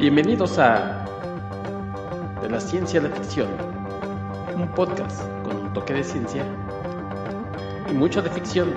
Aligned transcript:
Bienvenidos 0.00 0.58
a 0.58 1.04
De 2.40 2.48
la 2.48 2.58
Ciencia 2.58 3.00
a 3.00 3.02
la 3.02 3.10
Ficción, 3.10 3.48
un 4.56 4.66
podcast 4.68 5.20
con 5.42 5.54
un 5.58 5.72
toque 5.74 5.92
de 5.92 6.02
ciencia 6.02 6.42
y 7.86 7.92
mucho 7.92 8.22
de 8.22 8.30
ficción. 8.30 8.72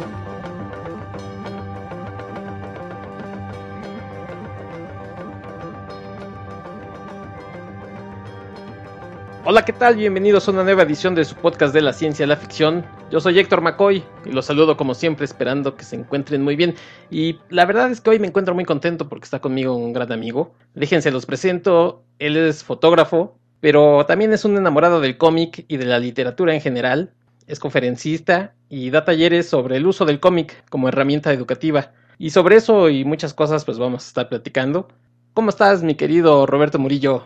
Hola, 9.45 9.63
¿qué 9.63 9.71
tal? 9.71 9.95
Bienvenidos 9.95 10.49
a 10.49 10.51
una 10.51 10.65
nueva 10.65 10.83
edición 10.83 11.15
de 11.15 11.23
su 11.23 11.35
podcast 11.35 11.73
de 11.73 11.83
la 11.83 11.93
ciencia 11.93 12.25
a 12.25 12.27
la 12.27 12.35
ficción. 12.35 12.85
Yo 13.13 13.19
soy 13.19 13.37
Héctor 13.37 13.61
McCoy 13.61 14.03
y 14.25 14.31
los 14.31 14.47
saludo 14.47 14.75
como 14.75 14.95
siempre 14.95 15.25
esperando 15.25 15.75
que 15.75 15.83
se 15.83 15.95
encuentren 15.95 16.41
muy 16.41 16.55
bien. 16.55 16.73
Y 17.11 17.37
la 17.49 17.63
verdad 17.67 17.91
es 17.91 18.01
que 18.01 18.09
hoy 18.09 18.17
me 18.17 18.25
encuentro 18.25 18.55
muy 18.55 18.65
contento 18.65 19.07
porque 19.07 19.25
está 19.25 19.37
conmigo 19.37 19.75
un 19.75 19.93
gran 19.93 20.11
amigo. 20.11 20.55
Déjense 20.73 21.11
los 21.11 21.27
presento. 21.27 22.05
Él 22.17 22.35
es 22.37 22.63
fotógrafo, 22.63 23.37
pero 23.59 24.03
también 24.07 24.33
es 24.33 24.45
un 24.45 24.57
enamorado 24.57 24.99
del 24.99 25.19
cómic 25.19 25.63
y 25.67 25.77
de 25.77 25.85
la 25.85 25.99
literatura 25.99 26.55
en 26.55 26.61
general. 26.61 27.13
Es 27.45 27.59
conferencista 27.59 28.55
y 28.67 28.89
da 28.89 29.05
talleres 29.05 29.47
sobre 29.47 29.77
el 29.77 29.85
uso 29.85 30.05
del 30.05 30.19
cómic 30.19 30.67
como 30.71 30.87
herramienta 30.87 31.31
educativa. 31.31 31.91
Y 32.17 32.31
sobre 32.31 32.55
eso 32.55 32.89
y 32.89 33.05
muchas 33.05 33.35
cosas 33.35 33.63
pues 33.63 33.77
vamos 33.77 34.05
a 34.05 34.07
estar 34.07 34.27
platicando. 34.27 34.87
¿Cómo 35.35 35.51
estás, 35.51 35.83
mi 35.83 35.93
querido 35.93 36.47
Roberto 36.47 36.79
Murillo? 36.79 37.25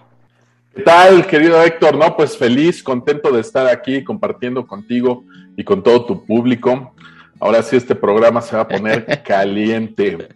¿Qué 0.75 0.81
tal, 0.83 1.25
querido 1.25 1.63
Héctor? 1.63 1.95
No, 1.95 2.13
pues 2.17 2.37
feliz, 2.37 2.83
contento 2.83 3.31
de 3.31 3.39
estar 3.39 3.67
aquí 3.67 4.03
compartiendo 4.03 4.67
contigo 4.67 5.23
y 5.57 5.65
con 5.65 5.83
todo 5.83 6.05
tu 6.05 6.25
público. 6.25 6.95
Ahora 7.41 7.61
sí, 7.61 7.75
este 7.75 7.95
programa 7.95 8.41
se 8.41 8.55
va 8.55 8.61
a 8.61 8.67
poner 8.67 9.21
caliente. 9.25 10.29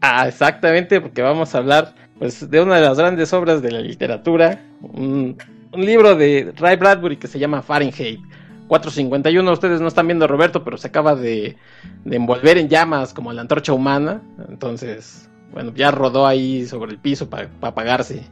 Ah, 0.00 0.26
exactamente, 0.26 1.00
porque 1.02 1.20
vamos 1.20 1.54
a 1.54 1.58
hablar 1.58 1.94
pues, 2.18 2.48
de 2.48 2.62
una 2.62 2.76
de 2.76 2.80
las 2.80 2.98
grandes 2.98 3.32
obras 3.34 3.60
de 3.60 3.70
la 3.70 3.80
literatura, 3.80 4.62
un, 4.80 5.36
un 5.72 5.84
libro 5.84 6.16
de 6.16 6.54
Ray 6.56 6.76
Bradbury 6.76 7.18
que 7.18 7.28
se 7.28 7.38
llama 7.38 7.60
Fahrenheit 7.60 8.20
451. 8.68 9.52
Ustedes 9.52 9.80
no 9.80 9.88
están 9.88 10.06
viendo 10.06 10.24
a 10.24 10.28
Roberto, 10.28 10.64
pero 10.64 10.78
se 10.78 10.86
acaba 10.86 11.16
de, 11.16 11.56
de 12.04 12.16
envolver 12.16 12.56
en 12.56 12.68
llamas 12.68 13.12
como 13.12 13.32
la 13.32 13.42
antorcha 13.42 13.72
humana. 13.72 14.22
Entonces, 14.48 15.28
bueno, 15.52 15.72
ya 15.74 15.90
rodó 15.90 16.26
ahí 16.26 16.64
sobre 16.66 16.92
el 16.92 16.98
piso 16.98 17.28
para 17.28 17.50
apagarse. 17.60 18.24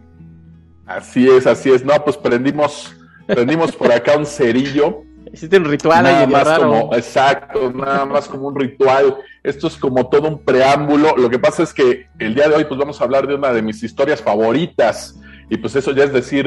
Así 0.86 1.28
es, 1.28 1.46
así 1.46 1.70
es. 1.70 1.84
No, 1.84 1.92
pues 2.04 2.16
prendimos, 2.16 2.94
prendimos 3.26 3.74
por 3.74 3.92
acá 3.92 4.16
un 4.16 4.26
cerillo. 4.26 5.02
Hiciste 5.32 5.56
un 5.56 5.64
ritual 5.64 6.02
nada 6.02 6.20
ahí 6.20 6.26
más 6.26 6.44
raro. 6.44 6.68
como, 6.68 6.94
exacto, 6.94 7.72
nada 7.72 8.04
más 8.04 8.28
como 8.28 8.48
un 8.48 8.56
ritual. 8.56 9.16
Esto 9.42 9.66
es 9.66 9.76
como 9.76 10.08
todo 10.08 10.28
un 10.28 10.44
preámbulo. 10.44 11.16
Lo 11.16 11.30
que 11.30 11.38
pasa 11.38 11.62
es 11.62 11.72
que 11.72 12.08
el 12.18 12.34
día 12.34 12.48
de 12.48 12.54
hoy, 12.54 12.64
pues 12.64 12.78
vamos 12.78 13.00
a 13.00 13.04
hablar 13.04 13.26
de 13.26 13.34
una 13.34 13.52
de 13.52 13.62
mis 13.62 13.82
historias 13.82 14.22
favoritas. 14.22 15.18
Y 15.50 15.56
pues 15.56 15.76
eso 15.76 15.92
ya 15.92 16.04
es 16.04 16.12
decir 16.12 16.46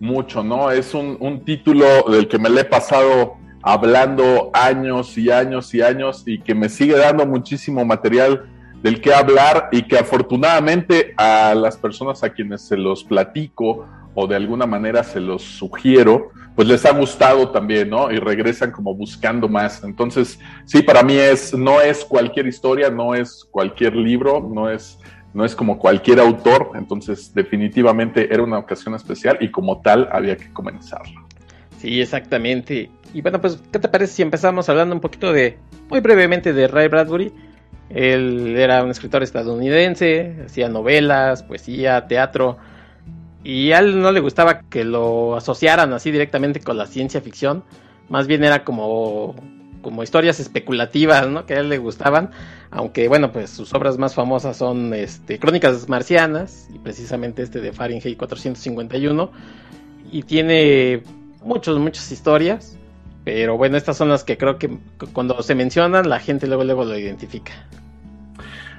mucho, 0.00 0.42
¿no? 0.42 0.70
Es 0.70 0.94
un, 0.94 1.16
un 1.20 1.44
título 1.44 2.04
del 2.08 2.28
que 2.28 2.38
me 2.38 2.50
le 2.50 2.62
he 2.62 2.64
pasado 2.64 3.36
hablando 3.62 4.50
años 4.52 5.18
y 5.18 5.30
años 5.30 5.74
y 5.74 5.82
años 5.82 6.22
y 6.26 6.38
que 6.38 6.54
me 6.54 6.68
sigue 6.68 6.96
dando 6.96 7.26
muchísimo 7.26 7.84
material 7.84 8.46
del 8.82 9.00
que 9.00 9.12
hablar 9.12 9.68
y 9.72 9.82
que 9.82 9.98
afortunadamente 9.98 11.14
a 11.16 11.54
las 11.54 11.76
personas 11.76 12.22
a 12.22 12.30
quienes 12.30 12.62
se 12.62 12.76
los 12.76 13.02
platico 13.02 13.84
o 14.14 14.26
de 14.28 14.36
alguna 14.36 14.66
manera 14.66 15.02
se 15.02 15.18
los 15.18 15.42
sugiero, 15.42 16.30
pues 16.56 16.66
les 16.66 16.86
ha 16.86 16.92
gustado 16.92 17.50
también, 17.50 17.90
¿no? 17.90 18.10
Y 18.10 18.18
regresan 18.18 18.72
como 18.72 18.94
buscando 18.94 19.46
más. 19.46 19.84
Entonces, 19.84 20.40
sí, 20.64 20.82
para 20.82 21.02
mí 21.02 21.14
es, 21.14 21.52
no 21.52 21.82
es 21.82 22.02
cualquier 22.02 22.46
historia, 22.46 22.88
no 22.88 23.14
es 23.14 23.46
cualquier 23.50 23.94
libro, 23.94 24.40
no 24.52 24.70
es, 24.70 24.98
no 25.34 25.44
es 25.44 25.54
como 25.54 25.78
cualquier 25.78 26.18
autor. 26.18 26.70
Entonces, 26.74 27.34
definitivamente 27.34 28.32
era 28.32 28.42
una 28.42 28.58
ocasión 28.58 28.94
especial 28.94 29.36
y 29.40 29.50
como 29.50 29.82
tal 29.82 30.08
había 30.10 30.34
que 30.38 30.50
comenzarla. 30.50 31.22
Sí, 31.76 32.00
exactamente. 32.00 32.90
Y 33.12 33.20
bueno, 33.20 33.38
pues, 33.38 33.60
¿qué 33.70 33.78
te 33.78 33.88
parece 33.88 34.14
si 34.14 34.22
empezamos 34.22 34.70
hablando 34.70 34.94
un 34.94 35.02
poquito 35.02 35.34
de, 35.34 35.58
muy 35.90 36.00
brevemente, 36.00 36.54
de 36.54 36.68
Ray 36.68 36.88
Bradbury? 36.88 37.34
Él 37.90 38.56
era 38.56 38.82
un 38.82 38.90
escritor 38.90 39.22
estadounidense, 39.22 40.36
hacía 40.46 40.70
novelas, 40.70 41.42
poesía, 41.42 42.06
teatro, 42.08 42.56
y 43.46 43.70
a 43.70 43.78
él 43.78 44.00
no 44.00 44.10
le 44.10 44.18
gustaba 44.18 44.62
que 44.62 44.82
lo 44.82 45.36
asociaran 45.36 45.92
así 45.92 46.10
directamente 46.10 46.58
con 46.58 46.76
la 46.76 46.86
ciencia 46.86 47.20
ficción, 47.20 47.62
más 48.08 48.26
bien 48.26 48.42
era 48.42 48.64
como, 48.64 49.36
como 49.82 50.02
historias 50.02 50.40
especulativas, 50.40 51.28
¿no? 51.28 51.46
Que 51.46 51.54
a 51.54 51.60
él 51.60 51.68
le 51.68 51.78
gustaban, 51.78 52.32
aunque 52.72 53.06
bueno, 53.06 53.30
pues 53.30 53.50
sus 53.50 53.72
obras 53.72 53.98
más 53.98 54.16
famosas 54.16 54.56
son 54.56 54.92
este, 54.94 55.38
Crónicas 55.38 55.88
Marcianas, 55.88 56.68
y 56.74 56.80
precisamente 56.80 57.42
este 57.42 57.60
de 57.60 57.72
Fahrenheit 57.72 58.18
451, 58.18 59.30
y 60.10 60.24
tiene 60.24 61.04
muchas, 61.44 61.76
muchas 61.76 62.10
historias. 62.10 62.76
Pero 63.22 63.56
bueno, 63.56 63.76
estas 63.76 63.96
son 63.96 64.08
las 64.08 64.24
que 64.24 64.36
creo 64.36 64.58
que 64.58 64.76
cuando 65.12 65.40
se 65.42 65.54
mencionan, 65.54 66.08
la 66.08 66.18
gente 66.18 66.48
luego, 66.48 66.64
luego 66.64 66.84
lo 66.84 66.98
identifica. 66.98 67.52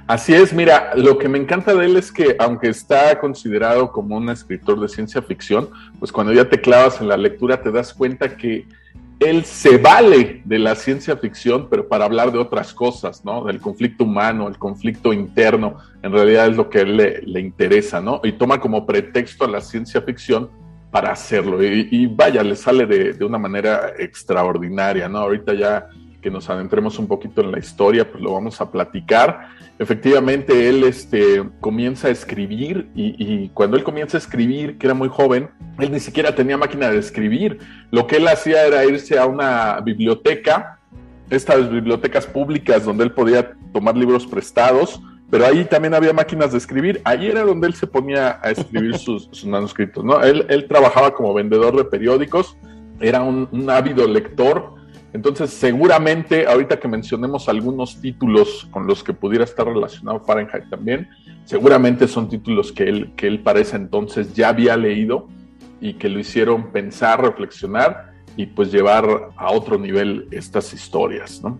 Así 0.08 0.32
es, 0.32 0.54
mira, 0.54 0.92
lo 0.96 1.18
que 1.18 1.28
me 1.28 1.36
encanta 1.36 1.74
de 1.74 1.84
él 1.84 1.98
es 1.98 2.10
que 2.10 2.34
aunque 2.38 2.70
está 2.70 3.20
considerado 3.20 3.92
como 3.92 4.16
un 4.16 4.30
escritor 4.30 4.80
de 4.80 4.88
ciencia 4.88 5.20
ficción, 5.20 5.68
pues 5.98 6.10
cuando 6.10 6.32
ya 6.32 6.48
te 6.48 6.62
clavas 6.62 6.98
en 7.02 7.08
la 7.08 7.18
lectura 7.18 7.60
te 7.60 7.70
das 7.70 7.92
cuenta 7.92 8.34
que 8.34 8.66
él 9.20 9.44
se 9.44 9.76
vale 9.76 10.40
de 10.46 10.58
la 10.58 10.76
ciencia 10.76 11.14
ficción, 11.18 11.68
pero 11.68 11.88
para 11.88 12.06
hablar 12.06 12.32
de 12.32 12.38
otras 12.38 12.72
cosas, 12.72 13.22
¿no? 13.22 13.44
Del 13.44 13.60
conflicto 13.60 14.04
humano, 14.04 14.48
el 14.48 14.56
conflicto 14.56 15.12
interno, 15.12 15.76
en 16.02 16.10
realidad 16.10 16.46
es 16.46 16.56
lo 16.56 16.70
que 16.70 16.78
a 16.78 16.82
él 16.82 16.96
le, 16.96 17.20
le 17.20 17.40
interesa, 17.40 18.00
¿no? 18.00 18.22
Y 18.24 18.32
toma 18.32 18.60
como 18.60 18.86
pretexto 18.86 19.44
a 19.44 19.48
la 19.48 19.60
ciencia 19.60 20.00
ficción 20.00 20.48
para 20.90 21.12
hacerlo. 21.12 21.62
Y, 21.62 21.86
y 21.90 22.06
vaya, 22.06 22.42
le 22.42 22.56
sale 22.56 22.86
de, 22.86 23.12
de, 23.12 23.24
una 23.26 23.36
manera 23.36 23.92
extraordinaria, 23.98 25.06
¿no? 25.06 25.18
Ahorita 25.18 25.52
ya 25.52 25.86
que 26.20 26.30
nos 26.30 26.50
adentremos 26.50 26.98
un 26.98 27.06
poquito 27.06 27.40
en 27.40 27.52
la 27.52 27.58
historia, 27.58 28.10
pues 28.10 28.22
lo 28.22 28.32
vamos 28.32 28.60
a 28.60 28.70
platicar. 28.70 29.48
Efectivamente, 29.78 30.68
él 30.68 30.84
este, 30.84 31.44
comienza 31.60 32.08
a 32.08 32.10
escribir 32.10 32.88
y, 32.94 33.14
y, 33.18 33.48
cuando 33.50 33.76
él 33.76 33.84
comienza 33.84 34.16
a 34.16 34.20
escribir, 34.20 34.78
que 34.78 34.86
era 34.86 34.94
muy 34.94 35.08
joven, 35.08 35.50
él 35.78 35.92
ni 35.92 36.00
siquiera 36.00 36.34
tenía 36.34 36.56
máquina 36.56 36.90
de 36.90 36.98
escribir. 36.98 37.58
Lo 37.90 38.06
que 38.06 38.16
él 38.16 38.26
hacía 38.26 38.66
era 38.66 38.84
irse 38.84 39.18
a 39.18 39.26
una 39.26 39.80
biblioteca, 39.80 40.78
estas 41.30 41.70
bibliotecas 41.70 42.26
públicas 42.26 42.84
donde 42.84 43.04
él 43.04 43.12
podía 43.12 43.52
tomar 43.72 43.96
libros 43.96 44.26
prestados, 44.26 45.00
pero 45.30 45.46
ahí 45.46 45.64
también 45.64 45.94
había 45.94 46.12
máquinas 46.12 46.52
de 46.52 46.58
escribir. 46.58 47.00
Ahí 47.04 47.26
era 47.26 47.42
donde 47.42 47.66
él 47.66 47.74
se 47.74 47.86
ponía 47.86 48.40
a 48.42 48.50
escribir 48.50 48.96
sus, 48.98 49.28
sus 49.30 49.46
manuscritos, 49.46 50.04
¿no? 50.04 50.20
Él, 50.22 50.46
él, 50.48 50.66
trabajaba 50.66 51.14
como 51.14 51.34
vendedor 51.34 51.76
de 51.76 51.84
periódicos, 51.84 52.56
era 53.00 53.22
un, 53.22 53.48
un, 53.52 53.70
ávido 53.70 54.06
lector. 54.08 54.74
Entonces, 55.12 55.50
seguramente, 55.50 56.46
ahorita 56.46 56.78
que 56.78 56.86
mencionemos 56.86 57.48
algunos 57.48 58.00
títulos 58.00 58.68
con 58.70 58.86
los 58.86 59.02
que 59.02 59.14
pudiera 59.14 59.44
estar 59.44 59.66
relacionado 59.66 60.20
Fahrenheit 60.20 60.68
también, 60.68 61.08
seguramente 61.44 62.06
son 62.06 62.28
títulos 62.28 62.72
que 62.72 62.84
él, 62.84 63.12
que 63.16 63.26
él 63.26 63.40
para 63.40 63.60
entonces 63.60 64.34
ya 64.34 64.50
había 64.50 64.76
leído 64.76 65.28
y 65.80 65.94
que 65.94 66.08
lo 66.08 66.18
hicieron 66.18 66.70
pensar, 66.72 67.22
reflexionar 67.22 68.12
y 68.36 68.46
pues 68.46 68.70
llevar 68.70 69.30
a 69.36 69.50
otro 69.50 69.78
nivel 69.78 70.28
estas 70.30 70.72
historias, 70.74 71.42
¿no? 71.42 71.58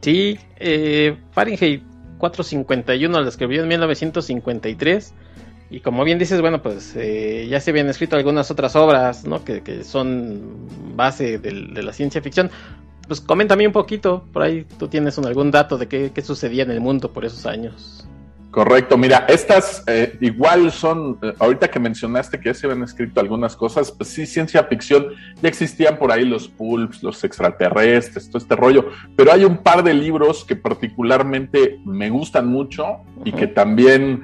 Sí, 0.00 0.38
eh, 0.56 1.16
Fahrenheit 1.32 1.82
451 2.18 3.20
la 3.20 3.28
escribió 3.28 3.62
en 3.62 3.68
1953 3.68 5.14
y 5.70 5.80
como 5.80 6.04
bien 6.04 6.18
dices, 6.18 6.40
bueno, 6.40 6.62
pues 6.62 6.94
eh, 6.96 7.46
ya 7.48 7.60
se 7.60 7.70
habían 7.70 7.88
escrito 7.88 8.16
algunas 8.16 8.50
otras 8.50 8.76
obras, 8.76 9.24
¿no? 9.24 9.44
Que, 9.44 9.62
que 9.62 9.82
son 9.82 10.68
base 10.94 11.38
de, 11.38 11.50
de, 11.72 11.82
la 11.82 11.92
ciencia 11.92 12.20
ficción. 12.20 12.50
Pues 13.08 13.20
coméntame 13.20 13.66
un 13.66 13.72
poquito, 13.72 14.24
por 14.32 14.42
ahí 14.42 14.64
tú 14.78 14.88
tienes 14.88 15.18
un, 15.18 15.26
algún 15.26 15.50
dato 15.50 15.76
de 15.76 15.88
qué, 15.88 16.12
qué, 16.14 16.22
sucedía 16.22 16.62
en 16.62 16.70
el 16.70 16.80
mundo 16.80 17.12
por 17.12 17.24
esos 17.24 17.44
años. 17.46 18.06
Correcto, 18.50 18.96
mira, 18.96 19.26
estas 19.28 19.82
eh, 19.88 20.16
igual 20.20 20.70
son, 20.70 21.18
eh, 21.22 21.34
ahorita 21.40 21.68
que 21.68 21.80
mencionaste 21.80 22.38
que 22.38 22.50
ya 22.50 22.54
se 22.54 22.68
habían 22.68 22.84
escrito 22.84 23.20
algunas 23.20 23.56
cosas, 23.56 23.90
pues 23.90 24.10
sí, 24.10 24.26
ciencia 24.26 24.62
ficción, 24.62 25.08
ya 25.42 25.48
existían 25.48 25.98
por 25.98 26.12
ahí 26.12 26.24
los 26.24 26.46
pulps, 26.46 27.02
los 27.02 27.24
extraterrestres, 27.24 28.28
todo 28.28 28.38
este 28.38 28.54
rollo, 28.54 28.90
pero 29.16 29.32
hay 29.32 29.44
un 29.44 29.56
par 29.56 29.82
de 29.82 29.92
libros 29.92 30.44
que 30.44 30.54
particularmente 30.54 31.80
me 31.84 32.10
gustan 32.10 32.46
mucho 32.46 32.84
uh 32.84 32.86
-huh. 32.86 33.22
y 33.24 33.32
que 33.32 33.48
también 33.48 34.22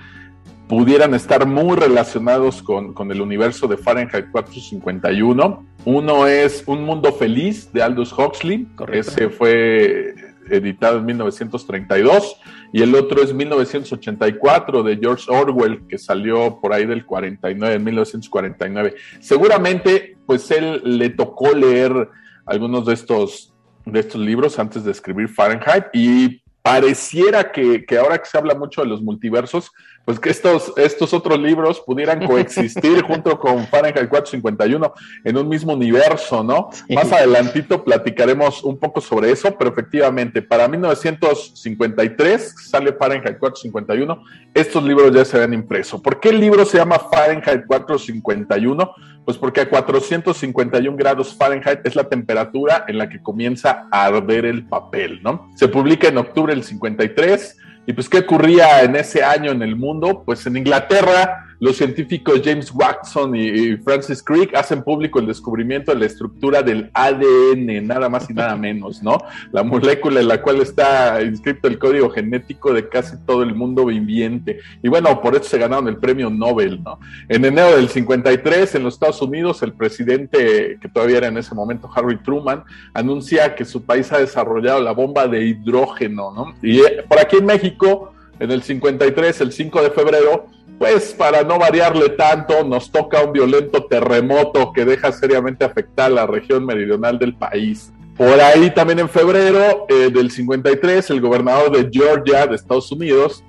pudieran 0.71 1.15
estar 1.15 1.47
muy 1.47 1.77
relacionados 1.77 2.63
con, 2.63 2.95
con, 2.95 3.11
el 3.11 3.21
universo 3.21 3.67
de 3.67 3.77
Fahrenheit 3.77 4.31
451. 4.31 5.67
Uno 5.85 6.27
es 6.29 6.63
Un 6.65 6.85
Mundo 6.85 7.13
Feliz 7.13 7.73
de 7.73 7.83
Aldous 7.83 8.13
Huxley, 8.17 8.67
Correcto. 8.77 9.11
ese 9.11 9.31
fue 9.31 10.15
editado 10.49 10.99
en 10.99 11.07
1932, 11.07 12.37
y 12.73 12.83
el 12.83 12.95
otro 12.95 13.21
es 13.21 13.35
1984 13.35 14.85
de 14.85 14.97
George 14.97 15.25
Orwell, 15.29 15.89
que 15.89 15.99
salió 15.99 16.61
por 16.61 16.73
ahí 16.73 16.87
del 16.87 17.05
49, 17.05 17.75
en 17.75 17.85
1949. 17.85 18.95
Seguramente, 19.19 20.19
pues 20.25 20.49
él 20.53 20.83
le 20.85 21.11
tocó 21.11 21.53
leer 21.53 22.09
algunos 22.47 22.87
de 22.87 22.95
estos, 22.95 23.53
de 23.87 23.99
estos 23.99 24.21
libros 24.21 24.57
antes 24.61 24.85
de 24.85 24.93
escribir 24.93 25.29
Fahrenheit, 25.29 25.87
y 25.93 26.41
pareciera 26.63 27.51
que, 27.51 27.85
que, 27.85 27.99
ahora 27.99 28.19
que 28.19 28.27
se 28.27 28.39
habla 28.39 28.55
mucho 28.55 28.83
de 28.83 28.87
los 28.87 29.03
multiversos, 29.03 29.73
pues 30.05 30.19
que 30.19 30.31
estos, 30.31 30.73
estos 30.77 31.13
otros 31.15 31.39
libros 31.39 31.81
pudieran 31.81 32.27
coexistir 32.27 33.03
junto 33.03 33.39
con 33.39 33.67
Fahrenheit 33.67 34.09
451 34.09 34.93
en 35.25 35.37
un 35.37 35.49
mismo 35.49 35.75
universo, 35.75 36.43
¿no? 36.43 36.71
Más 36.89 37.13
adelantito 37.13 37.85
platicaremos 37.85 38.65
un 38.65 38.79
poco 38.79 39.01
sobre 39.01 39.31
eso, 39.31 39.57
pero 39.57 39.71
efectivamente, 39.71 40.43
para 40.43 40.69
1953 40.69 42.55
sale 42.69 42.93
Fahrenheit 42.93 43.39
451, 43.39 44.23
estos 44.55 44.83
libros 44.83 45.15
ya 45.15 45.25
se 45.25 45.37
habían 45.37 45.55
impreso. 45.55 46.03
¿Por 46.03 46.19
qué 46.21 46.31
el 46.31 46.41
libro 46.41 46.65
se 46.65 46.79
llama 46.79 46.99
Fahrenheit 46.99 47.67
451? 47.67 48.93
Pues 49.25 49.37
porque 49.37 49.61
a 49.61 49.69
451 49.69 50.97
grados 50.97 51.37
Fahrenheit 51.37 51.81
es 51.85 51.95
la 51.95 52.05
temperatura 52.05 52.85
en 52.89 52.99
la 52.99 53.09
que 53.09 53.23
comienza 53.23 53.87
a 53.93 54.07
arder 54.07 54.47
el 54.47 54.67
papel, 54.67 55.21
¿no? 55.23 55.51
Se 55.55 55.69
publica 55.69 56.09
en 56.09 56.19
octubre 56.19 56.55
del 56.55 56.65
53 56.65 57.59
y 57.87 57.93
pues, 57.93 58.09
¿qué 58.09 58.19
ocurría 58.19 58.83
en 58.83 58.97
ese 58.97 59.25
año 59.25 59.51
en 59.51 59.63
el 59.63 59.77
mundo? 59.77 60.23
Pues 60.25 60.47
en 60.47 60.57
Inglaterra 60.57 61.50
los 61.61 61.77
científicos 61.77 62.41
James 62.43 62.73
Watson 62.75 63.37
y, 63.37 63.77
Francis 63.77 64.23
Crick 64.23 64.55
hacen 64.57 64.83
público 64.83 65.19
el 65.19 65.27
descubrimiento 65.27 65.93
de 65.93 65.99
la 66.01 66.07
estructura 66.07 66.63
del 66.63 66.91
ADN, 66.95 67.87
nada 67.87 68.09
más 68.09 68.29
y 68.31 68.35
nada 68.35 68.57
menos, 68.57 69.03
¿no? 69.03 69.19
La 69.53 69.63
molécula 69.63 70.21
en 70.21 70.29
la 70.29 70.41
cual 70.41 70.61
está 70.61 71.23
inscrito 71.23 71.69
el 71.69 71.79
código 71.79 72.11
genético 72.11 72.73
de 72.73 72.89
casi 72.89 73.17
todo 73.27 73.43
el 73.43 73.55
mundo 73.55 73.85
viviente. 73.85 74.61
Y 74.83 74.89
bueno, 74.89 75.21
por 75.21 75.37
eso 75.37 75.45
se 75.45 75.59
ganaron 75.59 75.87
el 75.89 75.99
premio 75.99 76.31
Nobel, 76.31 76.83
¿no? 76.83 76.99
En 77.29 77.45
enero 77.45 77.77
del 77.77 77.91
53, 77.91 78.75
en 78.75 78.83
los 78.83 78.95
Estados 78.95 79.21
Unidos, 79.21 79.63
el 79.63 79.75
presidente, 79.75 80.79
que 80.81 80.89
todavía 80.89 81.19
era 81.19 81.29
en 81.29 81.37
ese 81.37 81.55
momento 81.55 81.91
Harry 81.95 82.17
Truman, 82.23 82.65
anuncia 82.95 83.55
que 83.55 83.67
su 83.67 83.83
país 83.83 84.11
ha 84.13 84.19
desarrollado 84.19 84.81
la 84.81 84.93
bomba 84.93 85.29
de 85.29 85.45
hidrógeno, 85.45 86.33
¿no? 86.33 86.55
Y 86.63 86.81
eh, 86.81 87.05
por 87.07 87.19
aquí 87.19 87.37
en 87.37 87.45
México, 87.47 88.15
en 88.39 88.51
el 88.51 88.63
53, 88.63 89.41
el 89.43 89.53
5 89.53 89.83
de 89.83 89.91
febrero, 89.91 90.47
pues 90.81 91.13
para 91.13 91.43
no 91.43 91.59
variarle 91.59 92.09
tanto, 92.09 92.65
nos 92.65 92.91
toca 92.91 93.23
un 93.23 93.35
violento 93.35 93.85
terremoto 93.85 94.73
que 94.73 94.87
deja 94.87 95.13
seriamente 95.13 95.63
afectada 95.63 96.07
a 96.07 96.11
la 96.11 96.27
región 96.27 96.65
meridional 96.65 97.19
del 97.19 97.35
país. 97.35 97.93
Por 98.17 98.41
ahí 98.41 98.71
también 98.71 98.99
en 99.01 99.11
febrero 99.11 99.85
eh, 99.91 100.09
del 100.11 100.31
53, 100.31 101.11
el 101.11 101.21
gobernador 101.21 101.71
de 101.71 101.91
Georgia, 101.93 102.47
de 102.47 102.57
Estados 102.57 102.91
Unidos, 102.91 103.45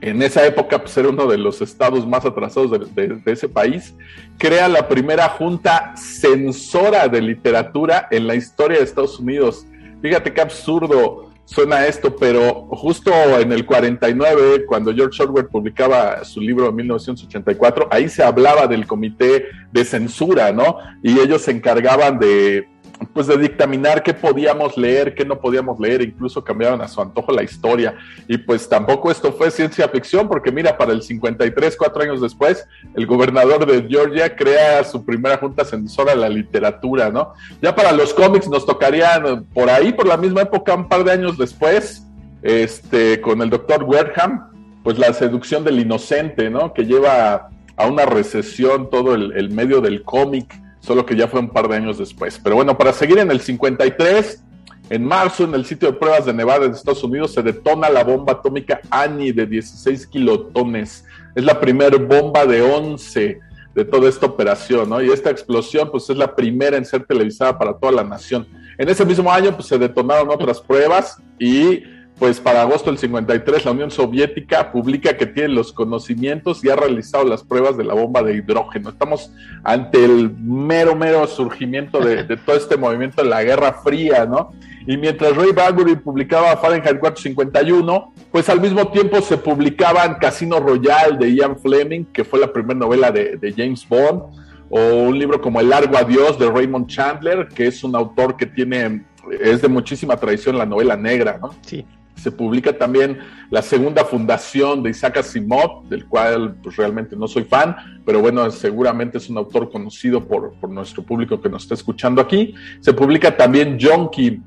en 0.00 0.22
esa 0.22 0.46
época 0.46 0.78
pues, 0.78 0.96
era 0.96 1.10
uno 1.10 1.26
de 1.26 1.36
los 1.36 1.60
estados 1.60 2.06
más 2.06 2.24
atrasados 2.24 2.70
de, 2.70 3.08
de, 3.08 3.32
ese 3.32 3.46
país, 3.46 3.94
crea 4.38 4.66
la 4.66 4.88
primera 4.88 5.28
junta 5.28 5.92
censora 5.98 7.08
de 7.08 7.20
literatura 7.20 8.08
en 8.10 8.26
la 8.26 8.36
historia 8.36 8.78
de 8.78 8.84
Estados 8.84 9.20
Unidos. 9.20 9.66
Fíjate 10.00 10.32
qué 10.32 10.40
absurdo 10.40 11.30
suena 11.44 11.86
esto, 11.86 12.16
pero 12.16 12.66
justo 12.70 13.12
en 13.38 13.52
el 13.52 13.66
49, 13.66 14.66
cuando 14.66 14.94
George 14.94 15.22
Orwell 15.22 15.46
publicaba 15.46 16.24
su 16.24 16.40
libro 16.40 16.68
en 16.68 16.76
1984, 16.76 17.88
ahí 17.90 18.08
se 18.08 18.22
hablaba 18.22 18.66
del 18.66 18.86
comité 18.86 19.46
de 19.72 19.84
censura, 19.84 20.52
¿no? 20.52 20.78
Y 21.02 21.18
ellos 21.18 21.42
se 21.42 21.50
encargaban 21.50 22.18
de 22.18 22.68
pues 23.12 23.26
de 23.26 23.36
dictaminar 23.36 24.02
qué 24.02 24.14
podíamos 24.14 24.76
leer, 24.76 25.14
qué 25.14 25.24
no 25.24 25.40
podíamos 25.40 25.78
leer, 25.80 26.02
incluso 26.02 26.44
cambiaban 26.44 26.80
a 26.80 26.88
su 26.88 27.00
antojo 27.00 27.32
la 27.32 27.42
historia. 27.42 27.96
Y 28.28 28.38
pues 28.38 28.68
tampoco 28.68 29.10
esto 29.10 29.32
fue 29.32 29.50
ciencia 29.50 29.88
ficción, 29.88 30.28
porque 30.28 30.52
mira, 30.52 30.76
para 30.76 30.92
el 30.92 31.02
53, 31.02 31.76
cuatro 31.76 32.02
años 32.02 32.20
después, 32.20 32.66
el 32.94 33.06
gobernador 33.06 33.66
de 33.66 33.86
Georgia 33.88 34.34
crea 34.34 34.84
su 34.84 35.04
primera 35.04 35.38
junta 35.38 35.64
censora 35.64 36.12
de 36.12 36.20
la 36.20 36.28
literatura, 36.28 37.10
¿no? 37.10 37.32
Ya 37.60 37.74
para 37.74 37.92
los 37.92 38.14
cómics 38.14 38.48
nos 38.48 38.66
tocarían 38.66 39.44
por 39.52 39.70
ahí, 39.70 39.92
por 39.92 40.06
la 40.06 40.16
misma 40.16 40.42
época, 40.42 40.74
un 40.74 40.88
par 40.88 41.04
de 41.04 41.12
años 41.12 41.36
después, 41.38 42.06
este, 42.42 43.20
con 43.20 43.42
el 43.42 43.50
doctor 43.50 43.84
Werham, 43.84 44.50
pues 44.82 44.98
la 44.98 45.12
seducción 45.12 45.64
del 45.64 45.80
inocente, 45.80 46.50
¿no? 46.50 46.72
Que 46.72 46.84
lleva 46.84 47.48
a 47.76 47.86
una 47.86 48.06
recesión 48.06 48.90
todo 48.90 49.14
el 49.14 49.50
medio 49.50 49.80
del 49.80 50.02
cómic 50.02 50.63
solo 50.84 51.06
que 51.06 51.16
ya 51.16 51.28
fue 51.28 51.40
un 51.40 51.48
par 51.48 51.66
de 51.66 51.76
años 51.76 51.98
después. 51.98 52.38
Pero 52.42 52.56
bueno, 52.56 52.76
para 52.76 52.92
seguir 52.92 53.18
en 53.18 53.30
el 53.30 53.40
53, 53.40 54.42
en 54.90 55.04
marzo, 55.04 55.44
en 55.44 55.54
el 55.54 55.64
sitio 55.64 55.90
de 55.90 55.98
pruebas 55.98 56.26
de 56.26 56.34
Nevada 56.34 56.68
de 56.68 56.74
Estados 56.74 57.02
Unidos, 57.02 57.32
se 57.32 57.42
detona 57.42 57.88
la 57.88 58.04
bomba 58.04 58.34
atómica 58.34 58.80
Annie 58.90 59.32
de 59.32 59.46
16 59.46 60.06
kilotones. 60.08 61.06
Es 61.34 61.42
la 61.42 61.58
primera 61.58 61.96
bomba 61.96 62.44
de 62.44 62.60
11 62.60 63.40
de 63.74 63.84
toda 63.86 64.10
esta 64.10 64.26
operación, 64.26 64.90
¿no? 64.90 65.02
Y 65.02 65.10
esta 65.10 65.30
explosión, 65.30 65.90
pues 65.90 66.08
es 66.10 66.16
la 66.18 66.36
primera 66.36 66.76
en 66.76 66.84
ser 66.84 67.04
televisada 67.06 67.58
para 67.58 67.72
toda 67.72 67.92
la 67.92 68.04
nación. 68.04 68.46
En 68.76 68.88
ese 68.88 69.06
mismo 69.06 69.32
año, 69.32 69.54
pues 69.54 69.68
se 69.68 69.78
detonaron 69.78 70.28
otras 70.30 70.60
pruebas 70.60 71.16
y 71.38 71.82
pues 72.18 72.38
para 72.40 72.62
agosto 72.62 72.90
del 72.90 72.98
53 72.98 73.64
la 73.64 73.72
Unión 73.72 73.90
Soviética 73.90 74.70
publica 74.70 75.16
que 75.16 75.26
tiene 75.26 75.48
los 75.48 75.72
conocimientos 75.72 76.64
y 76.64 76.70
ha 76.70 76.76
realizado 76.76 77.24
las 77.24 77.42
pruebas 77.42 77.76
de 77.76 77.84
la 77.84 77.94
bomba 77.94 78.22
de 78.22 78.36
hidrógeno. 78.36 78.90
Estamos 78.90 79.32
ante 79.64 80.04
el 80.04 80.30
mero, 80.38 80.94
mero 80.94 81.26
surgimiento 81.26 81.98
de, 81.98 82.24
todo 82.36 82.56
este 82.56 82.76
movimiento 82.76 83.22
de 83.22 83.28
la 83.28 83.42
Guerra 83.42 83.72
Fría, 83.72 84.26
¿no? 84.26 84.52
Y 84.86 84.96
mientras 84.96 85.34
Ray 85.34 85.50
Bradbury 85.50 85.96
publicaba 85.96 86.56
Fahrenheit 86.56 87.00
451, 87.00 88.12
pues 88.30 88.48
al 88.48 88.60
mismo 88.60 88.88
tiempo 88.88 89.20
se 89.20 89.36
publicaban 89.36 90.14
Casino 90.16 90.60
Royale 90.60 91.16
de 91.18 91.34
Ian 91.34 91.58
Fleming, 91.58 92.04
que 92.12 92.22
fue 92.22 92.38
la 92.38 92.52
primera 92.52 92.78
novela 92.78 93.10
de, 93.10 93.36
de 93.36 93.52
James 93.52 93.88
Bond, 93.88 94.22
o 94.70 94.80
un 95.08 95.18
libro 95.18 95.40
como 95.40 95.58
El 95.60 95.70
Largo 95.70 95.96
Adiós 95.96 96.38
de 96.38 96.48
Raymond 96.48 96.86
Chandler, 96.86 97.48
que 97.48 97.66
es 97.66 97.82
un 97.82 97.96
autor 97.96 98.36
que 98.36 98.46
tiene 98.46 99.04
es 99.40 99.62
de 99.62 99.68
muchísima 99.68 100.18
tradición 100.18 100.58
la 100.58 100.66
novela 100.66 100.96
negra, 100.96 101.38
¿no? 101.40 101.54
Sí 101.62 101.84
se 102.16 102.30
publica 102.30 102.76
también 102.76 103.18
la 103.50 103.62
segunda 103.62 104.04
fundación 104.04 104.82
de 104.82 104.90
Isaac 104.90 105.18
Asimov, 105.18 105.88
del 105.88 106.06
cual 106.06 106.56
pues, 106.62 106.76
realmente 106.76 107.16
no 107.16 107.28
soy 107.28 107.44
fan, 107.44 107.76
pero 108.04 108.20
bueno, 108.20 108.50
seguramente 108.50 109.18
es 109.18 109.28
un 109.28 109.38
autor 109.38 109.70
conocido 109.70 110.24
por, 110.26 110.54
nuestro 110.68 111.02
público 111.02 111.40
que 111.40 111.48
nos 111.48 111.62
está 111.62 111.74
escuchando 111.74 112.20
aquí. 112.20 112.54
Se 112.80 112.92
publica 112.92 113.36
también 113.36 113.78
Jonky, 113.80 114.40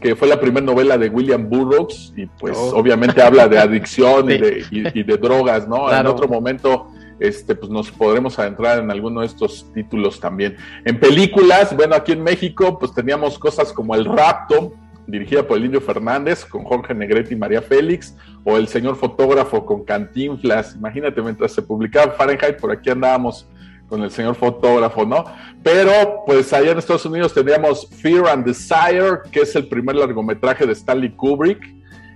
que 0.00 0.16
fue 0.16 0.28
la 0.28 0.40
primera 0.40 0.66
novela 0.66 0.98
de 0.98 1.08
William 1.08 1.48
Burroughs, 1.48 2.12
y 2.16 2.26
pues 2.26 2.56
oh. 2.56 2.76
obviamente 2.76 3.22
habla 3.22 3.48
de 3.48 3.58
adicción 3.58 4.30
y, 4.30 4.38
de, 5.02 5.16
drogas, 5.16 5.68
¿no? 5.68 5.92
En 5.92 6.06
otro 6.06 6.28
momento 6.28 6.88
este, 7.22 7.54
pues 7.54 7.70
nos 7.70 7.90
podremos 7.90 8.38
adentrar 8.38 8.80
en 8.80 8.90
alguno 8.90 9.20
de 9.20 9.26
estos 9.26 9.66
títulos 9.72 10.18
también. 10.18 10.56
En 10.84 10.98
películas, 10.98 11.74
bueno, 11.76 11.94
aquí 11.94 12.12
en 12.12 12.22
México, 12.22 12.78
pues 12.78 12.92
teníamos 12.92 13.38
cosas 13.38 13.72
como 13.72 13.94
El 13.94 14.04
Rapto, 14.04 14.72
dirigida 15.06 15.46
por 15.46 15.58
el 15.58 15.66
Indio 15.66 15.80
Fernández, 15.80 16.44
con 16.44 16.64
Jorge 16.64 16.94
Negrete 16.94 17.34
y 17.34 17.36
María 17.36 17.62
Félix, 17.62 18.16
o 18.44 18.56
El 18.56 18.68
Señor 18.68 18.96
Fotógrafo 18.96 19.64
con 19.64 19.84
Cantinflas. 19.84 20.74
Imagínate, 20.76 21.20
mientras 21.22 21.52
se 21.52 21.62
publicaba 21.62 22.12
Fahrenheit, 22.12 22.56
por 22.56 22.72
aquí 22.72 22.90
andábamos 22.90 23.48
con 23.92 24.02
el 24.02 24.10
señor 24.10 24.34
fotógrafo, 24.36 25.04
¿no? 25.04 25.22
Pero, 25.62 26.22
pues 26.24 26.50
allá 26.54 26.70
en 26.70 26.78
Estados 26.78 27.04
Unidos 27.04 27.34
teníamos 27.34 27.86
Fear 28.00 28.26
and 28.26 28.46
Desire, 28.46 29.18
que 29.30 29.40
es 29.40 29.54
el 29.54 29.68
primer 29.68 29.96
largometraje 29.96 30.64
de 30.64 30.72
Stanley 30.72 31.10
Kubrick. 31.10 31.62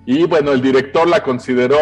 Y 0.07 0.23
bueno, 0.25 0.53
el 0.53 0.63
director 0.63 1.07
la 1.07 1.23
consideró 1.23 1.77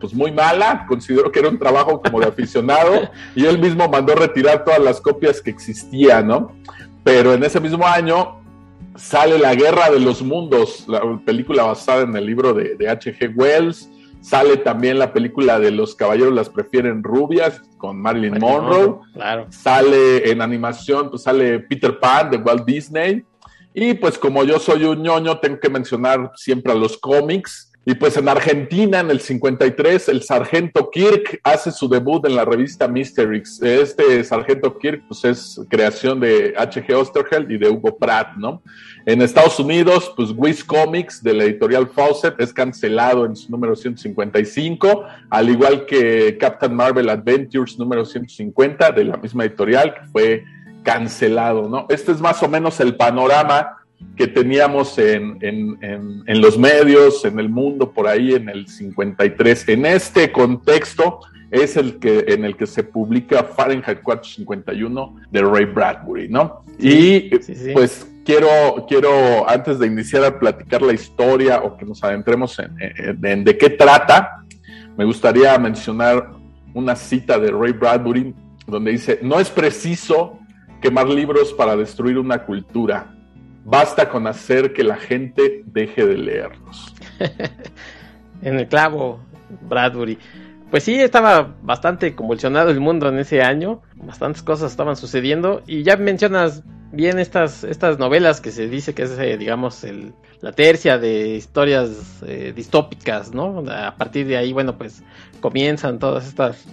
pues 0.00 0.12
muy 0.14 0.32
mala, 0.32 0.84
consideró 0.88 1.30
que 1.30 1.38
era 1.38 1.48
un 1.48 1.60
trabajo 1.60 2.02
como 2.02 2.18
de 2.18 2.26
aficionado 2.26 3.08
y 3.36 3.46
él 3.46 3.60
mismo 3.60 3.88
mandó 3.88 4.16
retirar 4.16 4.64
todas 4.64 4.80
las 4.80 5.00
copias 5.00 5.40
que 5.40 5.50
existían, 5.50 6.26
¿no? 6.26 6.56
Pero 7.04 7.32
en 7.32 7.44
ese 7.44 7.60
mismo 7.60 7.86
año 7.86 8.40
sale 8.96 9.38
La 9.38 9.54
Guerra 9.54 9.90
de 9.90 10.00
los 10.00 10.22
Mundos, 10.22 10.84
la 10.88 11.02
película 11.24 11.64
basada 11.64 12.02
en 12.02 12.16
el 12.16 12.26
libro 12.26 12.52
de 12.54 12.88
H.G. 12.88 13.34
Wells. 13.34 13.90
Sale 14.20 14.56
también 14.56 14.98
la 14.98 15.12
película 15.12 15.60
de 15.60 15.70
Los 15.70 15.94
Caballeros 15.94 16.34
las 16.34 16.48
prefieren 16.48 17.04
rubias 17.04 17.62
con 17.78 18.00
Marilyn, 18.00 18.38
Monroe. 18.40 18.98
Claro. 19.12 19.46
Sale 19.50 20.28
en 20.28 20.42
animación, 20.42 21.10
pues 21.10 21.22
sale 21.22 21.60
Peter 21.60 21.96
Pan 22.00 22.30
de 22.30 22.38
Walt 22.38 22.64
Disney. 22.64 23.24
Y 23.72 23.94
pues 23.94 24.18
como 24.18 24.42
yo 24.42 24.58
soy 24.58 24.84
un 24.84 25.02
ñoño, 25.02 25.38
tengo 25.38 25.60
que 25.60 25.68
mencionar 25.68 26.32
siempre 26.34 26.72
a 26.72 26.74
los 26.74 26.98
cómics. 26.98 27.72
Y 27.88 27.94
pues 27.94 28.16
en 28.16 28.28
Argentina, 28.28 28.98
en 28.98 29.12
el 29.12 29.20
53, 29.20 30.08
el 30.08 30.24
sargento 30.24 30.90
Kirk 30.90 31.38
hace 31.44 31.70
su 31.70 31.88
debut 31.88 32.26
en 32.26 32.34
la 32.34 32.44
revista 32.44 32.88
Mysterix. 32.88 33.62
Este 33.62 34.24
sargento 34.24 34.76
Kirk 34.76 35.04
pues 35.06 35.24
es 35.24 35.60
creación 35.70 36.18
de 36.18 36.52
H.G. 36.58 36.92
Osterheld 36.94 37.48
y 37.48 37.58
de 37.58 37.70
Hugo 37.70 37.96
Pratt, 37.96 38.34
¿no? 38.38 38.60
En 39.04 39.22
Estados 39.22 39.60
Unidos, 39.60 40.12
pues 40.16 40.32
Wiz 40.34 40.64
Comics 40.64 41.22
de 41.22 41.34
la 41.34 41.44
editorial 41.44 41.86
Fawcett 41.86 42.40
es 42.40 42.52
cancelado 42.52 43.24
en 43.24 43.36
su 43.36 43.52
número 43.52 43.76
155, 43.76 45.04
al 45.30 45.48
igual 45.48 45.86
que 45.86 46.36
Captain 46.40 46.74
Marvel 46.74 47.08
Adventures 47.08 47.78
número 47.78 48.04
150 48.04 48.90
de 48.90 49.04
la 49.04 49.16
misma 49.16 49.44
editorial 49.44 49.94
que 49.94 50.06
fue 50.10 50.44
cancelado, 50.82 51.68
¿no? 51.68 51.86
Este 51.88 52.10
es 52.10 52.20
más 52.20 52.42
o 52.42 52.48
menos 52.48 52.80
el 52.80 52.96
panorama 52.96 53.76
que 54.16 54.26
teníamos 54.26 54.98
en, 54.98 55.38
los 56.26 56.58
medios, 56.58 57.24
en 57.24 57.38
el 57.38 57.48
mundo, 57.48 57.92
por 57.92 58.06
ahí 58.06 58.32
en 58.32 58.48
el 58.48 58.66
53. 58.66 59.68
En 59.68 59.86
este 59.86 60.32
contexto 60.32 61.20
es 61.50 61.76
el 61.76 61.98
que 61.98 62.24
en 62.28 62.44
el 62.44 62.56
que 62.56 62.66
se 62.66 62.82
publica 62.82 63.44
Fahrenheit 63.44 64.02
451 64.02 65.16
de 65.30 65.42
Ray 65.42 65.64
Bradbury, 65.66 66.28
¿no? 66.28 66.64
y 66.78 67.30
pues 67.72 68.06
quiero, 68.24 68.86
quiero, 68.88 69.48
antes 69.48 69.78
de 69.78 69.86
iniciar 69.86 70.24
a 70.24 70.38
platicar 70.38 70.82
la 70.82 70.92
historia 70.92 71.62
o 71.62 71.76
que 71.76 71.86
nos 71.86 72.02
adentremos 72.02 72.58
en, 72.58 73.44
de 73.44 73.58
qué 73.58 73.70
trata, 73.70 74.44
me 74.96 75.04
gustaría 75.04 75.56
mencionar 75.58 76.32
una 76.74 76.96
cita 76.96 77.38
de 77.38 77.50
Ray 77.50 77.72
Bradbury 77.72 78.34
donde 78.66 78.90
dice, 78.90 79.20
no 79.22 79.38
es 79.38 79.48
preciso 79.48 80.38
quemar 80.82 81.08
libros 81.08 81.52
para 81.52 81.76
destruir 81.76 82.18
una 82.18 82.44
cultura, 82.44 83.15
basta 83.66 84.08
con 84.08 84.26
hacer 84.28 84.72
que 84.72 84.84
la 84.84 84.96
gente 84.96 85.62
deje 85.66 86.06
de 86.06 86.16
leerlos. 86.16 86.94
en 88.42 88.58
el 88.58 88.68
clavo, 88.68 89.20
Bradbury. 89.68 90.18
Pues 90.70 90.84
sí, 90.84 90.94
estaba 90.94 91.54
bastante 91.62 92.14
convulsionado 92.14 92.70
el 92.70 92.80
mundo 92.80 93.08
en 93.08 93.18
ese 93.18 93.42
año, 93.42 93.82
bastantes 93.96 94.42
cosas 94.42 94.70
estaban 94.70 94.96
sucediendo 94.96 95.62
y 95.66 95.82
ya 95.82 95.96
mencionas 95.96 96.62
bien 96.92 97.18
estas, 97.18 97.64
estas 97.64 97.98
novelas 97.98 98.40
que 98.40 98.50
se 98.50 98.68
dice 98.68 98.94
que 98.94 99.02
es, 99.02 99.18
eh, 99.18 99.36
digamos, 99.36 99.84
el, 99.84 100.12
la 100.40 100.52
tercia 100.52 100.98
de 100.98 101.36
historias 101.36 102.22
eh, 102.26 102.52
distópicas, 102.54 103.32
¿no? 103.32 103.64
A 103.68 103.96
partir 103.96 104.26
de 104.26 104.36
ahí, 104.36 104.52
bueno, 104.52 104.78
pues 104.78 105.02
comienzan 105.40 105.98
todas 105.98 106.26
estas 106.26 106.64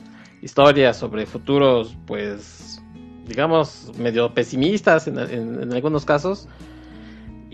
historias 0.41 0.97
sobre 0.97 1.25
futuros, 1.25 1.95
pues, 2.05 2.81
digamos, 3.27 3.91
medio 3.97 4.33
pesimistas 4.33 5.07
en, 5.07 5.17
en, 5.17 5.73
algunos 5.73 6.05
casos. 6.05 6.47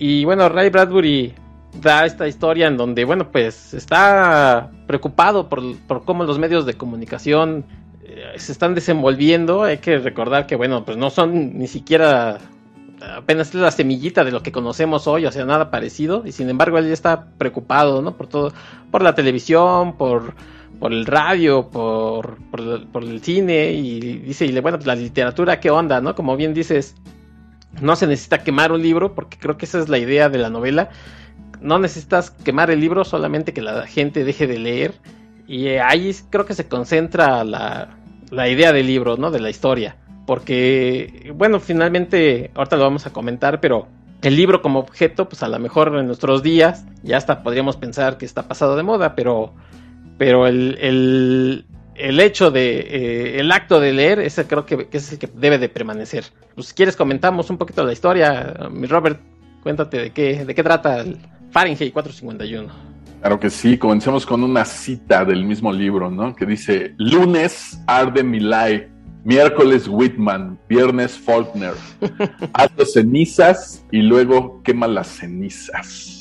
Y 0.01 0.23
bueno, 0.23 0.47
Ray 0.47 0.69
Bradbury 0.69 1.33
da 1.81 2.05
esta 2.05 2.25
historia 2.25 2.67
en 2.67 2.77
donde, 2.77 3.03
bueno, 3.03 3.29
pues 3.33 3.73
está 3.73 4.71
preocupado 4.87 5.49
por, 5.49 5.61
por 5.87 6.05
cómo 6.05 6.23
los 6.23 6.39
medios 6.39 6.65
de 6.65 6.75
comunicación 6.75 7.65
eh, 8.05 8.31
se 8.37 8.53
están 8.53 8.75
desenvolviendo. 8.75 9.63
Hay 9.63 9.79
que 9.79 9.97
recordar 9.97 10.47
que, 10.47 10.55
bueno, 10.55 10.85
pues 10.85 10.95
no 10.95 11.09
son 11.09 11.57
ni 11.57 11.67
siquiera 11.67 12.37
apenas 13.17 13.53
la 13.53 13.71
semillita 13.71 14.23
de 14.23 14.31
lo 14.31 14.41
que 14.41 14.53
conocemos 14.53 15.05
hoy, 15.05 15.25
o 15.25 15.31
sea, 15.33 15.43
nada 15.43 15.69
parecido, 15.69 16.23
y 16.25 16.31
sin 16.31 16.49
embargo 16.49 16.77
él 16.77 16.87
ya 16.87 16.93
está 16.93 17.25
preocupado, 17.37 18.01
¿no? 18.01 18.15
Por 18.15 18.27
todo, 18.27 18.53
por 18.91 19.01
la 19.01 19.15
televisión, 19.15 19.97
por, 19.97 20.33
por 20.79 20.93
el 20.93 21.05
radio, 21.05 21.69
por, 21.69 22.37
por, 22.51 23.03
el 23.03 23.21
cine, 23.21 23.73
y 23.73 23.99
dice, 23.99 24.45
y 24.45 24.59
bueno, 24.61 24.77
pues 24.77 24.87
la 24.87 24.95
literatura, 24.95 25.59
¿qué 25.59 25.69
onda, 25.69 25.99
no? 25.99 26.15
Como 26.15 26.37
bien 26.37 26.53
dices, 26.53 26.95
no 27.81 27.95
se 27.95 28.07
necesita 28.07 28.43
quemar 28.43 28.71
un 28.71 28.81
libro, 28.81 29.13
porque 29.15 29.37
creo 29.37 29.57
que 29.57 29.65
esa 29.65 29.79
es 29.79 29.89
la 29.89 29.97
idea 29.97 30.29
de 30.29 30.37
la 30.37 30.49
novela, 30.49 30.89
no 31.61 31.79
necesitas 31.79 32.31
quemar 32.31 32.71
el 32.71 32.79
libro, 32.79 33.03
solamente 33.03 33.53
que 33.53 33.61
la 33.61 33.85
gente 33.85 34.23
deje 34.23 34.47
de 34.47 34.59
leer, 34.59 34.93
y 35.47 35.67
ahí 35.67 36.15
creo 36.29 36.45
que 36.45 36.53
se 36.53 36.67
concentra 36.67 37.43
la, 37.43 37.97
la 38.29 38.49
idea 38.49 38.71
del 38.71 38.87
libro, 38.87 39.17
¿no? 39.17 39.31
De 39.31 39.39
la 39.39 39.49
historia. 39.49 39.95
Porque, 40.25 41.31
bueno, 41.35 41.59
finalmente, 41.59 42.51
ahorita 42.53 42.75
lo 42.75 42.83
vamos 42.83 43.07
a 43.07 43.13
comentar, 43.13 43.59
pero 43.59 43.87
el 44.21 44.35
libro 44.35 44.61
como 44.61 44.79
objeto, 44.79 45.27
pues 45.27 45.41
a 45.43 45.47
lo 45.47 45.57
mejor 45.59 45.95
en 45.97 46.05
nuestros 46.05 46.43
días 46.43 46.85
ya 47.03 47.17
hasta 47.17 47.41
podríamos 47.41 47.77
pensar 47.77 48.17
que 48.17 48.25
está 48.25 48.47
pasado 48.47 48.75
de 48.75 48.83
moda, 48.83 49.15
pero, 49.15 49.53
pero 50.17 50.45
el, 50.45 50.77
el, 50.81 51.65
el 51.99 52.19
hecho 52.19 52.49
de, 52.51 52.79
eh, 52.79 53.39
el 53.39 53.51
acto 53.51 53.79
de 53.79 53.93
leer, 53.93 54.19
ese 54.19 54.47
creo 54.47 54.65
que, 54.65 54.87
es 54.91 55.11
el 55.11 55.19
que 55.19 55.27
debe 55.27 55.57
de 55.57 55.69
permanecer. 55.69 56.25
Pues 56.55 56.67
si 56.67 56.73
quieres 56.73 56.95
comentamos 56.95 57.49
un 57.49 57.57
poquito 57.57 57.83
la 57.83 57.93
historia, 57.93 58.69
mi 58.71 58.87
Robert, 58.87 59.19
cuéntate 59.61 59.97
de 59.97 60.09
qué, 60.11 60.45
de 60.45 60.55
qué 60.55 60.63
trata 60.63 61.01
el 61.01 61.17
Fahrenheit 61.51 61.93
451. 61.93 62.89
Claro 63.21 63.39
que 63.39 63.49
sí, 63.49 63.77
comencemos 63.77 64.25
con 64.25 64.43
una 64.43 64.63
cita 64.63 65.25
del 65.25 65.43
mismo 65.43 65.73
libro, 65.73 66.09
¿no? 66.09 66.33
Que 66.33 66.45
dice, 66.45 66.93
lunes 66.97 67.77
arde 67.85 68.23
mi 68.23 68.39
like 68.39 68.89
Miércoles 69.25 69.87
Whitman, 69.89 70.57
viernes 70.69 71.17
Faulkner. 71.17 71.73
Haz 72.53 72.71
cenizas 72.93 73.85
y 73.91 74.01
luego 74.01 74.63
quema 74.63 74.87
las 74.87 75.07
cenizas. 75.07 76.18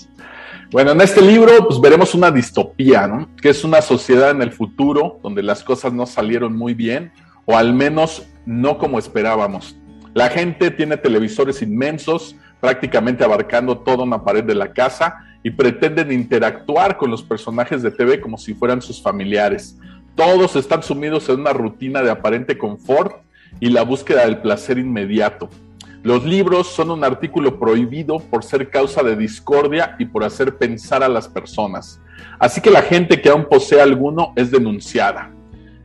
Bueno, 0.71 0.91
en 0.91 1.01
este 1.01 1.23
libro 1.23 1.67
pues 1.67 1.81
veremos 1.81 2.15
una 2.15 2.31
distopía, 2.31 3.07
¿no? 3.07 3.27
Que 3.41 3.49
es 3.49 3.65
una 3.65 3.81
sociedad 3.81 4.33
en 4.33 4.43
el 4.43 4.53
futuro 4.53 5.19
donde 5.23 5.43
las 5.43 5.65
cosas 5.65 5.95
no 5.95 6.05
salieron 6.05 6.55
muy 6.55 6.75
bien 6.75 7.11
o 7.47 7.57
al 7.57 7.73
menos 7.73 8.27
no 8.45 8.77
como 8.77 8.99
esperábamos. 8.99 9.77
La 10.13 10.29
gente 10.29 10.71
tiene 10.71 10.99
televisores 10.99 11.63
inmensos, 11.63 12.37
prácticamente 12.61 13.25
abarcando 13.25 13.79
toda 13.79 14.05
una 14.05 14.23
pared 14.23 14.45
de 14.45 14.55
la 14.55 14.75
casa 14.75 15.17
y 15.43 15.51
pretenden 15.51 16.13
interactuar 16.13 16.99
con 16.99 17.11
los 17.11 17.23
personajes 17.23 17.83
de 17.83 17.91
TV 17.91 18.21
como 18.21 18.37
si 18.37 18.53
fueran 18.53 18.83
sus 18.83 19.01
familiares. 19.01 19.79
Todos 20.17 20.55
están 20.55 20.83
sumidos 20.83 21.31
en 21.31 21.41
una 21.41 21.55
rutina 21.55 22.03
de 22.03 22.11
aparente 22.11 22.59
confort 22.59 23.23
y 23.59 23.71
la 23.71 23.85
búsqueda 23.85 24.27
del 24.27 24.43
placer 24.43 24.77
inmediato. 24.77 25.49
Los 26.03 26.25
libros 26.25 26.69
son 26.69 26.91
un 26.91 27.05
artículo 27.05 27.59
prohibido 27.59 28.19
por 28.19 28.45
ser 28.45 28.71
causa 28.71 29.03
de 29.03 29.17
discordia 29.17 29.97
y 29.99 30.05
por 30.05 30.23
hacer 30.25 30.57
pensar 30.57 31.03
a 31.03 31.09
las 31.09 31.29
personas. 31.29 32.01
Así 32.39 32.61
que 32.61 32.71
la 32.71 32.83
gente 32.83 33.21
que 33.21 33.29
aún 33.29 33.47
posee 33.47 33.81
alguno 33.81 34.33
es 34.37 34.51
denunciada. 34.51 35.33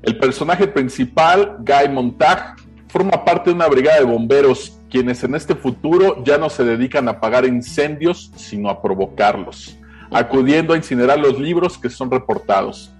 El 0.04 0.18
personaje 0.18 0.68
principal, 0.68 1.58
Guy 1.60 1.90
Montag, 1.90 2.56
forma 2.90 3.26
parte 3.26 3.50
de 3.50 3.56
una 3.56 3.68
brigada 3.68 4.00
de 4.00 4.06
bomberos 4.06 4.80
quienes 4.94 5.24
en 5.24 5.34
este 5.34 5.56
futuro 5.56 6.24
ya 6.24 6.38
no 6.38 6.52
se 6.52 6.64
dedican 6.64 7.08
a 7.08 7.12
apagar 7.14 7.46
incendios, 7.46 8.32
sino 8.36 8.70
a 8.70 8.80
provocarlos, 8.80 9.76
acudiendo 10.12 10.74
a 10.74 10.78
incinerar 10.78 11.18
los 11.18 11.40
libros 11.40 11.80
que 11.80 11.90
son 11.90 12.12
reportados. 12.12 12.94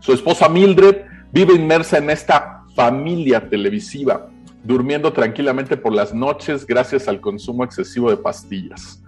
Su 0.00 0.14
esposa 0.14 0.48
Mildred 0.48 1.02
vive 1.32 1.52
inmersa 1.52 1.98
en 1.98 2.08
esta 2.08 2.62
familia 2.74 3.46
televisiva, 3.50 4.30
durmiendo 4.66 5.12
tranquilamente 5.12 5.76
por 5.76 5.92
las 5.92 6.12
noches 6.12 6.66
gracias 6.66 7.06
al 7.06 7.20
consumo 7.20 7.62
excesivo 7.62 8.10
de 8.10 8.16
pastillas. 8.16 9.00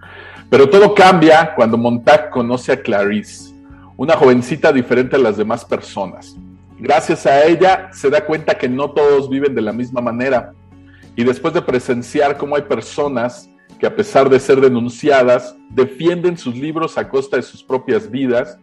Pero 0.49 0.69
todo 0.69 0.95
cambia 0.95 1.53
cuando 1.55 1.77
Montag 1.77 2.29
conoce 2.29 2.71
a 2.71 2.81
Clarice, 2.81 3.53
una 3.97 4.15
jovencita 4.15 4.71
diferente 4.71 5.17
a 5.17 5.19
las 5.19 5.35
demás 5.37 5.65
personas. 5.65 6.37
Gracias 6.79 7.25
a 7.25 7.43
ella 7.43 7.89
se 7.91 8.09
da 8.09 8.25
cuenta 8.25 8.57
que 8.57 8.69
no 8.69 8.91
todos 8.91 9.29
viven 9.29 9.53
de 9.53 9.61
la 9.61 9.73
misma 9.73 9.99
manera 9.99 10.53
y 11.15 11.25
después 11.25 11.53
de 11.53 11.61
presenciar 11.61 12.37
cómo 12.37 12.55
hay 12.55 12.61
personas 12.61 13.49
que 13.77 13.85
a 13.85 13.93
pesar 13.95 14.29
de 14.29 14.39
ser 14.39 14.61
denunciadas 14.61 15.55
defienden 15.69 16.37
sus 16.37 16.55
libros 16.55 16.97
a 16.97 17.09
costa 17.09 17.35
de 17.35 17.43
sus 17.43 17.61
propias 17.61 18.09
vidas, 18.09 18.57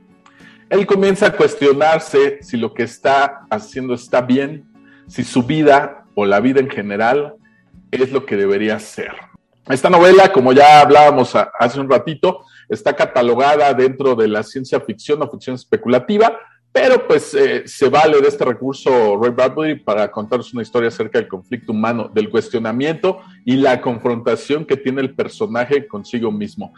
él 0.70 0.86
comienza 0.86 1.26
a 1.26 1.32
cuestionarse 1.32 2.38
si 2.40 2.56
lo 2.56 2.72
que 2.72 2.84
está 2.84 3.46
haciendo 3.50 3.94
está 3.94 4.22
bien, 4.22 4.64
si 5.06 5.22
su 5.22 5.42
vida 5.42 6.05
o 6.16 6.26
la 6.26 6.40
vida 6.40 6.58
en 6.60 6.70
general 6.70 7.34
es 7.92 8.10
lo 8.10 8.26
que 8.26 8.36
debería 8.36 8.80
ser. 8.80 9.12
Esta 9.68 9.90
novela, 9.90 10.32
como 10.32 10.52
ya 10.52 10.80
hablábamos 10.80 11.34
hace 11.58 11.78
un 11.78 11.90
ratito, 11.90 12.44
está 12.68 12.94
catalogada 12.96 13.72
dentro 13.74 14.14
de 14.14 14.26
la 14.26 14.42
ciencia 14.42 14.80
ficción 14.80 15.22
o 15.22 15.30
ficción 15.30 15.54
especulativa, 15.54 16.36
pero 16.72 17.06
pues 17.06 17.34
eh, 17.34 17.62
se 17.66 17.88
vale 17.88 18.20
de 18.20 18.28
este 18.28 18.44
recurso 18.44 19.18
Ray 19.20 19.32
Bradbury 19.32 19.76
para 19.80 20.10
contarnos 20.10 20.52
una 20.52 20.62
historia 20.62 20.88
acerca 20.88 21.18
del 21.18 21.28
conflicto 21.28 21.72
humano, 21.72 22.10
del 22.12 22.30
cuestionamiento 22.30 23.20
y 23.44 23.56
la 23.56 23.80
confrontación 23.80 24.64
que 24.64 24.76
tiene 24.76 25.02
el 25.02 25.14
personaje 25.14 25.86
consigo 25.86 26.30
mismo. 26.32 26.72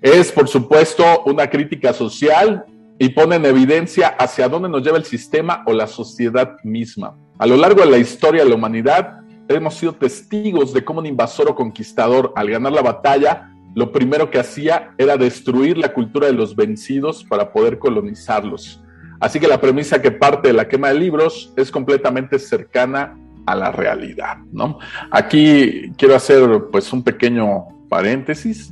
Es, 0.00 0.32
por 0.32 0.48
supuesto, 0.48 1.04
una 1.26 1.48
crítica 1.48 1.92
social 1.92 2.64
y 2.98 3.10
pone 3.10 3.36
en 3.36 3.46
evidencia 3.46 4.08
hacia 4.08 4.48
dónde 4.48 4.68
nos 4.68 4.82
lleva 4.82 4.98
el 4.98 5.04
sistema 5.04 5.62
o 5.66 5.72
la 5.72 5.86
sociedad 5.86 6.56
misma. 6.64 7.16
A 7.40 7.46
lo 7.46 7.56
largo 7.56 7.80
de 7.80 7.90
la 7.90 7.96
historia 7.96 8.44
de 8.44 8.50
la 8.50 8.54
humanidad, 8.54 9.22
hemos 9.48 9.74
sido 9.74 9.94
testigos 9.94 10.74
de 10.74 10.84
cómo 10.84 11.00
un 11.00 11.06
invasor 11.06 11.48
o 11.48 11.54
conquistador, 11.54 12.34
al 12.36 12.50
ganar 12.50 12.70
la 12.70 12.82
batalla, 12.82 13.50
lo 13.74 13.92
primero 13.92 14.30
que 14.30 14.38
hacía 14.38 14.90
era 14.98 15.16
destruir 15.16 15.78
la 15.78 15.94
cultura 15.94 16.26
de 16.26 16.34
los 16.34 16.54
vencidos 16.54 17.24
para 17.24 17.50
poder 17.50 17.78
colonizarlos. 17.78 18.84
Así 19.20 19.40
que 19.40 19.48
la 19.48 19.58
premisa 19.58 20.02
que 20.02 20.10
parte 20.10 20.48
de 20.48 20.54
la 20.54 20.68
quema 20.68 20.88
de 20.88 20.96
libros 20.96 21.54
es 21.56 21.70
completamente 21.70 22.38
cercana 22.38 23.16
a 23.46 23.56
la 23.56 23.72
realidad, 23.72 24.36
¿no? 24.52 24.78
Aquí 25.10 25.92
quiero 25.96 26.16
hacer 26.16 26.66
pues 26.70 26.92
un 26.92 27.02
pequeño 27.02 27.68
paréntesis 27.88 28.70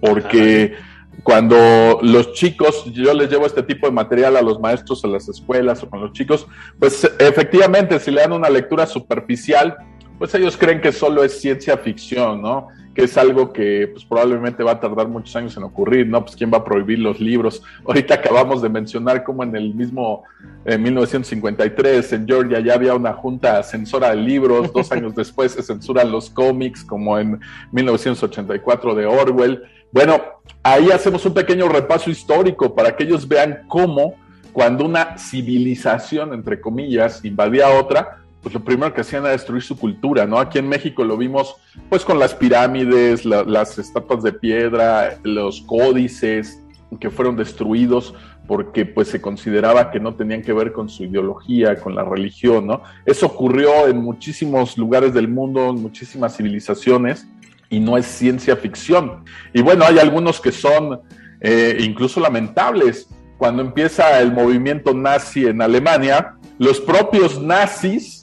porque 0.00 0.74
cuando 1.22 1.98
los 2.02 2.32
chicos, 2.34 2.84
yo 2.92 3.12
les 3.14 3.30
llevo 3.30 3.46
este 3.46 3.62
tipo 3.62 3.86
de 3.86 3.92
material 3.92 4.36
a 4.36 4.42
los 4.42 4.60
maestros 4.60 5.04
a 5.04 5.08
las 5.08 5.28
escuelas 5.28 5.82
o 5.82 5.90
con 5.90 6.00
los 6.00 6.12
chicos, 6.12 6.46
pues 6.78 7.10
efectivamente 7.18 7.98
si 7.98 8.10
le 8.10 8.20
dan 8.20 8.32
una 8.32 8.50
lectura 8.50 8.86
superficial, 8.86 9.76
pues 10.18 10.34
ellos 10.34 10.56
creen 10.56 10.80
que 10.80 10.92
solo 10.92 11.24
es 11.24 11.40
ciencia 11.40 11.76
ficción, 11.76 12.40
¿no? 12.40 12.68
Que 12.94 13.04
es 13.04 13.16
algo 13.18 13.52
que 13.52 13.88
pues, 13.92 14.04
probablemente 14.04 14.62
va 14.62 14.72
a 14.72 14.80
tardar 14.80 15.08
muchos 15.08 15.36
años 15.36 15.56
en 15.56 15.64
ocurrir, 15.64 16.06
¿no? 16.06 16.24
Pues 16.24 16.36
quién 16.36 16.50
va 16.50 16.58
a 16.58 16.64
prohibir 16.64 16.98
los 16.98 17.20
libros. 17.20 17.62
Ahorita 17.84 18.14
acabamos 18.14 18.62
de 18.62 18.70
mencionar 18.70 19.22
cómo 19.24 19.42
en 19.42 19.54
el 19.54 19.74
mismo 19.74 20.24
en 20.64 20.82
1953 20.82 22.12
en 22.14 22.26
Georgia 22.26 22.60
ya 22.60 22.74
había 22.74 22.94
una 22.94 23.12
junta 23.12 23.62
censora 23.62 24.10
de 24.10 24.16
libros, 24.16 24.72
dos 24.72 24.90
años 24.90 25.14
después 25.16 25.52
se 25.52 25.62
censuran 25.62 26.10
los 26.10 26.30
cómics, 26.30 26.82
como 26.82 27.18
en 27.18 27.40
1984 27.72 28.94
de 28.94 29.06
Orwell. 29.06 29.62
Bueno, 29.92 30.20
ahí 30.62 30.90
hacemos 30.90 31.24
un 31.26 31.34
pequeño 31.34 31.68
repaso 31.68 32.10
histórico 32.10 32.74
para 32.74 32.96
que 32.96 33.04
ellos 33.04 33.26
vean 33.26 33.64
cómo 33.68 34.14
cuando 34.52 34.84
una 34.84 35.18
civilización, 35.18 36.32
entre 36.32 36.60
comillas, 36.60 37.24
invadía 37.24 37.66
a 37.66 37.78
otra, 37.78 38.22
pues 38.42 38.54
lo 38.54 38.64
primero 38.64 38.94
que 38.94 39.00
hacían 39.00 39.22
era 39.22 39.32
destruir 39.32 39.62
su 39.62 39.76
cultura, 39.76 40.24
¿no? 40.26 40.38
Aquí 40.38 40.58
en 40.58 40.68
México 40.68 41.04
lo 41.04 41.16
vimos 41.16 41.56
pues 41.88 42.04
con 42.04 42.18
las 42.18 42.34
pirámides, 42.34 43.24
las 43.24 43.78
estatuas 43.78 44.22
de 44.22 44.32
piedra, 44.32 45.18
los 45.24 45.62
códices 45.62 46.62
que 47.00 47.10
fueron 47.10 47.36
destruidos 47.36 48.14
porque 48.46 48.86
pues 48.86 49.08
se 49.08 49.20
consideraba 49.20 49.90
que 49.90 49.98
no 49.98 50.14
tenían 50.14 50.42
que 50.42 50.52
ver 50.52 50.72
con 50.72 50.88
su 50.88 51.04
ideología, 51.04 51.76
con 51.76 51.94
la 51.94 52.04
religión, 52.04 52.66
¿no? 52.66 52.82
Eso 53.04 53.26
ocurrió 53.26 53.88
en 53.88 53.98
muchísimos 53.98 54.78
lugares 54.78 55.12
del 55.12 55.28
mundo, 55.28 55.70
en 55.70 55.82
muchísimas 55.82 56.36
civilizaciones 56.36 57.26
y 57.68 57.80
no 57.80 57.96
es 57.96 58.06
ciencia 58.06 58.56
ficción. 58.56 59.24
Y 59.52 59.62
bueno, 59.62 59.84
hay 59.84 59.98
algunos 59.98 60.40
que 60.40 60.52
son 60.52 61.00
eh, 61.40 61.76
incluso 61.80 62.20
lamentables. 62.20 63.08
Cuando 63.38 63.62
empieza 63.62 64.20
el 64.20 64.32
movimiento 64.32 64.94
nazi 64.94 65.46
en 65.46 65.60
Alemania, 65.60 66.34
los 66.58 66.80
propios 66.80 67.40
nazis 67.40 68.22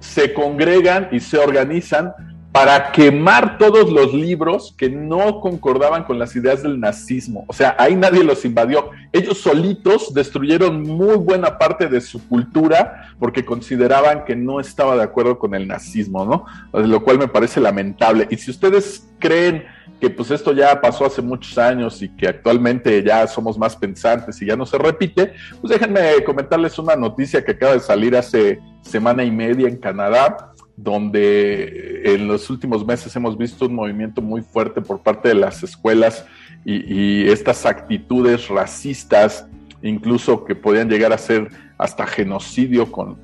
se 0.00 0.34
congregan 0.34 1.08
y 1.12 1.20
se 1.20 1.38
organizan 1.38 2.12
para 2.54 2.92
quemar 2.92 3.58
todos 3.58 3.90
los 3.90 4.14
libros 4.14 4.72
que 4.78 4.88
no 4.88 5.40
concordaban 5.40 6.04
con 6.04 6.20
las 6.20 6.36
ideas 6.36 6.62
del 6.62 6.78
nazismo. 6.78 7.44
O 7.48 7.52
sea, 7.52 7.74
ahí 7.80 7.96
nadie 7.96 8.22
los 8.22 8.44
invadió. 8.44 8.92
Ellos 9.12 9.38
solitos 9.38 10.14
destruyeron 10.14 10.80
muy 10.82 11.16
buena 11.16 11.58
parte 11.58 11.88
de 11.88 12.00
su 12.00 12.28
cultura 12.28 13.12
porque 13.18 13.44
consideraban 13.44 14.24
que 14.24 14.36
no 14.36 14.60
estaba 14.60 14.94
de 14.94 15.02
acuerdo 15.02 15.36
con 15.36 15.56
el 15.56 15.66
nazismo, 15.66 16.24
¿no? 16.24 16.46
Lo 16.80 17.02
cual 17.02 17.18
me 17.18 17.26
parece 17.26 17.60
lamentable. 17.60 18.28
Y 18.30 18.36
si 18.36 18.52
ustedes 18.52 19.08
creen 19.18 19.64
que 20.00 20.08
pues 20.08 20.30
esto 20.30 20.52
ya 20.52 20.80
pasó 20.80 21.06
hace 21.06 21.22
muchos 21.22 21.58
años 21.58 22.02
y 22.02 22.08
que 22.08 22.28
actualmente 22.28 23.02
ya 23.02 23.26
somos 23.26 23.58
más 23.58 23.74
pensantes 23.74 24.40
y 24.40 24.46
ya 24.46 24.54
no 24.54 24.64
se 24.64 24.78
repite, 24.78 25.32
pues 25.60 25.72
déjenme 25.72 26.22
comentarles 26.22 26.78
una 26.78 26.94
noticia 26.94 27.44
que 27.44 27.50
acaba 27.50 27.72
de 27.72 27.80
salir 27.80 28.16
hace 28.16 28.60
semana 28.80 29.24
y 29.24 29.32
media 29.32 29.66
en 29.66 29.76
Canadá 29.76 30.53
donde 30.76 32.02
en 32.04 32.26
los 32.26 32.50
últimos 32.50 32.84
meses 32.84 33.14
hemos 33.14 33.38
visto 33.38 33.66
un 33.66 33.74
movimiento 33.74 34.20
muy 34.20 34.42
fuerte 34.42 34.80
por 34.80 35.00
parte 35.00 35.28
de 35.28 35.34
las 35.34 35.62
escuelas 35.62 36.26
y, 36.64 37.28
estas 37.28 37.66
actitudes 37.66 38.48
racistas, 38.48 39.46
incluso 39.82 40.44
que 40.44 40.54
podían 40.54 40.88
llegar 40.88 41.12
a 41.12 41.18
ser 41.18 41.50
hasta 41.78 42.06
genocidio 42.06 42.90
con, 42.90 43.18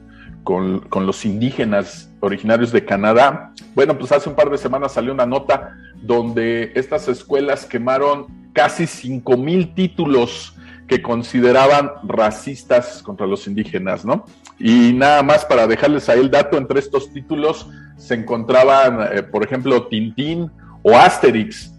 con, 0.45 1.07
los 1.07 1.25
indígenas 1.25 2.11
originarios 2.21 2.71
de 2.71 2.85
Canadá. 2.85 3.53
Bueno, 3.75 3.99
pues 3.99 4.13
hace 4.13 4.29
un 4.29 4.37
par 4.37 4.51
de 4.51 4.59
semanas 4.59 4.93
salió 4.93 5.13
una 5.13 5.27
nota 5.27 5.77
donde 6.03 6.73
estas 6.75 7.09
escuelas 7.09 7.65
quemaron 7.65 8.27
casi 8.53 8.87
5 8.87 9.37
mil 9.37 9.75
títulos 9.75 10.55
que 10.87 11.01
consideraban 11.01 11.93
racistas 12.03 13.03
contra 13.03 13.27
los 13.27 13.47
indígenas, 13.47 14.05
¿no? 14.05 14.25
Y 14.61 14.93
nada 14.93 15.23
más 15.23 15.45
para 15.47 15.67
dejarles 15.67 16.09
ahí 16.11 16.21
el 16.21 16.31
dato, 16.31 16.59
entre 16.59 16.79
estos 16.79 17.11
títulos 17.11 17.67
se 17.97 18.15
encontraban, 18.15 19.17
eh, 19.17 19.23
por 19.23 19.43
ejemplo, 19.43 19.87
Tintín 19.87 20.51
o 20.83 20.95
Asterix, 20.97 21.73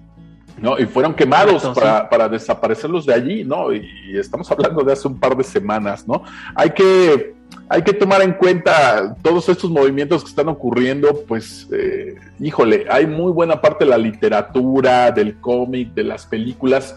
¿no? 0.60 0.80
Y 0.80 0.86
fueron 0.88 1.14
quemados 1.14 1.64
para, 1.76 2.28
desaparecerlos 2.28 3.06
de 3.06 3.14
allí, 3.14 3.44
¿no? 3.44 3.72
Y, 3.72 3.88
estamos 4.18 4.50
hablando 4.52 4.84
de 4.84 4.94
hace 4.94 5.08
un 5.08 5.20
par 5.20 5.38
de 5.38 5.44
semanas, 5.44 6.08
¿no? 6.08 6.24
Hay 6.56 6.72
que, 6.72 7.36
hay 7.70 7.84
que 7.84 7.94
tomar 7.94 8.24
en 8.24 8.34
cuenta 8.34 9.16
todos 9.22 9.48
estos 9.50 9.70
movimientos 9.70 10.24
que 10.24 10.30
están 10.30 10.50
ocurriendo, 10.50 11.24
pues, 11.28 11.68
eh, 11.72 12.16
híjole, 12.40 12.86
hay 12.90 13.06
muy 13.06 13.32
buena 13.32 13.62
parte 13.62 13.86
de 13.86 13.92
la 13.92 13.98
literatura, 13.98 15.12
del 15.12 15.40
cómic, 15.40 15.94
de 15.94 16.04
las 16.04 16.26
películas, 16.26 16.96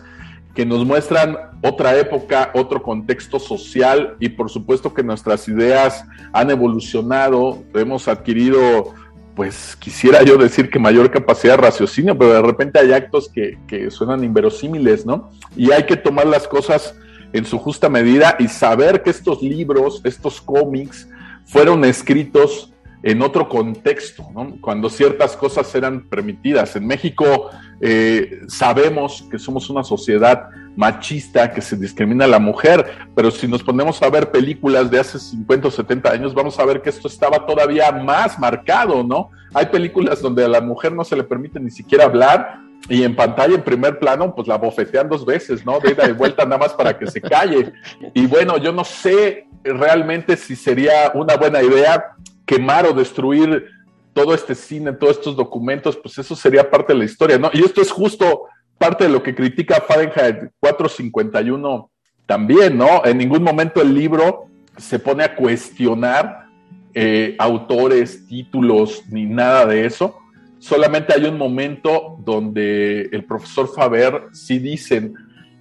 que 0.54 0.64
nos 0.64 0.84
muestran 0.84 1.36
otra 1.62 1.96
época, 1.98 2.50
otro 2.54 2.82
contexto 2.82 3.38
social 3.38 4.16
y 4.20 4.28
por 4.28 4.50
supuesto 4.50 4.94
que 4.94 5.02
nuestras 5.02 5.48
ideas 5.48 6.04
han 6.32 6.50
evolucionado, 6.50 7.64
hemos 7.74 8.06
adquirido, 8.06 8.94
pues 9.34 9.76
quisiera 9.76 10.22
yo 10.22 10.36
decir 10.36 10.70
que 10.70 10.78
mayor 10.78 11.10
capacidad 11.10 11.54
de 11.54 11.62
raciocinio, 11.62 12.16
pero 12.16 12.34
de 12.34 12.42
repente 12.42 12.78
hay 12.78 12.92
actos 12.92 13.28
que, 13.28 13.58
que 13.66 13.90
suenan 13.90 14.22
inverosímiles, 14.22 15.04
¿no? 15.04 15.30
Y 15.56 15.72
hay 15.72 15.84
que 15.84 15.96
tomar 15.96 16.26
las 16.26 16.46
cosas 16.46 16.94
en 17.32 17.44
su 17.44 17.58
justa 17.58 17.88
medida 17.88 18.36
y 18.38 18.46
saber 18.46 19.02
que 19.02 19.10
estos 19.10 19.42
libros, 19.42 20.00
estos 20.04 20.40
cómics, 20.40 21.08
fueron 21.46 21.84
escritos 21.84 22.73
en 23.04 23.20
otro 23.20 23.50
contexto, 23.50 24.26
¿no? 24.34 24.56
cuando 24.62 24.88
ciertas 24.88 25.36
cosas 25.36 25.72
eran 25.74 26.08
permitidas. 26.08 26.74
En 26.74 26.86
México 26.86 27.50
eh, 27.82 28.40
sabemos 28.48 29.26
que 29.30 29.38
somos 29.38 29.68
una 29.68 29.84
sociedad 29.84 30.48
machista, 30.74 31.52
que 31.52 31.60
se 31.60 31.76
discrimina 31.76 32.24
a 32.24 32.28
la 32.28 32.38
mujer, 32.38 32.86
pero 33.14 33.30
si 33.30 33.46
nos 33.46 33.62
ponemos 33.62 34.02
a 34.02 34.08
ver 34.08 34.30
películas 34.30 34.90
de 34.90 35.00
hace 35.00 35.18
50 35.18 35.68
o 35.68 35.70
70 35.70 36.10
años, 36.10 36.34
vamos 36.34 36.58
a 36.58 36.64
ver 36.64 36.80
que 36.80 36.88
esto 36.88 37.06
estaba 37.06 37.44
todavía 37.44 37.92
más 37.92 38.38
marcado, 38.38 39.04
¿no? 39.04 39.30
Hay 39.52 39.66
películas 39.66 40.22
donde 40.22 40.42
a 40.42 40.48
la 40.48 40.62
mujer 40.62 40.92
no 40.92 41.04
se 41.04 41.14
le 41.14 41.24
permite 41.24 41.60
ni 41.60 41.70
siquiera 41.70 42.04
hablar, 42.04 42.58
y 42.88 43.02
en 43.02 43.14
pantalla, 43.16 43.54
en 43.54 43.62
primer 43.62 43.98
plano, 43.98 44.34
pues 44.34 44.48
la 44.48 44.56
bofetean 44.56 45.08
dos 45.08 45.24
veces, 45.24 45.64
¿no? 45.64 45.78
De 45.78 45.92
ida 45.92 46.08
y 46.08 46.12
vuelta 46.12 46.44
nada 46.44 46.58
más 46.58 46.72
para 46.72 46.98
que 46.98 47.06
se 47.06 47.20
calle. 47.20 47.72
Y 48.12 48.26
bueno, 48.26 48.58
yo 48.58 48.72
no 48.72 48.84
sé 48.84 49.46
realmente 49.62 50.36
si 50.36 50.54
sería 50.54 51.10
una 51.14 51.36
buena 51.36 51.62
idea 51.62 52.14
quemar 52.44 52.86
o 52.86 52.92
destruir 52.92 53.66
todo 54.12 54.34
este 54.34 54.54
cine, 54.54 54.92
todos 54.92 55.18
estos 55.18 55.36
documentos, 55.36 55.96
pues 55.96 56.16
eso 56.18 56.36
sería 56.36 56.70
parte 56.70 56.92
de 56.92 57.00
la 57.00 57.04
historia, 57.04 57.38
¿no? 57.38 57.50
Y 57.52 57.64
esto 57.64 57.82
es 57.82 57.90
justo 57.90 58.44
parte 58.78 59.04
de 59.04 59.10
lo 59.10 59.22
que 59.22 59.34
critica 59.34 59.82
Fahrenheit 59.86 60.50
451 60.60 61.90
también, 62.26 62.78
¿no? 62.78 63.04
En 63.04 63.18
ningún 63.18 63.42
momento 63.42 63.82
el 63.82 63.94
libro 63.94 64.46
se 64.76 64.98
pone 64.98 65.24
a 65.24 65.34
cuestionar 65.34 66.46
eh, 66.94 67.34
autores, 67.38 68.26
títulos, 68.26 69.02
ni 69.10 69.24
nada 69.24 69.66
de 69.66 69.84
eso. 69.84 70.16
Solamente 70.58 71.12
hay 71.12 71.24
un 71.24 71.36
momento 71.36 72.16
donde 72.24 73.02
el 73.12 73.24
profesor 73.24 73.68
Faber 73.74 74.28
sí 74.32 74.58
dicen, 74.58 75.14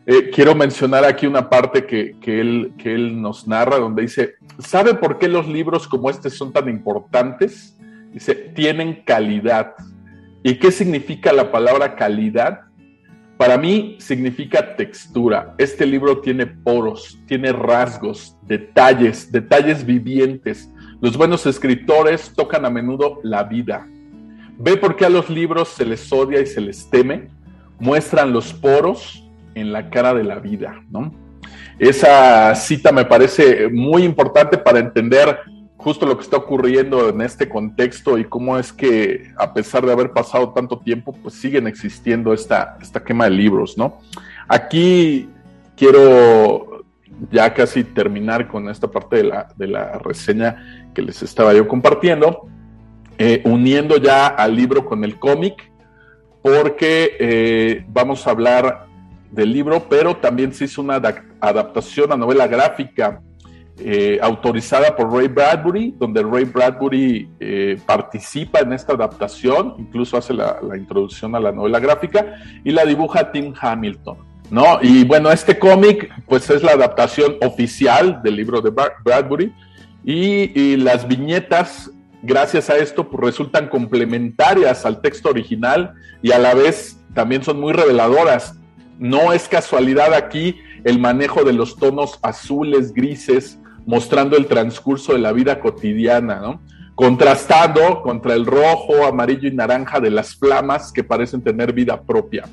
eh, 0.05 0.31
quiero 0.31 0.53
mencionar 0.53 1.05
aquí 1.05 1.25
una 1.25 1.49
parte 1.49 1.85
que, 1.85 2.17
él, 2.25 2.73
que 2.77 2.93
él 2.93 3.21
nos 3.21 3.47
narra, 3.47 3.77
donde 3.77 4.01
dice, 4.01 4.35
¿sabe 4.59 4.95
por 4.95 5.17
qué 5.17 5.29
los 5.29 5.47
libros 5.47 5.87
como 5.87 6.09
este 6.09 6.29
son 6.29 6.51
tan 6.51 6.67
importantes? 6.67 7.77
Dice, 8.11 8.35
tienen 8.35 9.03
calidad. 9.05 9.73
¿Y 10.43 10.55
qué 10.55 10.71
significa 10.71 11.31
la 11.31 11.51
palabra 11.51 11.95
calidad? 11.95 12.61
Para 13.37 13.57
mí 13.57 13.95
significa 13.99 14.75
textura. 14.75 15.55
Este 15.57 15.85
libro 15.85 16.19
tiene 16.19 16.47
poros, 16.47 17.17
tiene 17.25 17.53
rasgos, 17.53 18.35
detalles, 18.43 19.31
detalles 19.31 19.85
vivientes. 19.85 20.69
Los 21.01 21.17
buenos 21.17 21.45
escritores 21.45 22.33
tocan 22.35 22.65
a 22.65 22.69
menudo 22.69 23.19
la 23.23 23.43
vida. 23.43 23.87
¿Ve 24.57 24.77
por 24.77 24.97
qué 24.97 25.05
a 25.05 25.09
los 25.09 25.29
libros 25.29 25.69
se 25.69 25.85
les 25.85 26.11
odia 26.11 26.41
y 26.41 26.45
se 26.45 26.61
les 26.61 26.89
teme? 26.89 27.29
Muestran 27.79 28.31
los 28.31 28.53
poros, 28.53 29.22
en 29.55 29.71
la 29.71 29.89
cara 29.89 30.13
de 30.13 30.23
la 30.23 30.39
vida, 30.39 30.83
¿no? 30.89 31.13
Esa 31.79 32.53
cita 32.55 32.91
me 32.91 33.05
parece 33.05 33.67
muy 33.69 34.03
importante 34.03 34.57
para 34.57 34.79
entender 34.79 35.39
justo 35.77 36.05
lo 36.05 36.15
que 36.15 36.23
está 36.23 36.37
ocurriendo 36.37 37.09
en 37.09 37.21
este 37.21 37.49
contexto 37.49 38.17
y 38.17 38.23
cómo 38.23 38.57
es 38.57 38.71
que 38.71 39.33
a 39.37 39.53
pesar 39.53 39.85
de 39.85 39.91
haber 39.91 40.11
pasado 40.11 40.53
tanto 40.53 40.79
tiempo, 40.79 41.11
pues 41.11 41.33
siguen 41.33 41.67
existiendo 41.67 42.33
esta, 42.33 42.77
esta 42.81 43.03
quema 43.03 43.25
de 43.25 43.31
libros, 43.31 43.77
¿no? 43.77 43.99
Aquí 44.47 45.29
quiero 45.75 46.85
ya 47.31 47.53
casi 47.53 47.83
terminar 47.83 48.47
con 48.47 48.69
esta 48.69 48.89
parte 48.89 49.17
de 49.17 49.23
la, 49.23 49.49
de 49.57 49.67
la 49.67 49.99
reseña 49.99 50.89
que 50.93 51.01
les 51.01 51.21
estaba 51.21 51.53
yo 51.53 51.67
compartiendo, 51.67 52.47
eh, 53.17 53.41
uniendo 53.45 53.97
ya 53.97 54.27
al 54.27 54.55
libro 54.55 54.85
con 54.85 55.03
el 55.03 55.19
cómic, 55.19 55.69
porque 56.41 57.15
eh, 57.19 57.85
vamos 57.89 58.25
a 58.25 58.31
hablar 58.31 58.87
del 59.33 59.51
libro, 59.51 59.87
pero 59.89 60.15
también 60.17 60.53
se 60.53 60.65
hizo 60.65 60.81
una 60.81 61.01
adaptación 61.39 62.11
a 62.11 62.17
novela 62.17 62.47
gráfica 62.47 63.21
eh, 63.79 64.19
autorizada 64.21 64.95
por 64.95 65.11
Ray 65.11 65.27
Bradbury, 65.27 65.95
donde 65.97 66.21
Ray 66.21 66.43
Bradbury 66.45 67.27
eh, 67.39 67.79
participa 67.85 68.59
en 68.59 68.71
esta 68.71 68.93
adaptación, 68.93 69.73
incluso 69.79 70.15
hace 70.15 70.33
la, 70.33 70.59
introducción 70.77 71.35
a 71.35 71.39
la 71.39 71.51
novela 71.51 71.79
gráfica 71.79 72.35
y 72.63 72.71
la 72.71 72.85
dibuja 72.85 73.31
Tim 73.31 73.53
Hamilton. 73.59 74.17
¿no? 74.51 74.77
Y 74.81 75.03
bueno, 75.05 75.31
este 75.31 75.57
cómic 75.57 76.13
pues 76.27 76.47
es 76.51 76.61
la 76.61 76.73
adaptación 76.73 77.37
oficial 77.41 78.21
del 78.21 78.35
libro 78.35 78.61
de 78.61 78.71
Bradbury 79.03 79.51
y, 80.05 80.59
y 80.59 80.77
las 80.77 81.07
viñetas 81.07 81.89
gracias 82.21 82.69
a 82.69 82.77
esto 82.77 83.09
pues, 83.09 83.23
resultan 83.23 83.69
complementarias 83.69 84.85
al 84.85 85.01
texto 85.01 85.29
original 85.29 85.93
y 86.21 86.31
a 86.31 86.37
la 86.37 86.53
vez 86.53 86.99
también 87.15 87.43
son 87.43 87.59
muy 87.59 87.73
reveladoras 87.73 88.59
no 88.99 89.33
es 89.33 89.47
casualidad 89.47 90.13
aquí 90.13 90.57
el 90.83 90.99
manejo 90.99 91.43
de 91.43 91.53
los 91.53 91.77
tonos 91.77 92.19
azules, 92.21 92.93
grises, 92.93 93.59
mostrando 93.85 94.37
el 94.37 94.47
transcurso 94.47 95.13
de 95.13 95.19
la 95.19 95.31
vida 95.31 95.59
cotidiana, 95.59 96.39
¿no? 96.39 96.61
Contrastando 96.95 98.01
contra 98.01 98.33
el 98.33 98.45
rojo, 98.45 99.05
amarillo 99.05 99.47
y 99.47 99.51
naranja 99.51 99.99
de 99.99 100.11
las 100.11 100.35
flamas 100.35 100.91
que 100.91 101.03
parecen 101.03 101.41
tener 101.41 101.73
vida 101.73 102.01
propia. 102.01 102.45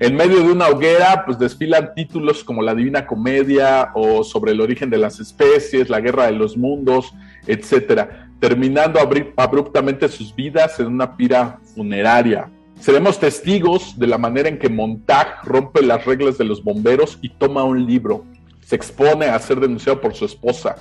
En 0.00 0.16
medio 0.16 0.38
de 0.40 0.50
una 0.50 0.68
hoguera, 0.68 1.24
pues 1.24 1.38
desfilan 1.38 1.94
títulos 1.94 2.42
como 2.42 2.62
La 2.62 2.74
Divina 2.74 3.06
Comedia 3.06 3.90
o 3.94 4.24
sobre 4.24 4.52
el 4.52 4.60
origen 4.60 4.90
de 4.90 4.98
las 4.98 5.20
especies, 5.20 5.90
La 5.90 6.00
Guerra 6.00 6.26
de 6.26 6.32
los 6.32 6.56
Mundos, 6.56 7.12
etcétera. 7.46 8.28
terminando 8.40 8.98
abruptamente 9.36 10.08
sus 10.08 10.34
vidas 10.34 10.80
en 10.80 10.88
una 10.88 11.16
pira 11.16 11.60
funeraria. 11.76 12.50
Seremos 12.82 13.20
testigos 13.20 13.96
de 13.96 14.08
la 14.08 14.18
manera 14.18 14.48
en 14.48 14.58
que 14.58 14.68
Montag 14.68 15.44
rompe 15.44 15.82
las 15.82 16.04
reglas 16.04 16.36
de 16.36 16.44
los 16.44 16.64
bomberos 16.64 17.16
y 17.22 17.28
toma 17.28 17.62
un 17.62 17.86
libro. 17.86 18.24
Se 18.66 18.74
expone 18.74 19.26
a 19.26 19.38
ser 19.38 19.60
denunciado 19.60 20.00
por 20.00 20.16
su 20.16 20.24
esposa. 20.24 20.74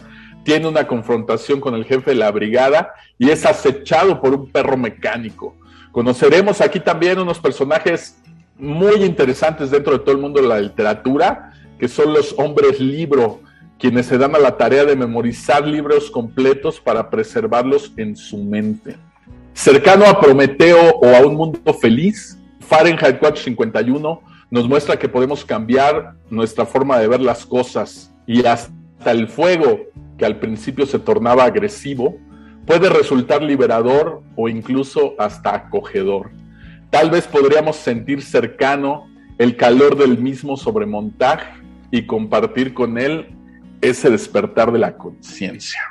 Tiene 0.44 0.68
una 0.68 0.88
confrontación 0.88 1.62
con 1.62 1.76
el 1.76 1.86
jefe 1.86 2.10
de 2.10 2.16
la 2.16 2.32
brigada 2.32 2.92
y 3.20 3.30
es 3.30 3.46
acechado 3.46 4.20
por 4.20 4.34
un 4.34 4.50
perro 4.50 4.78
mecánico. 4.78 5.56
Conoceremos 5.92 6.60
aquí 6.60 6.80
también 6.80 7.20
unos 7.20 7.38
personajes 7.38 8.18
muy 8.58 9.04
interesantes 9.04 9.70
dentro 9.70 9.94
de 9.94 10.00
todo 10.00 10.16
el 10.16 10.22
mundo 10.22 10.42
de 10.42 10.48
la 10.48 10.60
literatura, 10.60 11.54
que 11.78 11.88
son 11.88 12.14
los 12.14 12.34
hombres 12.40 12.80
libro, 12.80 13.42
quienes 13.78 14.08
se 14.08 14.18
dan 14.18 14.34
a 14.34 14.40
la 14.40 14.58
tarea 14.58 14.86
de 14.86 14.96
memorizar 14.96 15.68
libros 15.68 16.10
completos 16.10 16.80
para 16.80 17.12
preservarlos 17.12 17.94
en 17.96 18.16
su 18.16 18.40
mente. 18.40 18.98
Cercano 19.54 20.06
a 20.06 20.20
Prometeo 20.20 20.98
o 21.02 21.08
a 21.16 21.26
un 21.26 21.36
mundo 21.36 21.74
feliz, 21.74 22.38
Fahrenheit 22.62 23.20
451 23.20 24.22
nos 24.50 24.68
muestra 24.68 24.98
que 24.98 25.10
podemos 25.10 25.46
cambiar 25.46 26.16
nuestra 26.30 26.66
forma 26.66 26.98
de 27.00 27.08
ver 27.08 27.22
las 27.22 27.46
cosas 27.46 28.14
y 28.26 28.46
hasta 28.46 29.12
el 29.12 29.28
fuego, 29.28 29.80
que 30.18 30.26
al 30.26 30.40
principio 30.40 30.86
se 30.86 31.00
tornaba 31.00 31.46
agresivo, 31.46 32.18
puede 32.66 32.90
resultar 32.90 33.42
liberador 33.42 34.24
o 34.36 34.50
incluso 34.50 35.16
hasta 35.20 35.56
acogedor. 35.56 36.32
Tal 36.90 37.10
vez 37.10 37.28
podríamos 37.28 37.76
sentir 37.76 38.22
cercano 38.22 39.08
el 39.38 39.58
calor 39.58 39.98
del 39.98 40.18
mismo 40.18 40.58
sobremontaje 40.58 41.62
y 41.92 42.06
compartir 42.06 42.74
con 42.74 42.98
él 42.98 43.36
ese 43.82 44.10
despertar 44.10 44.72
de 44.72 44.80
la 44.80 44.98
conciencia. 44.98 45.82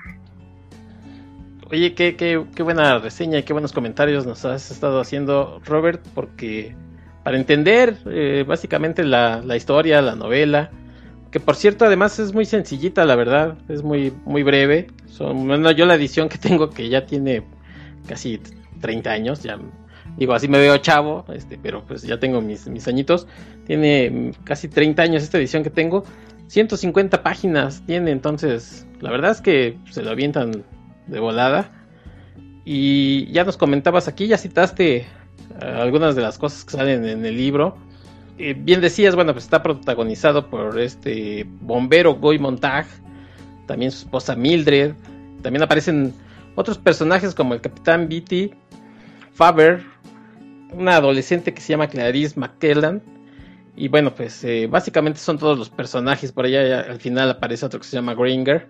Oye, 1.70 1.94
qué, 1.94 2.16
qué, 2.16 2.44
qué, 2.56 2.62
buena 2.64 2.98
reseña 2.98 3.38
y 3.38 3.42
qué 3.44 3.52
buenos 3.52 3.72
comentarios 3.72 4.26
nos 4.26 4.44
has 4.44 4.72
estado 4.72 5.00
haciendo, 5.00 5.60
Robert, 5.64 6.04
porque 6.16 6.74
para 7.22 7.36
entender 7.36 7.96
eh, 8.06 8.44
básicamente 8.46 9.04
la, 9.04 9.40
historia, 9.56 10.02
la 10.02 10.16
novela, 10.16 10.72
que 11.30 11.38
por 11.38 11.54
cierto 11.54 11.84
además 11.84 12.18
es 12.18 12.34
muy 12.34 12.44
sencillita, 12.44 13.04
la 13.04 13.14
verdad, 13.14 13.56
es 13.68 13.84
muy, 13.84 14.12
muy 14.24 14.42
breve. 14.42 14.88
Son, 15.06 15.46
bueno, 15.46 15.70
yo 15.70 15.86
la 15.86 15.94
edición 15.94 16.28
que 16.28 16.38
tengo, 16.38 16.70
que 16.70 16.88
ya 16.88 17.06
tiene 17.06 17.44
casi 18.08 18.40
30 18.80 19.10
años, 19.10 19.42
ya 19.44 19.56
digo, 20.16 20.34
así 20.34 20.48
me 20.48 20.58
veo 20.58 20.76
chavo, 20.78 21.24
este, 21.32 21.56
pero 21.56 21.84
pues 21.86 22.02
ya 22.02 22.18
tengo 22.18 22.40
mis, 22.40 22.66
mis 22.66 22.88
añitos, 22.88 23.28
tiene 23.64 24.32
casi 24.42 24.66
30 24.66 25.02
años 25.02 25.22
esta 25.22 25.38
edición 25.38 25.62
que 25.62 25.70
tengo, 25.70 26.02
150 26.48 27.22
páginas 27.22 27.80
tiene, 27.86 28.10
entonces 28.10 28.88
la 29.00 29.12
verdad 29.12 29.30
es 29.30 29.40
que 29.40 29.78
se 29.90 30.02
lo 30.02 30.10
avientan 30.10 30.64
de 31.06 31.20
volada. 31.20 31.70
Y 32.64 33.30
ya 33.32 33.44
nos 33.44 33.56
comentabas 33.56 34.08
aquí, 34.08 34.26
ya 34.26 34.38
citaste 34.38 34.96
eh, 34.96 35.06
algunas 35.60 36.14
de 36.14 36.22
las 36.22 36.38
cosas 36.38 36.64
que 36.64 36.72
salen 36.72 37.04
en 37.04 37.24
el 37.24 37.36
libro. 37.36 37.76
Eh, 38.38 38.54
bien 38.56 38.80
decías, 38.80 39.14
bueno, 39.14 39.32
pues 39.32 39.44
está 39.44 39.62
protagonizado 39.62 40.48
por 40.48 40.78
este 40.78 41.46
bombero 41.60 42.14
Goy 42.14 42.38
Montag, 42.38 42.86
también 43.66 43.90
su 43.90 44.04
esposa 44.04 44.34
Mildred, 44.34 44.94
también 45.42 45.62
aparecen 45.62 46.14
otros 46.54 46.78
personajes 46.78 47.34
como 47.34 47.52
el 47.52 47.60
capitán 47.60 48.08
Beatty, 48.08 48.52
Faber, 49.32 49.82
una 50.72 50.96
adolescente 50.96 51.52
que 51.52 51.60
se 51.60 51.74
llama 51.74 51.88
Clarice 51.88 52.40
McKellan, 52.40 53.02
y 53.76 53.88
bueno, 53.88 54.14
pues 54.14 54.42
eh, 54.44 54.66
básicamente 54.70 55.20
son 55.20 55.38
todos 55.38 55.58
los 55.58 55.68
personajes, 55.68 56.32
por 56.32 56.46
allá 56.46 56.80
al 56.80 56.98
final 56.98 57.30
aparece 57.30 57.66
otro 57.66 57.80
que 57.80 57.86
se 57.86 57.96
llama 57.96 58.14
Gringer. 58.14 58.68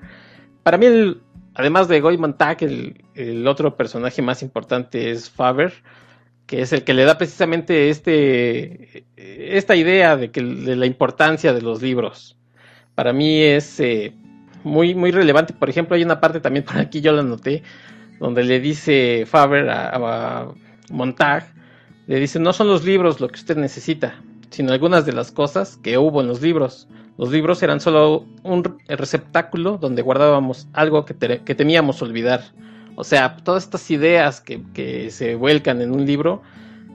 Para 0.62 0.78
mí 0.78 0.86
el, 0.86 1.20
además 1.54 1.88
de 1.88 2.00
Goy 2.00 2.18
Montag, 2.18 2.58
el, 2.62 3.46
otro 3.46 3.76
personaje 3.76 4.22
más 4.22 4.42
importante 4.42 5.10
es 5.10 5.30
Faber, 5.30 5.72
que 6.46 6.62
es 6.62 6.72
el 6.72 6.84
que 6.84 6.94
le 6.94 7.04
da 7.04 7.18
precisamente 7.18 7.90
este, 7.90 9.04
esta 9.16 9.76
idea 9.76 10.16
de, 10.16 10.30
que, 10.30 10.42
de 10.42 10.76
la 10.76 10.86
importancia 10.86 11.52
de 11.52 11.62
los 11.62 11.82
libros. 11.82 12.36
Para 12.94 13.12
mí 13.12 13.40
es 13.40 13.78
eh, 13.80 14.12
muy, 14.64 14.94
muy 14.94 15.10
relevante. 15.10 15.52
Por 15.52 15.70
ejemplo, 15.70 15.96
hay 15.96 16.02
una 16.02 16.20
parte 16.20 16.40
también 16.40 16.64
por 16.66 16.78
aquí, 16.78 17.00
yo 17.00 17.12
la 17.12 17.22
noté, 17.22 17.62
donde 18.18 18.44
le 18.44 18.60
dice 18.60 19.24
Faber 19.26 19.70
a, 19.70 19.90
a 19.94 20.48
Montag, 20.90 21.52
le 22.06 22.18
dice, 22.18 22.40
no 22.40 22.52
son 22.52 22.68
los 22.68 22.84
libros 22.84 23.20
lo 23.20 23.28
que 23.28 23.36
usted 23.36 23.56
necesita, 23.56 24.20
sino 24.50 24.72
algunas 24.72 25.06
de 25.06 25.12
las 25.12 25.30
cosas 25.30 25.76
que 25.76 25.96
hubo 25.96 26.20
en 26.20 26.26
los 26.26 26.42
libros. 26.42 26.88
Los 27.20 27.30
libros 27.32 27.62
eran 27.62 27.80
solo 27.80 28.24
un 28.44 28.78
receptáculo 28.88 29.76
donde 29.76 30.00
guardábamos 30.00 30.68
algo 30.72 31.04
que, 31.04 31.12
temíamos 31.54 32.00
olvidar. 32.00 32.44
O 32.94 33.04
sea, 33.04 33.36
todas 33.36 33.64
estas 33.64 33.90
ideas 33.90 34.40
que, 34.40 35.10
se 35.10 35.34
vuelcan 35.34 35.82
en 35.82 35.92
un 35.92 36.06
libro 36.06 36.40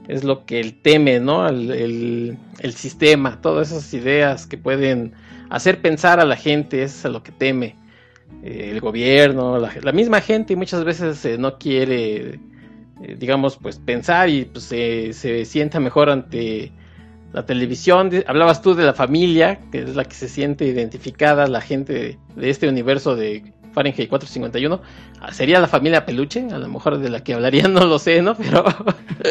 es 0.08 0.24
lo 0.24 0.44
que 0.44 0.58
él 0.58 0.80
teme, 0.82 1.20
¿no? 1.20 1.46
El, 1.48 2.36
sistema, 2.74 3.40
todas 3.40 3.70
esas 3.70 3.94
ideas 3.94 4.48
que 4.48 4.58
pueden 4.58 5.12
hacer 5.48 5.80
pensar 5.80 6.18
a 6.18 6.24
la 6.24 6.34
gente, 6.34 6.82
es 6.82 7.04
a 7.04 7.08
lo 7.08 7.22
que 7.22 7.30
teme. 7.30 7.76
Eh, 8.42 8.70
el 8.72 8.80
gobierno, 8.80 9.60
la, 9.60 9.92
misma 9.92 10.20
gente 10.20 10.56
muchas 10.56 10.82
veces 10.82 11.24
eh, 11.24 11.38
no 11.38 11.56
quiere, 11.56 12.40
eh, 13.00 13.16
digamos, 13.16 13.58
pues 13.58 13.78
pensar 13.78 14.28
y 14.28 14.44
pues, 14.46 14.64
se 14.64 15.44
sienta 15.44 15.78
mejor 15.78 16.10
ante 16.10 16.72
la 17.36 17.44
televisión, 17.44 18.10
hablabas 18.26 18.62
tú 18.62 18.74
de 18.74 18.82
la 18.82 18.94
familia, 18.94 19.60
que 19.70 19.80
es 19.80 19.94
la 19.94 20.04
que 20.04 20.14
se 20.14 20.26
siente 20.26 20.64
identificada, 20.64 21.46
la 21.48 21.60
gente 21.60 22.18
de, 22.34 22.48
este 22.50 22.66
universo 22.66 23.14
de 23.14 23.52
Fahrenheit 23.74 24.08
451. 24.08 24.80
Ah, 25.20 25.34
¿Sería 25.34 25.60
la 25.60 25.68
familia 25.68 26.06
Peluche? 26.06 26.46
A 26.50 26.56
lo 26.56 26.66
mejor 26.66 26.96
de 26.96 27.10
la 27.10 27.22
que 27.22 27.34
hablaría, 27.34 27.68
no 27.68 27.84
lo 27.84 27.98
sé, 27.98 28.22
¿no? 28.22 28.34
Pero... 28.38 28.64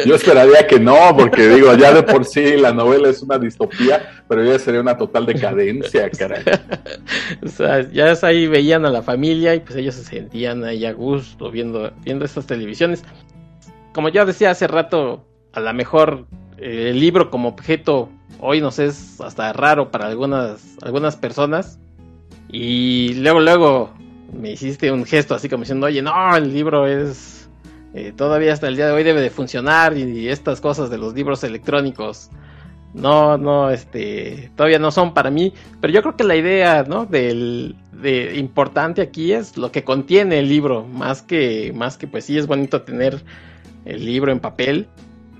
Yo 0.06 0.14
esperaría 0.14 0.68
que 0.68 0.78
no, 0.78 1.16
porque 1.18 1.48
digo, 1.48 1.74
ya 1.74 1.92
de 1.92 2.04
por 2.04 2.24
sí 2.24 2.56
la 2.56 2.72
novela 2.72 3.08
es 3.08 3.24
una 3.24 3.40
distopía, 3.40 4.22
pero 4.28 4.44
ya 4.44 4.56
sería 4.60 4.80
una 4.80 4.96
total 4.96 5.26
decadencia, 5.26 6.08
caray. 6.16 6.44
o 7.42 7.48
sea, 7.48 7.90
ya 7.90 8.14
ahí 8.22 8.46
veían 8.46 8.86
a 8.86 8.90
la 8.90 9.02
familia 9.02 9.52
y 9.56 9.58
pues 9.58 9.74
ellos 9.74 9.96
se 9.96 10.04
sentían 10.04 10.62
ahí 10.62 10.86
a 10.86 10.92
gusto 10.92 11.50
viendo, 11.50 11.92
viendo 12.04 12.24
estas 12.24 12.46
televisiones. 12.46 13.02
Como 13.92 14.10
ya 14.10 14.24
decía 14.24 14.52
hace 14.52 14.68
rato, 14.68 15.26
a 15.54 15.58
lo 15.58 15.74
mejor 15.74 16.28
el 16.58 16.98
libro 16.98 17.30
como 17.30 17.48
objeto 17.48 18.10
hoy 18.40 18.60
nos 18.60 18.78
es 18.78 19.20
hasta 19.20 19.52
raro 19.52 19.90
para 19.90 20.06
algunas, 20.06 20.76
algunas 20.82 21.16
personas. 21.16 21.78
Y 22.48 23.14
luego, 23.14 23.40
luego 23.40 23.90
me 24.32 24.52
hiciste 24.52 24.90
un 24.92 25.04
gesto 25.04 25.34
así 25.34 25.48
como 25.48 25.62
diciendo, 25.62 25.86
oye, 25.86 26.02
no, 26.02 26.36
el 26.36 26.52
libro 26.52 26.86
es... 26.86 27.48
Eh, 27.94 28.12
todavía 28.14 28.52
hasta 28.52 28.68
el 28.68 28.76
día 28.76 28.86
de 28.86 28.92
hoy 28.92 29.04
debe 29.04 29.22
de 29.22 29.30
funcionar 29.30 29.96
y, 29.96 30.28
estas 30.28 30.60
cosas 30.60 30.90
de 30.90 30.98
los 30.98 31.14
libros 31.14 31.42
electrónicos 31.44 32.28
no, 32.92 33.38
no, 33.38 33.70
este, 33.70 34.50
todavía 34.54 34.78
no 34.78 34.90
son 34.90 35.14
para 35.14 35.30
mí, 35.30 35.54
pero 35.80 35.94
yo 35.94 36.02
creo 36.02 36.16
que 36.16 36.24
la 36.24 36.36
idea, 36.36 36.84
¿no? 36.86 37.06
Del, 37.06 37.74
de 37.92 38.36
importante 38.36 39.00
aquí 39.00 39.32
es 39.32 39.56
lo 39.56 39.72
que 39.72 39.82
contiene 39.82 40.38
el 40.38 40.48
libro, 40.48 40.84
más 40.84 41.22
que, 41.22 41.72
más 41.74 41.96
que 41.96 42.06
pues 42.06 42.26
sí 42.26 42.36
es 42.36 42.46
bonito 42.46 42.82
tener 42.82 43.22
el 43.86 44.04
libro 44.04 44.30
en 44.30 44.40
papel, 44.40 44.88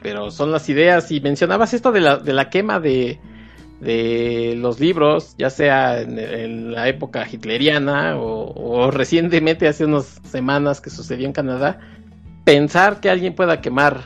pero 0.02 0.30
son 0.30 0.52
las 0.52 0.68
ideas. 0.68 1.10
Y 1.10 1.20
mencionabas 1.20 1.74
esto 1.74 1.92
de 1.92 2.00
la, 2.00 2.16
de 2.18 2.32
la 2.32 2.50
quema 2.50 2.80
de, 2.80 3.18
de 3.80 4.54
los 4.56 4.80
libros, 4.80 5.34
ya 5.38 5.50
sea 5.50 6.00
en, 6.00 6.72
la 6.72 6.88
época 6.88 7.26
hitleriana 7.30 8.16
o, 8.16 8.90
recientemente, 8.90 9.68
hace 9.68 9.84
unas 9.84 10.20
semanas 10.24 10.80
que 10.80 10.90
sucedió 10.90 11.26
en 11.26 11.32
Canadá. 11.32 11.78
Pensar 12.44 13.00
que 13.00 13.10
alguien 13.10 13.34
pueda 13.34 13.60
quemar 13.60 14.00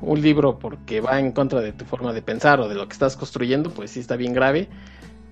un 0.00 0.22
libro 0.22 0.58
porque 0.58 1.00
va 1.00 1.18
en 1.18 1.32
contra 1.32 1.60
de 1.60 1.72
tu 1.72 1.84
forma 1.84 2.12
de 2.12 2.22
pensar 2.22 2.60
o 2.60 2.68
de 2.68 2.74
lo 2.74 2.86
que 2.86 2.92
estás 2.94 3.16
construyendo, 3.16 3.70
pues 3.70 3.90
sí 3.90 4.00
está 4.00 4.16
bien 4.16 4.32
grave. 4.32 4.68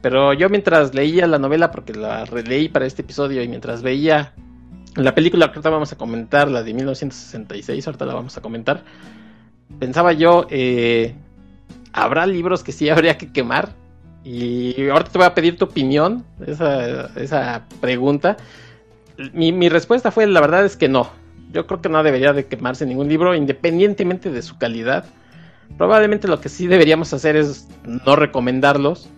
Pero 0.03 0.33
yo 0.33 0.49
mientras 0.49 0.95
leía 0.95 1.27
la 1.27 1.39
novela, 1.39 1.71
porque 1.71 1.93
la 1.95 2.25
releí 2.25 2.69
para 2.69 2.87
este 2.87 3.03
episodio, 3.03 3.43
y 3.43 3.49
mientras 3.49 3.83
veía 3.83 4.33
la 4.95 5.15
película 5.15 5.47
que 5.47 5.55
ahorita 5.59 5.71
vamos 5.71 5.93
a 5.93 5.97
comentar, 5.97 6.51
la 6.51 6.63
de 6.63 6.75
1966, 6.75 7.87
ahorita 7.87 8.07
la 8.07 8.15
vamos 8.15 8.37
a 8.37 8.41
comentar, 8.41 8.85
pensaba 9.79 10.13
yo, 10.13 10.47
eh, 10.51 11.15
¿habrá 11.93 12.27
libros 12.27 12.63
que 12.63 12.73
sí 12.73 12.89
habría 12.89 13.19
que 13.19 13.33
quemar? 13.33 13.71
Y 14.25 14.89
ahorita 14.89 15.11
te 15.11 15.19
voy 15.19 15.27
a 15.27 15.35
pedir 15.35 15.57
tu 15.57 15.65
opinión, 15.67 16.25
esa, 16.47 17.07
esa 17.19 17.65
pregunta. 17.81 18.37
Mi, 19.33 19.53
mi, 19.53 19.69
respuesta 19.69 20.11
fue, 20.11 20.27
la 20.27 20.41
verdad 20.41 20.65
es 20.65 20.77
que 20.77 20.89
no. 20.89 21.09
Yo 21.53 21.67
creo 21.67 21.81
que 21.81 21.89
no 21.89 22.03
debería 22.03 22.33
de 22.33 22.47
quemarse 22.47 22.85
ningún 22.85 23.09
libro, 23.09 23.35
independientemente 23.35 24.31
de 24.31 24.43
su 24.43 24.59
calidad. 24.59 25.07
Probablemente 25.77 26.29
lo 26.29 26.41
que 26.41 26.49
sí 26.49 26.67
deberíamos 26.67 27.13
hacer 27.13 27.37
es 27.37 27.69
no 27.85 28.17
recomendarlos, 28.17 29.09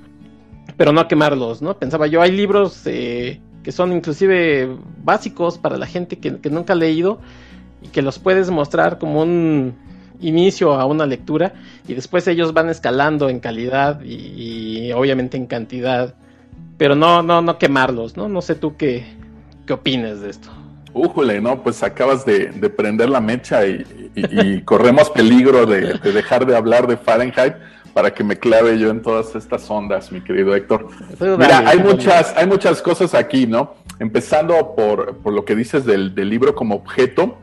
pero 0.76 0.92
no 0.92 1.08
quemarlos, 1.08 1.60
¿no? 1.60 1.78
Pensaba 1.78 2.06
yo, 2.06 2.22
hay 2.22 2.32
libros 2.32 2.82
eh, 2.86 3.40
que 3.62 3.72
son 3.72 3.92
inclusive 3.92 4.76
básicos 5.02 5.58
para 5.58 5.76
la 5.76 5.86
gente 5.86 6.18
que, 6.18 6.38
que 6.38 6.50
nunca 6.50 6.74
ha 6.74 6.76
leído 6.76 7.20
y 7.82 7.88
que 7.88 8.02
los 8.02 8.18
puedes 8.18 8.50
mostrar 8.50 8.98
como 8.98 9.22
un 9.22 9.74
inicio 10.20 10.74
a 10.74 10.84
una 10.84 11.06
lectura 11.06 11.54
y 11.86 11.94
después 11.94 12.26
ellos 12.28 12.52
van 12.52 12.68
escalando 12.68 13.28
en 13.28 13.40
calidad 13.40 14.00
y, 14.02 14.92
obviamente 14.92 15.36
en 15.36 15.46
cantidad, 15.46 16.14
pero 16.76 16.94
no, 16.94 17.22
no, 17.22 17.42
no 17.42 17.58
quemarlos, 17.58 18.16
¿no? 18.16 18.28
No 18.28 18.40
sé 18.42 18.54
tú 18.54 18.76
qué, 18.76 19.04
qué 19.66 19.72
opinas 19.72 20.20
de 20.20 20.30
esto. 20.30 20.48
Újule, 20.92 21.40
¿no? 21.40 21.62
Pues 21.62 21.82
acabas 21.82 22.24
de, 22.24 22.48
prender 22.76 23.08
la 23.08 23.20
mecha 23.20 23.66
y, 23.66 23.84
corremos 24.64 25.08
peligro 25.10 25.66
de, 25.66 25.98
dejar 25.98 26.46
de 26.46 26.56
hablar 26.56 26.86
de 26.86 26.96
Fahrenheit 26.96 27.54
para 27.94 28.12
que 28.12 28.24
me 28.24 28.36
clave 28.36 28.78
yo 28.78 28.90
en 28.90 29.02
todas 29.02 29.34
estas 29.34 29.68
ondas, 29.70 30.12
mi 30.12 30.20
querido 30.20 30.54
Héctor. 30.54 30.88
Mira, 31.20 31.68
hay 31.68 31.78
muchas, 31.78 32.36
hay 32.36 32.46
muchas 32.46 32.82
cosas 32.82 33.14
aquí, 33.14 33.46
¿no? 33.46 33.74
Empezando 33.98 34.74
por, 34.74 35.16
lo 35.30 35.44
que 35.44 35.54
dices 35.54 35.84
del, 35.84 36.14
del 36.14 36.28
libro 36.28 36.54
como 36.54 36.76
objeto. 36.76 37.38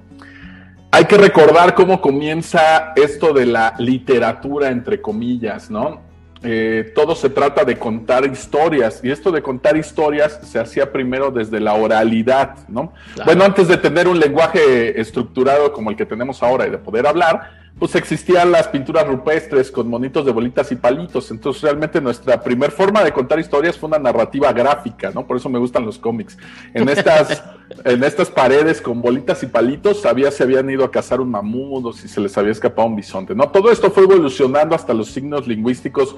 Hay 0.91 1.06
que 1.06 1.17
recordar 1.17 1.76
cómo 1.76 2.02
comienza 2.02 2.93
esto 2.95 3.34
de 3.34 3.45
la 3.45 3.76
literatura, 3.78 4.69
entre 4.69 5.02
comillas, 5.02 5.69
¿no? 5.69 6.02
Eh, 6.43 6.91
todo 6.95 7.15
se 7.15 7.30
trata 7.30 7.65
de 7.65 7.78
contar 7.78 8.26
historias 8.26 9.02
y 9.04 9.10
esto 9.10 9.32
de 9.32 9.41
contar 9.41 9.76
historias 9.76 10.39
se 10.43 10.60
hacía 10.60 10.91
primero 10.91 11.32
desde 11.32 11.60
la 11.60 11.73
oralidad, 11.73 12.56
¿no? 12.67 12.93
Bueno, 13.26 13.43
antes 13.43 13.67
de 13.67 13.78
tener 13.78 14.08
un 14.08 14.19
lenguaje 14.19 15.00
estructurado 15.02 15.73
como 15.73 15.89
el 15.89 15.97
que 15.97 16.06
tenemos 16.06 16.43
ahora 16.43 16.67
y 16.67 16.69
de 16.69 16.78
poder 16.78 17.08
hablar, 17.08 17.66
pues 17.80 17.94
existían 17.96 18.52
las 18.52 18.68
pinturas 18.68 19.08
rupestres 19.08 19.70
con 19.70 19.88
monitos 19.88 20.26
de 20.26 20.32
bolitas 20.32 20.72
y 20.72 20.76
palitos. 20.76 21.30
Entonces, 21.30 21.62
realmente 21.62 22.02
nuestra 22.02 22.42
primer 22.42 22.72
forma 22.72 23.04
de 23.04 23.12
contar 23.12 23.40
historias 23.40 23.78
fue 23.78 23.88
una 23.88 24.00
narrativa 24.00 24.52
gráfica, 24.52 25.12
¿no? 25.12 25.28
Por 25.28 25.38
eso 25.38 25.48
me 25.48 25.60
gustan 25.60 25.86
los 25.86 26.00
cómics. 26.00 26.38
En 26.74 26.90
estas, 26.90 27.44
en 27.84 28.04
estas 28.04 28.32
paredes 28.32 28.82
con 28.82 29.02
bolitas 29.02 29.44
y 29.44 29.48
palitos, 29.48 30.02
sabía 30.02 30.32
si 30.32 30.42
habían 30.42 30.68
ido 30.70 30.84
a 30.84 30.92
cazar 30.92 31.22
un 31.22 31.30
mamut 31.30 31.86
o 31.86 31.94
si 31.94 32.08
se 32.08 32.20
les 32.20 32.36
había 32.36 32.52
escapado 32.52 32.88
un 32.88 32.96
bisonte, 32.96 33.36
¿no? 33.36 33.50
Todo 33.50 33.72
esto 33.72 33.92
fue 33.92 34.04
evolucionando 34.04 34.74
hasta 34.74 34.96
los 34.96 35.10
signos 35.10 35.48
lingüísticos 35.48 36.16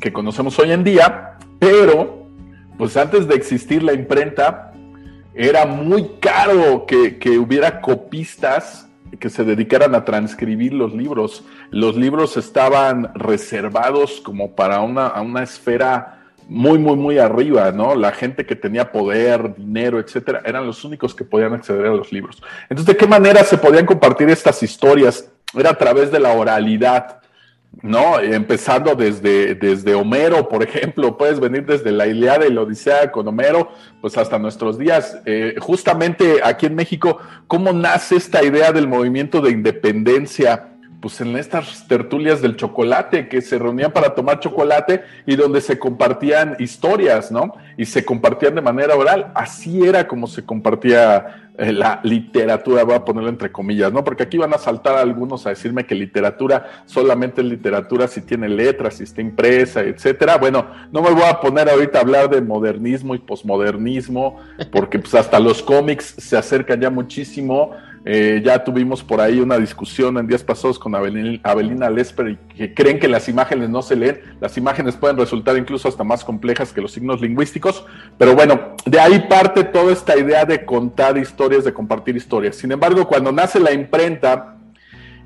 que 0.00 0.12
conocemos 0.12 0.58
hoy 0.58 0.72
en 0.72 0.82
día, 0.82 1.38
pero, 1.60 2.26
pues 2.76 2.96
antes 2.96 3.28
de 3.28 3.36
existir 3.36 3.82
la 3.82 3.92
imprenta, 3.92 4.72
era 5.34 5.66
muy 5.66 6.12
caro 6.20 6.84
que, 6.84 7.18
que 7.18 7.38
hubiera 7.38 7.80
copistas 7.80 8.85
que 9.18 9.30
se 9.30 9.44
dedicaran 9.44 9.94
a 9.94 10.04
transcribir 10.04 10.72
los 10.72 10.94
libros. 10.94 11.44
Los 11.70 11.96
libros 11.96 12.36
estaban 12.36 13.12
reservados 13.14 14.20
como 14.20 14.54
para 14.54 14.80
una, 14.80 15.20
una 15.20 15.42
esfera 15.42 16.16
muy, 16.48 16.78
muy, 16.78 16.96
muy 16.96 17.18
arriba, 17.18 17.72
¿no? 17.72 17.94
La 17.94 18.12
gente 18.12 18.46
que 18.46 18.56
tenía 18.56 18.92
poder, 18.92 19.56
dinero, 19.56 19.98
etcétera, 19.98 20.42
eran 20.44 20.66
los 20.66 20.84
únicos 20.84 21.14
que 21.14 21.24
podían 21.24 21.54
acceder 21.54 21.86
a 21.86 21.94
los 21.94 22.12
libros. 22.12 22.42
Entonces, 22.68 22.86
¿de 22.86 22.96
qué 22.96 23.06
manera 23.06 23.42
se 23.44 23.58
podían 23.58 23.86
compartir 23.86 24.28
estas 24.28 24.62
historias? 24.62 25.30
Era 25.54 25.70
a 25.70 25.78
través 25.78 26.10
de 26.12 26.20
la 26.20 26.32
oralidad. 26.32 27.20
¿No? 27.82 28.18
Empezando 28.18 28.94
desde, 28.94 29.54
desde 29.54 29.94
Homero, 29.94 30.48
por 30.48 30.62
ejemplo, 30.62 31.16
puedes 31.18 31.40
venir 31.40 31.66
desde 31.66 31.92
la 31.92 32.06
Iliada 32.06 32.46
y 32.46 32.52
la 32.52 32.62
Odisea 32.62 33.10
con 33.12 33.26
Homero, 33.28 33.70
pues 34.00 34.16
hasta 34.16 34.38
nuestros 34.38 34.78
días. 34.78 35.18
Eh, 35.26 35.56
justamente 35.60 36.40
aquí 36.42 36.66
en 36.66 36.74
México, 36.74 37.18
¿cómo 37.46 37.72
nace 37.72 38.16
esta 38.16 38.42
idea 38.42 38.72
del 38.72 38.88
movimiento 38.88 39.40
de 39.40 39.50
independencia? 39.50 40.75
Pues 41.00 41.20
en 41.20 41.36
estas 41.36 41.86
tertulias 41.86 42.40
del 42.40 42.56
chocolate, 42.56 43.28
que 43.28 43.42
se 43.42 43.58
reunían 43.58 43.92
para 43.92 44.14
tomar 44.14 44.40
chocolate 44.40 45.02
y 45.26 45.36
donde 45.36 45.60
se 45.60 45.78
compartían 45.78 46.56
historias, 46.58 47.30
¿no? 47.30 47.54
Y 47.76 47.84
se 47.84 48.04
compartían 48.04 48.54
de 48.54 48.62
manera 48.62 48.96
oral. 48.96 49.30
Así 49.34 49.84
era 49.84 50.08
como 50.08 50.26
se 50.26 50.44
compartía 50.44 51.46
eh, 51.58 51.72
la 51.72 52.00
literatura, 52.02 52.84
voy 52.84 52.96
a 52.96 53.04
ponerlo 53.04 53.30
entre 53.30 53.50
comillas, 53.50 53.90
¿no? 53.90 54.04
Porque 54.04 54.24
aquí 54.24 54.36
van 54.36 54.52
a 54.52 54.58
saltar 54.58 54.96
algunos 54.96 55.46
a 55.46 55.50
decirme 55.50 55.86
que 55.86 55.94
literatura 55.94 56.82
solamente 56.84 57.40
es 57.40 57.46
literatura 57.46 58.08
si 58.08 58.20
tiene 58.20 58.48
letras, 58.48 58.96
si 58.96 59.04
está 59.04 59.22
impresa, 59.22 59.80
etcétera. 59.80 60.36
Bueno, 60.36 60.66
no 60.92 61.00
me 61.00 61.10
voy 61.10 61.22
a 61.22 61.40
poner 61.40 61.70
ahorita 61.70 61.98
a 61.98 62.02
hablar 62.02 62.28
de 62.28 62.42
modernismo 62.42 63.14
y 63.14 63.18
posmodernismo, 63.18 64.38
porque 64.70 64.98
pues 64.98 65.14
hasta 65.14 65.40
los 65.40 65.62
cómics 65.62 66.16
se 66.18 66.36
acercan 66.36 66.80
ya 66.80 66.90
muchísimo 66.90 67.72
eh, 68.08 68.40
ya 68.44 68.62
tuvimos 68.62 69.02
por 69.02 69.20
ahí 69.20 69.40
una 69.40 69.58
discusión 69.58 70.16
en 70.16 70.28
días 70.28 70.44
pasados 70.44 70.78
con 70.78 70.94
Abelina 70.94 71.90
Lesper 71.90 72.38
que 72.56 72.72
creen 72.72 73.00
que 73.00 73.08
las 73.08 73.28
imágenes 73.28 73.68
no 73.68 73.82
se 73.82 73.96
leen. 73.96 74.20
Las 74.40 74.56
imágenes 74.56 74.94
pueden 74.94 75.16
resultar 75.16 75.56
incluso 75.58 75.88
hasta 75.88 76.04
más 76.04 76.22
complejas 76.22 76.72
que 76.72 76.80
los 76.80 76.92
signos 76.92 77.20
lingüísticos. 77.20 77.84
Pero 78.16 78.36
bueno, 78.36 78.76
de 78.84 79.00
ahí 79.00 79.26
parte 79.28 79.64
toda 79.64 79.92
esta 79.92 80.16
idea 80.16 80.44
de 80.44 80.64
contar 80.64 81.18
historias, 81.18 81.64
de 81.64 81.74
compartir 81.74 82.14
historias. 82.14 82.54
Sin 82.54 82.70
embargo, 82.70 83.08
cuando 83.08 83.32
nace 83.32 83.58
la 83.58 83.72
imprenta 83.72 84.56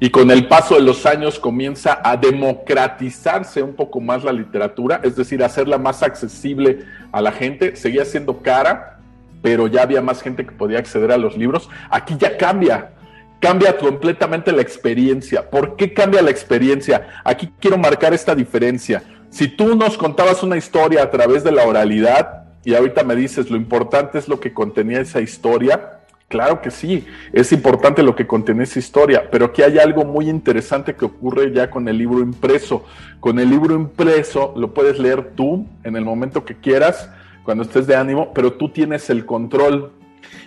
y 0.01 0.09
con 0.09 0.31
el 0.31 0.49
paso 0.49 0.77
de 0.77 0.81
los 0.81 1.05
años 1.05 1.39
comienza 1.39 2.01
a 2.03 2.17
democratizarse 2.17 3.63
un 3.63 3.75
poco 3.75 4.01
más 4.01 4.25
la 4.25 4.33
literatura, 4.33 5.03
es 5.05 5.17
decir, 5.17 5.45
hacerla 5.45 5.77
más 5.77 6.03
accesible 6.03 6.87
a 7.13 7.21
la 7.21 7.31
gente, 7.31 7.77
seguía 7.77 8.07
siendo 8.07 8.41
cara 8.41 9.00
pero 9.43 9.67
ya 9.67 9.83
había 9.83 10.03
más 10.03 10.23
gente 10.23 10.45
que 10.45 10.53
podía 10.53 10.79
acceder 10.79 11.13
a 11.13 11.19
los 11.19 11.37
libros. 11.37 11.69
Aquí 11.91 12.17
ya 12.19 12.37
cambia, 12.37 12.93
cambia 13.41 13.77
completamente 13.77 14.53
la 14.53 14.63
experiencia. 14.63 15.49
¿Por 15.51 15.77
qué 15.77 15.93
cambia 15.93 16.23
la 16.23 16.31
experiencia? 16.31 17.09
Aquí 17.25 17.53
quiero 17.59 17.79
marcar 17.79 18.15
esta 18.15 18.35
diferencia. 18.35 19.03
Si 19.31 19.49
tú 19.49 19.77
nos 19.77 19.97
contabas 19.97 20.43
una 20.43 20.57
historia 20.57 21.03
a 21.03 21.11
través 21.11 21.45
de 21.45 21.53
la 21.53 21.65
oralidad 21.65 22.45
y 22.65 22.75
ahorita 22.75 23.05
me 23.05 23.15
dices 23.17 23.51
lo 23.51 23.57
importante 23.57 24.19
es 24.19 24.29
lo 24.29 24.41
que 24.41 24.53
contenía 24.53 25.01
esa 25.01 25.21
historia, 25.21 26.01
Claro 26.31 26.63
que 26.63 26.71
sí, 26.71 27.05
es 27.33 27.51
importante 27.51 28.05
lo 28.05 28.15
que 28.15 28.29
contiene 28.29 28.63
esa 28.63 28.79
historia, 28.79 29.29
pero 29.33 29.47
aquí 29.47 29.63
hay 29.63 29.81
algo 29.81 30.05
muy 30.05 30.31
interesante 30.31 30.95
que 30.95 31.05
ocurre 31.05 31.53
ya 31.53 31.71
con 31.71 31.89
el 31.89 31.99
libro 31.99 32.21
impreso. 32.21 32.85
Con 33.19 33.41
el 33.41 33.51
libro 33.51 33.75
impreso 33.75 34.55
lo 34.57 34.73
puedes 34.73 35.01
leer 35.01 35.33
tú 35.35 35.67
en 35.83 35.97
el 35.97 36.05
momento 36.05 36.45
que 36.45 36.55
quieras, 36.55 37.11
cuando 37.43 37.65
estés 37.65 37.87
de 37.87 37.97
ánimo, 37.97 38.33
pero 38.35 38.53
tú 38.55 38.69
tienes 38.69 39.11
el 39.11 39.27
control. 39.27 39.93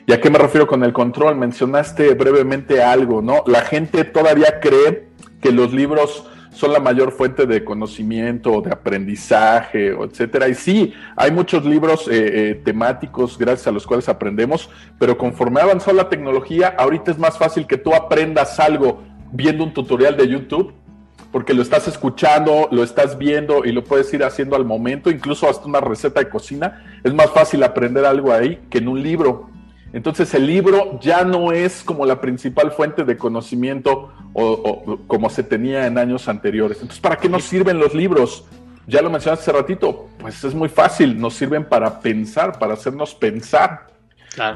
¿Y 0.06 0.13
a 0.13 0.21
qué 0.21 0.29
me 0.29 0.38
refiero 0.38 0.67
con 0.67 0.84
el 0.84 0.93
control? 0.93 1.36
Mencionaste 1.36 2.13
brevemente 2.13 2.82
algo, 2.82 3.21
¿no? 3.21 3.43
La 3.47 3.62
gente 3.62 4.03
todavía 4.03 4.60
cree 4.60 5.08
que 5.41 5.51
los 5.51 5.73
libros 5.73 6.25
son 6.51 6.71
la 6.71 6.79
mayor 6.79 7.12
fuente 7.12 7.45
de 7.45 7.63
conocimiento, 7.63 8.62
de 8.62 8.71
aprendizaje, 8.71 9.88
etcétera. 9.88 10.47
Y 10.47 10.53
sí, 10.53 10.93
hay 11.15 11.32
muchos 11.32 11.65
libros 11.65 12.08
eh, 12.08 12.51
eh, 12.51 12.62
temáticos 12.63 13.38
gracias 13.38 13.67
a 13.67 13.71
los 13.71 13.88
cuales 13.88 14.08
aprendemos, 14.08 14.69
pero 14.99 15.17
conforme 15.17 15.60
ha 15.60 15.63
avanzado 15.63 15.97
la 15.97 16.10
tecnología, 16.10 16.75
ahorita 16.77 17.12
es 17.12 17.17
más 17.17 17.38
fácil 17.38 17.65
que 17.65 17.77
tú 17.77 17.93
aprendas 17.93 18.60
algo 18.60 19.03
viendo 19.32 19.63
un 19.63 19.73
tutorial 19.73 20.15
de 20.15 20.27
YouTube 20.27 20.73
porque 21.34 21.56
lo 21.56 21.63
estás 21.63 21.88
escuchando, 21.88 22.69
lo 22.69 22.84
estás 22.84 23.17
viendo 23.17 23.65
y 23.65 23.72
lo 23.72 23.84
puedes 23.84 24.13
ir 24.13 24.24
haciendo 24.24 24.56
al 24.56 24.65
momento, 24.65 25.10
incluso 25.10 25.50
hasta 25.50 25.65
una 25.65 25.82
receta 25.82 26.19
de 26.19 26.30
cocina. 26.30 27.00
Es 27.04 27.12
más 27.12 27.32
fácil 27.32 27.63
aprender 27.63 28.06
algo 28.06 28.32
ahí 28.32 28.62
que 28.69 28.78
en 28.78 28.88
un 28.88 29.02
libro. 29.02 29.50
Entonces 29.93 30.32
el 30.36 30.46
libro 30.46 31.00
ya 31.02 31.24
no 31.24 31.52
es 31.52 31.84
como 31.84 32.06
la 32.06 32.22
principal 32.22 32.72
fuente 32.72 33.04
de 33.04 33.17
conocimiento 33.17 34.13
o, 34.34 35.00
como 35.08 35.28
se 35.32 35.41
tenía 35.41 35.88
en 35.88 35.98
años 35.98 36.28
anteriores. 36.28 36.78
Entonces, 36.78 37.02
¿para 37.02 37.17
qué 37.17 37.28
nos 37.28 37.43
sirven 37.46 37.80
los 37.80 37.96
libros? 37.96 38.46
Ya 38.86 39.02
lo 39.02 39.10
mencionaste 39.10 39.50
hace 39.50 39.58
ratito, 39.58 40.10
pues 40.19 40.43
es 40.43 40.54
muy 40.54 40.69
fácil, 40.69 41.19
nos 41.19 41.34
sirven 41.34 41.65
para 41.65 42.00
pensar, 42.00 42.60
para 42.60 42.76
hacernos 42.76 43.15
pensar. 43.15 43.88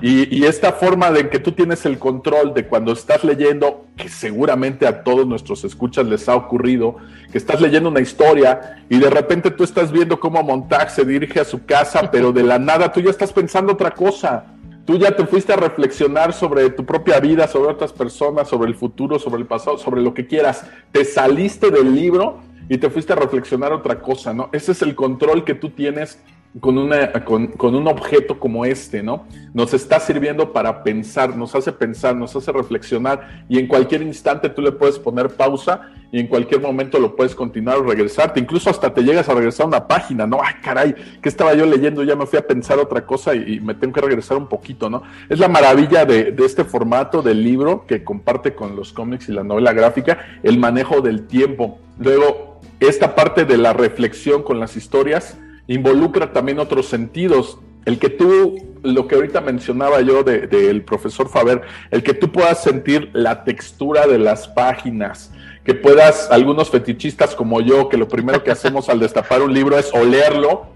Y, 0.02 0.44
esta 0.46 0.74
forma 0.74 1.12
de 1.12 1.30
que 1.30 1.40
tú 1.40 1.52
tienes 1.52 1.86
el 1.86 2.00
control 2.00 2.54
de 2.54 2.66
cuando 2.66 2.94
estás 2.94 3.24
leyendo, 3.24 3.86
que 3.96 4.10
seguramente 4.10 4.88
a 4.88 5.04
todos 5.04 5.28
nuestros 5.28 5.64
escuchas 5.64 6.08
les 6.08 6.28
ha 6.28 6.36
ocurrido, 6.36 6.96
que 7.32 7.38
estás 7.38 7.62
leyendo 7.62 7.90
una 7.90 8.00
historia 8.00 8.84
y 8.90 8.98
de 8.98 9.10
repente 9.10 9.52
tú 9.52 9.64
estás 9.64 9.92
viendo 9.92 10.20
cómo 10.20 10.42
Montag 10.42 10.90
se 10.90 11.06
dirige 11.06 11.40
a 11.40 11.46
su 11.46 11.66
casa, 11.66 12.10
pero 12.12 12.32
de 12.32 12.44
la 12.44 12.58
nada 12.58 12.92
tú 12.92 13.02
ya 13.02 13.12
estás 13.12 13.32
pensando 13.32 13.74
otra 13.74 13.92
cosa. 13.92 14.46
Tú 14.86 14.98
ya 14.98 15.14
te 15.14 15.26
fuiste 15.28 15.52
a 15.52 15.58
reflexionar 15.58 16.32
sobre 16.32 16.70
tu 16.70 16.86
propia 16.86 17.20
vida, 17.20 17.46
sobre 17.50 17.74
otras 17.74 17.92
personas, 17.92 18.48
sobre 18.48 18.70
el 18.70 18.76
futuro, 18.76 19.20
sobre 19.20 19.42
el 19.42 19.46
pasado, 19.46 19.78
sobre 19.78 20.02
lo 20.02 20.14
que 20.14 20.28
quieras. 20.28 20.66
Te 20.94 21.04
saliste 21.04 21.72
del 21.72 21.94
libro 21.94 22.40
y 22.70 22.78
te 22.78 22.90
fuiste 22.90 23.12
a 23.12 23.18
reflexionar 23.18 23.74
otra 23.74 24.00
cosa, 24.00 24.34
¿no? 24.34 24.50
Ese 24.54 24.72
es 24.72 24.82
el 24.82 24.96
control 24.96 25.44
que 25.44 25.56
tú 25.56 25.72
tienes 25.72 26.20
con, 26.60 26.78
una, 26.78 27.12
con, 27.24 27.76
un 27.76 27.88
objeto 27.88 28.40
como 28.40 28.66
este, 28.66 29.04
¿no? 29.04 29.26
Nos 29.54 29.74
está 29.74 30.00
sirviendo 30.00 30.54
para 30.54 30.84
pensar, 30.84 31.36
nos 31.36 31.54
hace 31.56 31.72
pensar, 31.72 32.16
nos 32.16 32.36
hace 32.36 32.52
reflexionar 32.52 33.44
y 33.48 33.60
en 33.60 33.68
cualquier 33.68 34.02
instante 34.02 34.50
tú 34.50 34.62
le 34.62 34.72
puedes 34.72 34.98
poner 34.98 35.30
pausa 35.30 35.82
y 36.12 36.20
en 36.20 36.28
cualquier 36.28 36.62
momento 36.62 37.00
lo 37.00 37.16
puedes 37.16 37.36
continuar 37.36 37.78
o 37.78 37.84
regresarte, 37.84 38.40
incluso 38.40 38.70
hasta 38.70 38.94
te 38.94 39.04
llegas 39.04 39.28
a 39.30 39.34
regresar 39.34 39.66
a 39.66 39.68
una 39.68 39.88
página, 39.88 40.26
¿no? 40.26 40.40
Ay, 40.42 40.56
caray, 40.64 40.96
¿qué 41.22 41.30
estaba 41.30 41.54
yo 41.54 41.66
leyendo? 41.66 42.04
Ya 42.04 42.16
me 42.16 42.26
fui 42.26 42.40
a 42.40 42.48
pensar 42.48 42.80
otra 42.80 43.06
cosa 43.06 43.36
y, 43.36 43.60
me 43.60 43.76
tengo 43.76 43.94
que 43.94 44.02
regresar 44.02 44.38
un 44.38 44.48
poquito, 44.48 44.90
¿no? 44.90 45.04
Es 45.30 45.40
la 45.40 45.48
maravilla 45.48 46.06
de, 46.06 46.32
de 46.32 46.46
este 46.46 46.64
formato 46.64 47.22
del 47.22 47.44
libro 47.44 47.86
que 47.86 48.04
comparte 48.04 48.56
con 48.56 48.76
los 48.76 48.94
cómics 48.94 49.30
y 49.30 49.34
la 49.34 49.44
novela 49.44 49.74
gráfica, 49.74 50.20
el 50.44 50.58
manejo 50.58 51.02
del 51.02 51.28
tiempo. 51.28 51.80
Luego, 52.00 52.62
esta 52.80 53.16
parte 53.16 53.46
de 53.46 53.58
la 53.58 53.74
reflexión 53.74 54.44
con 54.44 54.60
las 54.60 54.78
historias, 54.78 55.38
involucra 55.68 56.32
también 56.34 56.60
otros 56.60 56.88
sentidos. 56.88 57.60
El 57.86 58.00
que 58.00 58.10
tú, 58.10 58.58
lo 58.84 59.08
que 59.08 59.16
ahorita 59.16 59.40
mencionaba 59.42 60.02
yo 60.02 60.24
del 60.24 60.82
profesor 60.84 61.30
Faber, 61.30 61.62
el 61.92 62.04
que 62.04 62.14
tú 62.14 62.32
puedas 62.32 62.62
sentir 62.62 63.10
la 63.14 63.44
textura 63.44 64.08
de 64.08 64.20
las 64.20 64.48
páginas, 64.48 65.32
que 65.64 65.74
puedas, 65.74 66.30
algunos 66.32 66.70
fetichistas 66.70 67.34
como 67.34 67.62
yo, 67.62 67.88
que 67.90 67.98
lo 67.98 68.08
primero 68.08 68.44
que 68.44 68.52
hacemos 68.52 68.90
al 68.90 69.00
destapar 69.00 69.42
un 69.42 69.54
libro 69.54 69.78
es 69.78 69.94
olerlo, 69.94 70.68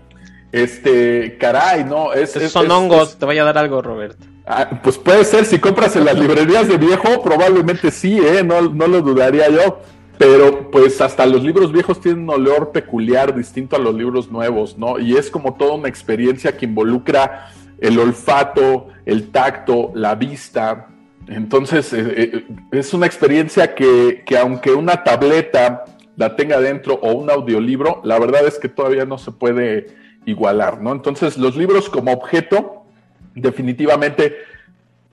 este, 0.52 1.38
caray, 1.38 1.84
¿no? 1.84 2.14
Es, 2.14 2.32
son 2.32 2.70
hongos, 2.70 3.18
te 3.18 3.26
voy 3.26 3.38
a 3.38 3.44
dar 3.44 3.58
algo, 3.58 3.82
Roberto. 3.82 4.26
Ah, 4.46 4.82
pues 4.84 4.98
puede 4.98 5.24
ser, 5.24 5.46
si 5.46 5.60
compras 5.60 5.96
en 5.96 6.06
las 6.06 6.18
librerías 6.18 6.68
de 6.68 6.78
viejo, 6.78 7.22
probablemente 7.22 7.92
sí, 7.92 8.20
¿eh? 8.20 8.44
no, 8.44 8.62
no 8.62 8.88
lo 8.88 9.02
dudaría 9.02 9.50
yo. 9.50 9.80
Pero 10.22 10.70
pues 10.70 11.02
hasta 11.02 11.26
los 11.26 11.44
libros 11.44 11.72
viejos 11.72 12.00
tienen 12.00 12.26
un 12.26 12.30
olor 12.30 12.72
peculiar, 12.72 13.36
distinto 13.36 13.76
a 13.76 13.80
los 13.80 13.96
libros 13.96 14.30
nuevos, 14.30 14.78
¿no? 14.78 15.00
Y 15.00 15.18
es 15.18 15.32
como 15.32 15.56
toda 15.56 15.74
una 15.74 15.88
experiencia 15.88 16.56
que 16.56 16.66
involucra 16.66 17.50
el 17.80 17.98
olfato, 17.98 18.90
el 19.08 19.32
tacto, 19.32 19.92
la 19.96 20.14
vista. 20.14 20.90
Entonces, 21.28 21.92
eh, 21.92 22.04
eh, 22.16 22.46
es 22.72 22.94
una 22.94 23.08
experiencia 23.08 23.74
que, 23.74 24.22
que 24.24 24.38
aunque 24.38 24.72
una 24.74 25.04
tableta 25.04 25.86
la 26.16 26.36
tenga 26.36 26.60
dentro 26.60 27.00
o 27.02 27.14
un 27.14 27.32
audiolibro, 27.32 28.00
la 28.04 28.20
verdad 28.20 28.46
es 28.46 28.60
que 28.60 28.70
todavía 28.70 29.06
no 29.06 29.18
se 29.18 29.32
puede 29.32 29.88
igualar, 30.28 30.84
¿no? 30.84 30.92
Entonces, 30.92 31.36
los 31.36 31.56
libros 31.56 31.90
como 31.90 32.12
objeto 32.12 32.86
definitivamente 33.34 34.36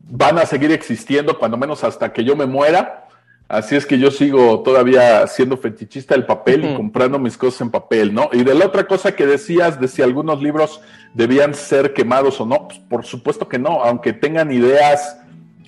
van 0.02 0.36
a 0.36 0.44
seguir 0.44 0.70
existiendo, 0.70 1.38
cuando 1.38 1.56
menos 1.56 1.82
hasta 1.82 2.12
que 2.12 2.24
yo 2.24 2.36
me 2.36 2.44
muera. 2.44 3.07
Así 3.48 3.76
es 3.76 3.86
que 3.86 3.98
yo 3.98 4.10
sigo 4.10 4.60
todavía 4.60 5.26
siendo 5.26 5.56
fetichista 5.56 6.14
del 6.14 6.26
papel 6.26 6.66
y 6.66 6.74
comprando 6.74 7.18
mis 7.18 7.38
cosas 7.38 7.62
en 7.62 7.70
papel, 7.70 8.12
¿no? 8.12 8.28
Y 8.30 8.44
de 8.44 8.54
la 8.54 8.66
otra 8.66 8.86
cosa 8.86 9.16
que 9.16 9.24
decías 9.24 9.80
de 9.80 9.88
si 9.88 10.02
algunos 10.02 10.42
libros 10.42 10.82
debían 11.14 11.54
ser 11.54 11.94
quemados 11.94 12.42
o 12.42 12.46
no, 12.46 12.68
pues 12.68 12.78
por 12.78 13.06
supuesto 13.06 13.48
que 13.48 13.58
no, 13.58 13.82
aunque 13.82 14.12
tengan 14.12 14.52
ideas, 14.52 15.18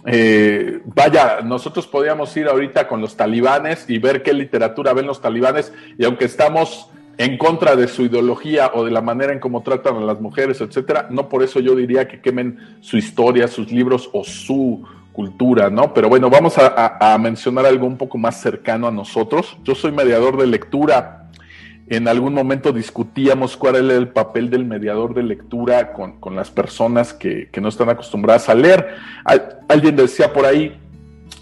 eh, 0.04 0.82
vaya, 0.84 1.40
nosotros 1.40 1.86
podríamos 1.86 2.36
ir 2.36 2.48
ahorita 2.48 2.86
con 2.86 3.00
los 3.00 3.16
talibanes 3.16 3.88
y 3.88 3.96
ver 3.96 4.22
qué 4.22 4.34
literatura 4.34 4.92
ven 4.92 5.06
los 5.06 5.22
talibanes 5.22 5.72
y 5.96 6.04
aunque 6.04 6.26
estamos 6.26 6.90
en 7.16 7.38
contra 7.38 7.76
de 7.76 7.88
su 7.88 8.02
ideología 8.02 8.72
o 8.74 8.84
de 8.84 8.90
la 8.90 9.00
manera 9.00 9.32
en 9.32 9.40
cómo 9.40 9.62
tratan 9.62 9.96
a 9.96 10.00
las 10.00 10.20
mujeres, 10.20 10.60
etcétera. 10.60 11.08
No 11.10 11.30
por 11.30 11.42
eso 11.42 11.60
yo 11.60 11.74
diría 11.74 12.08
que 12.08 12.20
quemen 12.20 12.78
su 12.80 12.98
historia, 12.98 13.48
sus 13.48 13.72
libros 13.72 14.10
o 14.12 14.22
su 14.22 14.84
cultura, 15.20 15.68
¿no? 15.68 15.92
Pero 15.92 16.08
bueno, 16.08 16.30
vamos 16.30 16.54
a, 16.56 17.18
mencionar 17.18 17.66
algo 17.66 17.86
un 17.86 17.98
poco 17.98 18.16
más 18.16 18.40
cercano 18.40 18.86
a 18.86 18.90
nosotros. 18.90 19.58
Yo 19.64 19.74
soy 19.74 19.92
mediador 19.92 20.38
de 20.38 20.46
lectura. 20.46 21.28
En 21.88 22.08
algún 22.08 22.32
momento 22.32 22.72
discutíamos 22.72 23.54
cuál 23.54 23.76
era 23.76 23.96
el 23.96 24.08
papel 24.08 24.48
del 24.48 24.64
mediador 24.64 25.12
de 25.12 25.22
lectura 25.22 25.92
con, 25.92 26.34
las 26.34 26.50
personas 26.50 27.12
que, 27.12 27.50
que, 27.52 27.60
no 27.60 27.68
están 27.68 27.90
acostumbradas 27.90 28.48
a 28.48 28.54
leer. 28.54 28.94
Alguien 29.68 29.94
decía 29.94 30.32
por 30.32 30.46
ahí, 30.46 30.80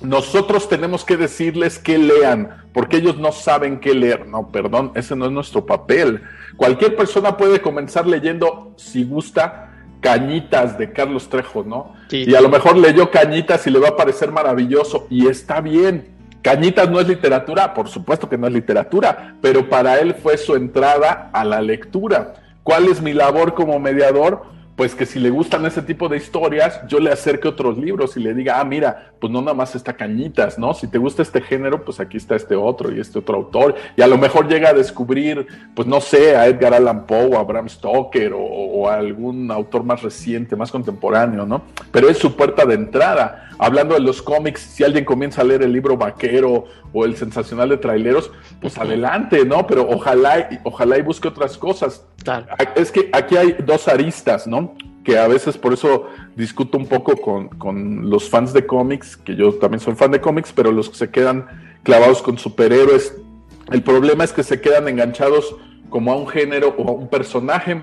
nosotros 0.02 0.68
tenemos 0.68 1.04
que 1.04 1.16
decirles 1.16 1.78
que 1.78 1.98
lean, 1.98 2.64
porque 2.72 2.96
ellos 2.96 3.16
no 3.16 3.30
saben 3.30 3.78
qué 3.78 3.94
leer. 3.94 4.26
No, 4.26 4.48
perdón, 4.48 4.90
ese 4.96 5.14
no 5.14 5.26
es 5.26 5.30
nuestro 5.30 5.66
papel. 5.66 6.22
Cualquier 6.56 6.96
persona 6.96 7.36
puede 7.36 7.60
comenzar 7.60 8.08
leyendo, 8.08 8.74
si 8.76 9.04
gusta, 9.04 9.67
Cañitas 10.00 10.78
de 10.78 10.92
Carlos 10.92 11.28
Trejo, 11.28 11.64
¿no? 11.64 11.94
Y 12.10 12.34
a 12.34 12.40
lo 12.40 12.48
mejor 12.48 12.76
leyó 12.76 13.10
Cañitas 13.10 13.66
y 13.66 13.70
le 13.70 13.78
va 13.78 13.88
a 13.88 13.96
parecer 13.96 14.32
maravilloso, 14.32 15.06
y 15.10 15.26
está 15.26 15.60
bien. 15.60 16.08
Cañitas 16.42 16.88
no 16.88 17.00
es 17.00 17.08
literatura, 17.08 17.74
por 17.74 17.88
supuesto 17.88 18.28
que 18.28 18.38
no 18.38 18.46
es 18.46 18.52
literatura, 18.52 19.34
pero 19.42 19.68
para 19.68 19.98
él 19.98 20.14
fue 20.14 20.38
su 20.38 20.54
entrada 20.54 21.30
a 21.32 21.44
la 21.44 21.60
lectura. 21.60 22.34
¿Cuál 22.62 22.86
es 22.86 23.02
mi 23.02 23.12
labor 23.12 23.54
como 23.54 23.78
mediador? 23.80 24.42
Pues 24.78 24.94
que 24.94 25.06
si 25.06 25.18
le 25.18 25.30
gustan 25.30 25.66
ese 25.66 25.82
tipo 25.82 26.08
de 26.08 26.18
historias, 26.18 26.80
yo 26.86 27.00
le 27.00 27.10
acerque 27.10 27.48
otros 27.48 27.76
libros 27.76 28.16
y 28.16 28.20
le 28.20 28.32
diga, 28.32 28.60
ah, 28.60 28.64
mira, 28.64 29.10
pues 29.20 29.32
no 29.32 29.40
nada 29.40 29.52
más 29.52 29.74
está 29.74 29.94
Cañitas, 29.94 30.56
¿no? 30.56 30.72
Si 30.72 30.86
te 30.86 30.98
gusta 30.98 31.20
este 31.20 31.40
género, 31.40 31.84
pues 31.84 31.98
aquí 31.98 32.16
está 32.16 32.36
este 32.36 32.54
otro 32.54 32.94
y 32.94 33.00
este 33.00 33.18
otro 33.18 33.38
autor. 33.38 33.74
Y 33.96 34.02
a 34.02 34.06
lo 34.06 34.16
mejor 34.16 34.46
llega 34.46 34.68
a 34.68 34.72
descubrir, 34.72 35.48
pues 35.74 35.88
no 35.88 36.00
sé, 36.00 36.36
a 36.36 36.46
Edgar 36.46 36.74
Allan 36.74 37.06
Poe, 37.06 37.26
o 37.26 37.38
a 37.40 37.42
Bram 37.42 37.68
Stoker 37.68 38.32
o, 38.36 38.88
a 38.88 38.94
algún 38.94 39.50
autor 39.50 39.82
más 39.82 40.00
reciente, 40.00 40.54
más 40.54 40.70
contemporáneo, 40.70 41.44
¿no? 41.44 41.62
Pero 41.90 42.08
es 42.08 42.16
su 42.16 42.36
puerta 42.36 42.64
de 42.64 42.74
entrada. 42.74 43.47
Hablando 43.58 43.94
de 43.94 44.00
los 44.00 44.22
cómics, 44.22 44.60
si 44.60 44.84
alguien 44.84 45.04
comienza 45.04 45.40
a 45.42 45.44
leer 45.44 45.62
el 45.62 45.72
libro 45.72 45.96
Vaquero 45.96 46.66
o 46.92 47.04
el 47.04 47.16
sensacional 47.16 47.68
de 47.68 47.76
traileros, 47.76 48.30
pues 48.60 48.78
adelante, 48.78 49.44
¿no? 49.44 49.66
Pero 49.66 49.88
ojalá, 49.88 50.48
ojalá 50.62 50.96
y 50.98 51.02
busque 51.02 51.26
otras 51.26 51.58
cosas. 51.58 52.06
Es 52.76 52.92
que 52.92 53.10
aquí 53.12 53.36
hay 53.36 53.56
dos 53.64 53.88
aristas, 53.88 54.46
¿no? 54.46 54.74
Que 55.02 55.18
a 55.18 55.26
veces 55.26 55.58
por 55.58 55.72
eso 55.72 56.06
discuto 56.36 56.78
un 56.78 56.86
poco 56.86 57.16
con, 57.16 58.08
los 58.08 58.28
fans 58.28 58.52
de 58.52 58.64
cómics, 58.64 59.16
que 59.16 59.34
yo 59.34 59.52
también 59.54 59.80
soy 59.80 59.94
fan 59.96 60.12
de 60.12 60.20
cómics, 60.20 60.52
pero 60.54 60.70
los 60.70 60.88
que 60.88 60.96
se 60.96 61.10
quedan 61.10 61.46
clavados 61.82 62.22
con 62.22 62.38
superhéroes, 62.38 63.16
el 63.72 63.82
problema 63.82 64.22
es 64.22 64.32
que 64.32 64.44
se 64.44 64.60
quedan 64.60 64.86
enganchados 64.86 65.56
como 65.90 66.12
a 66.12 66.16
un 66.16 66.28
género 66.28 66.74
o 66.78 66.88
a 66.88 66.92
un 66.92 67.08
personaje 67.08 67.82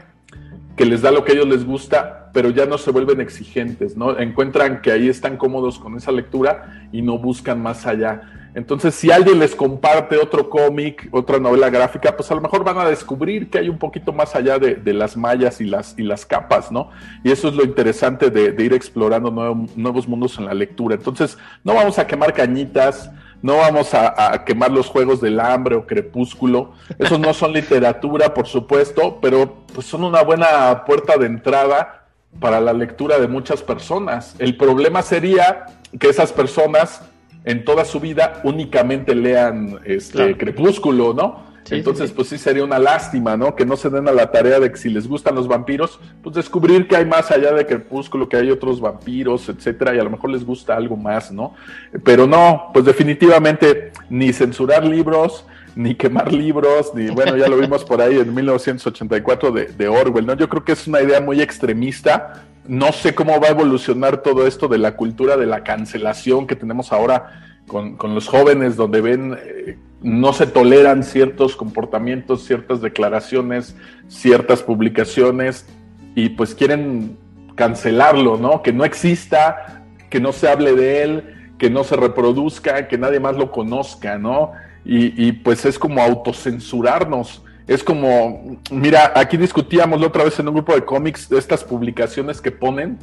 que 0.75 0.85
les 0.85 1.01
da 1.01 1.11
lo 1.11 1.23
que 1.23 1.31
a 1.31 1.35
ellos 1.35 1.47
les 1.47 1.65
gusta, 1.65 2.29
pero 2.33 2.49
ya 2.49 2.65
no 2.65 2.77
se 2.77 2.91
vuelven 2.91 3.21
exigentes, 3.21 3.95
¿no? 3.95 4.17
Encuentran 4.19 4.81
que 4.81 4.91
ahí 4.91 5.07
están 5.07 5.38
cómodos 5.38 5.79
con 5.79 5.95
esa 5.95 6.11
lectura 6.11 6.88
y 6.91 7.01
no 7.01 7.17
buscan 7.17 7.61
más 7.61 7.85
allá. 7.85 8.49
Entonces, 8.55 8.95
si 8.95 9.11
alguien 9.11 9.39
les 9.39 9.53
comparte 9.53 10.17
otro 10.17 10.49
cómic, 10.49 11.09
otra 11.11 11.39
novela 11.39 11.69
gráfica, 11.69 12.15
pues 12.15 12.31
a 12.31 12.35
lo 12.35 12.41
mejor 12.41 12.63
van 12.63 12.77
a 12.77 12.88
descubrir 12.88 13.49
que 13.49 13.57
hay 13.57 13.67
un 13.67 13.77
poquito 13.77 14.13
más 14.13 14.33
allá 14.33 14.57
de, 14.57 14.93
las 14.93 15.17
mallas 15.17 15.59
y 15.59 15.65
las, 15.65 15.93
y 15.97 16.03
las 16.03 16.25
capas, 16.25 16.71
¿no? 16.71 16.89
Y 17.21 17.31
eso 17.31 17.49
es 17.49 17.55
lo 17.55 17.65
interesante 17.65 18.29
de, 18.29 18.63
ir 18.63 18.73
explorando 18.73 19.29
nuevos 19.29 20.07
mundos 20.07 20.38
en 20.38 20.45
la 20.45 20.53
lectura. 20.53 20.95
Entonces, 20.95 21.38
no 21.65 21.73
vamos 21.73 21.99
a 21.99 22.07
quemar 22.07 22.33
cañitas, 22.33 23.11
no 23.45 23.58
vamos 23.58 23.93
a, 23.93 24.43
quemar 24.43 24.71
los 24.71 24.88
juegos 24.88 25.21
del 25.21 25.39
hambre 25.39 25.75
o 25.75 25.86
crepúsculo. 25.86 26.71
Esos 26.97 27.19
no 27.19 27.31
son 27.31 27.53
literatura, 27.53 28.34
por 28.34 28.47
supuesto, 28.47 29.19
pero 29.21 29.58
pues 29.71 29.86
son 29.86 30.03
una 30.03 30.23
buena 30.23 30.84
puerta 30.84 31.15
de 31.15 31.27
entrada 31.27 32.08
para 32.39 32.60
la 32.60 32.73
lectura 32.73 33.19
de 33.19 33.27
muchas 33.27 33.62
personas. 33.62 34.36
El 34.39 34.58
problema 34.58 35.03
sería 35.03 35.67
que 35.99 36.10
esas 36.10 36.34
personas 36.34 37.03
en 37.43 37.63
toda 37.63 37.86
su 37.86 37.99
vida 37.99 38.41
únicamente 38.43 39.13
lean 39.13 39.79
este 39.86 40.36
Crepúsculo, 40.38 41.13
¿no? 41.13 41.43
Entonces, 41.69 42.12
pues 42.12 42.28
sí 42.28 42.38
sería 42.38 42.63
una 42.63 42.78
lástima, 42.78 43.36
¿no? 43.36 43.56
Que 43.56 43.65
no 43.65 43.75
se 43.75 43.89
den 43.89 44.08
a 44.08 44.12
la 44.12 44.32
tarea 44.32 44.60
de 44.60 44.71
que 44.71 44.78
si 44.78 44.89
les 44.89 45.08
gustan 45.08 45.36
los 45.36 45.47
vampiros, 45.47 45.99
pues 46.21 46.36
descubrir 46.36 46.88
que 46.88 46.95
hay 46.95 47.06
más 47.06 47.32
allá 47.32 47.54
de 47.54 47.65
Crepúsculo, 47.65 48.30
que 48.30 48.38
hay 48.38 48.51
otros 48.51 48.80
vampiros, 48.80 49.49
etcétera, 49.49 49.95
y 49.95 49.99
a 49.99 50.04
lo 50.04 50.10
mejor 50.10 50.30
les 50.30 50.45
gusta 50.45 50.75
algo 50.75 50.95
más, 50.95 51.32
¿no? 51.32 51.56
Pero 52.04 52.28
no, 52.28 52.69
pues 52.73 52.86
definitivamente 52.86 53.91
ni 54.10 54.32
censurar 54.32 54.86
libros, 54.86 55.45
ni 55.75 55.95
quemar 55.95 56.32
libros, 56.32 56.93
ni 56.93 57.10
bueno, 57.10 57.36
ya 57.36 57.47
lo 57.47 57.58
vimos 57.58 57.84
por 57.84 58.01
ahí 58.01 58.17
en 58.17 58.34
1984 58.34 59.51
de, 59.51 59.65
de 59.65 59.88
Orwell, 59.88 60.25
¿no? 60.25 60.36
Yo 60.36 60.47
creo 60.47 60.63
que 60.63 60.73
es 60.73 60.88
una 60.88 61.01
idea 61.01 61.19
muy 61.19 61.41
extremista, 61.41 62.43
no 62.67 62.91
sé 62.91 63.13
cómo 63.13 63.39
va 63.39 63.47
a 63.47 63.51
evolucionar 63.51 64.21
todo 64.21 64.47
esto 64.47 64.67
de 64.67 64.78
la 64.78 64.95
cultura 64.95 65.38
de 65.38 65.45
la 65.45 65.63
cancelación 65.63 66.47
que 66.47 66.56
tenemos 66.56 66.91
ahora 66.91 67.41
con, 67.67 67.97
los 68.13 68.28
jóvenes, 68.28 68.75
donde 68.75 69.01
ven, 69.01 69.38
eh, 69.39 69.78
no 70.05 70.33
se 70.33 70.45
toleran 70.45 71.03
ciertos 71.03 71.55
comportamientos, 71.55 72.45
ciertas 72.45 72.79
declaraciones, 72.79 73.75
ciertas 74.07 74.61
publicaciones, 74.61 75.65
y 76.13 76.29
pues 76.29 76.53
quieren 76.53 77.17
cancelarlo, 77.55 78.37
¿no? 78.37 78.61
Que 78.61 78.71
no 78.71 78.85
exista, 78.85 79.83
que 80.11 80.19
no 80.19 80.31
se 80.31 80.47
hable 80.47 80.75
de 80.75 81.01
él, 81.01 81.53
que 81.57 81.71
no 81.71 81.83
se 81.83 81.95
reproduzca, 81.95 82.87
que 82.87 82.99
nadie 82.99 83.19
más 83.19 83.35
lo 83.35 83.51
conozca, 83.51 84.19
¿no? 84.19 84.51
Y, 84.85 85.31
pues 85.31 85.65
es 85.65 85.79
como 85.79 85.99
autocensurarnos 86.01 87.41
es 87.65 87.83
como, 87.83 88.59
mira, 88.69 89.11
aquí 89.15 89.37
discutíamos 89.37 89.99
la 89.99 90.05
otra 90.05 90.23
vez 90.23 90.37
en 90.37 90.47
un 90.47 90.53
grupo 90.53 90.75
de 90.75 90.85
cómics 90.85 91.31
estas 91.31 91.63
publicaciones 91.63 92.39
que 92.39 92.51
ponen, 92.51 92.99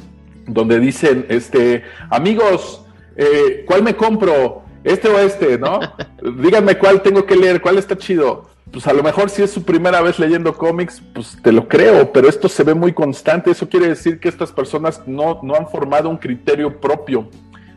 donde 0.47 0.79
dicen, 0.79 1.25
este, 1.27 1.83
amigos, 2.09 2.85
eh, 3.17 3.65
¿cuál 3.67 3.83
me 3.83 3.93
compro? 3.93 4.62
¿Este 4.83 5.07
o 5.07 5.19
este? 5.19 5.57
¿No? 5.57 5.79
Díganme 6.41 6.77
cuál 6.77 7.01
tengo 7.01 7.25
que 7.25 7.35
leer, 7.35 7.61
cuál 7.61 7.77
está 7.77 7.97
chido. 7.97 8.49
Pues 8.71 8.87
a 8.87 8.93
lo 8.93 9.03
mejor 9.03 9.29
si 9.29 9.43
es 9.43 9.51
su 9.51 9.63
primera 9.63 10.01
vez 10.01 10.17
leyendo 10.17 10.55
cómics, 10.57 11.01
pues 11.13 11.37
te 11.41 11.51
lo 11.51 11.67
creo, 11.67 12.11
pero 12.11 12.27
esto 12.27 12.49
se 12.49 12.63
ve 12.63 12.73
muy 12.73 12.91
constante. 12.93 13.51
Eso 13.51 13.69
quiere 13.69 13.87
decir 13.87 14.19
que 14.19 14.29
estas 14.29 14.51
personas 14.51 15.01
no, 15.05 15.39
no 15.43 15.55
han 15.55 15.67
formado 15.67 16.09
un 16.09 16.17
criterio 16.17 16.79
propio 16.79 17.29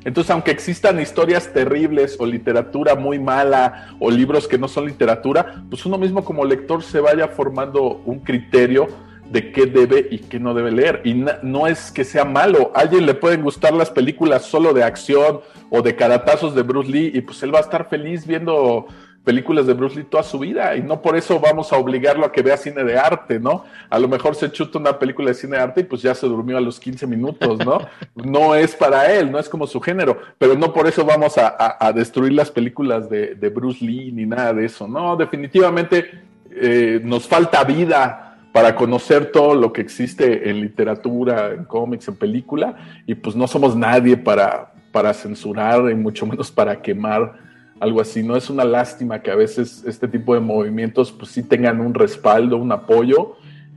entonces, 0.06 0.30
aunque 0.30 0.52
existan 0.52 1.00
historias 1.00 1.52
terribles 1.52 2.14
o 2.20 2.26
literatura 2.26 2.94
muy 2.94 3.18
mala 3.18 3.88
o 3.98 4.08
libros 4.08 4.46
que 4.46 4.56
no 4.56 4.68
son 4.68 4.86
literatura, 4.86 5.64
pues 5.68 5.84
uno 5.84 5.98
mismo 5.98 6.24
como 6.24 6.44
lector 6.44 6.84
se 6.84 7.00
vaya 7.00 7.26
formando 7.26 8.02
un 8.04 8.20
criterio 8.20 8.86
de 9.30 9.52
qué 9.52 9.66
debe 9.66 10.06
y 10.10 10.18
qué 10.18 10.38
no 10.38 10.54
debe 10.54 10.70
leer. 10.70 11.02
Y 11.04 11.14
no 11.42 11.66
es 11.66 11.90
que 11.90 12.04
sea 12.04 12.24
malo. 12.24 12.72
A 12.74 12.80
alguien 12.80 13.06
le 13.06 13.14
pueden 13.14 13.42
gustar 13.42 13.72
las 13.72 13.90
películas 13.90 14.44
solo 14.44 14.72
de 14.72 14.84
acción 14.84 15.40
o 15.70 15.82
de 15.82 15.96
caratazos 15.96 16.54
de 16.54 16.62
Bruce 16.62 16.90
Lee 16.90 17.10
y 17.14 17.20
pues 17.20 17.42
él 17.42 17.54
va 17.54 17.58
a 17.58 17.62
estar 17.62 17.88
feliz 17.88 18.26
viendo 18.26 18.86
películas 19.26 19.66
de 19.66 19.74
Bruce 19.74 19.96
Lee 19.96 20.06
toda 20.08 20.22
su 20.22 20.38
vida 20.38 20.76
y 20.76 20.82
no 20.82 21.02
por 21.02 21.16
eso 21.16 21.40
vamos 21.40 21.72
a 21.72 21.76
obligarlo 21.76 22.24
a 22.24 22.30
que 22.30 22.42
vea 22.42 22.56
cine 22.56 22.84
de 22.84 22.96
arte, 22.96 23.40
¿no? 23.40 23.64
A 23.90 23.98
lo 23.98 24.06
mejor 24.06 24.36
se 24.36 24.52
chuta 24.52 24.78
una 24.78 25.00
película 25.00 25.28
de 25.28 25.34
cine 25.34 25.56
de 25.56 25.64
arte 25.64 25.80
y 25.80 25.84
pues 25.84 26.00
ya 26.00 26.14
se 26.14 26.28
durmió 26.28 26.56
a 26.56 26.60
los 26.60 26.78
15 26.78 27.08
minutos, 27.08 27.58
¿no? 27.66 27.78
No 28.14 28.54
es 28.54 28.76
para 28.76 29.12
él, 29.12 29.32
no 29.32 29.40
es 29.40 29.48
como 29.48 29.66
su 29.66 29.80
género, 29.80 30.16
pero 30.38 30.54
no 30.54 30.72
por 30.72 30.86
eso 30.86 31.04
vamos 31.04 31.34
a, 31.38 31.92
destruir 31.92 32.34
las 32.34 32.52
películas 32.52 33.10
de, 33.10 33.52
Bruce 33.52 33.84
Lee 33.84 34.12
ni 34.12 34.26
nada 34.26 34.52
de 34.52 34.66
eso, 34.66 34.86
¿no? 34.86 35.16
Definitivamente 35.16 36.22
eh, 36.50 37.00
nos 37.02 37.26
falta 37.26 37.64
vida 37.64 38.25
para 38.56 38.74
conocer 38.74 39.32
todo 39.32 39.54
lo 39.54 39.70
que 39.70 39.82
existe 39.82 40.48
en 40.48 40.62
literatura, 40.62 41.52
en 41.52 41.66
cómics, 41.66 42.08
en 42.08 42.16
película, 42.16 42.74
y 43.06 43.14
pues 43.14 43.36
no 43.36 43.46
somos 43.46 43.76
nadie 43.76 44.16
para, 44.16 44.72
para 44.92 45.12
censurar 45.12 45.90
y 45.90 45.94
mucho 45.94 46.24
menos 46.24 46.50
para 46.50 46.80
quemar 46.80 47.34
algo 47.78 48.00
así. 48.00 48.22
No 48.22 48.34
es 48.34 48.48
una 48.48 48.64
lástima 48.64 49.20
que 49.20 49.30
a 49.30 49.34
veces 49.34 49.84
este 49.86 50.08
tipo 50.08 50.32
de 50.32 50.40
movimientos 50.40 51.12
pues 51.12 51.32
sí 51.32 51.42
tengan 51.42 51.82
un 51.82 51.92
respaldo, 51.92 52.56
un 52.56 52.72
apoyo 52.72 53.36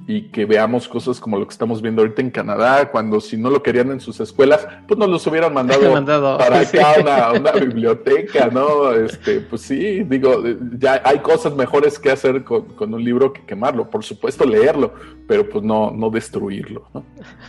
y 0.10 0.24
que 0.24 0.44
veamos 0.46 0.88
cosas 0.88 1.20
como 1.20 1.38
lo 1.38 1.46
que 1.46 1.52
estamos 1.52 1.84
viendo 1.84 2.02
ahorita 2.02 2.24
en 2.24 2.32
Canadá, 2.32 2.90
cuando 2.90 3.22
si 3.22 3.38
no 3.38 3.52
lo 3.52 3.62
querían 3.62 3.92
en 3.92 4.00
sus 4.00 4.20
escuelas, 4.20 4.68
pues 4.88 4.98
nos 4.98 5.08
los 5.08 5.28
hubieran 5.28 5.54
mandado, 5.54 6.36
para 6.40 6.60
acá 6.62 7.34
una, 7.40 7.52
biblioteca, 7.52 8.48
¿no? 8.48 8.92
Este, 8.92 9.40
pues 9.40 9.62
sí, 9.62 10.04
digo, 10.06 10.44
ya 10.80 11.00
hay 11.06 11.20
cosas 11.20 11.54
mejores 11.54 12.00
que 12.00 12.10
hacer 12.10 12.44
con, 12.44 12.92
un 12.92 13.04
libro 13.04 13.32
que 13.32 13.46
quemarlo, 13.46 13.88
por 13.88 14.04
supuesto 14.04 14.48
leerlo, 14.48 14.96
pero 15.28 15.48
pues 15.48 15.64
no, 15.64 15.92
no 15.92 16.10
destruirlo, 16.10 16.90
¿no? 16.92 17.06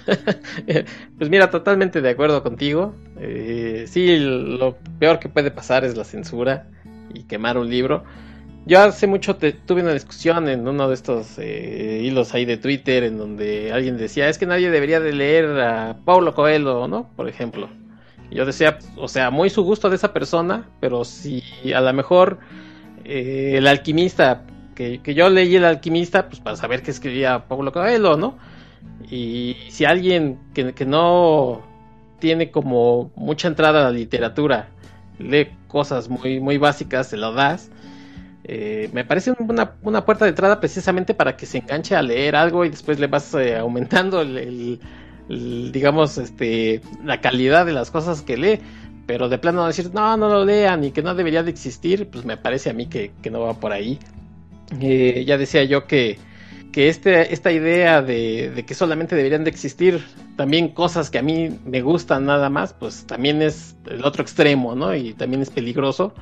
pues 1.17 1.31
mira, 1.31 1.49
totalmente 1.49 2.03
de 2.03 2.11
acuerdo 2.11 2.43
contigo. 2.43 2.95
Eh, 3.19 3.87
sí, 3.89 4.19
lo 4.19 4.77
peor 4.99 5.19
que 5.19 5.31
puede 5.31 5.51
pasar 5.51 5.87
es 5.87 5.97
la 5.97 6.05
censura 6.05 6.69
y 7.15 7.23
quemar 7.23 7.57
un 7.57 7.71
libro. 7.71 8.05
Yo 8.67 8.81
hace 8.81 9.07
mucho 9.07 9.37
tuve 9.37 9.83
una 9.83 9.95
discusión 9.95 10.49
en 10.49 10.69
uno 10.69 10.89
de 10.89 10.95
estos 10.95 11.39
eh, 11.39 12.03
hilos 12.05 12.35
ahí 12.35 12.45
de 12.45 12.59
Twitter 12.59 13.05
en 13.05 13.17
donde 13.17 13.73
alguien 13.73 13.97
decía, 13.97 14.29
es 14.29 14.37
que 14.37 14.47
nadie 14.47 14.71
debería 14.71 15.01
de 15.01 15.13
leer 15.15 15.61
a 15.61 15.97
Paulo 16.05 16.35
Coelho, 16.35 16.87
¿no? 16.87 17.09
Por 17.17 17.29
ejemplo. 17.29 17.69
Yo 18.31 18.45
decía, 18.45 18.79
o 18.97 19.09
sea, 19.09 19.31
muy 19.31 19.51
su 19.51 19.65
gusto 19.65 19.89
de 19.89 19.97
esa 19.97 20.13
persona, 20.13 20.69
pero 20.79 21.05
si 21.05 21.43
a 21.75 21.81
lo 21.81 21.93
mejor 21.95 22.39
eh, 23.05 23.55
el 23.57 23.67
alquimista, 23.67 24.45
que, 24.75 25.01
yo 25.03 25.29
leí 25.31 25.57
el 25.57 25.65
alquimista, 25.65 26.29
pues 26.29 26.41
para 26.41 26.57
saber 26.57 26.83
qué 26.83 26.91
escribía 26.91 27.49
Paulo 27.49 27.73
Coelho, 27.73 28.17
¿no? 28.17 28.39
Y 29.11 29.57
si 29.71 29.85
alguien 29.85 30.39
que, 30.55 30.75
que 30.75 30.87
no 30.87 31.63
tiene 32.21 32.51
como 32.51 33.11
mucha 33.17 33.49
entrada 33.49 33.81
a 33.81 33.85
la 33.85 33.91
literatura, 33.91 34.69
lee 35.19 35.49
cosas 35.67 36.09
muy, 36.09 36.41
muy 36.41 36.59
básicas, 36.59 37.09
se 37.09 37.17
lo 37.17 37.33
das 37.33 37.71
eh, 38.53 38.91
me 38.93 39.05
parece 39.05 39.33
una, 39.39 39.75
una, 39.83 40.05
puerta 40.05 40.25
de 40.25 40.31
entrada 40.31 40.59
precisamente 40.59 41.15
para 41.15 41.37
que 41.37 41.47
se 41.47 41.59
enganche 41.59 41.95
a 41.95 42.03
leer 42.03 42.35
algo 42.35 42.65
y 42.65 42.71
después 42.71 42.99
le 42.99 43.07
vas 43.07 43.33
eh, 43.35 43.57
aumentando 43.57 44.23
el, 44.23 44.81
digamos, 45.29 46.19
este, 46.19 46.81
la 47.05 47.21
calidad 47.21 47.65
de 47.65 47.73
las 47.73 47.93
cosas 47.93 48.23
que 48.23 48.37
lee. 48.37 48.59
Pero 49.07 49.29
de 49.29 49.39
plano 49.39 49.65
decir, 49.69 49.93
no, 49.95 50.17
no 50.17 50.29
lo 50.29 50.45
lean 50.45 50.83
y 50.83 50.91
que 50.91 51.01
no 51.01 51.15
debería 51.15 51.45
de 51.45 51.51
existir, 51.53 52.09
pues 52.11 52.25
me 52.25 52.37
parece 52.37 52.71
a 52.71 52.73
mí 52.73 52.87
que, 52.87 53.13
no 53.31 53.39
va 53.39 53.55
por 53.55 53.71
ahí. 53.71 54.01
Eh, 54.81 55.25
ya 55.25 55.39
decía 55.39 55.63
yo 55.63 55.87
que, 55.87 56.19
que 56.73 56.89
este, 56.89 57.33
esta 57.33 57.53
idea 57.53 58.03
de, 58.03 58.51
de, 58.51 58.65
que 58.65 58.75
solamente 58.75 59.15
deberían 59.15 59.45
de 59.45 59.51
existir 59.51 60.05
también 60.37 60.71
cosas 60.71 61.09
que 61.09 61.19
a 61.19 61.23
mí 61.23 61.57
me 61.65 61.83
gustan 61.83 62.27
nada 62.27 62.51
más, 62.51 62.73
pues 62.73 63.07
también 63.07 63.43
es 63.43 63.77
el 63.89 64.05
otro 64.05 64.25
extremo, 64.25 64.75
¿no? 64.75 64.93
Y 64.93 65.13
también 65.13 65.41
es 65.41 65.51
peligroso 65.51 66.15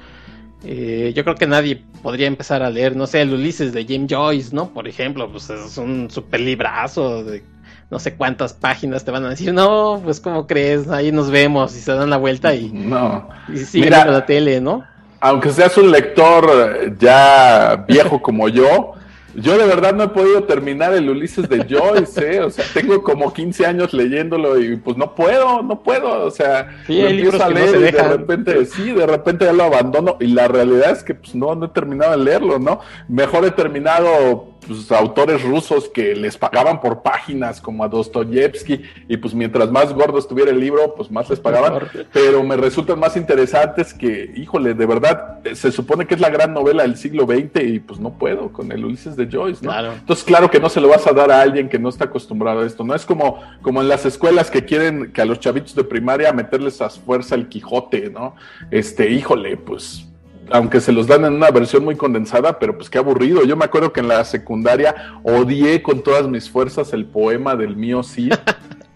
eh, 0.64 1.12
yo 1.14 1.24
creo 1.24 1.36
que 1.36 1.46
nadie 1.46 1.82
podría 2.02 2.26
empezar 2.26 2.62
a 2.62 2.70
leer, 2.70 2.96
no 2.96 3.06
sé, 3.06 3.22
el 3.22 3.32
Ulises 3.32 3.72
de 3.72 3.84
James 3.84 4.12
Joyce, 4.12 4.54
¿no? 4.54 4.70
Por 4.70 4.88
ejemplo, 4.88 5.30
pues 5.30 5.50
es 5.50 5.78
un 5.78 6.10
super 6.10 6.40
librazo 6.40 7.24
de 7.24 7.42
no 7.90 7.98
sé 7.98 8.14
cuántas 8.14 8.52
páginas 8.52 9.04
te 9.04 9.10
van 9.10 9.24
a 9.24 9.30
decir, 9.30 9.54
no, 9.54 10.00
pues 10.04 10.20
como 10.20 10.46
crees, 10.46 10.88
ahí 10.88 11.10
nos 11.10 11.30
vemos 11.30 11.74
y 11.74 11.80
se 11.80 11.92
dan 11.92 12.10
la 12.10 12.18
vuelta 12.18 12.54
y, 12.54 12.68
no. 12.70 13.28
y 13.48 13.58
siguen 13.58 13.90
la 13.90 14.26
tele, 14.26 14.60
¿no? 14.60 14.84
Aunque 15.20 15.50
seas 15.50 15.76
un 15.78 15.90
lector 15.90 16.96
ya 16.98 17.84
viejo 17.88 18.20
como 18.20 18.48
yo, 18.48 18.94
yo 19.40 19.58
de 19.58 19.66
verdad 19.66 19.94
no 19.94 20.04
he 20.04 20.08
podido 20.08 20.44
terminar 20.44 20.94
el 20.94 21.08
Ulises 21.08 21.48
de 21.48 21.64
Joyce, 21.68 22.36
¿eh? 22.36 22.40
o 22.40 22.50
sea, 22.50 22.64
tengo 22.74 23.02
como 23.02 23.32
15 23.32 23.66
años 23.66 23.92
leyéndolo 23.92 24.58
y 24.60 24.76
pues 24.76 24.96
no 24.96 25.14
puedo, 25.14 25.62
no 25.62 25.82
puedo, 25.82 26.24
o 26.24 26.30
sea, 26.30 26.82
sí, 26.86 27.00
hay 27.00 27.14
libros 27.14 27.42
que 27.42 27.54
no 27.54 27.66
se 27.66 27.78
de 27.78 27.90
repente, 27.90 28.66
sí, 28.66 28.92
de 28.92 29.06
repente 29.06 29.44
ya 29.44 29.52
lo 29.52 29.64
abandono 29.64 30.16
y 30.20 30.28
la 30.28 30.48
realidad 30.48 30.90
es 30.90 31.02
que 31.02 31.14
pues 31.14 31.34
no, 31.34 31.54
no 31.54 31.66
he 31.66 31.68
terminado 31.68 32.12
de 32.12 32.24
leerlo, 32.24 32.58
¿no? 32.58 32.80
Mejor 33.08 33.44
he 33.44 33.50
terminado 33.50 34.57
pues, 34.68 34.92
autores 34.92 35.42
rusos 35.42 35.88
que 35.88 36.14
les 36.14 36.36
pagaban 36.36 36.80
por 36.80 37.02
páginas, 37.02 37.60
como 37.60 37.82
a 37.82 37.88
Dostoyevsky, 37.88 38.82
y 39.08 39.16
pues 39.16 39.34
mientras 39.34 39.70
más 39.70 39.92
gordo 39.94 40.18
estuviera 40.18 40.50
el 40.50 40.60
libro, 40.60 40.94
pues 40.94 41.10
más 41.10 41.28
les 41.30 41.40
pagaban, 41.40 41.88
pero 42.12 42.42
me 42.42 42.56
resultan 42.56 43.00
más 43.00 43.16
interesantes 43.16 43.94
que, 43.94 44.30
híjole, 44.36 44.74
de 44.74 44.86
verdad, 44.86 45.38
se 45.54 45.72
supone 45.72 46.06
que 46.06 46.14
es 46.14 46.20
la 46.20 46.28
gran 46.28 46.52
novela 46.52 46.82
del 46.82 46.96
siglo 46.96 47.24
XX 47.24 47.62
y 47.64 47.78
pues 47.80 47.98
no 47.98 48.18
puedo 48.18 48.52
con 48.52 48.70
el 48.70 48.84
Ulises 48.84 49.16
de 49.16 49.28
Joyce, 49.30 49.64
¿no? 49.64 49.92
Entonces, 49.92 50.24
claro 50.24 50.50
que 50.50 50.60
no 50.60 50.68
se 50.68 50.80
lo 50.80 50.88
vas 50.88 51.06
a 51.06 51.12
dar 51.12 51.30
a 51.30 51.40
alguien 51.40 51.68
que 51.68 51.78
no 51.78 51.88
está 51.88 52.04
acostumbrado 52.04 52.60
a 52.60 52.66
esto, 52.66 52.84
no 52.84 52.94
es 52.94 53.06
como, 53.06 53.40
como 53.62 53.80
en 53.80 53.88
las 53.88 54.04
escuelas 54.04 54.50
que 54.50 54.64
quieren 54.64 55.12
que 55.12 55.22
a 55.22 55.24
los 55.24 55.40
chavitos 55.40 55.74
de 55.74 55.84
primaria 55.84 56.32
meterles 56.32 56.82
a 56.82 56.90
fuerza 56.90 57.34
el 57.34 57.48
Quijote, 57.48 58.10
¿no? 58.10 58.34
Este, 58.70 59.10
híjole, 59.10 59.56
pues 59.56 60.07
aunque 60.50 60.80
se 60.80 60.92
los 60.92 61.06
dan 61.06 61.24
en 61.24 61.34
una 61.34 61.50
versión 61.50 61.84
muy 61.84 61.96
condensada, 61.96 62.58
pero 62.58 62.76
pues 62.76 62.90
qué 62.90 62.98
aburrido. 62.98 63.44
Yo 63.44 63.56
me 63.56 63.64
acuerdo 63.64 63.92
que 63.92 64.00
en 64.00 64.08
la 64.08 64.24
secundaria 64.24 65.20
odié 65.22 65.82
con 65.82 66.02
todas 66.02 66.28
mis 66.28 66.50
fuerzas 66.50 66.92
el 66.92 67.06
poema 67.06 67.56
del 67.56 67.76
mío 67.76 68.02
sí. 68.02 68.30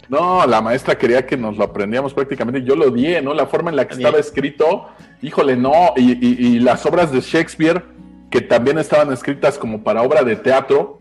No, 0.09 0.45
la 0.45 0.61
maestra 0.61 0.95
quería 0.95 1.25
que 1.25 1.37
nos 1.37 1.57
lo 1.57 1.63
aprendíamos 1.63 2.13
prácticamente. 2.13 2.61
Yo 2.61 2.75
lo 2.75 2.91
odié, 2.91 3.21
¿no? 3.21 3.33
La 3.33 3.47
forma 3.47 3.71
en 3.71 3.77
la 3.77 3.87
que 3.87 3.95
estaba 3.95 4.19
escrito, 4.19 4.89
híjole, 5.23 5.55
no. 5.55 5.93
y 5.95 6.59
las 6.59 6.85
obras 6.85 7.11
de 7.11 7.21
Shakespeare, 7.21 7.83
que 8.29 8.41
también 8.41 8.77
estaban 8.77 9.11
escritas 9.11 9.57
como 9.57 9.81
para 9.81 10.03
obra 10.03 10.21
de 10.23 10.35
teatro, 10.35 10.99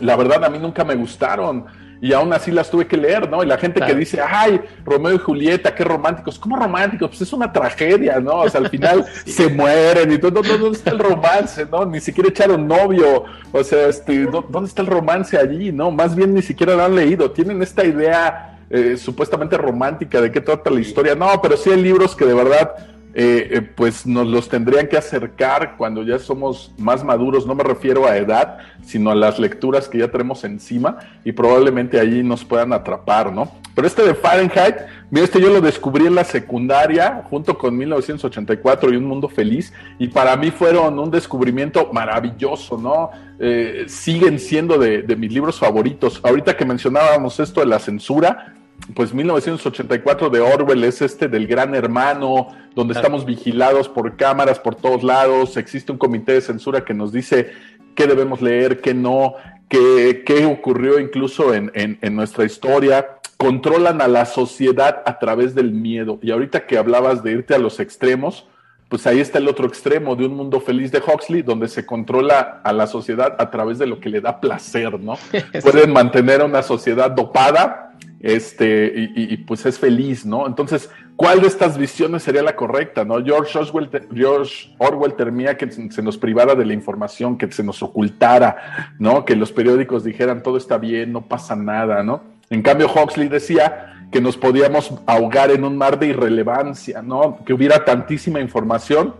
la 0.00 0.16
verdad 0.16 0.44
a 0.44 0.48
mí 0.48 0.58
nunca 0.58 0.84
me 0.84 0.94
gustaron 0.94 1.66
y 2.00 2.12
aún 2.12 2.32
así 2.32 2.50
las 2.50 2.70
tuve 2.70 2.86
que 2.86 2.96
leer, 2.96 3.28
¿no? 3.28 3.42
Y 3.42 3.46
la 3.46 3.58
gente 3.58 3.80
que 3.80 3.94
dice, 3.94 4.20
ay, 4.20 4.60
Romeo 4.84 5.14
y 5.14 5.18
Julieta, 5.18 5.74
qué 5.74 5.84
románticos, 5.84 6.38
¿cómo 6.38 6.56
románticos? 6.56 7.08
Pues 7.08 7.22
es 7.22 7.32
una 7.32 7.52
tragedia, 7.52 8.20
¿no? 8.20 8.40
O 8.40 8.48
sea, 8.48 8.60
al 8.60 8.68
final 8.68 9.04
se 9.26 9.48
mueren 9.48 10.12
y 10.12 10.18
todo, 10.18 10.42
¿dónde 10.42 10.78
está 10.78 10.90
el 10.90 10.98
romance, 10.98 11.66
no? 11.66 11.84
Ni 11.84 12.00
siquiera 12.00 12.28
echaron 12.28 12.66
novio, 12.68 13.24
o 13.52 13.64
sea, 13.64 13.88
este, 13.88 14.26
¿dónde 14.26 14.68
está 14.68 14.82
el 14.82 14.88
romance 14.88 15.36
allí, 15.36 15.72
no? 15.72 15.90
Más 15.90 16.14
bien 16.14 16.34
ni 16.34 16.42
siquiera 16.42 16.74
lo 16.74 16.84
han 16.84 16.94
leído, 16.94 17.30
tienen 17.30 17.62
esta 17.62 17.84
idea 17.84 18.58
eh, 18.70 18.96
supuestamente 18.96 19.56
romántica 19.56 20.20
de 20.20 20.30
qué 20.30 20.40
trata 20.40 20.70
la 20.70 20.80
historia, 20.80 21.14
no, 21.14 21.40
pero 21.42 21.56
sí 21.56 21.70
hay 21.70 21.82
libros 21.82 22.14
que 22.14 22.26
de 22.26 22.34
verdad 22.34 22.74
eh, 23.20 23.48
eh, 23.50 23.62
pues 23.62 24.06
nos 24.06 24.28
los 24.28 24.48
tendrían 24.48 24.86
que 24.86 24.96
acercar 24.96 25.74
cuando 25.76 26.04
ya 26.04 26.20
somos 26.20 26.72
más 26.78 27.02
maduros, 27.02 27.48
no 27.48 27.56
me 27.56 27.64
refiero 27.64 28.06
a 28.06 28.16
edad, 28.16 28.58
sino 28.84 29.10
a 29.10 29.16
las 29.16 29.40
lecturas 29.40 29.88
que 29.88 29.98
ya 29.98 30.06
tenemos 30.06 30.44
encima 30.44 30.98
y 31.24 31.32
probablemente 31.32 31.98
allí 31.98 32.22
nos 32.22 32.44
puedan 32.44 32.72
atrapar, 32.72 33.32
¿no? 33.32 33.50
Pero 33.74 33.88
este 33.88 34.04
de 34.04 34.14
Fahrenheit, 34.14 34.76
mira, 35.10 35.24
este 35.24 35.40
yo 35.40 35.48
lo 35.48 35.60
descubrí 35.60 36.06
en 36.06 36.14
la 36.14 36.22
secundaria 36.22 37.24
junto 37.28 37.58
con 37.58 37.76
1984 37.76 38.92
y 38.92 38.96
Un 38.96 39.06
Mundo 39.06 39.28
Feliz 39.28 39.72
y 39.98 40.06
para 40.06 40.36
mí 40.36 40.52
fueron 40.52 40.96
un 40.96 41.10
descubrimiento 41.10 41.92
maravilloso, 41.92 42.78
¿no? 42.78 43.10
Eh, 43.40 43.86
siguen 43.88 44.38
siendo 44.38 44.78
de, 44.78 45.02
de 45.02 45.16
mis 45.16 45.32
libros 45.32 45.58
favoritos. 45.58 46.20
Ahorita 46.22 46.56
que 46.56 46.64
mencionábamos 46.64 47.40
esto 47.40 47.58
de 47.58 47.66
la 47.66 47.80
censura, 47.80 48.54
pues 48.94 49.12
1984 49.12 50.30
de 50.30 50.40
Orwell 50.40 50.84
es 50.84 51.02
este 51.02 51.28
del 51.28 51.46
gran 51.46 51.74
hermano, 51.74 52.48
donde 52.74 52.94
estamos 52.94 53.24
vigilados 53.24 53.88
por 53.88 54.16
cámaras 54.16 54.58
por 54.58 54.74
todos 54.74 55.02
lados, 55.02 55.56
existe 55.56 55.92
un 55.92 55.98
comité 55.98 56.32
de 56.32 56.40
censura 56.40 56.84
que 56.84 56.94
nos 56.94 57.12
dice 57.12 57.50
qué 57.94 58.06
debemos 58.06 58.40
leer, 58.40 58.80
qué 58.80 58.94
no, 58.94 59.34
qué, 59.68 60.22
qué 60.24 60.46
ocurrió 60.46 60.98
incluso 60.98 61.52
en, 61.54 61.70
en, 61.74 62.16
nuestra 62.16 62.44
historia, 62.44 63.18
controlan 63.36 64.00
a 64.00 64.08
la 64.08 64.24
sociedad 64.24 65.02
a 65.04 65.18
través 65.18 65.54
del 65.54 65.72
miedo. 65.72 66.18
Y 66.22 66.30
ahorita 66.30 66.66
que 66.66 66.78
hablabas 66.78 67.22
de 67.22 67.32
irte 67.32 67.54
a 67.54 67.58
los 67.58 67.80
extremos, 67.80 68.46
pues 68.88 69.06
ahí 69.06 69.20
está 69.20 69.38
el 69.38 69.48
otro 69.48 69.66
extremo 69.66 70.16
de 70.16 70.24
un 70.24 70.34
mundo 70.34 70.60
feliz 70.60 70.90
de 70.92 70.98
Huxley, 71.00 71.42
donde 71.42 71.68
se 71.68 71.84
controla 71.84 72.60
a 72.64 72.72
la 72.72 72.86
sociedad 72.86 73.36
a 73.38 73.50
través 73.50 73.78
de 73.78 73.86
lo 73.86 74.00
que 74.00 74.08
le 74.08 74.22
da 74.22 74.40
placer, 74.40 74.98
¿no? 74.98 75.18
Pueden 75.62 75.92
mantener 75.92 76.40
a 76.40 76.46
una 76.46 76.62
sociedad 76.62 77.10
dopada 77.10 77.87
este, 78.20 78.92
y, 79.14 79.36
pues 79.38 79.64
es 79.66 79.78
feliz, 79.78 80.26
¿no? 80.26 80.46
Entonces, 80.46 80.90
¿cuál 81.14 81.40
de 81.40 81.46
estas 81.46 81.78
visiones 81.78 82.24
sería 82.24 82.42
la 82.42 82.56
correcta, 82.56 83.04
no? 83.04 83.24
George 83.24 83.56
Orwell, 83.56 83.88
George 84.12 84.74
Orwell 84.78 85.14
temía 85.14 85.56
que 85.56 85.70
se 85.70 86.02
nos 86.02 86.18
privara 86.18 86.54
de 86.54 86.66
la 86.66 86.72
información, 86.72 87.38
que 87.38 87.50
se 87.52 87.62
nos 87.62 87.82
ocultara, 87.82 88.94
¿no? 88.98 89.24
Que 89.24 89.36
los 89.36 89.52
periódicos 89.52 90.02
dijeran 90.02 90.42
todo 90.42 90.56
está 90.56 90.78
bien, 90.78 91.12
no 91.12 91.26
pasa 91.26 91.54
nada, 91.54 92.02
¿no? 92.02 92.22
En 92.50 92.62
cambio, 92.62 92.90
Huxley 92.92 93.28
decía 93.28 94.08
que 94.10 94.20
nos 94.20 94.36
podíamos 94.36 94.92
ahogar 95.06 95.50
en 95.50 95.64
un 95.64 95.76
mar 95.76 95.98
de 95.98 96.08
irrelevancia, 96.08 97.02
¿no? 97.02 97.38
Que 97.44 97.52
hubiera 97.52 97.84
tantísima 97.84 98.40
información 98.40 99.14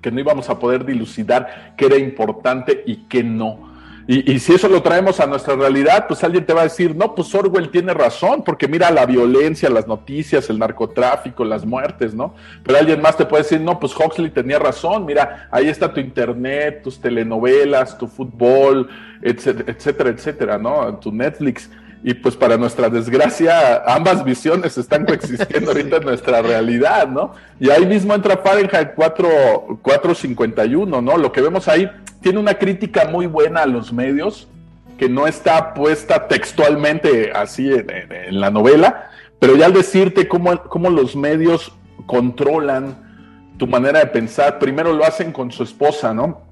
que 0.00 0.10
no 0.10 0.20
íbamos 0.20 0.48
a 0.48 0.58
poder 0.58 0.84
dilucidar 0.84 1.74
qué 1.76 1.86
era 1.86 1.96
importante 1.96 2.82
y 2.86 3.08
qué 3.08 3.22
no. 3.22 3.69
Y, 4.12 4.40
si 4.40 4.54
eso 4.54 4.68
lo 4.68 4.82
traemos 4.82 5.20
a 5.20 5.26
nuestra 5.26 5.54
realidad, 5.54 6.08
pues 6.08 6.24
alguien 6.24 6.44
te 6.44 6.52
va 6.52 6.62
a 6.62 6.64
decir, 6.64 6.96
no, 6.96 7.14
pues 7.14 7.32
Orwell 7.32 7.70
tiene 7.70 7.94
razón, 7.94 8.42
porque 8.42 8.66
mira 8.66 8.90
la 8.90 9.06
violencia, 9.06 9.70
las 9.70 9.86
noticias, 9.86 10.50
el 10.50 10.58
narcotráfico, 10.58 11.44
las 11.44 11.64
muertes, 11.64 12.12
¿no? 12.12 12.34
Pero 12.64 12.76
alguien 12.76 13.00
más 13.00 13.16
te 13.16 13.24
puede 13.24 13.44
decir, 13.44 13.60
no, 13.60 13.78
pues 13.78 13.94
Huxley 13.94 14.30
tenía 14.30 14.58
razón, 14.58 15.06
mira, 15.06 15.48
ahí 15.52 15.68
está 15.68 15.92
tu 15.92 16.00
internet, 16.00 16.82
tus 16.82 17.00
telenovelas, 17.00 17.96
tu 17.98 18.08
fútbol, 18.08 18.88
etcétera, 19.22 19.70
etcétera, 19.70 20.10
etcétera 20.10 20.58
¿no? 20.58 20.98
Tu 20.98 21.12
Netflix. 21.12 21.70
Y 22.02 22.14
pues 22.14 22.34
para 22.34 22.56
nuestra 22.56 22.88
desgracia, 22.88 23.82
ambas 23.86 24.24
visiones 24.24 24.78
están 24.78 25.04
coexistiendo 25.04 25.70
ahorita 25.72 25.96
en 25.96 26.04
nuestra 26.04 26.40
realidad, 26.40 27.06
¿no? 27.08 27.34
Y 27.58 27.68
ahí 27.68 27.84
mismo 27.84 28.14
entra 28.14 28.38
Fahrenheit 28.38 28.90
4, 28.94 29.80
451, 29.82 31.02
¿no? 31.02 31.18
Lo 31.18 31.30
que 31.30 31.42
vemos 31.42 31.68
ahí 31.68 31.90
tiene 32.22 32.38
una 32.38 32.54
crítica 32.54 33.06
muy 33.06 33.26
buena 33.26 33.62
a 33.62 33.66
los 33.66 33.92
medios, 33.92 34.48
que 34.98 35.08
no 35.08 35.26
está 35.26 35.74
puesta 35.74 36.26
textualmente 36.28 37.32
así 37.34 37.70
en, 37.70 38.40
la 38.40 38.50
novela, 38.50 39.10
pero 39.38 39.56
ya 39.56 39.66
al 39.66 39.72
decirte 39.72 40.28
cómo, 40.28 40.62
cómo 40.64 40.90
los 40.90 41.16
medios 41.16 41.72
controlan 42.06 42.96
tu 43.58 43.66
manera 43.66 44.00
de 44.00 44.06
pensar, 44.06 44.58
primero 44.58 44.92
lo 44.92 45.04
hacen 45.04 45.32
con 45.32 45.50
su 45.50 45.62
esposa, 45.62 46.14
¿no? 46.14 46.42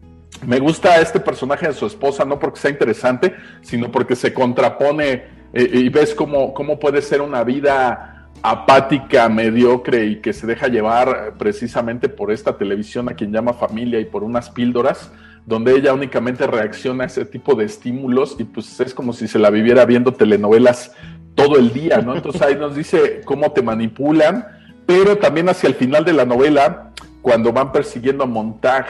Me 0.47 0.61
gusta 0.61 1.01
este 1.01 1.21
personaje 1.21 1.67
de 1.67 1.73
su 1.73 1.87
esposa, 1.87 2.25
no 2.25 2.39
porque 2.39 2.61
sea 2.61 2.71
interesante, 2.71 3.35
sino 3.63 3.91
porque 3.91 4.15
se 4.15 4.33
contrapone 4.33 5.38
eh, 5.53 5.69
y 5.73 5.89
ves 5.89 6.15
cómo, 6.15 6.53
cómo 6.55 6.79
puede 6.79 7.03
ser 7.03 7.21
una 7.21 7.45
vida 7.45 8.29
apática, 8.43 9.29
mediocre 9.29 10.07
y 10.07 10.21
que 10.21 10.33
se 10.33 10.47
deja 10.47 10.69
llevar 10.69 11.35
precisamente 11.39 12.09
por 12.09 12.31
esta 12.31 12.57
televisión 12.57 13.09
a 13.09 13.15
quien 13.15 13.33
llama 13.33 13.53
familia 13.53 13.99
y 14.01 14.05
por 14.05 14.23
unas 14.23 14.51
píldoras, 14.51 15.11
donde 15.47 15.75
ella 15.75 15.93
únicamente 15.93 16.47
reacciona 16.47 17.05
a 17.05 17.07
ese 17.07 17.25
tipo 17.25 17.55
de 17.55 17.65
estímulos 17.65 18.37
y 18.39 18.45
pues 18.45 18.79
es 18.81 18.95
como 18.95 19.13
si 19.13 19.27
se 19.27 19.39
la 19.39 19.51
viviera 19.51 19.85
viendo 19.87 20.13
telenovelas 20.13 20.93
todo 21.35 21.57
el 21.57 21.73
día, 21.73 21.99
¿no? 21.99 22.15
Entonces 22.15 22.43
ahí 22.43 22.57
nos 22.57 22.77
dice 22.77 23.23
cómo 23.25 23.53
te 23.53 23.63
manipulan, 23.63 24.47
pero 24.87 25.19
también 25.19 25.49
hacia 25.49 25.69
el 25.69 25.75
final 25.75 26.05
de 26.05 26.13
la 26.13 26.25
novela, 26.25 26.93
cuando 27.23 27.53
van 27.53 27.73
persiguiendo 27.73 28.25
a 28.25 28.27
Montag, 28.27 28.87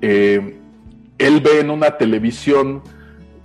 eh, 0.00 0.58
él 1.18 1.40
ve 1.40 1.60
en 1.60 1.70
una 1.70 1.96
televisión 1.96 2.82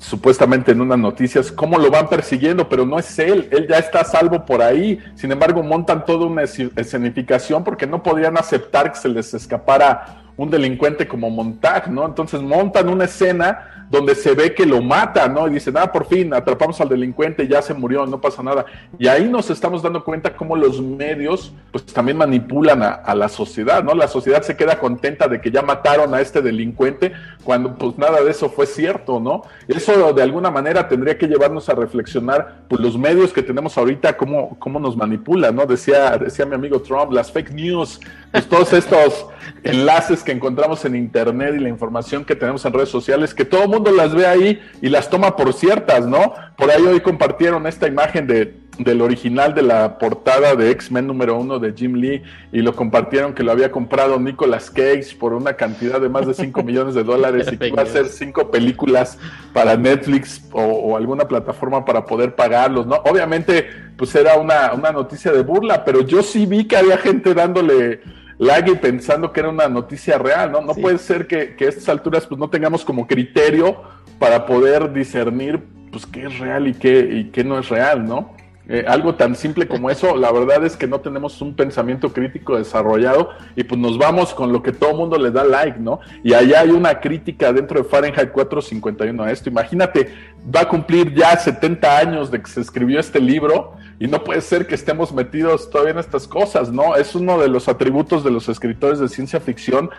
supuestamente 0.04 0.74
en 0.74 0.82
unas 0.82 1.00
noticias, 1.00 1.52
cómo 1.52 1.78
lo 1.78 1.90
van 1.90 2.10
persiguiendo, 2.10 2.68
pero 2.68 2.86
no 2.86 3.00
es 3.00 3.18
él, 3.20 3.48
él 3.52 3.68
ya 3.70 3.78
está 3.78 4.04
salvo 4.04 4.46
por 4.46 4.62
ahí. 4.62 5.00
Sin 5.16 5.32
embargo, 5.32 5.64
montan 5.64 6.06
toda 6.06 6.26
una 6.26 6.44
escenificación 6.44 7.64
porque 7.64 7.88
no 7.88 8.04
podían 8.04 8.38
aceptar 8.38 8.92
que 8.92 9.00
se 9.00 9.08
les 9.08 9.34
escapara 9.34 10.23
un 10.36 10.50
delincuente 10.50 11.08
como 11.08 11.30
Montag, 11.30 11.92
¿no? 11.92 12.06
Entonces 12.06 12.42
montan 12.42 12.90
una 12.90 13.06
escena 13.06 13.86
donde 13.90 14.16
se 14.16 14.34
ve 14.34 14.56
que 14.56 14.66
lo 14.66 14.82
mata, 14.82 15.28
¿no? 15.28 15.48
Y 15.48 15.52
dicen, 15.52 15.78
ah, 15.78 15.92
por 15.92 16.08
fin, 16.08 16.34
atrapamos 16.34 16.82
al 16.82 16.90
delincuente, 16.90 17.48
ya 17.48 17.62
se 17.62 17.76
murió, 17.76 18.08
no 18.08 18.20
pasa 18.20 18.42
nada. 18.42 18.66
Y 18.98 19.08
ahí 19.08 19.30
nos 19.30 19.52
estamos 19.52 19.84
dando 19.84 20.04
cuenta 20.04 20.36
cómo 20.36 20.56
los 20.56 20.82
medios, 20.82 21.54
pues 21.72 21.86
también 21.86 22.18
manipulan 22.18 22.82
a, 22.82 23.14
la 23.14 23.30
sociedad, 23.30 23.84
¿no? 23.84 23.94
La 23.94 24.08
sociedad 24.08 24.42
se 24.42 24.58
queda 24.58 24.80
contenta 24.80 25.28
de 25.28 25.40
que 25.40 25.52
ya 25.52 25.62
mataron 25.62 26.12
a 26.16 26.22
este 26.22 26.42
delincuente, 26.42 27.14
cuando 27.44 27.76
pues 27.76 27.96
nada 28.00 28.22
de 28.24 28.32
eso 28.32 28.50
fue 28.50 28.66
cierto, 28.66 29.20
¿no? 29.20 29.44
Eso 29.68 30.12
de 30.12 30.24
alguna 30.24 30.50
manera 30.50 30.88
tendría 30.88 31.16
que 31.16 31.28
llevarnos 31.28 31.70
a 31.70 31.76
reflexionar, 31.76 32.64
pues 32.68 32.82
los 32.82 32.98
medios 32.98 33.32
que 33.32 33.44
tenemos 33.44 33.78
ahorita, 33.78 34.18
cómo, 34.18 34.58
cómo 34.58 34.80
nos 34.80 34.98
manipulan, 34.98 35.56
¿no? 35.56 35.68
Decía, 35.68 36.18
decía 36.18 36.48
mi 36.48 36.56
amigo 36.56 36.82
Trump, 36.82 37.12
las 37.12 37.32
fake 37.32 37.52
news, 37.52 38.00
pues 38.34 38.50
todos 38.50 38.74
estos 38.74 39.28
enlaces 39.64 40.24
que 40.24 40.32
encontramos 40.32 40.84
en 40.86 40.96
internet 40.96 41.54
y 41.56 41.60
la 41.60 41.70
información 41.70 42.26
que 42.26 42.36
tenemos 42.36 42.66
en 42.66 42.74
redes 42.74 42.90
sociales, 42.90 43.32
que 43.34 43.46
todo 43.46 43.64
el 43.64 43.70
mundo 43.70 43.92
las 43.92 44.16
ve 44.16 44.26
ahí 44.26 44.60
y 44.82 44.90
las 44.90 45.08
toma 45.08 45.36
por 45.36 45.54
ciertas, 45.54 46.08
¿no? 46.08 46.34
Por 46.58 46.72
ahí 46.72 46.82
hoy 46.82 47.00
compartieron 47.00 47.68
esta 47.68 47.88
imagen 47.88 48.26
de, 48.26 48.56
del 48.80 49.02
original 49.02 49.54
de 49.54 49.62
la 49.62 50.00
portada 50.00 50.56
de 50.56 50.72
X-Men 50.72 51.06
número 51.06 51.38
uno 51.38 51.60
de 51.60 51.74
Jim 51.74 51.94
Lee 51.94 52.24
y 52.52 52.62
lo 52.62 52.76
compartieron 52.76 53.34
que 53.34 53.44
lo 53.44 53.52
había 53.52 53.72
comprado 53.72 54.20
Nicolas 54.20 54.72
Cage 54.72 55.16
por 55.18 55.34
una 55.34 55.54
cantidad 55.54 56.02
de 56.02 56.10
más 56.10 56.26
de 56.26 56.34
5 56.34 56.64
millones 56.64 56.96
de 56.96 57.04
dólares 57.04 57.48
y 57.52 57.58
que 57.58 57.68
iba 57.68 57.84
a 57.84 57.86
hacer 57.86 58.08
cinco 58.08 58.50
películas 58.50 59.20
para 59.54 59.78
Netflix 59.78 60.42
o, 60.52 60.98
alguna 60.98 61.28
plataforma 61.28 61.86
para 61.86 62.06
poder 62.06 62.34
pagarlos, 62.34 62.88
¿no? 62.88 62.96
Obviamente, 63.06 63.68
pues 63.96 64.14
era 64.16 64.38
una, 64.38 64.74
una 64.74 64.92
noticia 64.92 65.32
de 65.32 65.42
burla, 65.42 65.86
pero 65.86 66.02
yo 66.02 66.24
sí 66.24 66.46
vi 66.46 66.66
que 66.66 66.78
había 66.78 66.98
gente 66.98 67.34
dándole 67.34 68.02
Lagui 68.44 68.76
pensando 68.76 69.32
que 69.32 69.40
era 69.40 69.50
una 69.50 69.68
noticia 69.68 70.18
real, 70.18 70.52
¿no? 70.52 70.62
No 70.62 70.76
puede 70.76 70.98
ser 70.98 71.28
que, 71.28 71.56
que, 71.56 71.66
a 71.66 71.70
estas 71.70 71.88
alturas 71.90 72.28
pues 72.28 72.38
no 72.38 72.50
tengamos 72.50 72.84
como 72.84 73.08
criterio 73.08 73.82
para 74.20 74.46
poder 74.46 74.92
discernir 74.92 75.62
pues 75.92 76.06
qué 76.06 76.26
es 76.26 76.40
real 76.40 76.68
y 76.68 76.74
qué, 76.74 77.00
y 77.00 77.24
qué 77.26 77.44
no 77.44 77.58
es 77.58 77.70
real, 77.70 78.06
¿no? 78.06 78.36
Eh, 78.70 78.86
algo 78.88 79.16
tan 79.16 79.36
simple 79.36 79.68
como 79.68 79.90
eso, 79.90 80.16
la 80.16 80.32
verdad 80.32 80.66
es 80.66 80.78
que 80.78 80.88
no 80.88 81.02
tenemos 81.02 81.42
un 81.42 81.54
pensamiento 81.54 82.14
crítico 82.14 82.58
desarrollado 82.58 83.32
y 83.58 83.66
pues 83.66 83.80
nos 83.80 83.98
vamos 83.98 84.34
con 84.34 84.54
lo 84.54 84.64
que 84.64 84.72
todo 84.72 84.96
mundo 84.96 85.18
le 85.18 85.32
da 85.32 85.44
like, 85.44 85.80
¿no? 85.80 86.00
Y 86.24 86.34
allá 86.34 86.62
hay 86.62 86.70
una 86.70 87.02
crítica 87.02 87.52
dentro 87.52 87.84
de 87.84 87.90
Fahrenheit 87.90 88.32
451 88.32 89.22
a 89.22 89.32
esto. 89.32 89.50
Imagínate, 89.50 90.14
va 90.56 90.62
a 90.62 90.70
cumplir 90.70 91.14
ya 91.14 91.36
70 91.36 91.98
años 91.98 92.32
de 92.32 92.42
que 92.42 92.50
se 92.50 92.62
escribió 92.62 93.02
este 93.02 93.20
libro 93.20 93.74
y 94.00 94.08
no 94.08 94.24
puede 94.24 94.40
ser 94.40 94.66
que 94.66 94.76
estemos 94.76 95.12
metidos 95.12 95.70
todavía 95.70 95.92
en 95.92 96.00
estas 96.00 96.26
cosas, 96.26 96.72
¿no? 96.72 96.96
Es 96.96 97.16
uno 97.16 97.38
de 97.40 97.50
los 97.50 97.68
atributos 97.68 98.24
de 98.24 98.32
los 98.32 98.48
escritores 98.48 98.98
de 99.00 99.10
ciencia 99.10 99.42
ficción 99.42 99.90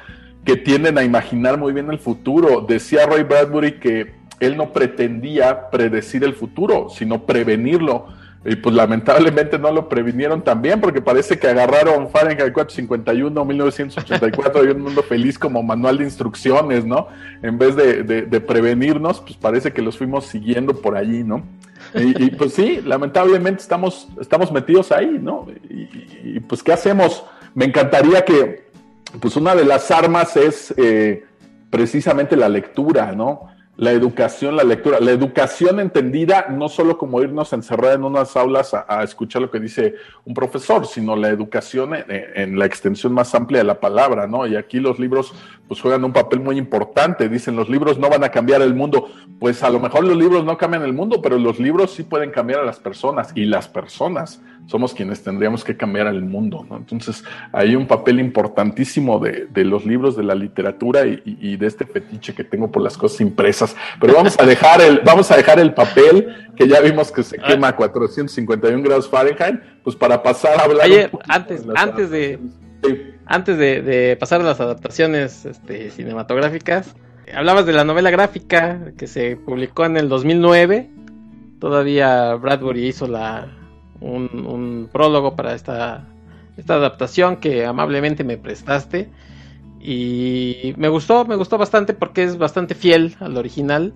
que 0.43 0.57
tienden 0.57 0.97
a 0.97 1.05
imaginar 1.05 1.59
muy 1.59 1.75
bien 1.75 1.91
el 1.91 1.99
futuro. 1.99 2.65
Decía 2.67 3.05
Roy 3.05 3.25
Bradbury 3.25 3.79
que 3.79 4.15
él 4.41 4.57
no 4.57 4.73
pretendía 4.73 5.69
predecir 5.71 6.25
el 6.25 6.33
futuro, 6.33 6.89
sino 6.89 7.27
prevenirlo 7.27 8.24
y 8.45 8.57
pues 8.57 8.75
lamentablemente 8.75 9.59
no 9.59 9.73
lo 9.73 9.89
previnieron 9.89 10.43
también 10.43 10.79
porque 10.79 11.01
parece 11.01 11.39
que 11.39 11.47
agarraron 11.47 12.11
Fahrenheit 12.11 12.53
451, 12.53 13.43
1984 13.43 14.65
y 14.65 14.69
un 14.69 14.83
mundo 14.83 15.03
feliz 15.03 15.39
como 15.39 15.63
manual 15.63 15.97
de 15.97 16.05
instrucciones, 16.05 16.85
¿no? 16.85 17.09
En 17.43 17.57
vez 17.57 17.75
de, 17.75 18.41
prevenirnos, 18.41 19.21
pues 19.23 19.37
parece 19.37 19.73
que 19.73 19.81
los 19.81 19.97
fuimos 19.97 20.27
siguiendo 20.27 20.75
por 20.83 20.95
allí, 20.95 21.25
¿no? 21.25 21.43
Y, 21.95 22.31
pues 22.33 22.53
sí, 22.53 22.83
lamentablemente 22.85 23.63
estamos, 23.63 24.09
estamos 24.21 24.53
metidos 24.53 24.93
ahí, 24.93 25.19
¿no? 25.21 25.47
Y, 25.71 26.41
pues 26.41 26.63
¿qué 26.63 26.73
hacemos? 26.73 27.25
Me 27.55 27.65
encantaría 27.65 28.27
que, 28.27 28.69
pues 29.21 29.37
una 29.37 29.55
de 29.55 29.65
las 29.65 29.91
armas 29.91 30.37
es 30.37 30.75
eh, 30.77 31.25
precisamente 31.71 32.37
la 32.37 32.51
lectura, 32.51 33.13
¿no? 33.13 33.49
La 33.77 33.91
educación, 33.91 34.57
la 34.57 34.63
lectura, 34.63 35.01
la 35.01 35.11
educación 35.11 35.81
entendida 35.81 36.47
no 36.49 36.69
solo 36.69 36.97
como 36.97 37.21
irnos 37.21 37.53
a 37.53 37.57
encerrar 37.57 37.95
en 37.95 38.05
unas 38.05 38.37
aulas 38.37 38.73
a, 38.73 39.03
escuchar 39.03 39.43
lo 39.43 39.51
que 39.51 39.59
dice 39.59 39.95
un 40.25 40.33
profesor, 40.33 40.87
sino 40.87 41.17
la 41.17 41.29
educación 41.29 41.91
en, 42.09 42.59
la 42.59 42.67
extensión 42.67 43.13
más 43.13 43.35
amplia 43.35 43.59
de 43.59 43.65
la 43.65 43.81
palabra, 43.81 44.29
¿no? 44.29 44.47
Y 44.47 44.55
aquí 44.55 44.79
los 44.79 45.01
libros 45.01 45.35
pues 45.67 45.81
juegan 45.81 46.05
un 46.05 46.13
papel 46.13 46.39
muy 46.41 46.57
importante. 46.57 47.29
Dicen, 47.29 47.57
los 47.57 47.69
libros 47.69 47.99
no 47.99 48.09
van 48.09 48.23
a 48.23 48.29
cambiar 48.29 48.63
el 48.63 48.75
mundo. 48.75 49.09
Pues 49.41 49.63
a 49.63 49.71
lo 49.71 49.81
mejor 49.81 50.05
los 50.05 50.17
libros 50.17 50.45
no 50.45 50.57
cambian 50.57 50.83
el 50.85 50.93
mundo, 50.93 51.21
pero 51.21 51.37
los 51.39 51.59
libros 51.59 51.93
sí 51.93 52.05
pueden 52.05 52.31
cambiar 52.31 52.61
a 52.61 52.65
las 52.65 52.79
personas 52.79 53.33
y 53.35 53.45
las 53.45 53.67
personas 53.67 54.41
somos 54.67 54.95
quienes 54.95 55.23
tendríamos 55.23 55.63
que 55.65 55.77
cambiar 55.77 56.07
el 56.07 56.23
mundo, 56.23 56.67
¿no? 56.69 56.77
Entonces 56.77 57.25
hay 57.53 57.77
un 57.77 57.87
papel 57.87 58.21
importantísimo 58.21 59.19
de, 59.19 59.65
los 59.65 59.85
libros, 59.85 60.17
de 60.17 60.25
la 60.25 60.35
literatura 60.35 61.07
y, 61.07 61.23
y 61.25 61.57
de 61.57 61.67
este 61.67 61.85
fetiche 61.85 62.35
que 62.35 62.45
tengo 62.45 62.71
por 62.71 62.83
las 62.83 62.97
cosas 62.97 63.21
impresas 63.21 63.75
pero 64.01 64.15
vamos 64.15 64.37
a 64.39 64.47
dejar 64.47 64.81
el, 64.81 65.01
vamos 65.05 65.31
a 65.31 65.37
dejar 65.37 65.59
el 65.59 65.75
papel, 65.75 66.49
que 66.57 66.69
ya 66.69 66.81
vimos 66.81 67.11
que 67.13 67.23
se 67.23 67.39
quema 67.39 67.69
a 67.69 67.77
451 67.77 68.83
grados 68.83 69.09
Fahrenheit, 69.09 69.61
pues 69.83 69.97
para 69.97 70.23
pasar 70.23 70.59
a 70.59 70.65
hablar. 70.65 71.11
antes, 71.29 71.65
antes 71.75 72.11
de, 72.11 72.39
antes 73.27 73.59
de, 73.59 74.17
pasar 74.19 74.41
a 74.41 74.45
las 74.45 74.61
adaptaciones 74.61 75.45
este, 75.45 75.91
cinematográficas, 75.91 76.95
hablabas 77.35 77.67
de 77.67 77.73
la 77.73 77.85
novela 77.85 78.11
gráfica 78.11 78.93
que 78.97 79.07
se 79.07 79.37
publicó 79.37 79.85
en 79.85 79.97
el 79.97 80.09
2009. 80.09 80.91
Todavía 81.59 82.35
Bradbury 82.35 82.89
hizo 82.89 83.07
la, 83.07 83.49
un, 84.01 84.89
prólogo 84.93 85.35
para 85.35 85.55
esta, 85.55 86.07
esta 86.57 86.75
adaptación 86.75 87.37
que 87.37 87.65
amablemente 87.65 88.25
me 88.25 88.37
prestaste. 88.37 89.09
Y 89.81 90.73
me 90.79 90.89
gustó, 90.89 91.27
me 91.27 91.37
gustó 91.37 91.59
bastante 91.59 91.93
porque 91.93 92.23
es 92.23 92.39
bastante 92.39 92.75
fiel 92.75 93.17
al 93.21 93.37
original. 93.37 93.93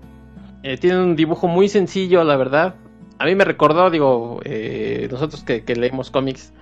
Eh, 0.61 0.77
tiene 0.77 1.01
un 1.01 1.15
dibujo 1.15 1.47
muy 1.47 1.69
sencillo, 1.69 2.23
la 2.23 2.35
verdad. 2.35 2.75
A 3.17 3.25
mí 3.25 3.35
me 3.35 3.43
recordó, 3.43 3.89
digo, 3.89 4.39
eh, 4.45 5.07
nosotros 5.11 5.43
que, 5.43 5.63
leemos 5.75 6.11
cómics, 6.11 6.53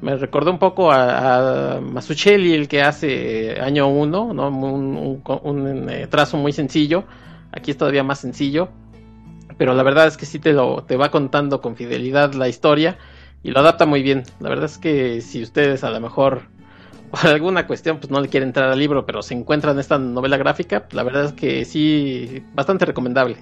me 0.00 0.16
recordó 0.16 0.50
un 0.50 0.58
poco 0.58 0.90
a, 0.90 1.76
a 1.76 1.80
Masuchelli, 1.80 2.54
el 2.54 2.66
que 2.68 2.82
hace 2.82 3.60
año 3.60 3.88
1, 3.88 4.34
¿no? 4.34 4.48
un, 4.48 5.86
eh, 5.88 6.06
trazo 6.08 6.36
muy 6.36 6.52
sencillo. 6.52 7.04
Aquí 7.52 7.70
es 7.70 7.76
todavía 7.76 8.02
más 8.02 8.18
sencillo. 8.18 8.68
Pero 9.58 9.74
la 9.74 9.82
verdad 9.82 10.06
es 10.06 10.16
que 10.16 10.26
sí 10.26 10.38
te, 10.38 10.52
lo, 10.52 10.84
te 10.84 10.96
va 10.96 11.10
contando 11.10 11.60
con 11.60 11.76
fidelidad 11.76 12.34
la 12.34 12.48
historia 12.48 12.98
y 13.42 13.50
lo 13.50 13.60
adapta 13.60 13.86
muy 13.86 14.02
bien. 14.02 14.24
La 14.40 14.48
verdad 14.48 14.66
es 14.66 14.78
que 14.78 15.20
si 15.20 15.42
ustedes 15.42 15.84
a 15.84 15.90
lo 15.90 16.00
mejor 16.00 16.42
por 17.10 17.26
alguna 17.26 17.66
cuestión 17.66 17.98
pues 17.98 18.10
no 18.10 18.20
le 18.20 18.28
quiere 18.28 18.46
entrar 18.46 18.70
al 18.70 18.78
libro, 18.78 19.04
pero 19.06 19.22
se 19.22 19.34
encuentra 19.34 19.72
en 19.72 19.78
esta 19.78 19.98
novela 19.98 20.36
gráfica, 20.36 20.86
la 20.92 21.02
verdad 21.02 21.26
es 21.26 21.32
que 21.32 21.64
sí, 21.64 22.42
bastante 22.54 22.84
recomendable. 22.84 23.36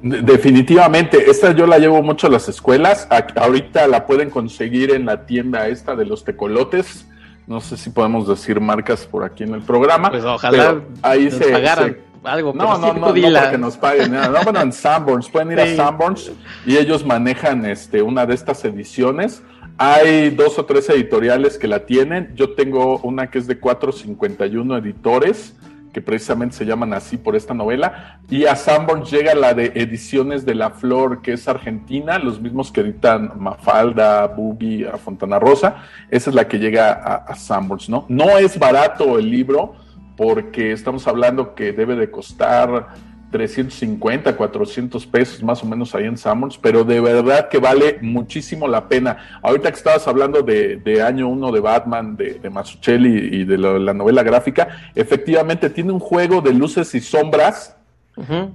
Definitivamente, 0.00 1.28
esta 1.28 1.52
yo 1.52 1.66
la 1.66 1.78
llevo 1.78 2.02
mucho 2.02 2.28
a 2.28 2.30
las 2.30 2.48
escuelas. 2.48 3.08
Ahorita 3.34 3.88
la 3.88 4.06
pueden 4.06 4.30
conseguir 4.30 4.92
en 4.92 5.06
la 5.06 5.26
tienda 5.26 5.66
esta 5.66 5.96
de 5.96 6.06
los 6.06 6.24
tecolotes. 6.24 7.04
No 7.48 7.60
sé 7.60 7.76
si 7.76 7.90
podemos 7.90 8.28
decir 8.28 8.60
marcas 8.60 9.06
por 9.06 9.24
aquí 9.24 9.42
en 9.42 9.54
el 9.54 9.62
programa. 9.62 10.10
Pues 10.10 10.22
ojalá 10.22 10.82
ahí 11.02 11.30
se, 11.32 11.50
pagaran 11.50 11.96
algo. 12.24 12.52
No, 12.52 12.78
no, 12.78 12.92
no, 12.92 12.94
no, 12.94 13.06
porque 13.06 13.58
nos 13.58 13.76
paguen 13.76 14.12
nada. 14.12 14.28
No, 14.28 14.44
bueno, 14.44 14.60
en 14.60 14.72
Sanborns, 14.72 15.28
pueden 15.28 15.52
ir 15.52 15.60
a 15.60 15.76
Sanborns 15.76 16.32
y 16.66 16.76
ellos 16.76 17.04
manejan 17.04 17.64
este, 17.66 18.02
una 18.02 18.26
de 18.26 18.34
estas 18.34 18.64
ediciones. 18.64 19.42
Hay 19.76 20.30
dos 20.30 20.58
o 20.58 20.64
tres 20.64 20.88
editoriales 20.90 21.56
que 21.56 21.68
la 21.68 21.86
tienen. 21.86 22.32
Yo 22.34 22.54
tengo 22.54 22.98
una 22.98 23.30
que 23.30 23.38
es 23.38 23.46
de 23.46 23.58
451 23.58 24.76
editores 24.76 25.54
que 25.92 26.02
precisamente 26.02 26.56
se 26.56 26.66
llaman 26.66 26.92
así 26.92 27.16
por 27.16 27.36
esta 27.36 27.54
novela. 27.54 28.20
Y 28.28 28.44
a 28.44 28.56
Sanborns 28.56 29.10
llega 29.10 29.34
la 29.34 29.54
de 29.54 29.72
Ediciones 29.74 30.44
de 30.44 30.54
la 30.54 30.70
Flor, 30.70 31.22
que 31.22 31.32
es 31.32 31.48
argentina, 31.48 32.18
los 32.18 32.40
mismos 32.40 32.70
que 32.70 32.80
editan 32.82 33.32
Mafalda, 33.38 34.26
Boogie, 34.26 34.88
a 34.88 34.98
Fontana 34.98 35.38
Rosa. 35.38 35.76
Esa 36.10 36.30
es 36.30 36.36
la 36.36 36.46
que 36.46 36.58
llega 36.58 36.92
a, 36.92 37.14
a 37.16 37.34
Sanborns, 37.34 37.88
¿no? 37.88 38.04
No 38.08 38.38
es 38.38 38.58
barato 38.58 39.18
el 39.18 39.30
libro, 39.30 39.74
porque 40.18 40.72
estamos 40.72 41.06
hablando 41.06 41.54
que 41.54 41.72
debe 41.72 41.94
de 41.94 42.10
costar 42.10 42.88
350, 43.30 44.36
400 44.36 45.06
pesos 45.06 45.42
más 45.44 45.62
o 45.62 45.66
menos 45.66 45.94
ahí 45.94 46.06
en 46.06 46.18
Summers, 46.18 46.58
pero 46.58 46.82
de 46.82 47.00
verdad 47.00 47.48
que 47.48 47.58
vale 47.58 47.98
muchísimo 48.02 48.66
la 48.66 48.88
pena. 48.88 49.38
Ahorita 49.42 49.70
que 49.70 49.76
estabas 49.76 50.08
hablando 50.08 50.42
de, 50.42 51.02
año 51.06 51.28
1 51.28 51.52
de 51.52 51.60
Batman, 51.60 52.16
de, 52.16 52.34
de 52.34 52.50
Mazzucchelli 52.50 53.40
y 53.40 53.44
de 53.44 53.58
la, 53.58 53.94
novela 53.94 54.24
gráfica, 54.24 54.90
efectivamente 54.96 55.70
tiene 55.70 55.92
un 55.92 56.00
juego 56.00 56.40
de 56.40 56.52
luces 56.52 56.92
y 56.96 57.00
sombras 57.00 57.76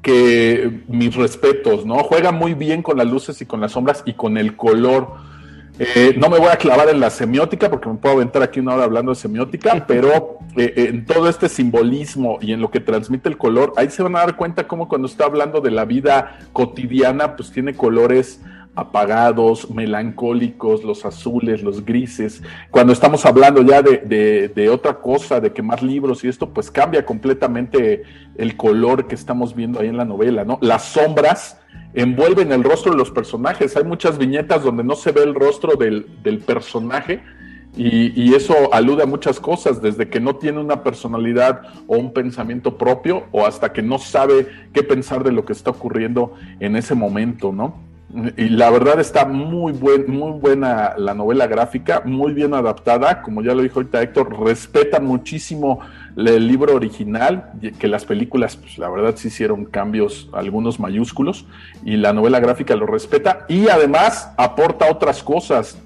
que 0.01 0.81
mis 0.89 1.15
respetos, 1.15 1.85
¿no? 1.85 1.99
Juega 1.99 2.33
muy 2.33 2.53
bien 2.53 2.81
con 2.81 2.97
las 2.97 3.07
luces 3.07 3.41
y 3.41 3.45
con 3.45 3.61
las 3.61 3.71
sombras 3.71 4.03
y 4.05 4.11
con 4.11 4.37
el 4.37 4.57
color 4.57 5.13
eh, 5.79 6.13
no 6.17 6.29
me 6.29 6.37
voy 6.37 6.49
a 6.49 6.57
clavar 6.57 6.89
en 6.89 6.99
la 6.99 7.09
semiótica 7.09 7.69
porque 7.69 7.89
me 7.89 7.95
puedo 7.95 8.15
aventar 8.15 8.43
aquí 8.43 8.59
una 8.59 8.75
hora 8.75 8.83
hablando 8.83 9.11
de 9.11 9.15
semiótica, 9.15 9.85
pero 9.87 10.37
eh, 10.55 10.73
en 10.89 11.05
todo 11.05 11.27
este 11.27 11.49
simbolismo 11.49 12.37
y 12.41 12.53
en 12.53 12.61
lo 12.61 12.69
que 12.69 12.79
transmite 12.79 13.29
el 13.29 13.37
color, 13.37 13.73
ahí 13.75 13.89
se 13.89 14.03
van 14.03 14.15
a 14.15 14.19
dar 14.19 14.35
cuenta 14.35 14.67
cómo 14.67 14.87
cuando 14.87 15.07
está 15.07 15.25
hablando 15.25 15.61
de 15.61 15.71
la 15.71 15.85
vida 15.85 16.39
cotidiana, 16.53 17.35
pues 17.35 17.51
tiene 17.51 17.73
colores 17.73 18.39
apagados, 18.75 19.69
melancólicos, 19.69 20.83
los 20.83 21.05
azules, 21.05 21.61
los 21.61 21.85
grises. 21.85 22.41
Cuando 22.71 22.93
estamos 22.93 23.25
hablando 23.25 23.61
ya 23.61 23.81
de, 23.81 24.49
de, 24.53 24.69
otra 24.69 24.95
cosa, 24.95 25.39
de 25.39 25.53
quemar 25.53 25.83
libros 25.83 26.23
y 26.23 26.27
esto, 26.27 26.49
pues 26.49 26.71
cambia 26.71 27.05
completamente 27.05 28.03
el 28.35 28.57
color 28.57 29.07
que 29.07 29.15
estamos 29.15 29.55
viendo 29.55 29.79
ahí 29.79 29.87
en 29.87 29.97
la 29.97 30.05
novela, 30.05 30.43
¿no? 30.43 30.57
Las 30.61 30.85
sombras 30.85 31.59
envuelven 31.93 32.51
el 32.51 32.63
rostro 32.63 32.91
de 32.91 32.97
los 32.97 33.11
personajes. 33.11 33.77
Hay 33.77 33.83
muchas 33.83 34.17
viñetas 34.17 34.63
donde 34.63 34.83
no 34.83 34.95
se 34.95 35.11
ve 35.11 35.23
el 35.23 35.35
rostro 35.35 35.75
del, 35.75 36.05
personaje 36.45 37.21
y, 37.75 38.33
eso 38.33 38.73
alude 38.73 39.03
a 39.03 39.05
muchas 39.05 39.39
cosas, 39.39 39.81
desde 39.81 40.09
que 40.09 40.19
no 40.19 40.35
tiene 40.37 40.59
una 40.59 40.81
personalidad 40.83 41.61
o 41.85 41.97
un 41.97 42.11
pensamiento 42.11 42.77
propio 42.77 43.25
o 43.31 43.45
hasta 43.45 43.71
que 43.71 43.83
no 43.83 43.99
sabe 43.99 44.47
qué 44.73 44.81
pensar 44.81 45.23
de 45.23 45.31
lo 45.31 45.45
que 45.45 45.53
está 45.53 45.69
ocurriendo 45.69 46.33
en 46.59 46.75
ese 46.75 46.95
momento, 46.95 47.51
¿no? 47.51 47.92
Y 48.37 48.49
la 48.49 48.69
verdad 48.69 48.99
está 48.99 49.25
muy, 49.25 49.71
buen, 49.71 50.09
muy 50.11 50.39
buena 50.39 50.93
la 50.97 51.15
novela 51.15 51.47
gráfica, 51.47 52.03
muy 52.05 52.31
bien 52.31 52.53
adaptada, 52.53 53.23
como 53.23 53.41
ya 53.41 53.55
lo 53.55 53.63
dijo 53.63 53.79
ahorita 53.79 54.03
Héctor, 54.03 54.39
respeta 54.39 54.99
muchísimo 54.99 55.79
el 56.15 56.47
libro 56.47 56.75
original, 56.75 57.51
que 57.79 57.87
las 57.87 58.05
películas, 58.05 58.55
pues 58.55 58.77
la 58.77 58.87
verdad 58.87 59.15
sí 59.17 59.29
hicieron 59.29 59.65
cambios, 59.65 60.29
algunos 60.31 60.79
mayúsculos, 60.79 61.47
y 61.83 61.97
la 61.97 62.13
novela 62.13 62.39
gráfica 62.39 62.75
lo 62.75 62.85
respeta, 62.85 63.45
y 63.47 63.67
además 63.67 64.31
aporta 64.37 64.91
otras 64.91 65.23
cosas 65.23 65.79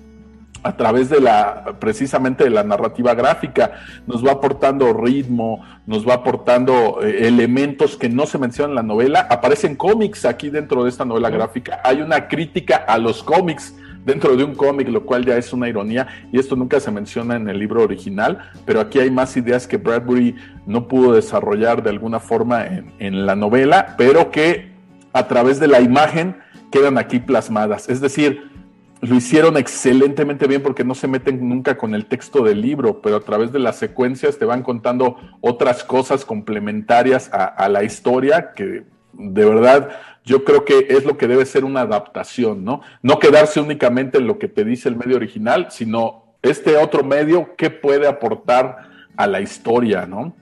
a 0.67 0.75
través 0.75 1.09
de 1.09 1.21
la, 1.21 1.77
precisamente 1.79 2.43
de 2.43 2.49
la 2.49 2.63
narrativa 2.63 3.13
gráfica, 3.15 3.71
nos 4.05 4.25
va 4.25 4.33
aportando 4.33 4.91
ritmo, 4.91 5.63
nos 5.85 6.05
va 6.05 6.15
aportando 6.15 6.99
eh, 7.01 7.25
elementos 7.25 7.95
que 7.95 8.09
no 8.09 8.25
se 8.25 8.37
mencionan 8.37 8.71
en 8.71 8.75
la 8.75 8.83
novela, 8.83 9.27
aparecen 9.29 9.77
cómics 9.77 10.25
aquí 10.25 10.49
dentro 10.49 10.83
de 10.83 10.89
esta 10.89 11.05
novela 11.05 11.29
gráfica, 11.29 11.79
hay 11.85 12.01
una 12.01 12.27
crítica 12.27 12.75
a 12.75 12.97
los 12.97 13.23
cómics, 13.23 13.73
dentro 14.03 14.35
de 14.35 14.43
un 14.43 14.55
cómic, 14.55 14.89
lo 14.89 15.05
cual 15.05 15.25
ya 15.25 15.37
es 15.37 15.53
una 15.53 15.69
ironía, 15.69 16.07
y 16.33 16.39
esto 16.39 16.57
nunca 16.57 16.81
se 16.81 16.91
menciona 16.91 17.37
en 17.37 17.47
el 17.47 17.59
libro 17.59 17.81
original, 17.83 18.39
pero 18.65 18.81
aquí 18.81 18.99
hay 18.99 19.09
más 19.09 19.37
ideas 19.37 19.67
que 19.67 19.77
Bradbury 19.77 20.35
no 20.65 20.89
pudo 20.89 21.13
desarrollar 21.13 21.81
de 21.81 21.91
alguna 21.91 22.19
forma 22.19 22.65
en, 22.99 23.25
la 23.25 23.37
novela, 23.37 23.95
pero 23.97 24.31
que 24.31 24.73
a 25.13 25.27
través 25.27 25.61
de 25.61 25.67
la 25.67 25.79
imagen 25.79 26.37
quedan 26.71 26.97
aquí 26.97 27.19
plasmadas. 27.19 27.87
Es 27.87 28.01
decir, 28.01 28.56
lo 29.01 29.15
hicieron 29.15 29.57
excelentemente 29.57 30.47
bien 30.47 30.63
porque 30.63 30.83
no 30.83 30.95
se 30.95 31.07
meten 31.07 31.47
nunca 31.47 31.77
con 31.77 31.93
el 31.93 32.05
texto 32.05 32.43
del 32.43 32.61
libro, 32.61 33.01
pero 33.01 33.17
a 33.17 33.21
través 33.21 33.51
de 33.51 33.59
las 33.59 33.77
secuencias 33.77 34.37
te 34.37 34.45
van 34.45 34.63
contando 34.63 35.17
otras 35.41 35.83
cosas 35.83 36.25
complementarias 36.25 37.29
a, 37.31 37.69
la 37.69 37.83
historia 37.83 38.53
que 38.55 38.83
de 39.13 39.45
verdad 39.45 39.89
yo 40.23 40.43
creo 40.43 40.65
que 40.65 40.87
es 40.89 41.05
lo 41.05 41.17
que 41.17 41.27
debe 41.27 41.45
ser 41.45 41.63
una 41.63 41.81
adaptación, 41.81 42.65
¿no? 42.65 42.81
No 43.01 43.19
quedarse 43.19 43.59
únicamente 43.59 44.17
en 44.17 44.27
lo 44.27 44.39
que 44.39 44.47
te 44.47 44.65
dice 44.65 44.89
el 44.89 44.95
medio 44.95 45.15
original, 45.15 45.67
sino 45.69 46.35
este 46.41 46.75
otro 46.77 47.03
medio, 47.03 47.55
¿qué 47.55 47.69
puede 47.69 48.07
aportar 48.07 48.89
a 49.15 49.27
la 49.27 49.41
historia, 49.41 50.05
¿no? 50.05 50.35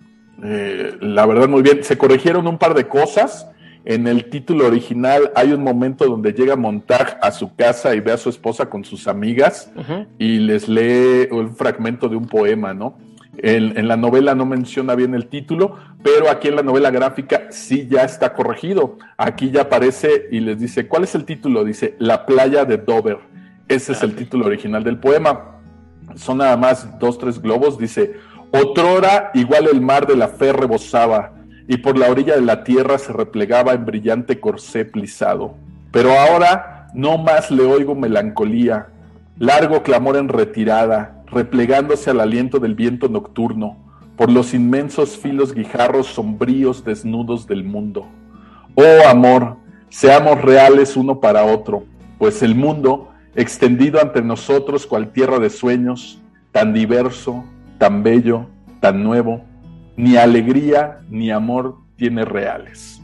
Eh, 0.43 0.97
la 1.01 1.25
verdad, 1.25 1.47
muy 1.47 1.61
bien. 1.61 1.83
Se 1.83 1.97
corrigieron 1.97 2.47
un 2.47 2.57
par 2.57 2.73
de 2.73 2.87
cosas. 2.87 3.49
En 3.85 4.07
el 4.07 4.31
título 4.31 4.65
original 4.65 5.31
hay 5.35 5.53
un 5.53 5.63
momento 5.63 6.05
donde 6.05 6.33
llega 6.33 6.55
Montag 6.55 7.19
a 7.21 7.31
su 7.31 7.55
casa 7.55 7.93
y 7.93 7.99
ve 7.99 8.11
a 8.11 8.17
su 8.17 8.29
esposa 8.29 8.67
con 8.67 8.83
sus 8.83 9.07
amigas 9.07 9.71
y 10.17 10.39
les 10.39 10.67
lee 10.67 11.27
un 11.31 11.55
fragmento 11.55 12.09
de 12.09 12.15
un 12.15 12.27
poema, 12.27 12.73
¿no? 12.73 12.97
En, 13.37 13.87
la 13.87 13.95
novela 13.95 14.33
no 14.33 14.45
menciona 14.45 14.95
bien 14.95 15.13
el 15.13 15.27
título, 15.27 15.75
pero 16.01 16.31
aquí 16.31 16.47
en 16.47 16.55
la 16.55 16.63
novela 16.63 16.89
gráfica 16.89 17.47
sí 17.51 17.87
ya 17.87 18.03
está 18.03 18.33
corregido. 18.33 18.97
Aquí 19.17 19.51
ya 19.51 19.63
aparece 19.63 20.29
y 20.31 20.39
les 20.39 20.59
dice, 20.59 20.87
¿cuál 20.87 21.03
es 21.03 21.13
el 21.13 21.25
título? 21.25 21.63
Dice, 21.63 21.95
La 21.99 22.25
playa 22.25 22.65
de 22.65 22.77
Dover. 22.77 23.19
Ese 23.67 23.91
es 23.91 24.01
el 24.01 24.15
título 24.15 24.47
original 24.47 24.83
del 24.83 24.97
poema. 24.97 25.59
Son 26.15 26.37
nada 26.39 26.57
más 26.57 26.97
dos, 26.97 27.19
tres 27.19 27.39
globos. 27.39 27.77
Dice, 27.77 28.15
Otrora 28.51 29.31
igual 29.33 29.67
el 29.71 29.81
mar 29.81 30.07
de 30.07 30.15
la 30.15 30.29
fe 30.29 30.53
rebosaba, 30.53 31.33
y 31.67 31.77
por 31.77 31.97
la 31.97 32.09
orilla 32.09 32.35
de 32.35 32.41
la 32.41 32.63
tierra 32.63 32.97
se 32.97 33.13
replegaba 33.13 33.73
en 33.73 33.85
brillante 33.85 34.39
corsé 34.39 34.85
plisado. 34.85 35.55
Pero 35.91 36.11
ahora 36.11 36.87
no 36.93 37.17
más 37.17 37.51
le 37.51 37.63
oigo 37.63 37.95
melancolía, 37.95 38.87
largo 39.37 39.83
clamor 39.83 40.17
en 40.17 40.29
retirada, 40.29 41.23
replegándose 41.27 42.09
al 42.09 42.21
aliento 42.21 42.59
del 42.59 42.75
viento 42.75 43.09
nocturno, 43.09 43.77
por 44.15 44.31
los 44.31 44.53
inmensos 44.53 45.17
filos 45.17 45.53
guijarros 45.53 46.07
sombríos 46.07 46.83
desnudos 46.83 47.47
del 47.47 47.63
mundo. 47.63 48.07
Oh 48.75 49.07
amor, 49.09 49.57
seamos 49.89 50.41
reales 50.41 50.95
uno 50.95 51.19
para 51.19 51.43
otro, 51.43 51.83
pues 52.17 52.41
el 52.43 52.55
mundo, 52.55 53.09
extendido 53.35 54.01
ante 54.01 54.21
nosotros 54.21 54.85
cual 54.85 55.11
tierra 55.11 55.39
de 55.39 55.49
sueños, 55.49 56.21
tan 56.51 56.73
diverso, 56.73 57.43
tan 57.77 58.03
bello, 58.03 58.45
tan 58.79 59.03
nuevo, 59.03 59.41
ni 59.95 60.17
alegría 60.17 60.99
ni 61.09 61.31
amor 61.31 61.77
tiene 61.95 62.25
reales. 62.25 63.01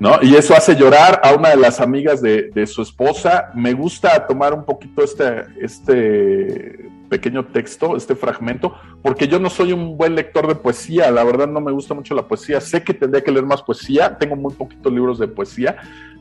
¿No? 0.00 0.18
Y 0.22 0.36
eso 0.36 0.54
hace 0.54 0.76
llorar 0.76 1.20
a 1.24 1.34
una 1.34 1.50
de 1.50 1.56
las 1.56 1.80
amigas 1.80 2.22
de, 2.22 2.50
de 2.54 2.66
su 2.68 2.82
esposa. 2.82 3.50
Me 3.54 3.72
gusta 3.72 4.26
tomar 4.28 4.54
un 4.54 4.64
poquito 4.64 5.02
este, 5.02 5.44
este 5.60 6.88
pequeño 7.08 7.46
texto, 7.46 7.96
este 7.96 8.14
fragmento, 8.14 8.74
porque 9.02 9.26
yo 9.26 9.38
no 9.38 9.50
soy 9.50 9.72
un 9.72 9.96
buen 9.96 10.14
lector 10.14 10.46
de 10.46 10.54
poesía, 10.54 11.10
la 11.10 11.24
verdad 11.24 11.48
no 11.48 11.60
me 11.60 11.72
gusta 11.72 11.94
mucho 11.94 12.14
la 12.14 12.28
poesía, 12.28 12.60
sé 12.60 12.82
que 12.82 12.94
tendría 12.94 13.24
que 13.24 13.32
leer 13.32 13.46
más 13.46 13.62
poesía, 13.62 14.16
tengo 14.18 14.36
muy 14.36 14.52
poquitos 14.54 14.92
libros 14.92 15.18
de 15.18 15.28
poesía, 15.28 15.76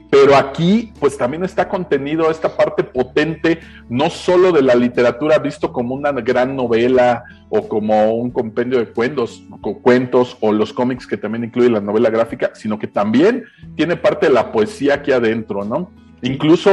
pero 0.09 0.35
aquí 0.35 0.93
pues 0.99 1.17
también 1.17 1.43
está 1.43 1.67
contenido 1.67 2.31
esta 2.31 2.55
parte 2.55 2.83
potente, 2.83 3.59
no 3.89 4.09
solo 4.09 4.51
de 4.51 4.61
la 4.61 4.75
literatura 4.75 5.37
visto 5.39 5.73
como 5.73 5.95
una 5.95 6.11
gran 6.11 6.55
novela 6.55 7.23
o 7.49 7.67
como 7.67 8.13
un 8.15 8.31
compendio 8.31 8.79
de 8.79 8.87
cuentos, 8.87 9.43
cuentos 9.81 10.37
o 10.39 10.51
los 10.51 10.71
cómics 10.71 11.05
que 11.05 11.17
también 11.17 11.43
incluye 11.45 11.69
la 11.69 11.81
novela 11.81 12.09
gráfica, 12.09 12.51
sino 12.53 12.79
que 12.79 12.87
también 12.87 13.45
tiene 13.75 13.95
parte 13.95 14.27
de 14.27 14.33
la 14.33 14.51
poesía 14.51 14.95
aquí 14.95 15.11
adentro, 15.11 15.65
¿no? 15.65 15.91
Incluso 16.21 16.71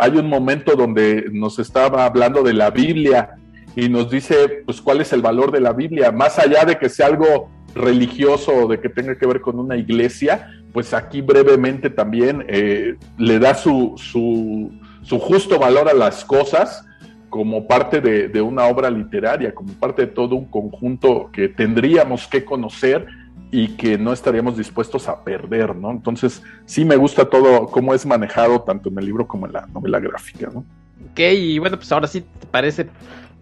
hay 0.00 0.16
un 0.16 0.28
momento 0.28 0.74
donde 0.74 1.26
nos 1.32 1.58
estaba 1.58 2.06
hablando 2.06 2.42
de 2.42 2.54
la 2.54 2.70
Biblia 2.70 3.36
y 3.76 3.88
nos 3.88 4.10
dice 4.10 4.62
pues 4.64 4.80
cuál 4.80 5.00
es 5.00 5.12
el 5.12 5.22
valor 5.22 5.52
de 5.52 5.60
la 5.60 5.72
Biblia, 5.72 6.10
más 6.10 6.38
allá 6.38 6.64
de 6.64 6.76
que 6.76 6.88
sea 6.88 7.06
algo 7.06 7.50
religioso 7.74 8.52
o 8.52 8.68
de 8.68 8.80
que 8.80 8.88
tenga 8.88 9.16
que 9.16 9.26
ver 9.26 9.40
con 9.40 9.58
una 9.58 9.76
iglesia, 9.76 10.50
pues 10.72 10.94
aquí 10.94 11.20
brevemente 11.20 11.90
también 11.90 12.44
eh, 12.48 12.96
le 13.18 13.38
da 13.38 13.54
su, 13.54 13.94
su, 13.96 14.72
su, 15.02 15.18
justo 15.18 15.58
valor 15.58 15.88
a 15.88 15.94
las 15.94 16.24
cosas, 16.24 16.84
como 17.28 17.66
parte 17.66 18.00
de, 18.00 18.42
una 18.42 18.66
obra 18.66 18.90
literaria, 18.90 19.54
como 19.54 19.72
parte 19.74 20.02
de 20.02 20.08
todo 20.08 20.34
un 20.34 20.46
conjunto 20.46 21.30
que 21.32 21.48
tendríamos 21.48 22.26
que 22.26 22.44
conocer 22.44 23.06
y 23.52 23.68
que 23.76 23.96
no 23.96 24.12
estaríamos 24.12 24.56
dispuestos 24.56 25.08
a 25.08 25.22
perder, 25.22 25.74
¿no? 25.74 25.90
Entonces, 25.90 26.42
sí 26.66 26.84
me 26.84 26.96
gusta 26.96 27.24
todo 27.24 27.66
cómo 27.66 27.94
es 27.94 28.04
manejado 28.04 28.62
tanto 28.62 28.88
en 28.90 28.98
el 28.98 29.06
libro 29.06 29.26
como 29.26 29.46
en 29.46 29.52
la 29.52 29.66
novela 29.66 30.00
gráfica, 30.00 30.50
¿no? 30.52 30.64
Ok, 31.12 31.20
y 31.20 31.58
bueno, 31.58 31.76
pues 31.76 31.90
ahora 31.90 32.06
sí, 32.06 32.20
¿te 32.20 32.46
parece? 32.46 32.88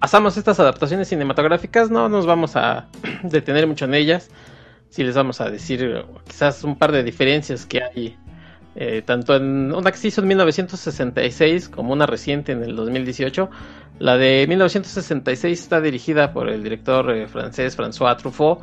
Pasamos 0.00 0.36
estas 0.36 0.60
adaptaciones 0.60 1.08
cinematográficas, 1.08 1.90
no 1.90 2.08
nos 2.08 2.24
vamos 2.24 2.54
a 2.54 2.88
detener 3.24 3.66
mucho 3.66 3.84
en 3.84 3.94
ellas, 3.94 4.30
sí 4.90 5.02
les 5.02 5.16
vamos 5.16 5.40
a 5.40 5.50
decir 5.50 6.04
quizás 6.26 6.62
un 6.62 6.78
par 6.78 6.92
de 6.92 7.02
diferencias 7.02 7.66
que 7.66 7.82
hay 7.82 8.16
eh, 8.80 9.02
tanto 9.04 9.34
en 9.34 9.74
una 9.74 9.90
que 9.90 9.96
se 9.96 10.08
hizo 10.08 10.20
en 10.20 10.28
1966 10.28 11.68
como 11.68 11.92
una 11.92 12.06
reciente 12.06 12.52
en 12.52 12.62
el 12.62 12.76
2018. 12.76 13.50
La 13.98 14.16
de 14.16 14.46
1966 14.48 15.60
está 15.60 15.80
dirigida 15.80 16.32
por 16.32 16.48
el 16.48 16.62
director 16.62 17.10
eh, 17.10 17.26
francés 17.26 17.76
François 17.76 18.16
Truffaut 18.16 18.60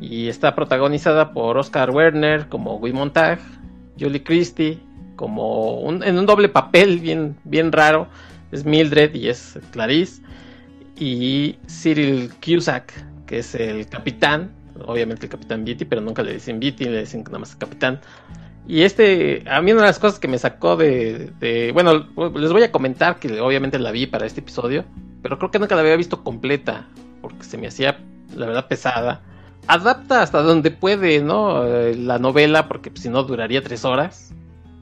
y 0.00 0.28
está 0.28 0.54
protagonizada 0.54 1.32
por 1.32 1.56
Oscar 1.56 1.90
Werner 1.90 2.50
como 2.50 2.78
Guy 2.78 2.92
Montag, 2.92 3.38
Julie 3.98 4.22
Christie 4.22 4.80
como 5.16 5.82
en 6.04 6.18
un 6.18 6.26
doble 6.26 6.50
papel 6.50 7.00
bien, 7.00 7.36
bien 7.44 7.72
raro, 7.72 8.06
es 8.52 8.66
Mildred 8.66 9.14
y 9.14 9.28
es 9.28 9.58
Clarice, 9.72 10.22
y 10.98 11.58
Cyril 11.68 12.30
Cusack, 12.44 12.92
que 13.26 13.38
es 13.38 13.54
el 13.54 13.86
capitán, 13.86 14.52
obviamente 14.86 15.26
el 15.26 15.30
capitán 15.30 15.64
Beatty, 15.64 15.84
pero 15.84 16.00
nunca 16.00 16.22
le 16.22 16.34
dicen 16.34 16.60
Beatty, 16.60 16.84
le 16.84 17.00
dicen 17.00 17.24
nada 17.24 17.38
más 17.38 17.56
capitán. 17.56 18.00
Y 18.66 18.82
este, 18.82 19.44
a 19.48 19.62
mí 19.62 19.72
una 19.72 19.80
de 19.80 19.86
las 19.86 19.98
cosas 19.98 20.18
que 20.18 20.28
me 20.28 20.38
sacó 20.38 20.76
de, 20.76 21.70
bueno, 21.72 22.06
les 22.34 22.52
voy 22.52 22.62
a 22.62 22.70
comentar 22.70 23.18
que 23.18 23.40
obviamente 23.40 23.78
la 23.78 23.90
vi 23.90 24.06
para 24.06 24.26
este 24.26 24.40
episodio, 24.40 24.84
pero 25.22 25.38
creo 25.38 25.50
que 25.50 25.58
nunca 25.58 25.74
la 25.74 25.80
había 25.80 25.96
visto 25.96 26.22
completa, 26.22 26.86
porque 27.22 27.44
se 27.44 27.56
me 27.56 27.68
hacía, 27.68 27.98
la 28.36 28.46
verdad, 28.46 28.68
pesada. 28.68 29.22
Adapta 29.66 30.22
hasta 30.22 30.42
donde 30.42 30.70
puede, 30.70 31.22
¿no? 31.22 31.64
Eh, 31.64 31.94
la 31.96 32.18
novela, 32.18 32.68
porque 32.68 32.90
si 32.94 33.08
no 33.08 33.22
duraría 33.22 33.62
tres 33.62 33.84
horas, 33.84 34.34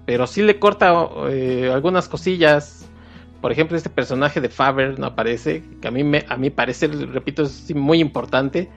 pero 0.05 0.27
sí 0.27 0.43
le 0.43 0.59
corta 0.59 1.09
eh, 1.29 1.71
algunas 1.73 2.09
cosillas. 2.09 2.86
Por 3.47 3.53
ejemplo, 3.53 3.77
este 3.77 3.91
personaje 3.91 4.41
de 4.41 4.49
Faber 4.49 4.99
no 4.99 5.07
aparece, 5.07 5.63
que 5.81 5.87
a 5.87 5.93
mí, 5.93 6.03
me, 6.03 6.25
a 6.29 6.37
mí 6.37 6.51
parece, 6.51 6.89
repito, 6.89 7.45
es 7.45 7.73
muy 7.73 8.01
importante 8.01 8.69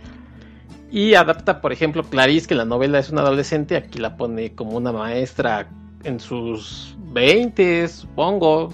y 0.91 1.15
adapta, 1.15 1.59
por 1.59 1.73
ejemplo, 1.73 2.03
Clarice, 2.03 2.47
que 2.47 2.53
la 2.53 2.65
novela 2.65 2.99
es 2.99 3.09
una 3.09 3.21
adolescente, 3.21 3.75
aquí 3.75 3.97
la 3.97 4.15
pone 4.15 4.53
como 4.53 4.77
una 4.77 4.91
maestra 4.91 5.67
en 6.03 6.19
sus 6.19 6.95
20, 6.99 7.87
supongo, 7.87 8.71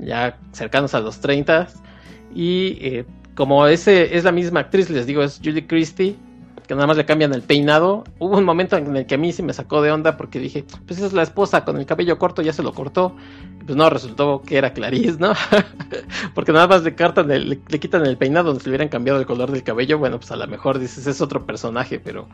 ya 0.00 0.36
cercanos 0.50 0.96
a 0.96 0.98
los 0.98 1.20
30. 1.20 1.68
Y 2.34 2.76
eh, 2.80 3.04
como 3.36 3.64
ese 3.68 4.16
es 4.16 4.24
la 4.24 4.32
misma 4.32 4.58
actriz, 4.58 4.90
les 4.90 5.06
digo, 5.06 5.22
es 5.22 5.40
Julie 5.40 5.68
Christie, 5.68 6.16
que 6.68 6.74
nada 6.74 6.86
más 6.86 6.98
le 6.98 7.06
cambian 7.06 7.32
el 7.32 7.40
peinado. 7.40 8.04
Hubo 8.18 8.36
un 8.36 8.44
momento 8.44 8.76
en 8.76 8.94
el 8.94 9.06
que 9.06 9.14
a 9.14 9.18
mí 9.18 9.32
sí 9.32 9.42
me 9.42 9.54
sacó 9.54 9.80
de 9.80 9.90
onda 9.90 10.18
porque 10.18 10.38
dije, 10.38 10.64
pues 10.86 10.98
esa 10.98 11.06
es 11.06 11.14
la 11.14 11.22
esposa 11.22 11.64
con 11.64 11.78
el 11.78 11.86
cabello 11.86 12.18
corto, 12.18 12.42
ya 12.42 12.52
se 12.52 12.62
lo 12.62 12.74
cortó. 12.74 13.16
pues 13.64 13.74
no, 13.74 13.88
resultó 13.88 14.42
que 14.42 14.58
era 14.58 14.74
Clarice, 14.74 15.16
¿no? 15.18 15.32
porque 16.34 16.52
nada 16.52 16.68
más 16.68 16.82
le, 16.82 17.38
le, 17.38 17.80
quitan 17.80 18.04
el 18.04 18.18
peinado 18.18 18.48
donde 18.48 18.60
se 18.60 18.68
le 18.68 18.72
hubieran 18.72 18.88
cambiado 18.88 19.18
el 19.18 19.24
color 19.24 19.50
del 19.50 19.62
cabello. 19.62 19.98
Bueno, 19.98 20.18
pues 20.18 20.30
a 20.30 20.36
lo 20.36 20.46
mejor 20.46 20.78
dices, 20.78 21.06
es 21.06 21.22
otro 21.22 21.46
personaje, 21.46 21.98
pero 21.98 22.28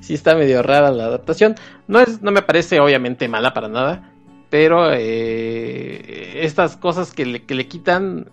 sí 0.00 0.12
está 0.12 0.34
medio 0.34 0.62
rara 0.62 0.90
la 0.90 1.06
adaptación. 1.06 1.54
No, 1.86 1.98
es, 1.98 2.20
no 2.20 2.30
me 2.30 2.42
parece 2.42 2.80
obviamente 2.80 3.26
mala 3.26 3.54
para 3.54 3.68
nada. 3.68 4.12
Pero 4.50 4.92
eh, 4.92 6.44
estas 6.44 6.76
cosas 6.76 7.12
que 7.12 7.24
le, 7.24 7.42
que 7.44 7.54
le 7.54 7.68
quitan 7.68 8.26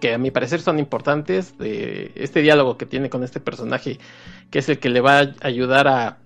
que 0.00 0.14
a 0.14 0.18
mi 0.18 0.30
parecer 0.30 0.60
son 0.60 0.78
importantes 0.78 1.58
de 1.58 2.12
este 2.14 2.42
diálogo 2.42 2.76
que 2.76 2.86
tiene 2.86 3.10
con 3.10 3.24
este 3.24 3.40
personaje, 3.40 3.98
que 4.50 4.60
es 4.60 4.68
el 4.68 4.78
que 4.78 4.88
le 4.88 5.00
va 5.00 5.20
a 5.20 5.34
ayudar 5.42 5.88
a 5.88 6.18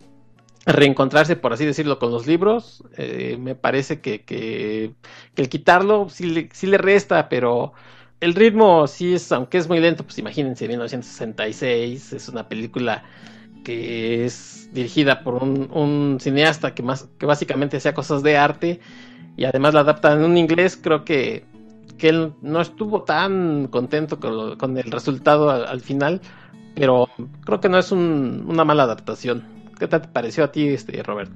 reencontrarse, 0.64 1.36
por 1.36 1.52
así 1.52 1.64
decirlo, 1.64 1.98
con 1.98 2.10
los 2.12 2.26
libros. 2.26 2.84
Eh, 2.96 3.36
me 3.40 3.54
parece 3.54 4.00
que, 4.00 4.22
que, 4.22 4.92
el 5.36 5.48
quitarlo 5.48 6.08
sí 6.08 6.26
le, 6.26 6.48
sí 6.52 6.66
le 6.66 6.78
resta, 6.78 7.28
pero 7.28 7.72
el 8.20 8.34
ritmo 8.34 8.86
sí 8.86 9.14
es, 9.14 9.32
aunque 9.32 9.58
es 9.58 9.68
muy 9.68 9.80
lento, 9.80 10.04
pues 10.04 10.18
imagínense, 10.18 10.68
1966 10.68 12.12
es 12.12 12.28
una 12.28 12.48
película 12.48 13.02
que 13.64 14.24
es 14.24 14.68
dirigida 14.72 15.22
por 15.22 15.34
un, 15.34 16.18
cineasta 16.20 16.74
que, 16.74 16.82
más, 16.82 17.08
que 17.18 17.26
básicamente 17.26 17.76
hacía 17.76 17.94
cosas 17.94 18.22
de 18.22 18.36
arte 18.36 18.80
y 19.36 19.44
además 19.44 19.74
la 19.74 19.80
adapta 19.80 20.12
en 20.12 20.24
un 20.24 20.36
inglés, 20.36 20.78
creo 20.80 21.04
que 21.04 21.44
que 22.02 22.08
él 22.08 22.32
no 22.42 22.60
estuvo 22.60 23.04
tan 23.04 23.68
contento 23.68 24.18
con, 24.18 24.76
el 24.76 24.90
resultado 24.90 25.50
al, 25.50 25.80
final, 25.82 26.20
pero 26.74 27.08
creo 27.44 27.60
que 27.60 27.68
no 27.68 27.78
es 27.78 27.92
una 27.92 28.64
mala 28.64 28.84
adaptación. 28.84 29.44
¿Qué 29.78 29.88
te 29.88 30.00
pareció 30.00 30.44
a 30.44 30.52
ti, 30.52 30.68
este, 30.68 31.02
Robert? 31.02 31.32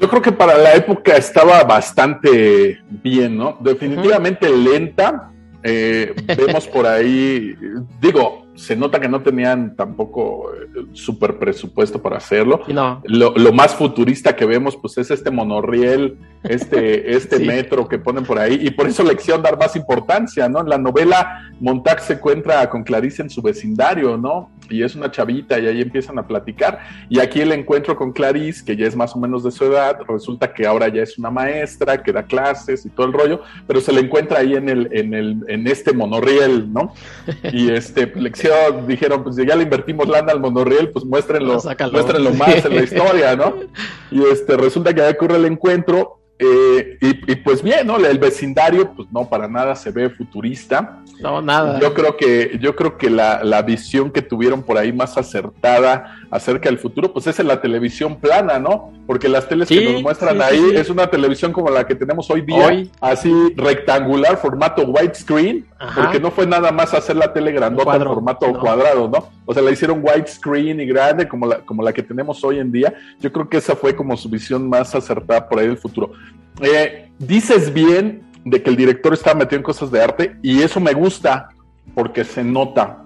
Yo 0.00 0.08
creo 0.08 0.22
que 0.22 0.32
para 0.32 0.58
la 0.58 0.74
época 0.74 1.16
estaba 1.16 1.62
bastante 1.64 2.80
bien, 2.90 3.36
¿no? 3.36 3.56
Definitivamente 3.60 4.48
lenta. 4.50 5.30
Eh, 5.62 6.14
vemos 6.26 6.66
por 6.66 6.86
ahí, 6.86 7.54
digo, 8.00 8.41
se 8.54 8.76
nota 8.76 9.00
que 9.00 9.08
no 9.08 9.22
tenían 9.22 9.76
tampoco 9.76 10.52
eh, 10.54 10.84
super 10.92 11.38
presupuesto 11.38 12.02
para 12.02 12.18
hacerlo. 12.18 12.60
Lo, 13.04 13.52
más 13.52 13.74
futurista 13.74 14.36
que 14.36 14.44
vemos, 14.44 14.76
pues 14.76 14.98
es 14.98 15.10
este 15.10 15.30
monorriel, 15.30 16.18
este, 16.42 17.12
este 17.16 17.38
metro 17.38 17.88
que 17.88 17.98
ponen 17.98 18.24
por 18.24 18.38
ahí, 18.38 18.58
y 18.60 18.70
por 18.70 18.86
eso 18.86 19.02
le 19.02 19.16
quisieron 19.16 19.42
dar 19.42 19.58
más 19.58 19.74
importancia, 19.76 20.48
¿no? 20.48 20.60
En 20.60 20.68
la 20.68 20.78
novela, 20.78 21.52
Montag 21.60 22.00
se 22.00 22.14
encuentra 22.14 22.68
con 22.68 22.82
Clarice 22.82 23.22
en 23.22 23.30
su 23.30 23.40
vecindario, 23.40 24.16
¿no? 24.16 24.50
Y 24.68 24.82
es 24.82 24.94
una 24.94 25.10
chavita, 25.10 25.58
y 25.58 25.66
ahí 25.66 25.80
empiezan 25.80 26.18
a 26.18 26.26
platicar. 26.26 26.80
Y 27.08 27.20
aquí 27.20 27.40
el 27.40 27.52
encuentro 27.52 27.96
con 27.96 28.12
Clarice, 28.12 28.64
que 28.64 28.76
ya 28.76 28.86
es 28.86 28.96
más 28.96 29.14
o 29.14 29.18
menos 29.18 29.44
de 29.44 29.50
su 29.50 29.64
edad, 29.64 29.98
resulta 30.08 30.52
que 30.52 30.66
ahora 30.66 30.88
ya 30.88 31.02
es 31.02 31.18
una 31.18 31.30
maestra, 31.30 32.02
que 32.02 32.12
da 32.12 32.22
clases 32.22 32.84
y 32.84 32.90
todo 32.90 33.06
el 33.06 33.12
rollo, 33.12 33.42
pero 33.66 33.80
se 33.80 33.92
le 33.92 34.00
encuentra 34.00 34.40
ahí 34.40 34.54
en 34.54 34.68
el, 34.68 34.88
en 34.92 35.14
el, 35.14 35.44
en 35.48 35.66
este 35.66 35.92
monorriel, 35.92 36.72
¿no? 36.72 36.92
Y 37.52 37.70
este, 37.70 38.12
dijeron, 38.86 39.22
pues 39.22 39.36
ya 39.36 39.54
le 39.54 39.64
invertimos 39.64 40.08
lana 40.08 40.32
al 40.32 40.40
monorriel, 40.40 40.90
pues 40.90 41.04
muéstrenlo, 41.04 41.60
muéstrenlo 41.92 42.32
más 42.32 42.64
en 42.64 42.76
la 42.76 42.82
historia, 42.84 43.36
¿no? 43.36 43.54
Y 44.10 44.22
este, 44.24 44.56
resulta 44.56 44.94
que 44.94 45.02
ocurre 45.02 45.36
el 45.36 45.44
encuentro 45.44 46.21
eh, 46.42 46.98
y, 47.00 47.36
pues 47.36 47.62
bien, 47.62 47.86
¿no? 47.86 47.96
El 47.96 48.18
vecindario, 48.18 48.92
pues 48.92 49.08
no, 49.12 49.28
para 49.28 49.46
nada 49.46 49.76
se 49.76 49.90
ve 49.90 50.10
futurista. 50.10 50.98
No, 51.20 51.40
nada. 51.40 51.78
Yo 51.78 51.94
creo 51.94 52.16
que, 52.16 52.58
yo 52.60 52.74
creo 52.74 52.98
que 52.98 53.08
la, 53.08 53.44
la, 53.44 53.62
visión 53.62 54.10
que 54.10 54.22
tuvieron 54.22 54.62
por 54.62 54.76
ahí 54.76 54.92
más 54.92 55.16
acertada 55.16 56.16
acerca 56.30 56.68
del 56.68 56.78
futuro, 56.78 57.12
pues 57.12 57.26
es 57.28 57.38
en 57.38 57.46
la 57.46 57.60
televisión 57.60 58.18
plana, 58.18 58.58
¿no? 58.58 58.92
Porque 59.06 59.28
las 59.28 59.48
teles 59.48 59.68
que 59.68 59.92
nos 59.92 60.02
muestran 60.02 60.40
ahí 60.42 60.72
es 60.74 60.90
una 60.90 61.08
televisión 61.08 61.52
como 61.52 61.70
la 61.70 61.86
que 61.86 61.94
tenemos 61.94 62.28
hoy 62.30 62.40
día, 62.40 62.84
así 63.00 63.32
rectangular, 63.56 64.36
formato 64.36 64.82
widescreen, 64.82 65.64
porque 65.94 66.18
no 66.18 66.30
fue 66.30 66.46
nada 66.46 66.72
más 66.72 66.94
hacer 66.94 67.16
la 67.16 67.32
tele 67.32 67.52
grandota 67.52 67.96
en 67.96 68.02
formato 68.02 68.52
cuadrado, 68.58 69.08
¿no? 69.08 69.28
O 69.44 69.52
sea, 69.52 69.62
la 69.62 69.70
hicieron 69.70 70.02
widescreen 70.02 70.80
y 70.80 70.86
grande 70.86 71.28
como 71.28 71.46
la, 71.46 71.58
como 71.58 71.82
la 71.82 71.92
que 71.92 72.02
tenemos 72.02 72.42
hoy 72.44 72.58
en 72.58 72.70
día. 72.70 72.94
Yo 73.20 73.32
creo 73.32 73.48
que 73.48 73.56
esa 73.56 73.74
fue 73.74 73.94
como 73.94 74.16
su 74.16 74.28
visión 74.28 74.68
más 74.68 74.94
acertada 74.94 75.48
por 75.48 75.58
ahí 75.58 75.66
del 75.66 75.78
futuro. 75.78 76.12
Eh, 76.60 77.10
dices 77.18 77.72
bien 77.72 78.22
de 78.44 78.62
que 78.62 78.70
el 78.70 78.76
director 78.76 79.12
está 79.14 79.34
metido 79.34 79.58
en 79.58 79.62
cosas 79.62 79.90
de 79.90 80.02
arte 80.02 80.36
y 80.42 80.62
eso 80.62 80.80
me 80.80 80.92
gusta 80.92 81.48
porque 81.94 82.24
se 82.24 82.42
nota. 82.42 82.98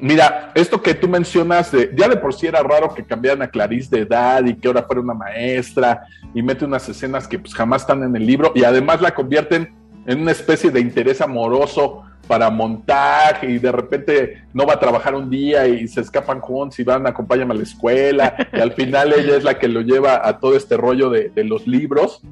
Mira, 0.00 0.52
esto 0.54 0.80
que 0.80 0.94
tú 0.94 1.08
mencionas, 1.08 1.72
de, 1.72 1.90
ya 1.96 2.08
de 2.08 2.16
por 2.16 2.32
sí 2.32 2.46
era 2.46 2.62
raro 2.62 2.94
que 2.94 3.04
cambiaran 3.04 3.42
a 3.42 3.48
Clarice 3.48 3.96
de 3.96 4.02
edad 4.02 4.44
y 4.44 4.54
que 4.54 4.68
ahora 4.68 4.84
fuera 4.84 5.02
una 5.02 5.14
maestra 5.14 6.06
y 6.32 6.42
mete 6.42 6.64
unas 6.64 6.88
escenas 6.88 7.26
que 7.26 7.38
pues 7.38 7.52
jamás 7.52 7.82
están 7.82 8.04
en 8.04 8.14
el 8.14 8.24
libro 8.24 8.52
y 8.54 8.62
además 8.62 9.00
la 9.00 9.12
convierten 9.12 9.74
en 10.06 10.20
una 10.20 10.30
especie 10.30 10.70
de 10.70 10.80
interés 10.80 11.20
amoroso 11.20 12.04
para 12.28 12.48
montaje 12.48 13.50
y 13.50 13.58
de 13.58 13.72
repente 13.72 14.44
no 14.52 14.66
va 14.66 14.74
a 14.74 14.80
trabajar 14.80 15.14
un 15.14 15.30
día 15.30 15.66
y 15.66 15.88
se 15.88 16.02
escapan 16.02 16.40
juntos 16.40 16.78
y 16.78 16.84
van, 16.84 17.06
acompáñame 17.06 17.54
a 17.54 17.56
la 17.56 17.62
escuela 17.62 18.36
y 18.52 18.60
al 18.60 18.72
final 18.72 19.12
ella 19.14 19.36
es 19.36 19.42
la 19.42 19.58
que 19.58 19.66
lo 19.66 19.80
lleva 19.80 20.26
a 20.28 20.38
todo 20.38 20.54
este 20.54 20.76
rollo 20.76 21.10
de, 21.10 21.30
de 21.30 21.42
los 21.42 21.66
libros 21.66 22.22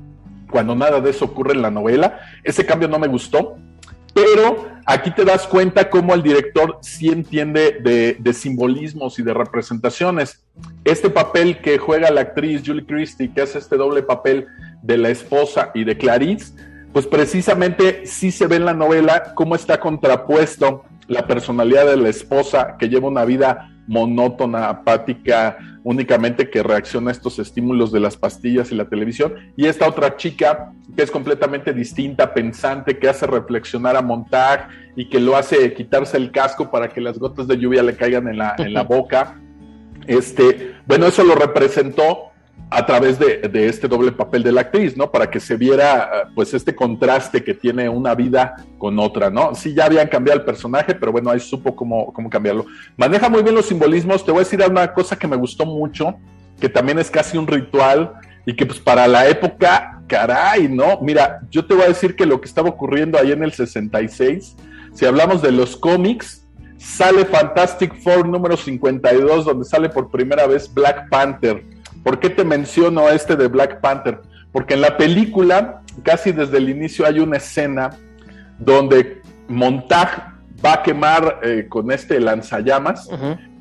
cuando 0.50 0.74
nada 0.74 1.00
de 1.00 1.10
eso 1.10 1.26
ocurre 1.26 1.54
en 1.54 1.62
la 1.62 1.70
novela. 1.70 2.20
Ese 2.44 2.64
cambio 2.64 2.88
no 2.88 2.98
me 2.98 3.08
gustó, 3.08 3.56
pero 4.14 4.66
aquí 4.86 5.10
te 5.10 5.24
das 5.24 5.46
cuenta 5.46 5.90
cómo 5.90 6.14
el 6.14 6.22
director 6.22 6.78
sí 6.80 7.08
entiende 7.08 8.16
de, 8.18 8.32
simbolismos 8.32 9.18
y 9.18 9.22
de 9.22 9.34
representaciones. 9.34 10.42
Este 10.84 11.10
papel 11.10 11.60
que 11.60 11.76
juega 11.76 12.10
la 12.10 12.22
actriz 12.22 12.62
Julie 12.64 12.86
Christie, 12.86 13.32
que 13.32 13.42
hace 13.42 13.58
este 13.58 13.76
doble 13.76 14.02
papel 14.02 14.46
de 14.82 14.96
la 14.96 15.10
esposa 15.10 15.70
y 15.74 15.84
de 15.84 15.98
Clarice, 15.98 16.54
pues 16.94 17.06
precisamente 17.06 18.06
sí 18.06 18.30
se 18.30 18.46
ve 18.46 18.56
en 18.56 18.64
la 18.64 18.72
novela 18.72 19.34
cómo 19.34 19.54
está 19.54 19.78
contrapuesto 19.78 20.84
la 21.08 21.26
personalidad 21.26 21.86
de 21.86 21.98
la 21.98 22.08
esposa 22.08 22.76
que 22.78 22.88
lleva 22.88 23.08
una 23.08 23.26
vida 23.26 23.70
monótona, 23.86 24.68
apática, 24.68 25.58
únicamente 25.86 26.50
que 26.50 26.64
reacciona 26.64 27.10
a 27.10 27.12
estos 27.12 27.38
estímulos 27.38 27.92
de 27.92 28.00
las 28.00 28.16
pastillas 28.16 28.72
y 28.72 28.74
la 28.74 28.88
televisión, 28.88 29.34
y 29.56 29.66
esta 29.66 29.88
otra 29.88 30.16
chica 30.16 30.72
que 30.96 31.04
es 31.04 31.12
completamente 31.12 31.72
distinta, 31.72 32.34
pensante, 32.34 32.98
que 32.98 33.08
hace 33.08 33.24
reflexionar 33.24 33.96
a 33.96 34.02
Montag 34.02 34.68
y 34.96 35.08
que 35.08 35.20
lo 35.20 35.36
hace 35.36 35.72
quitarse 35.74 36.16
el 36.16 36.32
casco 36.32 36.72
para 36.72 36.88
que 36.88 37.00
las 37.00 37.20
gotas 37.20 37.46
de 37.46 37.56
lluvia 37.56 37.84
le 37.84 37.94
caigan 37.94 38.26
en 38.26 38.38
la, 38.38 38.56
en 38.58 38.74
la 38.74 38.82
boca. 38.96 39.40
Este, 40.08 40.74
bueno, 40.86 41.06
eso 41.06 41.22
lo 41.22 41.36
representó 41.36 42.32
a 42.68 42.84
través 42.84 43.18
de, 43.18 43.68
este 43.68 43.86
doble 43.86 44.10
papel 44.10 44.42
de 44.42 44.50
la 44.50 44.62
actriz, 44.62 44.96
¿no? 44.96 45.10
Para 45.10 45.30
que 45.30 45.38
se 45.38 45.56
viera, 45.56 46.30
pues, 46.34 46.52
este 46.52 46.74
contraste 46.74 47.44
que 47.44 47.54
tiene 47.54 47.88
una 47.88 48.14
vida 48.14 48.56
con 48.76 48.98
otra, 48.98 49.30
¿no? 49.30 49.54
Sí, 49.54 49.72
ya 49.72 49.84
habían 49.84 50.08
cambiado 50.08 50.40
el 50.40 50.44
personaje, 50.44 50.94
pero 50.94 51.12
bueno, 51.12 51.30
ahí 51.30 51.38
supo 51.38 51.76
cómo, 51.76 52.12
cómo 52.12 52.28
cambiarlo. 52.28 52.66
Maneja 52.96 53.28
muy 53.28 53.42
bien 53.42 53.54
los 53.54 53.66
simbolismos. 53.66 54.24
Te 54.24 54.32
voy 54.32 54.40
a 54.40 54.44
decir 54.44 54.60
una 54.68 54.92
cosa 54.92 55.16
que 55.16 55.28
me 55.28 55.36
gustó 55.36 55.64
mucho, 55.64 56.16
que 56.60 56.68
también 56.68 56.98
es 56.98 57.10
casi 57.10 57.38
un 57.38 57.46
ritual 57.46 58.14
y 58.44 58.54
que, 58.54 58.66
pues, 58.66 58.80
para 58.80 59.06
la 59.06 59.28
época, 59.28 60.02
caray, 60.08 60.68
¿no? 60.68 60.98
Mira, 61.00 61.40
yo 61.50 61.64
te 61.64 61.74
voy 61.74 61.84
a 61.84 61.88
decir 61.88 62.16
que 62.16 62.26
lo 62.26 62.40
que 62.40 62.48
estaba 62.48 62.68
ocurriendo 62.68 63.16
ahí 63.16 63.30
en 63.30 63.44
el 63.44 63.52
66, 63.52 64.56
si 64.92 65.06
hablamos 65.06 65.40
de 65.40 65.52
los 65.52 65.76
cómics, 65.76 66.44
sale 66.78 67.24
Fantastic 67.26 67.94
Four 68.02 68.26
número 68.26 68.56
52, 68.56 69.44
donde 69.44 69.64
sale 69.64 69.88
por 69.88 70.10
primera 70.10 70.48
vez 70.48 70.72
Black 70.72 71.08
Panther 71.08 71.75
¿Por 72.06 72.20
qué 72.20 72.30
te 72.30 72.44
menciono 72.44 73.08
este 73.08 73.34
de 73.34 73.48
Black 73.48 73.80
Panther? 73.80 74.20
Porque 74.52 74.74
en 74.74 74.80
la 74.80 74.96
película, 74.96 75.82
casi 76.04 76.30
desde 76.30 76.58
el 76.58 76.68
inicio, 76.68 77.04
hay 77.04 77.18
una 77.18 77.38
escena 77.38 77.90
donde 78.60 79.22
Montag 79.48 80.34
va 80.64 80.74
a 80.74 80.82
quemar 80.84 81.40
eh, 81.42 81.66
con 81.68 81.90
este 81.90 82.20
lanzallamas. 82.20 83.08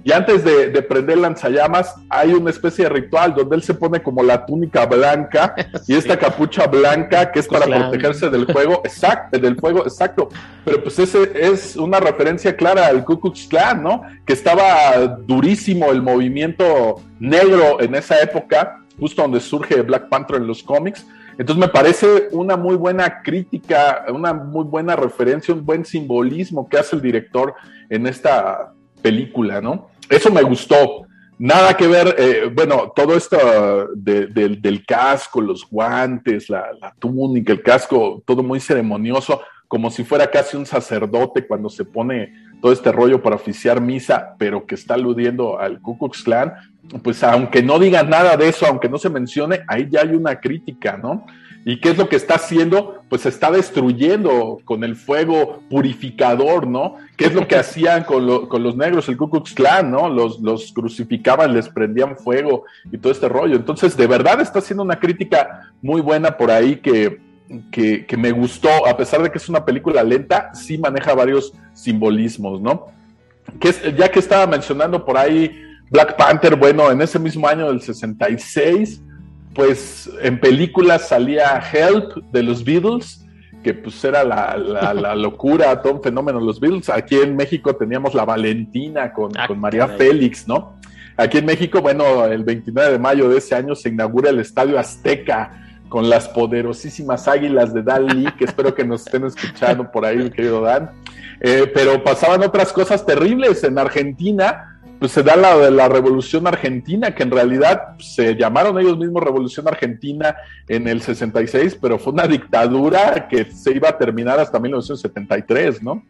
Y 0.05 0.11
antes 0.11 0.43
de, 0.43 0.69
prender 0.83 1.17
lanzallamas, 1.17 1.95
hay 2.09 2.31
una 2.31 2.51
especie 2.51 2.83
de 2.83 2.91
ritual 2.91 3.33
donde 3.33 3.55
él 3.55 3.63
se 3.63 3.73
pone 3.73 4.03
como 4.03 4.21
la 4.21 4.45
túnica 4.45 4.85
blanca 4.85 5.55
y 5.87 5.95
esta 5.95 6.15
capucha 6.15 6.67
blanca 6.67 7.31
que 7.31 7.39
es 7.39 7.47
para 7.47 7.65
protegerse 7.65 8.29
del 8.29 8.45
fuego, 8.45 8.83
exacto, 8.85 9.39
del 9.39 9.55
fuego, 9.55 9.83
exacto. 9.83 10.29
Pero 10.63 10.83
pues 10.83 10.99
ese 10.99 11.31
es 11.33 11.75
una 11.75 11.99
referencia 11.99 12.55
clara 12.55 12.85
al 12.85 13.03
Ku 13.03 13.19
Klux 13.19 13.47
Klan, 13.47 13.81
¿no? 13.81 14.03
Que 14.27 14.33
estaba 14.33 15.07
durísimo 15.25 15.89
el 15.89 16.03
movimiento 16.03 17.01
negro 17.19 17.81
en 17.81 17.95
esa 17.95 18.21
época, 18.21 18.83
justo 18.99 19.23
donde 19.23 19.39
surge 19.39 19.81
Black 19.81 20.07
Panther 20.07 20.35
en 20.35 20.45
los 20.45 20.61
cómics. 20.61 21.03
Entonces 21.39 21.59
me 21.59 21.69
parece 21.69 22.27
una 22.29 22.55
muy 22.55 22.75
buena 22.75 23.23
crítica, 23.23 24.05
una 24.09 24.35
muy 24.35 24.65
buena 24.65 24.95
referencia, 24.95 25.51
un 25.51 25.65
buen 25.65 25.83
simbolismo 25.83 26.69
que 26.69 26.77
hace 26.77 26.95
el 26.95 27.01
director 27.01 27.55
en 27.89 28.05
esta 28.05 28.71
película, 29.01 29.61
¿no? 29.61 29.87
Eso 30.09 30.31
me 30.31 30.41
gustó. 30.43 31.05
Nada 31.37 31.75
que 31.75 31.87
ver, 31.87 32.15
eh, 32.17 32.49
bueno, 32.53 32.93
todo 32.95 33.15
esto 33.15 33.37
del 33.95 34.85
casco, 34.85 35.41
los 35.41 35.69
guantes, 35.69 36.49
la, 36.49 36.71
túnica, 36.97 37.51
el 37.51 37.61
casco, 37.61 38.23
todo 38.25 38.41
muy 38.41 38.61
ceremonioso, 38.61 39.41
como 39.67 39.91
si 39.91 40.05
fuera 40.05 40.31
casi 40.31 40.55
un 40.55 40.65
sacerdote 40.65 41.45
cuando 41.45 41.69
se 41.69 41.83
pone 41.83 42.33
todo 42.61 42.71
este 42.71 42.91
rollo 42.91 43.21
para 43.21 43.35
oficiar 43.35 43.81
misa, 43.81 44.35
pero 44.37 44.65
que 44.65 44.75
está 44.75 44.93
aludiendo 44.93 45.59
al 45.59 45.81
Ku 45.81 45.97
Klux 45.97 46.23
pues 47.03 47.23
aunque 47.23 47.61
no 47.61 47.79
diga 47.79 48.03
nada 48.03 48.37
de 48.37 48.47
eso, 48.47 48.65
aunque 48.65 48.87
no 48.87 48.97
se 48.97 49.09
mencione, 49.09 49.61
ahí 49.67 49.87
ya 49.89 50.01
hay 50.01 50.15
una 50.15 50.39
crítica, 50.39 50.97
¿no? 50.97 51.25
¿Y 51.68 51.80
qué 51.82 51.89
es 51.89 51.97
lo 51.97 52.07
que 52.07 52.16
está 52.16 52.36
haciendo? 52.36 53.01
Pues 53.09 53.26
está 53.26 53.49
destruyendo 53.49 54.59
con 54.66 54.84
el 54.84 54.95
fuego 54.95 55.63
purificador, 55.68 56.68
¿no? 56.68 56.97
¿Qué 57.18 57.26
es 57.26 57.34
lo 57.34 57.47
que 57.47 57.55
hacían 57.59 58.03
con, 58.03 58.28
los 58.28 58.78
negros, 58.78 59.09
el 59.09 59.18
Ku 59.18 59.32
Klux 59.32 59.55
Klan, 59.55 59.89
¿no? 59.89 60.07
Los, 60.07 60.39
los 60.41 60.72
crucificaban, 60.72 61.55
les 61.55 61.68
prendían 61.68 62.18
fuego 62.18 62.66
y 62.91 62.99
todo 62.99 63.11
este 63.11 63.28
rollo. 63.28 63.55
Entonces, 63.55 63.97
de 63.97 64.05
verdad 64.05 64.39
está 64.41 64.59
haciendo 64.59 64.84
una 64.84 64.99
crítica 64.99 65.74
muy 65.82 66.01
buena 66.01 66.38
por 66.38 66.51
ahí 66.51 66.76
que, 66.76 67.20
que, 67.72 68.16
me 68.16 68.32
gustó, 68.32 68.88
a 68.88 68.95
pesar 68.95 69.24
de 69.24 69.32
que 69.32 69.39
es 69.39 69.49
una 69.49 69.66
película 69.66 70.03
lenta, 70.03 70.53
sí 70.53 70.78
maneja 70.78 71.16
varios 71.16 71.51
simbolismos, 71.74 72.61
¿no? 72.61 72.88
Que 73.59 73.74
ya 73.97 74.11
que 74.11 74.20
estaba 74.20 74.45
mencionando 74.45 75.03
por 75.03 75.18
ahí 75.18 75.63
Black 75.89 76.16
Panther, 76.16 76.55
bueno, 76.55 76.91
en 76.91 77.01
ese 77.01 77.18
mismo 77.18 77.47
año 77.47 77.68
del 77.70 77.82
66 77.82 79.01
pues 79.55 80.09
en 80.21 80.39
películas 80.39 81.07
salía 81.07 81.63
Help 81.71 82.17
de 82.31 82.43
los 82.43 82.63
Beatles, 82.63 83.25
que 83.63 83.73
pues 83.73 84.03
era 84.03 84.23
la, 84.23 85.15
locura, 85.15 85.81
todo 85.81 85.93
un 85.93 86.03
fenómeno 86.03 86.39
los 86.39 86.59
Beatles. 86.59 86.89
Aquí 86.89 87.15
en 87.15 87.35
México 87.35 87.75
teníamos 87.75 88.13
la 88.13 88.25
Valentina 88.25 89.11
con, 89.13 89.31
ah, 89.37 89.47
María 89.55 89.87
Félix, 89.87 90.47
¿no? 90.47 90.77
Aquí 91.17 91.37
en 91.37 91.45
México, 91.45 91.81
bueno, 91.81 92.25
el 92.25 92.43
29 92.43 92.91
de 92.91 92.99
mayo 92.99 93.29
de 93.29 93.37
ese 93.37 93.55
año 93.55 93.73
se 93.73 93.89
inaugura 93.89 94.29
el 94.29 94.39
Estadio 94.39 94.77
Azteca 94.77 95.61
con 95.87 96.09
las 96.09 96.27
poderosísimas 96.27 97.27
águilas 97.29 97.73
de 97.73 97.81
Dan 97.81 98.07
Lee, 98.07 98.33
que 98.37 98.43
espero 98.43 98.75
que 98.75 98.83
nos 98.83 99.05
estén 99.05 99.25
escuchando 99.25 99.89
por 99.89 100.05
ahí, 100.05 100.17
mi 100.17 100.29
querido 100.29 100.61
Dan. 100.61 100.91
Eh, 101.39 101.71
pero 101.73 102.03
pasaban 102.03 102.43
otras 102.43 102.73
cosas 102.73 103.05
terribles 103.05 103.63
en 103.63 103.77
Argentina 103.77 104.74
pues 104.99 105.11
se 105.11 105.23
da 105.23 105.35
la 105.35 105.69
la 105.69 105.87
Revolución 105.87 106.47
Argentina, 106.47 107.13
que 107.13 107.23
en 107.23 107.31
realidad 107.31 107.97
se 107.99 108.35
llamaron 108.35 108.79
ellos 108.79 108.97
mismos 108.97 109.23
Revolución 109.23 109.67
Argentina 109.67 110.35
en 110.67 110.87
el 110.87 111.01
66, 111.01 111.77
pero 111.81 111.99
fue 111.99 112.13
una 112.13 112.27
dictadura 112.27 113.27
que 113.27 113.45
se 113.51 113.71
iba 113.71 113.89
a 113.89 113.97
terminar 113.97 114.39
hasta 114.39 114.59
1973, 114.59 115.83
¿no? 115.83 116.03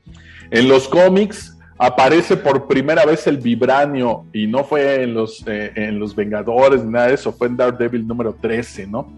En 0.51 0.67
los 0.67 0.88
cómics 0.88 1.57
aparece 1.77 2.38
por 2.38 2.67
primera 2.67 3.05
vez 3.05 3.27
el 3.27 3.38
vibranio 3.38 4.25
y 4.31 4.47
no 4.47 4.63
fue 4.63 5.03
en 5.03 5.13
los, 5.13 5.43
eh, 5.45 5.71
en 5.75 5.99
los 5.99 6.15
Vengadores 6.15 6.83
ni 6.83 6.91
nada 6.91 7.07
de 7.07 7.15
eso, 7.15 7.33
fue 7.33 7.47
en 7.47 7.57
Daredevil 7.57 8.07
número 8.07 8.33
13, 8.33 8.88
¿no? 8.88 9.11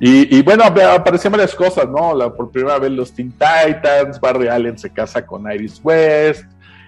Y, 0.00 0.36
y, 0.36 0.42
bueno, 0.42 0.64
aparecían 0.64 1.30
varias 1.30 1.54
cosas, 1.54 1.88
¿no? 1.88 2.12
La, 2.16 2.34
por 2.34 2.50
primera 2.50 2.78
vez 2.78 2.90
los 2.90 3.12
Teen 3.12 3.30
Titans, 3.30 4.18
Barry 4.18 4.48
Allen 4.48 4.76
se 4.76 4.90
casa 4.90 5.24
con 5.24 5.50
Iris 5.52 5.80
West, 5.84 6.44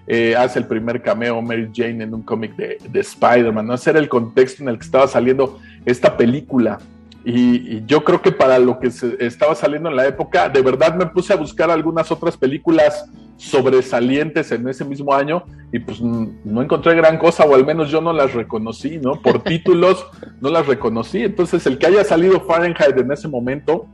eh, 0.06 0.36
hace 0.36 0.58
el 0.58 0.66
primer 0.66 1.02
cameo 1.02 1.40
Mary 1.40 1.70
Jane 1.72 2.04
en 2.04 2.14
un 2.14 2.22
cómic 2.22 2.54
de, 2.56 3.00
Spider-Man, 3.00 3.66
¿no? 3.66 3.74
Ese 3.74 3.90
era 3.90 3.98
el 3.98 4.08
contexto 4.08 4.62
en 4.62 4.68
el 4.68 4.78
que 4.78 4.84
estaba 4.84 5.08
saliendo 5.08 5.58
esta 5.86 6.16
película. 6.16 6.78
Y, 7.24 7.84
yo 7.86 8.04
creo 8.04 8.20
que 8.20 8.30
para 8.30 8.58
lo 8.58 8.78
que 8.78 8.90
se 8.90 9.16
estaba 9.24 9.54
saliendo 9.54 9.88
en 9.88 9.96
la 9.96 10.06
época, 10.06 10.50
de 10.50 10.60
verdad 10.60 10.94
me 10.94 11.06
puse 11.06 11.32
a 11.32 11.36
buscar 11.36 11.70
algunas 11.70 12.12
otras 12.12 12.36
películas 12.36 13.10
sobresalientes 13.36 14.52
en 14.52 14.68
ese 14.68 14.84
mismo 14.84 15.12
año 15.12 15.44
y 15.72 15.80
pues 15.80 16.00
no 16.00 16.62
encontré 16.62 16.94
gran 16.94 17.18
cosa 17.18 17.44
o 17.44 17.54
al 17.54 17.66
menos 17.66 17.90
yo 17.90 18.00
no 18.00 18.12
las 18.12 18.32
reconocí, 18.32 18.98
¿no? 18.98 19.20
Por 19.20 19.42
títulos 19.42 20.06
no 20.40 20.50
las 20.50 20.66
reconocí. 20.66 21.22
Entonces 21.22 21.66
el 21.66 21.78
que 21.78 21.86
haya 21.86 22.04
salido 22.04 22.40
Fahrenheit 22.40 22.96
en 22.96 23.10
ese 23.10 23.26
momento, 23.26 23.86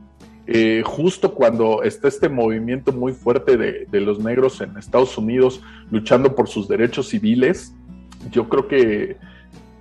eh, 0.53 0.83
justo 0.85 1.33
cuando 1.33 1.81
está 1.81 2.09
este 2.09 2.27
movimiento 2.27 2.91
muy 2.91 3.13
fuerte 3.13 3.55
de, 3.55 4.01
los 4.01 4.19
negros 4.19 4.59
en 4.59 4.75
Estados 4.77 5.17
Unidos 5.17 5.61
luchando 5.89 6.35
por 6.35 6.49
sus 6.49 6.67
derechos 6.67 7.07
civiles, 7.07 7.73
yo 8.31 8.49
creo 8.49 8.67
que, 8.67 9.15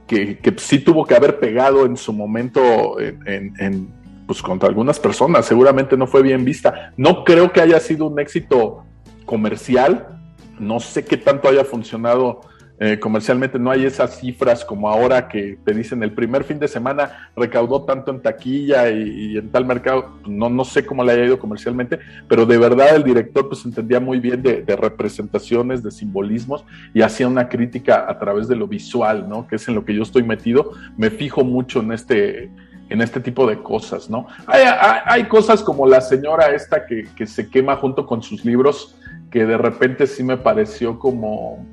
que, 0.07 0.55
sí 0.59 0.79
tuvo 0.79 1.05
que 1.05 1.17
haber 1.17 1.41
pegado 1.41 1.87
en 1.87 1.97
su 1.97 2.13
momento 2.13 3.01
en, 3.01 3.89
pues 4.29 4.43
contra 4.43 4.69
algunas 4.69 5.01
personas, 5.01 5.45
seguramente 5.45 5.97
no 5.97 6.07
fue 6.07 6.23
bien 6.23 6.45
vista. 6.45 6.93
No 6.97 7.25
creo 7.25 7.51
que 7.51 7.61
haya 7.61 7.81
sido 7.81 8.07
un 8.07 8.21
éxito 8.21 8.85
comercial, 9.25 10.21
no 10.61 10.79
sé 10.79 11.05
qué 11.05 11.17
tanto 11.17 11.49
haya 11.49 11.65
funcionado 11.65 12.43
eh, 12.83 12.99
comercialmente 12.99 13.59
no 13.59 13.71
hay 13.71 13.85
esas 13.85 14.19
cifras 14.19 14.65
como 14.65 14.89
ahora 14.89 15.29
que 15.29 15.59
te 15.63 15.75
dicen 15.75 16.03
el 16.03 16.13
primer 16.13 16.45
fin 16.45 16.59
de 16.59 16.67
semana 16.67 17.31
recaudó 17.37 17.83
tanto 17.83 18.11
en 18.11 18.23
taquilla 18.23 18.89
y, 18.89 19.37
en 19.37 19.51
tal 19.51 19.67
mercado, 19.67 20.15
no, 20.27 20.49
no 20.49 20.65
sé 20.65 20.87
cómo 20.87 21.05
le 21.05 21.13
haya 21.13 21.27
ido 21.27 21.39
comercialmente, 21.39 21.99
pero 22.27 22.47
de 22.47 22.57
verdad 22.57 22.97
el 22.97 23.05
director 23.05 23.51
pues 23.51 23.67
entendía 23.67 24.01
muy 24.01 24.19
bien 24.19 24.43
de, 24.43 24.65
representaciones, 24.81 25.83
de 25.83 25.91
simbolismos 25.91 26.65
y 26.95 27.03
hacía 27.03 27.29
una 27.29 27.51
crítica 27.51 28.07
a 28.09 28.19
través 28.19 28.49
de 28.49 28.57
lo 28.57 28.67
visual, 28.67 29.29
¿no? 29.29 29.47
Que 29.47 29.57
es 29.57 29.69
en 29.69 29.75
lo 29.75 29.85
que 29.85 29.95
yo 29.95 30.03
estoy 30.03 30.23
metido, 30.23 30.73
me 30.97 31.11
fijo 31.11 31.45
mucho 31.45 31.81
en 31.81 31.93
este 31.93 32.51
en 32.89 33.03
este 33.03 33.21
tipo 33.21 33.47
de 33.47 33.63
cosas, 33.63 34.09
¿no? 34.09 34.27
Hay, 34.47 34.63
hay, 35.05 35.25
cosas 35.25 35.63
como 35.63 35.87
la 35.87 36.01
señora 36.01 36.47
esta 36.55 36.87
que, 36.87 37.07
que 37.15 37.27
se 37.27 37.49
quema 37.49 37.77
junto 37.77 38.07
con 38.07 38.21
sus 38.23 38.45
libros, 38.45 38.97
que 39.31 39.45
de 39.45 39.57
repente 39.59 40.09
sí 40.09 40.25
me 40.25 40.37
pareció 40.37 40.99
como, 40.99 41.65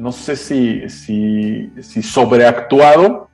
no 0.00 0.12
sé 0.12 0.34
si, 0.34 0.88
si, 0.88 1.70
si 1.82 2.02
sobreactuado 2.02 3.28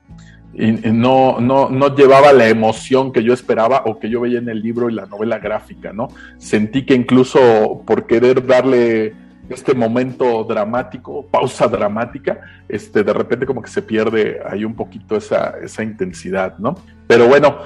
y, 0.53 0.71
no, 0.91 1.39
no, 1.39 1.69
no, 1.69 1.95
llevaba 1.95 2.33
la 2.33 2.49
emoción 2.49 3.13
que 3.13 3.23
yo 3.23 3.33
esperaba 3.33 3.83
o 3.85 3.99
que 3.99 4.09
yo 4.09 4.19
veía 4.19 4.39
en 4.39 4.49
el 4.49 4.61
libro 4.61 4.89
y 4.89 4.93
la 4.93 5.05
novela 5.05 5.39
gráfica, 5.39 5.93
¿no? 5.93 6.09
Sentí 6.39 6.85
que 6.85 6.93
incluso 6.93 7.83
por 7.85 8.05
querer 8.05 8.45
darle 8.45 9.15
este 9.49 9.73
momento 9.73 10.43
dramático, 10.43 11.25
pausa 11.27 11.67
dramática, 11.67 12.41
este, 12.67 13.01
de 13.01 13.13
repente 13.13 13.45
como 13.45 13.61
que 13.61 13.69
se 13.69 13.81
pierde 13.81 14.41
ahí 14.45 14.65
un 14.65 14.75
poquito 14.75 15.15
esa, 15.15 15.53
esa 15.63 15.83
intensidad, 15.83 16.57
¿no? 16.57 16.75
Pero 17.07 17.29
bueno, 17.29 17.59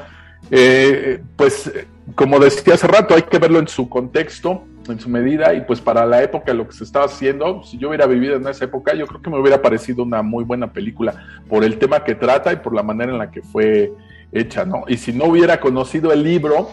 eh, 0.51 1.23
pues 1.35 1.71
como 2.13 2.37
decía 2.37 2.75
hace 2.75 2.85
rato, 2.85 3.15
hay 3.15 3.23
que 3.23 3.39
verlo 3.39 3.57
en 3.57 3.67
su 3.67 3.89
contexto 3.89 4.65
en 4.87 4.99
su 4.99 5.09
medida 5.09 5.53
y 5.53 5.61
pues 5.61 5.79
para 5.79 6.05
la 6.05 6.23
época 6.23 6.53
lo 6.53 6.67
que 6.67 6.73
se 6.73 6.83
estaba 6.83 7.05
haciendo, 7.05 7.63
si 7.63 7.77
yo 7.77 7.89
hubiera 7.89 8.07
vivido 8.07 8.35
en 8.35 8.47
esa 8.47 8.65
época, 8.65 8.93
yo 8.93 9.05
creo 9.07 9.21
que 9.21 9.29
me 9.29 9.39
hubiera 9.39 9.61
parecido 9.61 10.03
una 10.03 10.21
muy 10.21 10.43
buena 10.43 10.71
película 10.71 11.13
por 11.47 11.63
el 11.63 11.77
tema 11.77 12.03
que 12.03 12.15
trata 12.15 12.51
y 12.51 12.57
por 12.57 12.73
la 12.73 12.83
manera 12.83 13.11
en 13.11 13.17
la 13.17 13.31
que 13.31 13.41
fue 13.41 13.93
hecha, 14.31 14.65
¿no? 14.65 14.83
Y 14.87 14.97
si 14.97 15.13
no 15.13 15.25
hubiera 15.25 15.59
conocido 15.59 16.11
el 16.11 16.23
libro, 16.23 16.69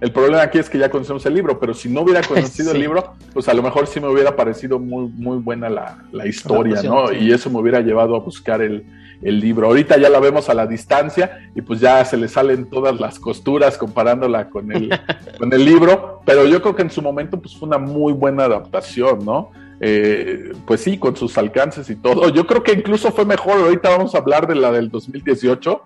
el 0.00 0.12
problema 0.12 0.42
aquí 0.42 0.58
es 0.58 0.70
que 0.70 0.78
ya 0.78 0.90
conocemos 0.90 1.24
el 1.26 1.34
libro, 1.34 1.58
pero 1.58 1.74
si 1.74 1.88
no 1.88 2.02
hubiera 2.02 2.22
conocido 2.28 2.72
el 2.72 2.80
libro, 2.80 3.14
pues 3.32 3.48
a 3.48 3.54
lo 3.54 3.62
mejor 3.62 3.86
sí 3.86 4.00
me 4.00 4.08
hubiera 4.08 4.36
parecido 4.36 4.78
muy, 4.78 5.08
muy 5.08 5.38
buena 5.38 5.68
la, 5.68 6.04
la 6.12 6.26
historia, 6.26 6.82
¿no? 6.82 7.12
Y 7.12 7.32
eso 7.32 7.50
me 7.50 7.58
hubiera 7.58 7.80
llevado 7.80 8.16
a 8.16 8.20
buscar 8.20 8.62
el, 8.62 8.84
el 9.22 9.40
libro. 9.40 9.66
Ahorita 9.66 9.96
ya 9.96 10.08
la 10.08 10.20
vemos 10.20 10.48
a 10.48 10.54
la 10.54 10.66
distancia 10.66 11.50
y 11.54 11.62
pues 11.62 11.80
ya 11.80 12.04
se 12.04 12.16
le 12.16 12.28
salen 12.28 12.68
todas 12.68 12.98
las 13.00 13.18
costuras 13.18 13.76
comparándola 13.76 14.48
con 14.48 14.70
el, 14.72 14.90
con 15.38 15.52
el 15.52 15.64
libro, 15.64 16.22
pero 16.24 16.46
yo 16.46 16.62
creo 16.62 16.76
que 16.76 16.82
en 16.82 16.90
su 16.90 17.02
momento 17.02 17.40
pues 17.40 17.56
fue 17.56 17.68
una 17.68 17.78
muy 17.78 18.12
buena 18.12 18.44
adaptación, 18.44 19.24
¿no? 19.24 19.50
Eh, 19.80 20.52
pues 20.66 20.80
sí, 20.80 20.98
con 20.98 21.14
sus 21.16 21.38
alcances 21.38 21.88
y 21.90 21.96
todo. 21.96 22.28
Yo 22.30 22.46
creo 22.46 22.62
que 22.62 22.72
incluso 22.72 23.12
fue 23.12 23.24
mejor, 23.24 23.60
ahorita 23.60 23.90
vamos 23.90 24.14
a 24.14 24.18
hablar 24.18 24.46
de 24.46 24.56
la 24.56 24.72
del 24.72 24.90
2018, 24.90 25.82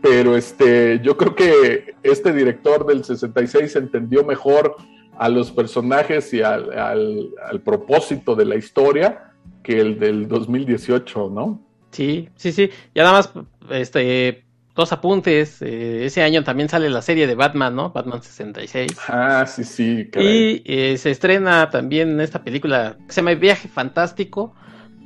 pero 0.00 0.36
este, 0.36 1.00
yo 1.02 1.16
creo 1.16 1.34
que 1.34 1.94
este 2.02 2.32
director 2.32 2.86
del 2.86 3.04
66 3.04 3.76
entendió 3.76 4.24
mejor 4.24 4.76
a 5.18 5.28
los 5.28 5.50
personajes 5.50 6.32
y 6.34 6.42
al, 6.42 6.70
al 6.78 7.60
propósito 7.62 8.34
de 8.34 8.44
la 8.44 8.56
historia 8.56 9.32
que 9.62 9.80
el 9.80 9.98
del 9.98 10.28
2018, 10.28 11.30
¿no? 11.30 11.66
Sí, 11.90 12.28
sí, 12.36 12.52
sí. 12.52 12.70
Ya 12.94 13.04
nada 13.04 13.18
más, 13.18 13.30
este, 13.70 14.44
dos 14.76 14.92
apuntes. 14.92 15.60
Eh, 15.62 16.04
ese 16.04 16.22
año 16.22 16.44
también 16.44 16.68
sale 16.68 16.90
la 16.90 17.02
serie 17.02 17.26
de 17.26 17.34
Batman, 17.34 17.74
¿no? 17.74 17.90
Batman 17.90 18.22
66. 18.22 18.92
Ah, 19.08 19.44
sí, 19.46 19.64
sí. 19.64 20.10
Y 20.14 20.62
eh, 20.66 20.98
se 20.98 21.10
estrena 21.10 21.70
también 21.70 22.20
esta 22.20 22.44
película 22.44 22.96
que 23.06 23.12
se 23.12 23.22
llama 23.22 23.34
Viaje 23.34 23.68
Fantástico, 23.68 24.54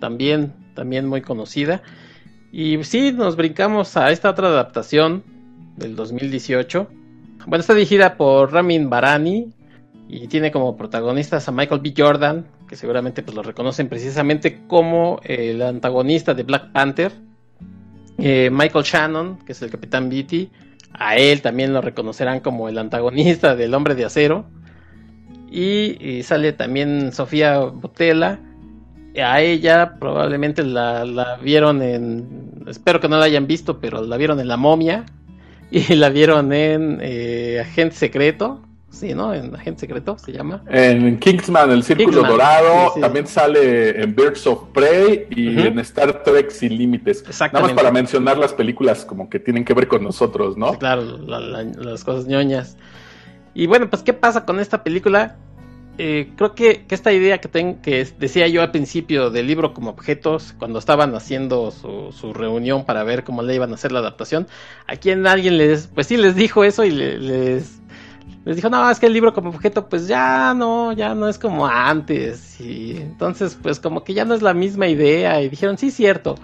también, 0.00 0.52
también 0.74 1.06
muy 1.06 1.22
conocida. 1.22 1.82
Y 2.52 2.82
sí, 2.84 3.12
nos 3.12 3.36
brincamos 3.36 3.96
a 3.96 4.10
esta 4.10 4.30
otra 4.30 4.48
adaptación 4.48 5.22
del 5.76 5.94
2018. 5.96 6.88
Bueno, 7.46 7.60
está 7.60 7.74
dirigida 7.74 8.16
por 8.16 8.52
Ramin 8.52 8.90
Barani 8.90 9.52
y 10.08 10.26
tiene 10.26 10.50
como 10.50 10.76
protagonistas 10.76 11.48
a 11.48 11.52
Michael 11.52 11.80
B. 11.80 11.94
Jordan, 11.96 12.46
que 12.68 12.76
seguramente 12.76 13.22
pues 13.22 13.36
lo 13.36 13.42
reconocen 13.42 13.88
precisamente 13.88 14.62
como 14.66 15.20
el 15.24 15.62
antagonista 15.62 16.34
de 16.34 16.42
Black 16.42 16.72
Panther. 16.72 17.12
Eh, 18.18 18.50
Michael 18.52 18.84
Shannon, 18.84 19.38
que 19.44 19.52
es 19.52 19.62
el 19.62 19.70
Capitán 19.70 20.08
Beatty, 20.08 20.50
a 20.92 21.16
él 21.16 21.40
también 21.42 21.72
lo 21.72 21.80
reconocerán 21.80 22.40
como 22.40 22.68
el 22.68 22.78
antagonista 22.78 23.56
del 23.56 23.72
Hombre 23.74 23.94
de 23.94 24.04
Acero. 24.04 24.44
Y, 25.50 26.22
sale 26.22 26.52
también 26.52 27.12
Sofía 27.12 27.58
Botella. 27.58 28.38
A 29.18 29.40
ella 29.40 29.94
probablemente 29.98 30.62
la, 30.62 31.38
vieron 31.42 31.82
en... 31.82 32.64
Espero 32.66 33.00
que 33.00 33.08
no 33.08 33.18
la 33.18 33.24
hayan 33.24 33.46
visto, 33.46 33.80
pero 33.80 34.02
la 34.02 34.16
vieron 34.16 34.40
en 34.40 34.48
La 34.48 34.56
Momia. 34.56 35.06
Y 35.72 35.94
la 35.94 36.08
vieron 36.08 36.52
en 36.52 36.98
eh, 37.00 37.60
Agente 37.60 37.94
Secreto 37.94 38.60
Sí, 38.90 39.14
¿no? 39.14 39.32
En 39.32 39.54
Agente 39.54 39.80
Secreto 39.80 40.18
se 40.18 40.32
llama. 40.32 40.62
En 40.68 41.18
Kingsman, 41.18 41.70
el 41.70 41.84
Círculo 41.84 42.24
Dorado, 42.24 42.92
también 43.00 43.26
sale 43.26 44.02
en 44.02 44.14
Birds 44.14 44.46
of 44.48 44.64
Prey 44.74 45.26
y 45.30 45.58
en 45.60 45.78
Star 45.78 46.24
Trek 46.24 46.50
Sin 46.50 46.76
Límites. 46.76 47.24
Nada 47.40 47.60
más 47.60 47.72
para 47.72 47.92
mencionar 47.92 48.36
las 48.36 48.52
películas 48.52 49.04
como 49.04 49.30
que 49.30 49.38
tienen 49.38 49.64
que 49.64 49.74
ver 49.74 49.86
con 49.86 50.02
nosotros, 50.02 50.56
¿no? 50.56 50.76
claro, 50.78 51.02
las 51.18 52.04
cosas 52.04 52.26
ñoñas. 52.26 52.76
Y 53.54 53.66
bueno, 53.66 53.88
pues, 53.88 54.02
¿qué 54.02 54.12
pasa 54.12 54.44
con 54.44 54.60
esta 54.60 54.82
película? 54.82 55.36
Eh, 56.02 56.32
creo 56.34 56.54
que, 56.54 56.86
esta 56.88 57.12
idea 57.12 57.42
que, 57.42 57.48
ten, 57.48 57.74
que 57.82 58.06
decía 58.18 58.48
yo 58.48 58.62
al 58.62 58.70
principio 58.70 59.28
del 59.28 59.46
libro 59.46 59.74
como 59.74 59.90
objetos, 59.90 60.54
cuando 60.58 60.78
estaban 60.78 61.14
haciendo 61.14 61.70
su, 61.70 62.10
su, 62.12 62.32
reunión 62.32 62.86
para 62.86 63.04
ver 63.04 63.22
cómo 63.22 63.42
le 63.42 63.54
iban 63.54 63.72
a 63.72 63.74
hacer 63.74 63.92
la 63.92 63.98
adaptación, 63.98 64.46
aquí 64.86 65.10
en 65.10 65.26
alguien 65.26 65.58
les, 65.58 65.88
pues 65.88 66.06
sí 66.06 66.16
les 66.16 66.34
dijo 66.36 66.64
eso 66.64 66.86
y 66.86 66.90
les 66.90 67.80
les 68.46 68.56
dijo, 68.56 68.70
no, 68.70 68.90
es 68.90 68.98
que 68.98 69.06
el 69.06 69.12
libro 69.12 69.34
como 69.34 69.50
objeto, 69.50 69.90
pues 69.90 70.08
ya 70.08 70.54
no, 70.54 70.94
ya 70.94 71.14
no 71.14 71.28
es 71.28 71.38
como 71.38 71.66
antes. 71.66 72.58
Y 72.60 72.96
entonces, 72.96 73.58
pues 73.62 73.78
como 73.78 74.02
que 74.02 74.14
ya 74.14 74.24
no 74.24 74.32
es 74.34 74.40
la 74.40 74.54
misma 74.54 74.88
idea. 74.88 75.42
Y 75.42 75.50
dijeron, 75.50 75.76
sí, 75.76 75.90
cierto. 75.90 76.36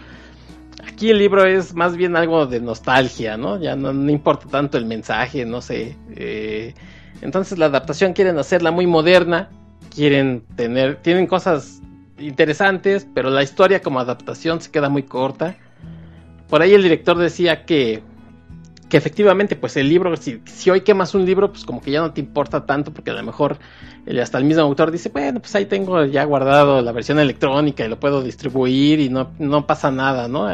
Aquí 0.87 1.09
el 1.11 1.19
libro 1.19 1.47
es 1.47 1.75
más 1.75 1.97
bien 1.97 2.15
algo 2.15 2.45
de 2.47 2.61
nostalgia, 2.61 3.39
¿no? 3.39 3.59
Ya 3.59 3.77
no, 3.77 3.91
importa 4.11 4.47
tanto 4.51 4.77
el 4.77 4.85
mensaje, 4.85 5.47
no 5.47 5.63
sé. 5.63 5.97
Eh, 6.15 6.75
entonces 7.23 7.59
la 7.59 7.67
adaptación 7.67 8.13
quieren 8.13 8.39
hacerla 8.39 8.71
muy 8.71 8.87
moderna. 8.87 9.51
Quieren 9.95 10.43
tener, 10.57 10.97
tienen 10.97 11.27
cosas 11.27 11.81
interesantes, 12.19 13.07
pero 13.15 13.31
la 13.31 13.43
historia 13.43 13.81
como 13.81 14.01
adaptación 14.01 14.61
se 14.61 14.71
queda 14.71 14.89
muy 14.89 15.05
corta. 15.05 15.57
Por 16.49 16.61
ahí 16.61 16.75
el 16.75 16.83
director 16.83 17.17
decía 17.17 17.65
que 17.65 18.03
que 18.89 18.97
efectivamente, 18.97 19.57
pues 19.57 19.77
el 19.77 19.89
libro, 19.89 20.17
si, 20.17 20.41
si, 20.45 20.71
hoy 20.71 20.83
quemas 20.83 21.15
un 21.15 21.25
libro, 21.25 21.51
pues 21.51 21.65
como 21.65 21.81
que 21.81 21.91
ya 21.91 22.01
no 22.01 22.13
te 22.13 22.21
importa 22.21 22.67
tanto, 22.67 22.93
porque 22.93 23.11
a 23.11 23.15
lo 23.15 23.23
mejor 23.25 23.59
hasta 24.21 24.39
el 24.39 24.45
mismo 24.45 24.63
autor 24.63 24.93
dice, 24.93 25.09
bueno, 25.09 25.41
pues 25.41 25.55
ahí 25.57 25.67
tengo 25.67 26.05
ya 26.05 26.23
guardado 26.25 26.81
la 26.83 26.93
versión 26.93 27.19
electrónica 27.19 27.85
y 27.85 27.89
lo 27.89 27.99
puedo 27.99 28.23
distribuir 28.23 29.01
y 29.01 29.09
no, 29.09 29.33
no 29.39 29.67
pasa 29.67 29.91
nada, 29.91 30.29
¿no? 30.29 30.49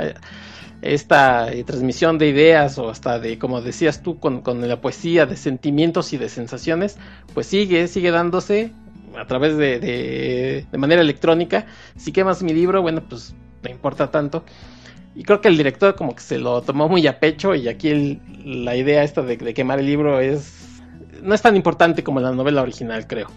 Esta 0.83 1.53
eh, 1.53 1.65
transmisión 1.65 2.19
de 2.19 2.29
ideas 2.29 2.77
o 2.79 2.91
hasta 2.91 3.19
de, 3.19 3.39
como 3.39 3.63
decías 3.63 4.03
tú, 4.03 4.19
con, 4.19 4.43
con, 4.43 4.67
la 4.69 4.81
poesía, 4.81 5.27
de 5.27 5.37
sentimientos 5.37 6.13
y 6.13 6.19
de 6.19 6.29
sensaciones, 6.29 6.99
pues 7.35 7.47
sigue, 7.47 7.89
sigue 7.89 8.11
dándose 8.11 8.73
a 9.17 9.27
través 9.27 9.57
de, 9.57 9.79
de, 9.79 10.67
de 10.71 10.79
manera 10.79 11.01
electrónica. 11.01 11.67
Si 11.97 12.13
quemas 12.13 12.43
mi 12.43 12.53
libro, 12.53 12.83
bueno, 12.83 13.03
pues 13.09 13.35
no 13.63 13.71
importa 13.71 14.11
tanto. 14.11 14.45
Y 15.15 15.25
creo 15.25 15.41
que 15.41 15.49
el 15.49 15.57
director 15.57 15.95
como 15.95 16.15
que 16.15 16.23
se 16.23 16.39
lo 16.39 16.63
tomó 16.63 16.89
muy 16.89 17.07
a 17.07 17.21
pecho 17.21 17.55
y 17.55 17.69
aquí 17.69 18.21
la 18.45 18.77
idea 18.77 19.03
esta 19.03 19.23
de, 19.23 19.37
quemar 19.37 19.79
el 19.79 19.87
libro 19.87 20.21
es 20.21 20.81
no 21.23 21.35
es 21.35 21.43
tan 21.43 21.55
importante 21.55 22.03
como 22.03 22.21
la 22.21 22.33
novela 22.33 22.63
original, 22.63 23.07
creo. 23.07 23.29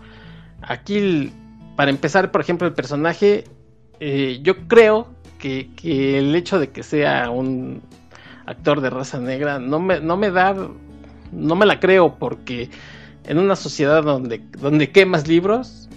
Aquí, 0.62 1.32
para 1.76 1.92
empezar, 1.92 2.32
por 2.32 2.42
ejemplo, 2.42 2.68
el 2.68 2.74
personaje, 2.74 3.44
eh, 4.00 4.40
yo 4.42 4.68
creo 4.68 5.14
que, 5.38 5.70
el 6.18 6.36
hecho 6.36 6.60
de 6.60 6.70
que 6.70 6.84
sea 6.84 7.30
un 7.30 7.82
actor 8.46 8.82
de 8.82 8.90
raza 8.90 9.20
negra 9.20 9.60
no 9.60 9.80
me, 9.80 10.00
no 10.00 10.18
me 10.18 10.32
da, 10.32 10.56
no 11.32 11.56
me 11.56 11.66
la 11.66 11.80
creo 11.80 12.16
porque 12.16 12.70
en 13.28 13.40
una 13.40 13.56
sociedad 13.56 14.04
donde, 14.04 14.42
donde 14.60 14.92
quemas 14.92 15.28
libros, 15.28 15.90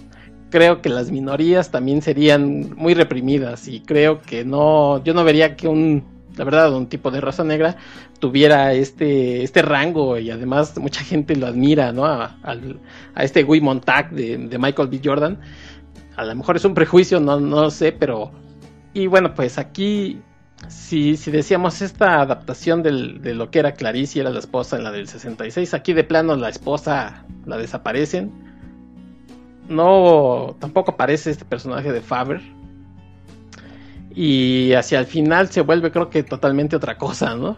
creo 0.49 0.81
que 0.81 0.89
las 0.89 1.11
minorías 1.11 1.71
también 1.71 2.01
serían 2.01 2.75
muy 2.75 2.93
reprimidas 2.93 3.67
y 3.67 3.81
creo 3.81 4.21
que 4.21 4.45
no, 4.45 5.03
yo 5.03 5.13
no 5.13 5.23
vería 5.23 5.55
que 5.55 5.67
un, 5.67 6.03
la 6.35 6.43
verdad, 6.43 6.73
un 6.73 6.87
tipo 6.87 7.11
de 7.11 7.21
raza 7.21 7.43
negra 7.43 7.77
tuviera 8.19 8.73
este, 8.73 9.43
este 9.43 9.61
rango 9.61 10.17
y 10.17 10.31
además 10.31 10.77
mucha 10.77 11.03
gente 11.03 11.35
lo 11.35 11.47
admira, 11.47 11.91
¿no? 11.91 12.05
A, 12.05 12.37
este 13.17 13.43
Guy 13.43 13.61
Montag 13.61 14.11
de, 14.11 14.57
Michael 14.59 14.89
B. 14.89 15.01
Jordan. 15.03 15.39
A 16.15 16.25
lo 16.25 16.35
mejor 16.35 16.57
es 16.57 16.65
un 16.65 16.73
prejuicio, 16.73 17.19
no, 17.19 17.39
no 17.39 17.61
lo 17.63 17.71
sé, 17.71 17.91
pero... 17.91 18.31
Y 18.93 19.07
bueno, 19.07 19.33
pues 19.33 19.57
aquí, 19.57 20.21
si, 20.67 21.15
si 21.17 21.31
decíamos 21.31 21.81
esta 21.81 22.21
adaptación 22.21 22.83
de 22.83 22.91
lo 23.33 23.51
que 23.51 23.59
era 23.59 23.73
Clarice 23.73 24.19
y 24.19 24.21
era 24.21 24.29
la 24.29 24.39
esposa 24.39 24.77
en 24.77 24.83
la 24.83 24.91
del 24.91 25.07
66, 25.07 25.73
aquí 25.73 25.93
de 25.93 26.03
plano 26.03 26.35
la 26.35 26.49
esposa 26.49 27.25
la 27.45 27.57
desaparecen 27.57 28.49
no 29.69 30.55
tampoco 30.59 30.91
aparece 30.91 31.29
este 31.31 31.45
personaje 31.45 31.91
de 31.91 32.01
Faber 32.01 32.41
y 34.13 34.73
hacia 34.73 34.99
el 34.99 35.05
final 35.05 35.49
se 35.49 35.61
vuelve 35.61 35.91
creo 35.91 36.09
que 36.09 36.23
totalmente 36.23 36.75
otra 36.75 36.97
cosa, 36.97 37.35
¿no? 37.35 37.57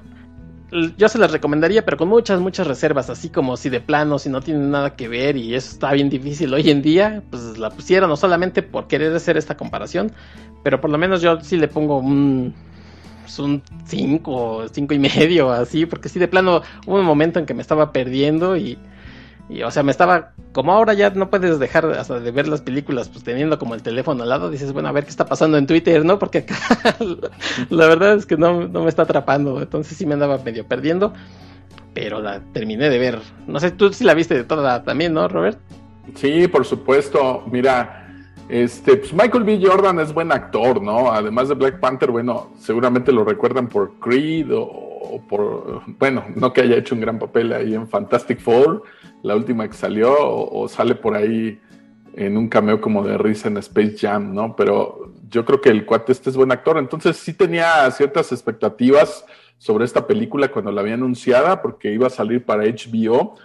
Yo 0.98 1.10
se 1.10 1.18
las 1.18 1.32
recomendaría, 1.32 1.84
pero 1.84 1.98
con 1.98 2.08
muchas, 2.08 2.40
muchas 2.40 2.66
reservas, 2.66 3.10
así 3.10 3.30
como 3.30 3.58
si 3.58 3.70
de 3.70 3.82
plano, 3.82 4.20
si 4.20 4.30
no 4.30 4.40
tiene 4.40 4.62
nada 4.62 4.96
que 4.96 5.10
ver 5.10 5.36
y 5.36 5.54
eso 5.54 5.72
está 5.72 5.92
bien 5.92 6.10
difícil 6.10 6.54
hoy 6.54 6.70
en 6.70 6.82
día, 6.82 7.22
pues 7.30 7.58
la 7.58 7.70
pusieron 7.70 8.10
no 8.10 8.16
solamente 8.16 8.64
por 8.64 8.88
querer 8.88 9.14
hacer 9.14 9.36
esta 9.36 9.58
comparación, 9.58 10.14
pero 10.64 10.80
por 10.80 10.90
lo 10.90 10.98
menos 10.98 11.22
yo 11.22 11.42
sí 11.42 11.58
le 11.58 11.68
pongo 11.68 11.98
un, 11.98 12.54
pues 13.22 13.38
un 13.40 13.62
5, 13.86 14.68
5 14.72 14.94
y 14.94 15.00
medio, 15.00 15.52
así, 15.52 15.86
porque 15.86 16.08
sí 16.08 16.20
de 16.20 16.30
plano 16.30 16.62
hubo 16.88 17.00
un 17.00 17.06
momento 17.06 17.40
en 17.40 17.46
que 17.46 17.54
me 17.54 17.62
estaba 17.62 17.92
perdiendo 17.92 18.56
y 18.56 18.78
y, 19.52 19.64
o 19.64 19.72
sea, 19.72 19.84
me 19.84 19.92
estaba, 19.92 20.32
como 20.54 20.72
ahora 20.72 20.94
ya 20.94 21.10
no 21.10 21.30
puedes 21.30 21.60
dejar 21.60 21.86
hasta 21.86 22.22
de 22.22 22.32
ver 22.32 22.48
las 22.48 22.62
películas, 22.62 23.10
pues 23.10 23.26
teniendo 23.26 23.60
como 23.60 23.76
el 23.76 23.84
teléfono 23.84 24.24
al 24.24 24.30
lado, 24.30 24.50
dices, 24.50 24.72
bueno, 24.72 24.88
a 24.88 24.94
ver 24.94 25.04
qué 25.04 25.10
está 25.10 25.26
pasando 25.26 25.58
en 25.58 25.68
Twitter, 25.68 26.06
¿no? 26.06 26.18
Porque 26.20 26.40
acá 26.40 26.56
la 27.70 27.88
verdad 27.88 28.16
es 28.16 28.26
que 28.26 28.38
no, 28.38 28.68
no 28.70 28.84
me 28.84 28.90
está 28.90 29.02
atrapando, 29.02 29.62
entonces 29.62 29.98
sí 29.98 30.06
me 30.06 30.14
andaba 30.14 30.38
medio 30.38 30.66
perdiendo, 30.66 31.12
pero 31.94 32.22
la 32.22 32.40
terminé 32.54 32.90
de 32.90 32.98
ver. 32.98 33.20
No 33.46 33.60
sé, 33.60 33.72
tú 33.72 33.92
sí 33.92 34.06
la 34.06 34.14
viste 34.14 34.36
de 34.36 34.46
toda 34.46 34.84
también, 34.84 35.14
¿no, 35.14 35.28
Robert? 35.28 35.60
Sí, 36.16 36.48
por 36.48 36.66
supuesto. 36.66 37.44
Mira, 37.52 38.08
este, 38.48 38.98
pues 38.98 39.14
Michael 39.14 39.44
B. 39.44 39.60
Jordan 39.62 40.00
es 40.00 40.14
buen 40.14 40.32
actor, 40.32 40.82
¿no? 40.82 41.12
Además 41.12 41.50
de 41.50 41.56
Black 41.56 41.80
Panther, 41.82 42.12
bueno, 42.12 42.52
seguramente 42.58 43.12
lo 43.12 43.26
recuerdan 43.26 43.68
por 43.68 44.00
Creed 44.00 44.48
o 44.54 44.91
por, 45.28 45.82
bueno, 46.00 46.26
no 46.36 46.54
que 46.54 46.62
haya 46.62 46.78
hecho 46.78 46.96
un 46.96 47.02
gran 47.02 47.20
papel 47.20 47.54
ahí 47.54 47.74
en 47.74 47.88
Fantastic 47.88 48.40
Four 48.40 48.84
la 49.24 49.36
última 49.36 49.68
que 49.68 49.76
salió, 49.76 50.16
o, 50.20 50.68
sale 50.68 50.96
por 50.96 51.16
ahí 51.16 51.60
en 52.16 52.38
un 52.38 52.50
cameo 52.50 52.82
como 52.82 53.04
de 53.04 53.18
risa 53.18 53.48
en 53.48 53.58
Space 53.58 53.96
Jam, 54.00 54.34
¿no? 54.34 54.56
Pero 54.56 55.14
yo 55.30 55.46
creo 55.46 55.62
que 55.62 55.70
el 55.70 55.86
cuate 55.86 56.12
este 56.12 56.30
es 56.30 56.36
buen 56.36 56.52
actor, 56.52 56.78
entonces 56.78 57.18
sí 57.18 57.34
tenía 57.34 57.90
ciertas 57.92 58.32
expectativas 58.32 59.26
sobre 59.58 59.86
esta 59.86 60.08
película 60.08 60.50
cuando 60.50 60.72
la 60.72 60.82
había 60.82 60.96
anunciada, 60.96 61.62
porque 61.62 61.94
iba 61.94 62.08
a 62.08 62.10
salir 62.10 62.44
para 62.44 62.64
HBO 62.64 63.36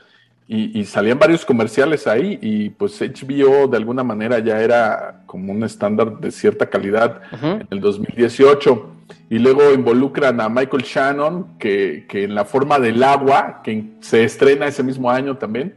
y, 0.49 0.85
salían 0.85 1.19
varios 1.19 1.45
comerciales 1.45 2.07
ahí 2.07 2.39
y 2.41 2.71
pues 2.71 3.01
HBO 3.01 3.67
de 3.67 3.77
alguna 3.77 4.05
manera 4.05 4.39
ya 4.39 4.61
era 4.61 5.23
como 5.27 5.53
un 5.53 5.65
estándar 5.65 6.21
de 6.21 6.31
cierta 6.31 6.71
calidad 6.71 7.21
en 7.43 7.67
el 7.69 7.81
2018 7.81 8.96
y 9.29 9.39
luego 9.39 9.73
involucran 9.73 10.41
a 10.41 10.49
Michael 10.49 10.83
Shannon 10.83 11.59
que, 11.59 12.07
que, 12.09 12.25
en 12.25 12.35
la 12.35 12.45
forma 12.45 12.79
del 12.79 13.03
agua 13.03 13.61
que 13.63 13.85
se 14.01 14.25
estrena 14.25 14.67
ese 14.67 14.83
mismo 14.83 15.11
año 15.11 15.37
también 15.37 15.75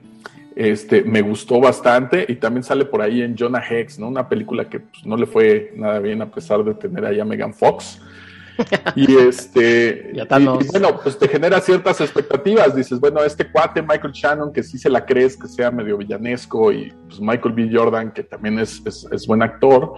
este 0.59 1.03
me 1.03 1.21
gustó 1.21 1.59
bastante. 1.61 2.25
Y 2.27 2.35
también 2.35 2.63
sale 2.63 2.85
por 2.85 3.01
ahí 3.01 3.21
en 3.21 3.35
Jonah 3.37 3.63
Hex 3.67 3.97
no 3.97 4.07
una 4.07 4.27
película 4.27 4.69
que 4.69 4.81
pues, 4.81 5.05
no 5.05 5.15
le 5.15 5.25
fue 5.25 5.71
nada 5.75 5.99
bien 5.99 6.21
a 6.21 6.29
pesar 6.29 6.63
de 6.63 6.73
tener 6.73 7.05
ahí 7.05 7.19
a 7.19 7.25
Megan 7.25 7.53
Fox. 7.53 8.01
Y 8.93 9.15
este, 9.15 10.11
bueno, 10.71 10.99
pues 11.01 11.17
te 11.17 11.29
genera 11.29 11.61
ciertas 11.61 12.01
expectativas. 12.01 12.75
Dices, 12.75 12.99
bueno, 12.99 13.23
este 13.23 13.49
cuate 13.49 13.81
Michael 13.81 14.11
Shannon, 14.11 14.51
que 14.51 14.63
sí 14.63 14.77
se 14.77 14.89
la 14.89 15.05
crees 15.05 15.37
que 15.37 15.47
sea 15.47 15.71
medio 15.71 15.97
villanesco, 15.97 16.73
y 16.73 16.91
pues 17.07 17.21
Michael 17.21 17.55
B. 17.55 17.69
Jordan, 17.71 18.11
que 18.11 18.23
también 18.23 18.59
es, 18.59 18.81
es, 18.85 19.25
buen 19.27 19.41
actor, 19.41 19.93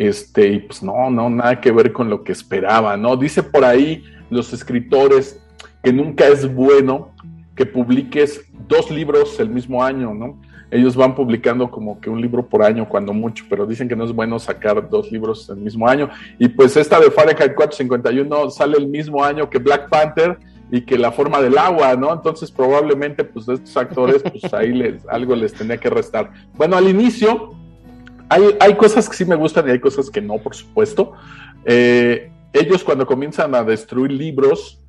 este, 0.00 0.48
y 0.48 0.58
pues 0.60 0.82
no, 0.82 1.10
no, 1.10 1.28
nada 1.28 1.60
que 1.60 1.70
ver 1.70 1.92
con 1.92 2.08
lo 2.08 2.24
que 2.24 2.32
esperaba, 2.32 2.96
¿no? 2.96 3.18
Dice 3.18 3.42
por 3.42 3.66
ahí 3.66 4.02
los 4.30 4.50
escritores 4.54 5.38
que 5.82 5.92
nunca 5.92 6.26
es 6.26 6.52
bueno 6.52 7.10
que 7.54 7.66
publiques 7.66 8.46
dos 8.66 8.90
libros 8.90 9.38
el 9.40 9.50
mismo 9.50 9.84
año, 9.84 10.14
¿no? 10.14 10.38
ellos 10.70 10.94
van 10.96 11.14
publicando 11.14 11.70
como 11.70 12.00
que 12.00 12.08
un 12.08 12.20
libro 12.20 12.46
por 12.46 12.62
año 12.62 12.88
cuando 12.88 13.12
mucho, 13.12 13.44
pero 13.50 13.66
dicen 13.66 13.88
que 13.88 13.96
no 13.96 14.04
es 14.04 14.12
bueno 14.12 14.38
sacar 14.38 14.88
dos 14.88 15.10
libros 15.10 15.48
el 15.50 15.56
mismo 15.56 15.86
año. 15.88 16.08
Y 16.38 16.48
pues 16.48 16.76
esta 16.76 17.00
de 17.00 17.10
Fahrenheit 17.10 17.54
451 17.54 18.50
sale 18.50 18.78
el 18.78 18.86
mismo 18.86 19.22
año 19.24 19.50
que 19.50 19.58
Black 19.58 19.88
Panther 19.88 20.38
y 20.70 20.82
que 20.82 20.96
La 20.96 21.10
forma 21.10 21.42
del 21.42 21.58
agua, 21.58 21.96
¿no? 21.96 22.12
Entonces 22.12 22.52
probablemente 22.52 23.24
pues 23.24 23.48
estos 23.48 23.76
actores 23.76 24.22
pues 24.22 24.54
ahí 24.54 24.72
les, 24.72 25.06
algo 25.08 25.34
les 25.34 25.52
tenía 25.52 25.76
que 25.76 25.90
restar. 25.90 26.30
Bueno, 26.56 26.76
al 26.76 26.88
inicio 26.88 27.59
hay, 28.30 28.56
hay 28.60 28.74
cosas 28.76 29.08
que 29.08 29.16
sí 29.16 29.24
me 29.24 29.34
gustan 29.34 29.68
y 29.68 29.72
hay 29.72 29.80
cosas 29.80 30.08
que 30.08 30.22
no, 30.22 30.38
por 30.38 30.54
supuesto. 30.54 31.12
Eh, 31.64 32.30
ellos 32.52 32.82
cuando 32.84 33.04
comienzan 33.04 33.54
a 33.54 33.64
destruir 33.64 34.12
libros, 34.12 34.80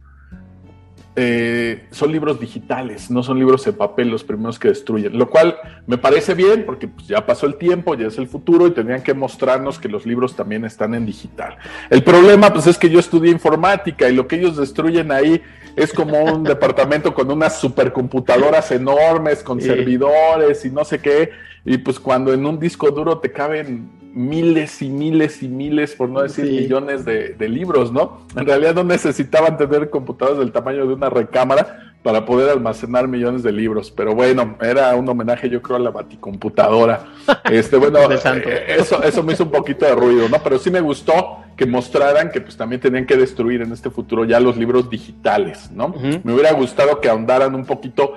eh, 1.16 1.88
son 1.92 2.12
libros 2.12 2.40
digitales, 2.40 3.12
no 3.12 3.22
son 3.22 3.38
libros 3.38 3.68
en 3.68 3.74
papel 3.74 4.10
los 4.10 4.24
primeros 4.24 4.58
que 4.58 4.70
destruyen, 4.70 5.18
lo 5.18 5.30
cual 5.30 5.58
me 5.86 5.98
parece 5.98 6.36
bien 6.36 6.64
porque 6.66 6.88
pues, 6.88 7.08
ya 7.08 7.26
pasó 7.26 7.48
el 7.48 7.56
tiempo, 7.56 7.96
ya 7.96 8.08
es 8.08 8.18
el 8.18 8.28
futuro 8.28 8.66
y 8.66 8.72
tendrían 8.72 9.04
que 9.04 9.14
mostrarnos 9.14 9.78
que 9.78 9.90
los 9.90 10.06
libros 10.06 10.38
también 10.38 10.64
están 10.64 10.94
en 10.94 11.06
digital. 11.06 11.58
El 11.90 12.04
problema 12.04 12.54
pues 12.54 12.68
es 12.68 12.78
que 12.78 12.90
yo 12.90 13.00
estudié 13.00 13.30
informática 13.30 14.10
y 14.10 14.16
lo 14.16 14.26
que 14.26 14.38
ellos 14.38 14.56
destruyen 14.56 15.12
ahí 15.12 15.42
es 15.76 15.94
como 15.94 16.24
un 16.24 16.44
departamento 16.44 17.14
con 17.14 17.32
unas 17.32 17.60
supercomputadoras 17.60 18.72
enormes, 18.72 19.44
con 19.44 19.62
servidores 19.62 20.66
y 20.66 20.70
no 20.70 20.84
sé 20.84 21.00
qué, 21.00 21.32
y 21.66 21.78
pues 21.78 22.00
cuando 22.00 22.34
en 22.34 22.46
un 22.46 22.60
disco 22.60 22.92
duro 22.92 23.20
te 23.20 23.32
caben 23.32 23.90
miles 24.14 24.82
y 24.82 24.90
miles 24.90 25.42
y 25.42 25.48
miles, 25.48 25.96
por 25.96 26.10
no 26.10 26.22
decir 26.22 26.46
millones 26.46 27.06
de, 27.06 27.50
libros, 27.50 27.92
¿no? 27.92 28.26
En 28.36 28.46
realidad 28.46 28.76
no 28.76 28.84
necesitaban 28.84 29.58
tener 29.58 29.90
computadoras 29.90 30.40
del 30.40 30.52
tamaño 30.52 30.86
de 30.86 30.94
una 30.94 31.10
recámara 31.10 31.91
para 32.04 32.26
poder 32.26 32.50
almacenar 32.50 33.08
millones 33.08 33.44
de 33.44 33.52
libros, 33.52 33.92
pero 33.92 34.16
bueno, 34.16 34.58
era 34.62 34.96
un 34.96 35.08
homenaje 35.08 35.50
yo 35.50 35.62
creo 35.62 35.78
a 35.78 35.80
la 35.80 35.92
baticomputadora. 35.92 37.06
Este, 37.52 37.76
bueno, 37.76 38.00
eh, 38.10 38.66
eso, 38.80 39.04
eso 39.04 39.24
me 39.24 39.34
hizo 39.34 39.44
un 39.44 39.52
poquito 39.52 39.86
de 39.86 39.94
ruido, 39.94 40.30
¿no? 40.30 40.38
Pero 40.42 40.58
sí 40.58 40.72
me 40.72 40.80
gustó 40.80 41.40
que 41.56 41.66
mostraran 41.66 42.32
que 42.32 42.40
pues 42.40 42.56
también 42.56 42.80
tenían 42.80 43.06
que 43.06 43.18
destruir 43.18 43.62
en 43.62 43.72
este 43.72 43.90
futuro 43.90 44.26
ya 44.26 44.40
los 44.40 44.58
libros 44.58 44.90
digitales, 44.90 45.70
¿no? 45.72 45.94
Me 46.24 46.34
hubiera 46.34 46.54
gustado 46.54 47.02
que 47.02 47.10
ahondaran 47.10 47.54
un 47.56 47.66
poquito 47.66 48.14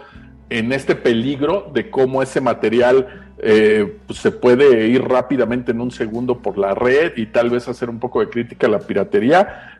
en 0.51 0.73
este 0.73 0.95
peligro 0.95 1.71
de 1.75 1.91
cómo 1.91 2.23
ese 2.23 2.41
material 2.41 3.25
eh, 3.39 3.99
pues 4.07 4.21
se 4.21 4.31
puede 4.31 4.87
ir 4.89 5.03
rápidamente 5.03 5.73
en 5.73 5.81
un 5.81 5.91
segundo 5.91 6.39
por 6.39 6.57
la 6.57 6.75
red 6.75 7.13
y 7.17 7.27
tal 7.27 7.51
vez 7.51 7.69
hacer 7.69 7.91
un 7.91 7.99
poco 7.99 8.21
de 8.21 8.29
crítica 8.29 8.67
a 8.67 8.71
la 8.71 8.79
piratería, 8.79 9.79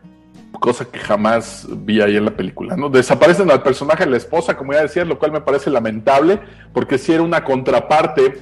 cosa 0.55 0.85
que 0.85 0.99
jamás 0.99 1.67
vi 1.69 2.01
ahí 2.01 2.17
en 2.17 2.25
la 2.25 2.31
película. 2.31 2.75
¿no? 2.75 2.89
Desaparecen 2.89 3.49
al 3.51 3.63
personaje 3.63 4.05
de 4.05 4.11
la 4.11 4.17
esposa, 4.17 4.57
como 4.57 4.73
ya 4.73 4.81
decía, 4.81 5.05
lo 5.05 5.19
cual 5.19 5.31
me 5.31 5.41
parece 5.41 5.69
lamentable, 5.69 6.39
porque 6.73 6.97
si 6.97 7.13
era 7.13 7.23
una 7.23 7.43
contraparte 7.43 8.39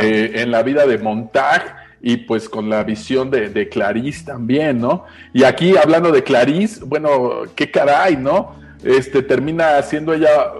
eh, 0.00 0.32
en 0.34 0.50
la 0.50 0.62
vida 0.62 0.86
de 0.86 0.98
Montag 0.98 1.76
y 2.00 2.18
pues 2.18 2.48
con 2.48 2.68
la 2.68 2.84
visión 2.84 3.30
de, 3.30 3.48
de, 3.48 3.68
Clarice 3.68 4.24
también, 4.24 4.80
¿no? 4.80 5.04
Y 5.32 5.44
aquí 5.44 5.76
hablando 5.76 6.12
de 6.12 6.22
Clarice, 6.22 6.84
bueno, 6.84 7.42
qué 7.54 7.70
caray, 7.70 8.16
¿no? 8.16 8.56
Este 8.84 9.22
termina 9.22 9.80
siendo 9.82 10.12
ella 10.12 10.52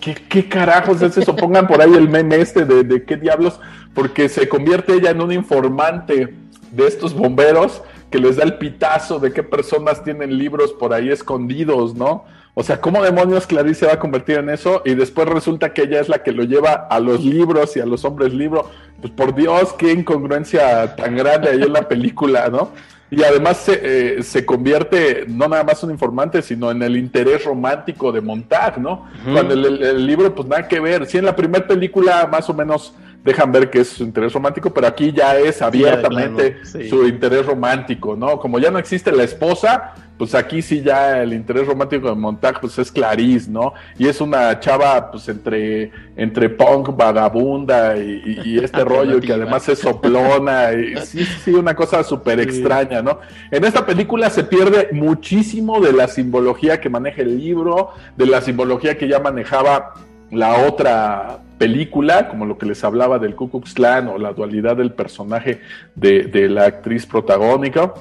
¿Qué, 0.00 0.48
carajos 0.48 1.00
es 1.02 1.16
eso? 1.16 1.34
Pongan 1.34 1.66
por 1.66 1.80
ahí 1.80 1.92
el 1.94 2.08
meme 2.08 2.36
este 2.36 2.64
de, 2.64 3.04
qué 3.04 3.16
diablos, 3.16 3.58
porque 3.94 4.28
se 4.28 4.48
convierte 4.48 4.94
ella 4.94 5.10
en 5.10 5.20
un 5.20 5.32
informante 5.32 6.34
de 6.76 6.86
estos 6.86 7.14
bomberos 7.14 7.82
que 8.10 8.18
les 8.18 8.36
da 8.36 8.44
el 8.44 8.58
pitazo 8.58 9.18
de 9.18 9.32
qué 9.32 9.42
personas 9.42 10.04
tienen 10.04 10.38
libros 10.38 10.72
por 10.72 10.92
ahí 10.92 11.10
escondidos, 11.10 11.94
¿no? 11.94 12.24
O 12.54 12.62
sea, 12.62 12.80
¿cómo 12.80 13.02
demonios 13.02 13.46
Clarice 13.46 13.80
se 13.80 13.86
va 13.86 13.94
a 13.94 13.98
convertir 13.98 14.38
en 14.38 14.48
eso? 14.48 14.80
Y 14.84 14.94
después 14.94 15.28
resulta 15.28 15.74
que 15.74 15.82
ella 15.82 16.00
es 16.00 16.08
la 16.08 16.22
que 16.22 16.32
lo 16.32 16.42
lleva 16.44 16.72
a 16.72 17.00
los 17.00 17.22
libros 17.22 17.76
y 17.76 17.80
a 17.80 17.86
los 17.86 18.04
hombres 18.06 18.32
libro. 18.32 18.70
Pues 19.00 19.12
por 19.12 19.34
Dios, 19.34 19.74
qué 19.74 19.92
incongruencia 19.92 20.96
tan 20.96 21.16
grande 21.16 21.50
hay 21.50 21.62
en 21.62 21.72
la 21.72 21.86
película, 21.86 22.48
¿no? 22.48 22.70
Y 23.10 23.22
además 23.22 23.58
se, 23.58 23.80
eh, 24.18 24.22
se, 24.22 24.44
convierte 24.46 25.26
no 25.28 25.46
nada 25.46 25.62
más 25.64 25.82
un 25.84 25.90
informante, 25.90 26.42
sino 26.42 26.70
en 26.70 26.82
el 26.82 26.96
interés 26.96 27.44
romántico 27.44 28.10
de 28.10 28.20
Montag, 28.20 28.80
¿no? 28.80 29.06
Cuando 29.32 29.54
el, 29.54 30.06
libro, 30.06 30.34
pues 30.34 30.48
nada 30.48 30.66
que 30.66 30.80
ver. 30.80 31.06
Sí, 31.06 31.18
en 31.18 31.26
la 31.26 31.36
primera 31.36 31.66
película 31.66 32.26
más 32.26 32.48
o 32.48 32.54
menos 32.54 32.94
dejan 33.26 33.50
ver 33.50 33.68
que 33.68 33.80
es 33.80 33.88
su 33.88 34.04
interés 34.04 34.32
romántico, 34.32 34.72
pero 34.72 34.86
aquí 34.86 35.12
ya 35.12 35.36
es 35.36 35.60
abiertamente 35.60 36.64
su 36.64 37.06
interés 37.06 37.44
romántico, 37.44 38.16
¿no? 38.16 38.38
Como 38.38 38.60
ya 38.60 38.70
no 38.70 38.78
existe 38.78 39.10
la 39.10 39.24
esposa, 39.24 39.94
pues 40.16 40.34
aquí 40.34 40.62
sí 40.62 40.80
ya 40.80 41.22
el 41.22 41.32
interés 41.32 41.66
romántico 41.66 42.08
de 42.08 42.14
Montag 42.14 42.60
pues 42.60 42.78
es 42.78 42.90
Clarice, 42.92 43.50
¿no? 43.50 43.74
Y 43.98 44.06
es 44.06 44.20
una 44.20 44.58
chava 44.60 45.10
pues 45.10 45.28
entre, 45.28 45.90
entre 46.16 46.48
punk, 46.48 46.96
vagabunda 46.96 47.96
y, 47.98 48.58
este 48.62 48.84
rollo 48.84 49.20
que 49.20 49.32
además 49.32 49.68
es 49.68 49.80
soplona 49.80 50.72
y 50.72 50.96
sí, 51.04 51.24
sí, 51.24 51.50
una 51.50 51.74
cosa 51.74 52.04
súper 52.04 52.38
extraña, 52.38 53.02
¿no? 53.02 53.18
En 53.50 53.64
esta 53.64 53.84
película 53.84 54.30
se 54.30 54.44
pierde 54.44 54.88
muchísimo 54.92 55.80
de 55.80 55.92
la 55.92 56.06
simbología 56.06 56.80
que 56.80 56.88
maneja 56.88 57.22
el 57.22 57.38
libro, 57.38 57.90
de 58.16 58.26
la 58.26 58.40
simbología 58.40 58.96
que 58.96 59.08
ya 59.08 59.18
manejaba 59.18 59.94
la 60.30 60.66
otra 60.66 61.38
película, 61.58 62.28
como 62.28 62.46
lo 62.46 62.58
que 62.58 62.66
les 62.66 62.82
hablaba 62.84 63.18
del 63.18 63.34
Ku 63.34 63.50
Klux 63.50 63.74
Klan 63.74 64.08
o 64.08 64.18
la 64.18 64.32
dualidad 64.32 64.76
del 64.76 64.92
personaje 64.92 65.60
de, 65.94 66.24
de 66.24 66.48
la 66.48 66.66
actriz 66.66 67.06
protagónica. 67.06 67.94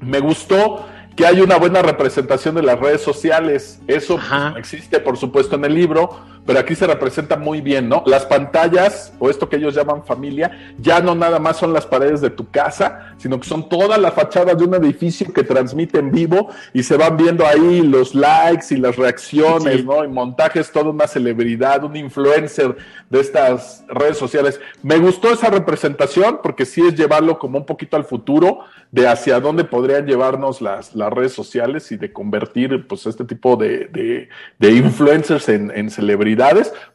Me 0.00 0.20
gustó 0.20 0.86
que 1.16 1.26
hay 1.26 1.40
una 1.40 1.56
buena 1.56 1.82
representación 1.82 2.54
de 2.54 2.62
las 2.62 2.78
redes 2.78 3.02
sociales. 3.02 3.80
Eso 3.86 4.18
existe, 4.56 5.00
por 5.00 5.16
supuesto, 5.16 5.56
en 5.56 5.64
el 5.64 5.74
libro, 5.74 6.18
pero 6.46 6.58
aquí 6.58 6.74
se 6.74 6.86
representa 6.86 7.36
muy 7.36 7.60
bien, 7.60 7.88
¿no? 7.88 8.02
Las 8.06 8.26
pantallas, 8.26 9.14
o 9.18 9.30
esto 9.30 9.48
que 9.48 9.56
ellos 9.56 9.74
llaman 9.74 10.04
familia, 10.04 10.74
ya 10.78 11.00
no 11.00 11.14
nada 11.14 11.38
más 11.38 11.56
son 11.56 11.72
las 11.72 11.86
paredes 11.86 12.20
de 12.20 12.30
tu 12.30 12.50
casa, 12.50 13.14
sino 13.16 13.40
que 13.40 13.48
son 13.48 13.68
todas 13.68 13.98
las 13.98 14.12
fachadas 14.12 14.58
de 14.58 14.64
un 14.64 14.74
edificio 14.74 15.32
que 15.32 15.42
transmite 15.42 15.98
en 15.98 16.10
vivo 16.10 16.50
y 16.74 16.82
se 16.82 16.96
van 16.96 17.16
viendo 17.16 17.46
ahí 17.46 17.80
los 17.80 18.14
likes 18.14 18.66
y 18.70 18.76
las 18.76 18.96
reacciones, 18.96 19.84
¿no? 19.84 20.04
Y 20.04 20.08
montajes, 20.08 20.70
toda 20.70 20.90
una 20.90 21.06
celebridad, 21.06 21.82
un 21.84 21.96
influencer 21.96 22.76
de 23.08 23.20
estas 23.20 23.84
redes 23.88 24.18
sociales. 24.18 24.60
Me 24.82 24.98
gustó 24.98 25.32
esa 25.32 25.48
representación 25.48 26.40
porque 26.42 26.66
sí 26.66 26.82
es 26.86 26.94
llevarlo 26.94 27.38
como 27.38 27.58
un 27.58 27.66
poquito 27.66 27.96
al 27.96 28.04
futuro 28.04 28.60
de 28.92 29.08
hacia 29.08 29.40
dónde 29.40 29.64
podrían 29.64 30.06
llevarnos 30.06 30.60
las, 30.60 30.94
las 30.94 31.12
redes 31.12 31.32
sociales 31.32 31.90
y 31.90 31.96
de 31.96 32.12
convertir 32.12 32.86
pues 32.86 33.06
este 33.06 33.24
tipo 33.24 33.56
de, 33.56 34.28
de, 34.58 34.70
influencers 34.70 35.48
en, 35.48 35.72
en 35.74 35.90
celebridades 35.90 36.33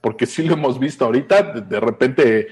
porque 0.02 0.26
sí 0.26 0.44
lo 0.44 0.54
hemos 0.54 0.80
visto 0.80 1.06
ahorita, 1.06 1.44
de, 1.44 1.80
repente 1.80 2.48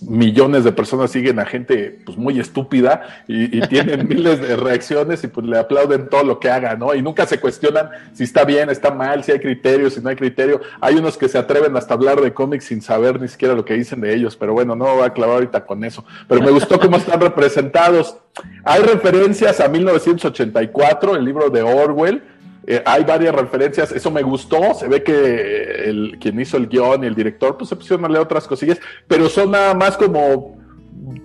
millones 0.00 0.64
de 0.64 0.72
personas 0.72 1.10
siguen 1.10 1.38
a 1.38 1.44
gente 1.44 2.00
pues 2.06 2.16
muy 2.16 2.40
estúpida 2.40 3.24
y, 3.28 3.60
tienen 3.68 4.08
miles 4.08 4.40
de 4.40 4.56
reacciones 4.56 5.22
y 5.24 5.28
pues 5.28 5.46
le 5.46 5.58
aplauden 5.58 6.08
todo 6.08 6.24
lo 6.24 6.40
que 6.40 6.50
haga, 6.50 6.74
¿no? 6.76 6.94
Y 6.94 7.02
nunca 7.02 7.26
se 7.26 7.38
cuestionan 7.38 7.90
si 8.12 8.24
está 8.24 8.44
bien, 8.44 8.70
está 8.70 8.90
mal, 8.90 9.24
si 9.24 9.32
hay 9.32 9.40
criterio, 9.40 9.90
si 9.90 10.00
no 10.00 10.08
hay 10.08 10.16
criterio. 10.16 10.60
Hay 10.80 10.96
unos 10.96 11.16
que 11.16 11.28
se 11.28 11.38
atreven 11.38 11.76
hasta 11.76 11.94
hablar 11.94 12.20
de 12.20 12.32
cómics 12.32 12.64
sin 12.64 12.82
saber 12.82 13.20
ni 13.20 13.28
siquiera 13.28 13.54
lo 13.54 13.64
que 13.64 13.74
dicen 13.74 14.00
de 14.00 14.14
ellos, 14.14 14.36
pero 14.36 14.52
bueno, 14.52 14.74
no 14.74 14.96
voy 14.96 15.04
a 15.04 15.10
clavar 15.10 15.36
ahorita 15.36 15.64
con 15.64 15.84
eso. 15.84 16.04
Pero 16.28 16.42
me 16.42 16.50
gustó 16.50 16.78
cómo 16.78 16.96
están 16.96 17.20
representados. 17.20 18.16
Hay 18.64 18.82
referencias 18.82 19.60
a 19.60 19.68
1984, 19.68 21.16
el 21.16 21.24
libro 21.24 21.50
de 21.50 21.62
Orwell, 21.62 22.22
eh, 22.66 22.82
hay 22.84 23.04
varias 23.04 23.34
referencias, 23.34 23.92
eso 23.92 24.10
me 24.10 24.22
gustó, 24.22 24.74
se 24.74 24.88
ve 24.88 25.02
que 25.02 25.84
el, 25.84 26.18
quien 26.20 26.40
hizo 26.40 26.56
el 26.56 26.68
guion 26.68 27.02
y 27.02 27.06
el 27.06 27.14
director 27.14 27.56
pues 27.56 27.68
se 27.68 27.76
pusieron 27.76 28.04
a 28.04 28.08
leer 28.08 28.20
otras 28.20 28.46
cosillas, 28.46 28.78
pero 29.08 29.28
son 29.28 29.50
nada 29.50 29.74
más 29.74 29.96
como 29.96 30.61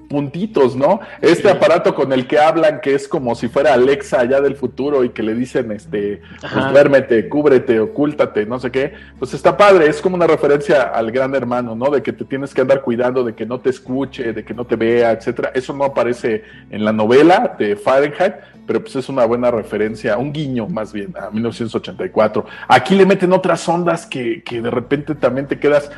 puntitos, 0.10 0.76
¿no? 0.76 1.00
Este 1.22 1.50
aparato 1.50 1.94
con 1.94 2.12
el 2.14 2.28
que 2.28 2.40
hablan, 2.40 2.82
que 2.82 2.96
es 2.96 3.08
como 3.08 3.36
si 3.36 3.48
fuera 3.48 3.74
Alexa 3.74 4.22
allá 4.22 4.42
del 4.42 4.56
futuro 4.56 5.04
y 5.04 5.10
que 5.10 5.24
le 5.24 5.36
dicen, 5.36 5.72
este, 5.72 6.22
pues 6.42 6.72
duérmete, 6.72 7.30
cúbrete, 7.30 7.80
ocúltate, 7.80 8.46
no 8.46 8.60
sé 8.60 8.72
qué, 8.72 8.94
pues 9.20 9.34
está 9.34 9.56
padre, 9.58 9.88
es 9.88 10.02
como 10.02 10.16
una 10.16 10.28
referencia 10.28 10.84
al 10.84 11.12
gran 11.12 11.36
hermano, 11.36 11.76
¿no? 11.76 11.90
De 11.90 12.02
que 12.02 12.14
te 12.14 12.26
tienes 12.26 12.54
que 12.54 12.62
andar 12.62 12.82
cuidando, 12.82 13.24
de 13.24 13.36
que 13.36 13.46
no 13.46 13.60
te 13.60 13.70
escuche, 13.70 14.34
de 14.34 14.44
que 14.44 14.54
no 14.54 14.66
te 14.66 14.76
vea, 14.76 15.12
etcétera. 15.12 15.52
Eso 15.54 15.74
no 15.74 15.84
aparece 15.84 16.44
en 16.70 16.84
la 16.84 16.92
novela 16.92 17.56
de 17.58 17.76
Fahrenheit, 17.76 18.36
pero 18.66 18.82
pues 18.82 18.96
es 18.96 19.10
una 19.10 19.26
buena 19.26 19.50
referencia, 19.50 20.18
un 20.18 20.34
guiño 20.34 20.68
más 20.68 20.92
bien 20.92 21.14
a 21.18 21.30
1984. 21.30 22.46
Aquí 22.68 22.96
le 22.96 23.06
meten 23.06 23.32
otras 23.34 23.68
ondas 23.70 24.06
que, 24.06 24.44
que 24.44 24.62
de 24.62 24.70
repente 24.70 25.16
también 25.16 25.48
te 25.48 25.60
quedas 25.60 25.90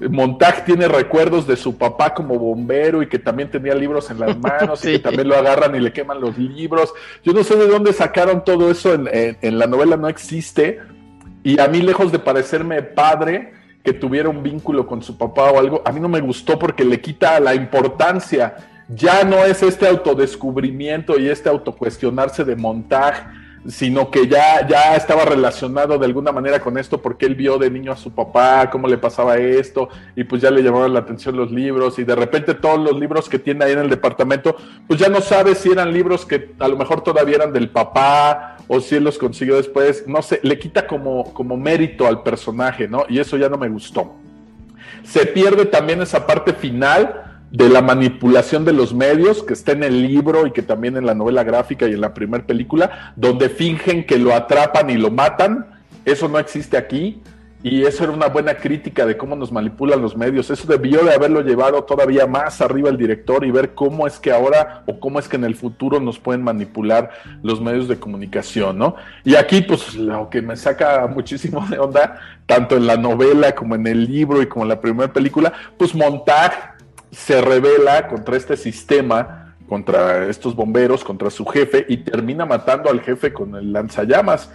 Montag 0.00 0.64
tiene 0.64 0.86
recuerdos 0.86 1.46
de 1.46 1.56
su 1.56 1.76
papá 1.76 2.14
como 2.14 2.38
bombero 2.38 3.02
y 3.02 3.08
que 3.08 3.18
también 3.18 3.50
tenía 3.50 3.74
libros 3.74 4.10
en 4.10 4.20
las 4.20 4.38
manos 4.40 4.84
y 4.84 4.92
que 4.92 4.98
también 5.00 5.28
lo 5.28 5.36
agarran 5.36 5.74
y 5.74 5.80
le 5.80 5.92
queman 5.92 6.20
los 6.20 6.38
libros. 6.38 6.92
Yo 7.24 7.32
no 7.32 7.42
sé 7.42 7.56
de 7.56 7.66
dónde 7.66 7.92
sacaron 7.92 8.44
todo 8.44 8.70
eso 8.70 8.94
en, 8.94 9.58
la 9.58 9.66
novela, 9.66 9.96
no 9.96 10.08
existe. 10.08 10.80
Y 11.42 11.60
a 11.60 11.68
mí, 11.68 11.80
lejos 11.80 12.12
de 12.12 12.18
parecerme 12.18 12.82
padre 12.82 13.52
que 13.82 13.92
tuviera 13.92 14.28
un 14.28 14.42
vínculo 14.42 14.86
con 14.86 15.02
su 15.02 15.16
papá 15.16 15.50
o 15.50 15.58
algo, 15.58 15.82
a 15.84 15.92
mí 15.92 16.00
no 16.00 16.08
me 16.08 16.20
gustó 16.20 16.58
porque 16.58 16.84
le 16.84 17.00
quita 17.00 17.40
la 17.40 17.54
importancia. 17.54 18.56
Ya 18.88 19.24
no 19.24 19.44
es 19.44 19.62
este 19.62 19.86
autodescubrimiento 19.86 21.18
y 21.18 21.28
este 21.28 21.48
autocuestionarse 21.48 22.44
de 22.44 22.56
Montag 22.56 23.32
sino 23.66 24.10
que 24.10 24.28
ya, 24.28 24.66
ya 24.66 24.94
estaba 24.96 25.24
relacionado 25.24 25.98
de 25.98 26.06
alguna 26.06 26.32
manera 26.32 26.60
con 26.60 26.78
esto 26.78 27.00
porque 27.00 27.26
él 27.26 27.34
vio 27.34 27.58
de 27.58 27.70
niño 27.70 27.92
a 27.92 27.96
su 27.96 28.12
papá, 28.12 28.70
cómo 28.70 28.88
le 28.88 28.98
pasaba 28.98 29.36
esto, 29.36 29.88
y 30.14 30.24
pues 30.24 30.42
ya 30.42 30.50
le 30.50 30.62
llamaron 30.62 30.92
la 30.92 31.00
atención 31.00 31.36
los 31.36 31.50
libros, 31.50 31.98
y 31.98 32.04
de 32.04 32.14
repente 32.14 32.54
todos 32.54 32.78
los 32.78 32.98
libros 32.98 33.28
que 33.28 33.38
tiene 33.38 33.64
ahí 33.64 33.72
en 33.72 33.80
el 33.80 33.90
departamento, 33.90 34.56
pues 34.86 35.00
ya 35.00 35.08
no 35.08 35.20
sabe 35.20 35.54
si 35.54 35.70
eran 35.70 35.92
libros 35.92 36.24
que 36.24 36.52
a 36.58 36.68
lo 36.68 36.76
mejor 36.76 37.02
todavía 37.02 37.36
eran 37.36 37.52
del 37.52 37.70
papá, 37.70 38.56
o 38.68 38.80
si 38.80 38.96
él 38.96 39.04
los 39.04 39.18
consiguió 39.18 39.56
después, 39.56 40.04
no 40.06 40.22
sé, 40.22 40.40
le 40.42 40.58
quita 40.58 40.86
como, 40.86 41.32
como 41.32 41.56
mérito 41.56 42.06
al 42.06 42.22
personaje, 42.22 42.86
¿no? 42.86 43.04
Y 43.08 43.18
eso 43.18 43.36
ya 43.36 43.48
no 43.48 43.56
me 43.56 43.68
gustó. 43.68 44.14
Se 45.02 45.24
pierde 45.26 45.64
también 45.64 46.02
esa 46.02 46.26
parte 46.26 46.52
final 46.52 47.27
de 47.50 47.68
la 47.68 47.80
manipulación 47.82 48.64
de 48.64 48.72
los 48.72 48.94
medios, 48.94 49.42
que 49.42 49.54
está 49.54 49.72
en 49.72 49.82
el 49.82 50.02
libro 50.02 50.46
y 50.46 50.50
que 50.50 50.62
también 50.62 50.96
en 50.96 51.06
la 51.06 51.14
novela 51.14 51.44
gráfica 51.44 51.86
y 51.86 51.92
en 51.92 52.00
la 52.00 52.14
primera 52.14 52.46
película, 52.46 53.12
donde 53.16 53.48
fingen 53.48 54.04
que 54.04 54.18
lo 54.18 54.34
atrapan 54.34 54.90
y 54.90 54.96
lo 54.96 55.10
matan. 55.10 55.66
Eso 56.04 56.28
no 56.28 56.38
existe 56.38 56.76
aquí. 56.76 57.22
Y 57.60 57.82
eso 57.82 58.04
era 58.04 58.12
una 58.12 58.28
buena 58.28 58.54
crítica 58.54 59.04
de 59.04 59.16
cómo 59.16 59.34
nos 59.34 59.50
manipulan 59.50 60.00
los 60.00 60.16
medios. 60.16 60.48
Eso 60.48 60.68
debió 60.68 61.02
de 61.02 61.12
haberlo 61.12 61.40
llevado 61.40 61.82
todavía 61.82 62.24
más 62.26 62.60
arriba 62.60 62.88
el 62.88 62.96
director 62.96 63.44
y 63.44 63.50
ver 63.50 63.74
cómo 63.74 64.06
es 64.06 64.20
que 64.20 64.30
ahora 64.30 64.84
o 64.86 65.00
cómo 65.00 65.18
es 65.18 65.26
que 65.26 65.36
en 65.36 65.44
el 65.44 65.56
futuro 65.56 65.98
nos 65.98 66.20
pueden 66.20 66.44
manipular 66.44 67.10
los 67.42 67.60
medios 67.60 67.88
de 67.88 67.98
comunicación, 67.98 68.78
¿no? 68.78 68.94
Y 69.24 69.34
aquí, 69.34 69.62
pues, 69.62 69.96
lo 69.96 70.30
que 70.30 70.40
me 70.40 70.56
saca 70.56 71.08
muchísimo 71.08 71.66
de 71.68 71.80
onda, 71.80 72.20
tanto 72.46 72.76
en 72.76 72.86
la 72.86 72.96
novela 72.96 73.52
como 73.56 73.74
en 73.74 73.88
el 73.88 74.04
libro 74.04 74.40
y 74.40 74.46
como 74.46 74.64
en 74.64 74.68
la 74.68 74.80
primera 74.80 75.12
película, 75.12 75.52
pues 75.76 75.96
montar 75.96 76.77
se 77.10 77.40
revela 77.40 78.08
contra 78.08 78.36
este 78.36 78.56
sistema, 78.56 79.54
contra 79.68 80.26
estos 80.28 80.54
bomberos, 80.54 81.04
contra 81.04 81.30
su 81.30 81.44
jefe 81.46 81.84
y 81.88 81.98
termina 81.98 82.46
matando 82.46 82.90
al 82.90 83.00
jefe 83.00 83.32
con 83.32 83.54
el 83.54 83.72
lanzallamas. 83.72 84.50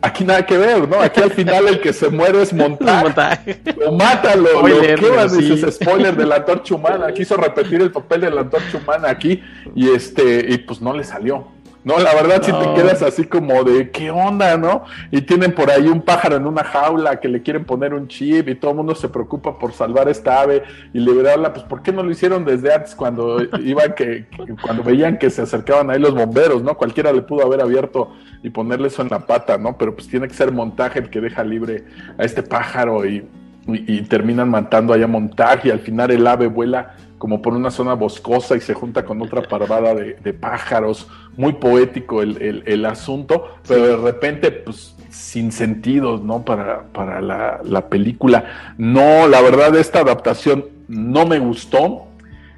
Aquí 0.00 0.24
nada 0.24 0.46
que 0.46 0.56
ver, 0.56 0.88
¿no? 0.88 1.00
Aquí 1.00 1.20
al 1.20 1.32
final 1.32 1.66
el 1.66 1.80
que 1.80 1.92
se 1.92 2.08
muere 2.08 2.42
es 2.42 2.52
Montag. 2.54 3.42
Lo 3.76 3.92
mata, 3.92 4.36
lo, 4.36 4.66
lo 4.66 5.28
dices, 5.28 5.74
spoiler 5.74 6.16
de 6.16 6.24
la 6.24 6.36
antorcha 6.36 6.74
humana. 6.74 7.12
Quiso 7.12 7.36
repetir 7.36 7.82
el 7.82 7.90
papel 7.90 8.20
de 8.20 8.30
la 8.30 8.42
antorcha 8.42 8.78
humana 8.78 9.10
aquí 9.10 9.42
y 9.74 9.90
este, 9.90 10.46
y 10.48 10.58
pues 10.58 10.80
no 10.80 10.92
le 10.92 11.02
salió. 11.02 11.48
No, 11.88 11.98
la 11.98 12.14
verdad 12.14 12.42
si 12.42 12.52
te 12.52 12.74
quedas 12.74 13.00
así 13.00 13.24
como 13.24 13.64
de 13.64 13.90
qué 13.90 14.10
onda, 14.10 14.58
¿no? 14.58 14.84
Y 15.10 15.22
tienen 15.22 15.54
por 15.54 15.70
ahí 15.70 15.88
un 15.88 16.02
pájaro 16.02 16.36
en 16.36 16.46
una 16.46 16.62
jaula 16.62 17.18
que 17.18 17.28
le 17.28 17.40
quieren 17.40 17.64
poner 17.64 17.94
un 17.94 18.08
chip 18.08 18.46
y 18.50 18.54
todo 18.56 18.72
el 18.72 18.76
mundo 18.76 18.94
se 18.94 19.08
preocupa 19.08 19.58
por 19.58 19.72
salvar 19.72 20.06
esta 20.06 20.42
ave 20.42 20.64
y 20.92 21.00
liberarla, 21.00 21.54
pues 21.54 21.64
¿por 21.64 21.80
qué 21.80 21.90
no 21.90 22.02
lo 22.02 22.10
hicieron 22.10 22.44
desde 22.44 22.74
antes 22.74 22.94
cuando 22.94 23.38
iban 23.64 23.94
que, 23.94 24.26
cuando 24.60 24.82
veían 24.82 25.16
que 25.16 25.30
se 25.30 25.40
acercaban 25.40 25.88
ahí 25.88 25.98
los 25.98 26.14
bomberos, 26.14 26.62
¿no? 26.62 26.76
Cualquiera 26.76 27.10
le 27.10 27.22
pudo 27.22 27.46
haber 27.46 27.62
abierto 27.62 28.12
y 28.42 28.50
ponerle 28.50 28.88
eso 28.88 29.00
en 29.00 29.08
la 29.08 29.20
pata, 29.20 29.56
¿no? 29.56 29.78
Pero 29.78 29.94
pues 29.94 30.08
tiene 30.08 30.28
que 30.28 30.34
ser 30.34 30.52
montaje 30.52 30.98
el 30.98 31.08
que 31.08 31.22
deja 31.22 31.42
libre 31.42 31.86
a 32.18 32.22
este 32.22 32.42
pájaro 32.42 33.06
y, 33.06 33.26
y, 33.66 34.02
terminan 34.02 34.50
matando 34.50 34.92
allá 34.92 35.06
montaje 35.06 35.68
y 35.68 35.70
al 35.70 35.80
final 35.80 36.10
el 36.10 36.26
ave 36.26 36.48
vuela 36.48 36.96
como 37.18 37.42
por 37.42 37.54
una 37.54 37.70
zona 37.70 37.94
boscosa 37.94 38.56
y 38.56 38.60
se 38.60 38.74
junta 38.74 39.04
con 39.04 39.20
otra 39.20 39.42
parvada 39.42 39.94
de, 39.94 40.32
pájaros, 40.32 41.08
muy 41.36 41.54
poético 41.54 42.22
el, 42.22 42.86
asunto, 42.86 43.56
pero 43.66 43.86
de 43.86 43.96
repente, 43.96 44.50
pues 44.50 44.94
sin 45.10 45.52
sentido, 45.52 46.18
¿no? 46.18 46.44
Para, 46.44 46.84
para 46.92 47.20
la, 47.20 47.88
película. 47.88 48.74
No, 48.78 49.26
la 49.26 49.40
verdad, 49.40 49.74
esta 49.76 50.00
adaptación 50.00 50.66
no 50.86 51.26
me 51.26 51.38
gustó. 51.38 52.04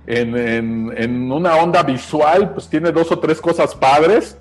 En, 0.07 0.35
en, 0.37 1.31
una 1.31 1.57
onda 1.57 1.82
visual, 1.82 2.53
pues 2.53 2.69
tiene 2.69 2.91
dos 2.91 3.12
o 3.12 3.19
tres 3.20 3.41
cosas 3.41 3.74
padres, 3.74 4.37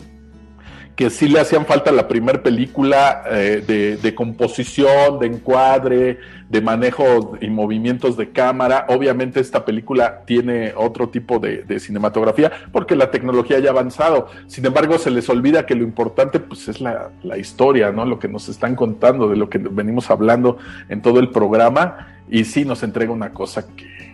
que 0.99 1.09
sí 1.09 1.29
le 1.29 1.39
hacían 1.39 1.65
falta 1.65 1.93
la 1.93 2.09
primera 2.09 2.43
película 2.43 3.23
eh, 3.31 3.97
de, 4.01 4.15
composición, 4.15 5.17
de 5.17 5.27
encuadre, 5.27 6.19
de 6.49 6.59
manejo 6.59 7.37
y 7.39 7.49
movimientos 7.49 8.17
de 8.17 8.31
cámara. 8.31 8.85
Obviamente 8.89 9.39
esta 9.39 9.63
película 9.63 10.23
tiene 10.25 10.73
otro 10.75 11.07
tipo 11.07 11.39
de, 11.39 11.79
cinematografía 11.79 12.51
porque 12.73 12.97
la 12.97 13.11
tecnología 13.11 13.59
ya 13.59 13.69
ha 13.69 13.71
avanzado. 13.71 14.27
Sin 14.47 14.65
embargo, 14.65 14.97
se 14.97 15.09
les 15.09 15.29
olvida 15.29 15.65
que 15.65 15.73
lo 15.73 15.85
importante 15.85 16.41
pues, 16.41 16.67
es 16.67 16.81
la, 16.81 17.11
la 17.23 17.37
historia, 17.37 17.93
¿no? 17.93 18.03
Lo 18.03 18.19
que 18.19 18.27
nos 18.27 18.49
están 18.49 18.75
contando, 18.75 19.29
de 19.29 19.37
lo 19.37 19.49
que 19.49 19.57
venimos 19.57 20.11
hablando 20.11 20.57
en 20.89 21.01
todo 21.01 21.21
el 21.21 21.29
programa. 21.29 22.09
Y 22.29 22.43
sí 22.43 22.65
nos 22.65 22.83
entrega 22.83 23.13
una 23.13 23.29
cosa 23.29 23.65
que 23.73 24.08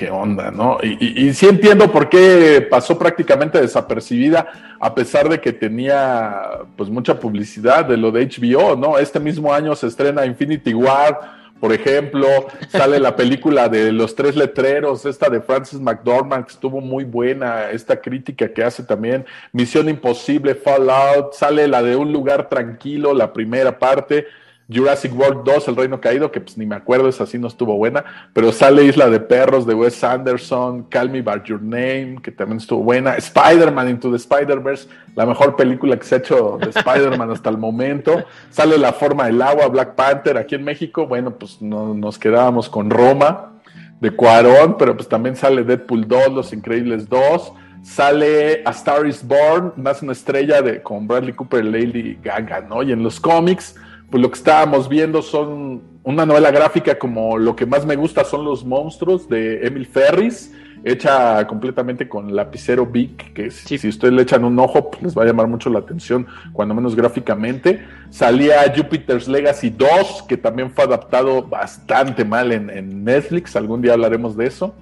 qué 0.00 0.10
onda, 0.10 0.50
¿no? 0.50 0.78
Y, 0.82 1.30
sí 1.34 1.46
entiendo 1.46 1.92
por 1.92 2.08
qué 2.08 2.66
pasó 2.70 2.98
prácticamente 2.98 3.60
desapercibida, 3.60 4.46
a 4.80 4.94
pesar 4.94 5.28
de 5.28 5.38
que 5.38 5.52
tenía 5.52 6.40
pues 6.74 6.88
mucha 6.88 7.20
publicidad 7.20 7.84
de 7.84 7.98
lo 7.98 8.10
de 8.10 8.26
HBO, 8.26 8.76
¿no? 8.76 8.96
Este 8.96 9.20
mismo 9.20 9.52
año 9.52 9.76
se 9.76 9.88
estrena 9.88 10.24
Infinity 10.24 10.72
War, 10.72 11.20
por 11.60 11.74
ejemplo, 11.74 12.26
sale 12.70 12.98
la 12.98 13.14
película 13.14 13.68
de 13.68 13.92
los 13.92 14.14
tres 14.14 14.36
letreros, 14.36 15.04
esta 15.04 15.28
de 15.28 15.42
Francis 15.42 15.78
McDormand, 15.78 16.46
que 16.46 16.52
estuvo 16.52 16.80
muy 16.80 17.04
buena, 17.04 17.70
esta 17.70 18.00
crítica 18.00 18.50
que 18.50 18.64
hace 18.64 18.82
también, 18.82 19.26
Misión 19.52 19.90
Imposible, 19.90 20.54
Fallout, 20.54 21.34
sale 21.34 21.68
la 21.68 21.82
de 21.82 21.94
Un 21.94 22.10
lugar 22.10 22.48
tranquilo, 22.48 23.12
la 23.12 23.34
primera 23.34 23.78
parte, 23.78 24.28
Jurassic 24.72 25.12
World 25.18 25.42
2, 25.44 25.68
El 25.68 25.76
Reino 25.76 26.00
Caído, 26.00 26.30
que 26.30 26.40
pues 26.40 26.56
ni 26.56 26.66
me 26.66 26.76
acuerdo, 26.76 27.08
esa 27.08 27.26
sí 27.26 27.38
no 27.38 27.48
estuvo 27.48 27.76
buena, 27.76 28.04
pero 28.32 28.52
sale 28.52 28.84
Isla 28.84 29.10
de 29.10 29.20
Perros 29.20 29.66
de 29.66 29.74
Wes 29.74 30.02
Anderson, 30.04 30.84
Call 30.84 31.10
Me 31.10 31.22
By 31.22 31.42
Your 31.44 31.60
Name, 31.60 32.18
que 32.22 32.30
también 32.30 32.58
estuvo 32.58 32.82
buena, 32.82 33.16
Spider-Man 33.16 33.88
Into 33.88 34.10
the 34.10 34.16
Spider-Verse, 34.16 34.88
la 35.16 35.26
mejor 35.26 35.56
película 35.56 35.96
que 35.98 36.04
se 36.04 36.14
ha 36.14 36.18
hecho 36.18 36.58
de 36.60 36.70
Spider-Man 36.70 37.30
hasta 37.30 37.50
el 37.50 37.58
momento, 37.58 38.24
sale 38.50 38.78
La 38.78 38.92
Forma 38.92 39.26
del 39.26 39.42
Agua, 39.42 39.66
Black 39.68 39.94
Panther, 39.94 40.38
aquí 40.38 40.54
en 40.54 40.64
México, 40.64 41.06
bueno, 41.06 41.32
pues 41.32 41.60
no, 41.60 41.94
nos 41.94 42.18
quedábamos 42.18 42.68
con 42.68 42.90
Roma, 42.90 43.52
de 44.00 44.10
Cuarón, 44.10 44.76
pero 44.78 44.96
pues 44.96 45.08
también 45.08 45.36
sale 45.36 45.62
Deadpool 45.62 46.08
2, 46.08 46.32
Los 46.32 46.52
Increíbles 46.52 47.08
2, 47.08 47.52
sale 47.82 48.62
A 48.64 48.70
Star 48.70 49.06
is 49.06 49.26
Born, 49.26 49.72
más 49.76 50.02
una 50.02 50.12
estrella 50.12 50.62
de, 50.62 50.82
con 50.82 51.06
Bradley 51.06 51.34
Cooper 51.34 51.64
y 51.64 51.70
Lady 51.70 52.18
Gaga, 52.22 52.62
¿no? 52.62 52.82
Y 52.82 52.92
en 52.92 53.02
los 53.02 53.20
cómics 53.20 53.76
pues 54.10 54.20
lo 54.20 54.30
que 54.30 54.38
estábamos 54.38 54.88
viendo 54.88 55.22
son 55.22 55.82
una 56.02 56.26
novela 56.26 56.50
gráfica 56.50 56.98
como 56.98 57.38
lo 57.38 57.54
que 57.54 57.66
más 57.66 57.86
me 57.86 57.96
gusta 57.96 58.24
son 58.24 58.44
los 58.44 58.64
monstruos 58.64 59.28
de 59.28 59.66
Emil 59.66 59.86
Ferris, 59.86 60.52
hecha 60.82 61.46
completamente 61.46 62.08
con 62.08 62.34
lapicero 62.34 62.86
Bic, 62.86 63.32
que 63.34 63.50
si, 63.50 63.76
ustedes 63.86 64.12
le 64.12 64.22
echan 64.22 64.44
un 64.44 64.58
ojo, 64.58 64.90
pues 64.90 65.02
les 65.02 65.16
va 65.16 65.22
a 65.22 65.26
llamar 65.26 65.46
mucho 65.46 65.70
la 65.70 65.80
atención, 65.80 66.26
cuando 66.52 66.74
menos 66.74 66.96
gráficamente. 66.96 67.86
Salía 68.08 68.72
Jupiter's 68.74 69.28
Legacy 69.28 69.70
2, 69.70 70.24
que 70.26 70.36
también 70.36 70.70
fue 70.70 70.84
adaptado 70.84 71.42
bastante 71.42 72.24
mal 72.24 72.50
en, 72.52 72.70
en 72.70 73.04
Netflix, 73.04 73.54
algún 73.56 73.82
día 73.82 73.92
hablaremos 73.92 74.36
de 74.36 74.46
eso. 74.46 74.74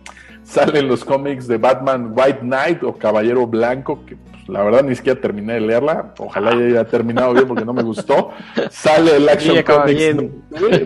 Salen 0.45 0.89
los 0.89 1.05
cómics 1.05 1.47
de 1.47 1.59
Batman 1.59 2.15
White 2.17 2.41
Knight 2.41 2.83
o 2.83 2.95
Caballero 2.95 3.47
Blanco, 3.47 4.07
que 4.07 4.17
la 4.49 4.63
verdad 4.63 4.83
ni 4.83 4.97
siquiera 4.97 5.21
terminé 5.21 5.55
de 5.55 5.61
leerla. 5.61 6.15
Ojalá 6.19 6.53
ya 6.53 6.65
haya 6.65 6.85
terminado 6.85 7.33
bien 7.35 7.47
porque 7.47 7.65
no 7.65 7.75
me 7.75 7.83
gustó. 7.83 8.31
Sale 8.71 9.17
el 9.17 9.29
Action 9.29 9.63
Comics. 9.63 10.17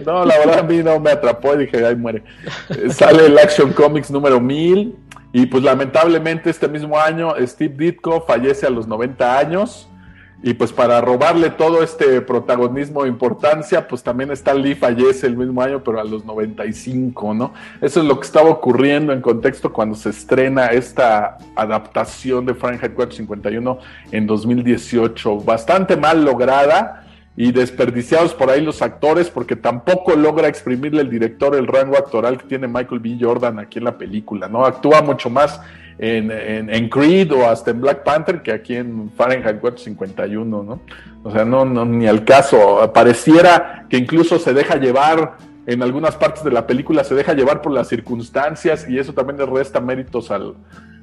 No, 0.05 0.24
la 0.24 0.39
verdad 0.39 0.59
a 0.59 0.62
mí 0.62 0.82
no 0.82 0.98
me 0.98 1.10
atrapó 1.10 1.55
y 1.55 1.59
dije, 1.59 1.86
ay, 1.86 1.94
muere. 1.94 2.24
Sale 2.90 3.26
el 3.26 3.39
Action 3.39 3.72
Comics 3.72 4.10
número 4.10 4.40
1000. 4.40 4.97
Y 5.34 5.47
pues 5.47 5.62
lamentablemente 5.62 6.51
este 6.51 6.68
mismo 6.68 6.98
año 6.98 7.34
Steve 7.47 7.74
Ditko 7.74 8.22
fallece 8.26 8.66
a 8.66 8.70
los 8.70 8.86
90 8.86 9.39
años. 9.39 9.89
Y 10.43 10.55
pues 10.55 10.73
para 10.73 11.01
robarle 11.01 11.51
todo 11.51 11.82
este 11.85 12.20
protagonismo 12.20 13.05
e 13.05 13.09
importancia, 13.09 13.86
pues 13.86 14.02
también 14.02 14.32
Stan 14.32 14.60
Lee 14.60 14.74
fallece 14.74 15.27
el 15.28 15.36
mismo 15.36 15.62
año, 15.62 15.85
pero 15.85 16.01
a 16.01 16.05
los 16.05 16.24
95, 16.24 17.32
¿no? 17.32 17.55
Eso 17.81 18.01
es 18.01 18.06
lo 18.06 18.19
que 18.19 18.27
estaba 18.27 18.51
ocurriendo 18.51 19.12
en 19.12 19.20
contexto 19.20 19.73
cuando 19.73 19.94
se 19.94 20.10
estrena 20.10 20.66
esta 20.66 21.39
adaptación 21.55 22.44
de 22.44 22.55
Fahrenheit 22.55 22.93
451 22.93 23.78
en 24.10 24.27
2018. 24.27 25.36
Bastante 25.39 25.97
mal 25.97 26.24
lograda 26.24 27.06
y 27.36 27.52
desperdiciados 27.52 28.35
por 28.35 28.51
ahí 28.51 28.60
los 28.60 28.82
actores 28.82 29.31
porque 29.31 29.56
tampoco 29.56 30.16
logra 30.16 30.48
exprimirle 30.48 31.02
el 31.02 31.09
director 31.09 31.55
el 31.55 31.66
rango 31.66 31.97
actoral 31.97 32.36
que 32.36 32.47
tiene 32.47 32.66
Michael 32.69 33.01
B. 33.01 33.16
Jordan 33.20 33.59
aquí 33.60 33.78
en 33.78 33.85
la 33.85 33.97
película, 33.97 34.48
¿no? 34.48 34.66
Actúa 34.66 35.02
mucho 35.02 35.31
más 35.31 35.60
en, 36.03 36.89
Creed 36.89 37.33
o 37.33 37.49
hasta 37.49 37.70
en 37.70 37.81
Black 37.81 38.03
Panther 38.03 38.43
que 38.43 38.53
aquí 38.53 38.74
en 38.74 39.11
Fahrenheit 39.12 39.61
451, 39.61 40.62
¿no? 40.62 40.81
O 41.23 41.31
sea, 41.31 41.45
no, 41.45 41.65
no, 41.65 41.85
ni 41.85 42.09
al 42.09 42.24
caso. 42.24 42.91
Pareciera 42.93 43.87
que 43.89 43.99
incluso 43.99 44.39
se 44.41 44.53
deja 44.53 44.77
llevar, 44.77 45.37
en 45.66 45.81
algunas 45.81 46.16
partes 46.16 46.43
de 46.43 46.51
la 46.51 46.66
película 46.66 47.05
se 47.05 47.15
deja 47.15 47.35
llevar 47.35 47.62
por 47.62 47.70
las 47.70 47.87
circunstancias 47.87 48.89
y 48.89 48.99
eso 48.99 49.12
también 49.12 49.39
le 49.39 49.47
resta 49.47 49.81
méritos 49.81 50.33
al, 50.33 50.57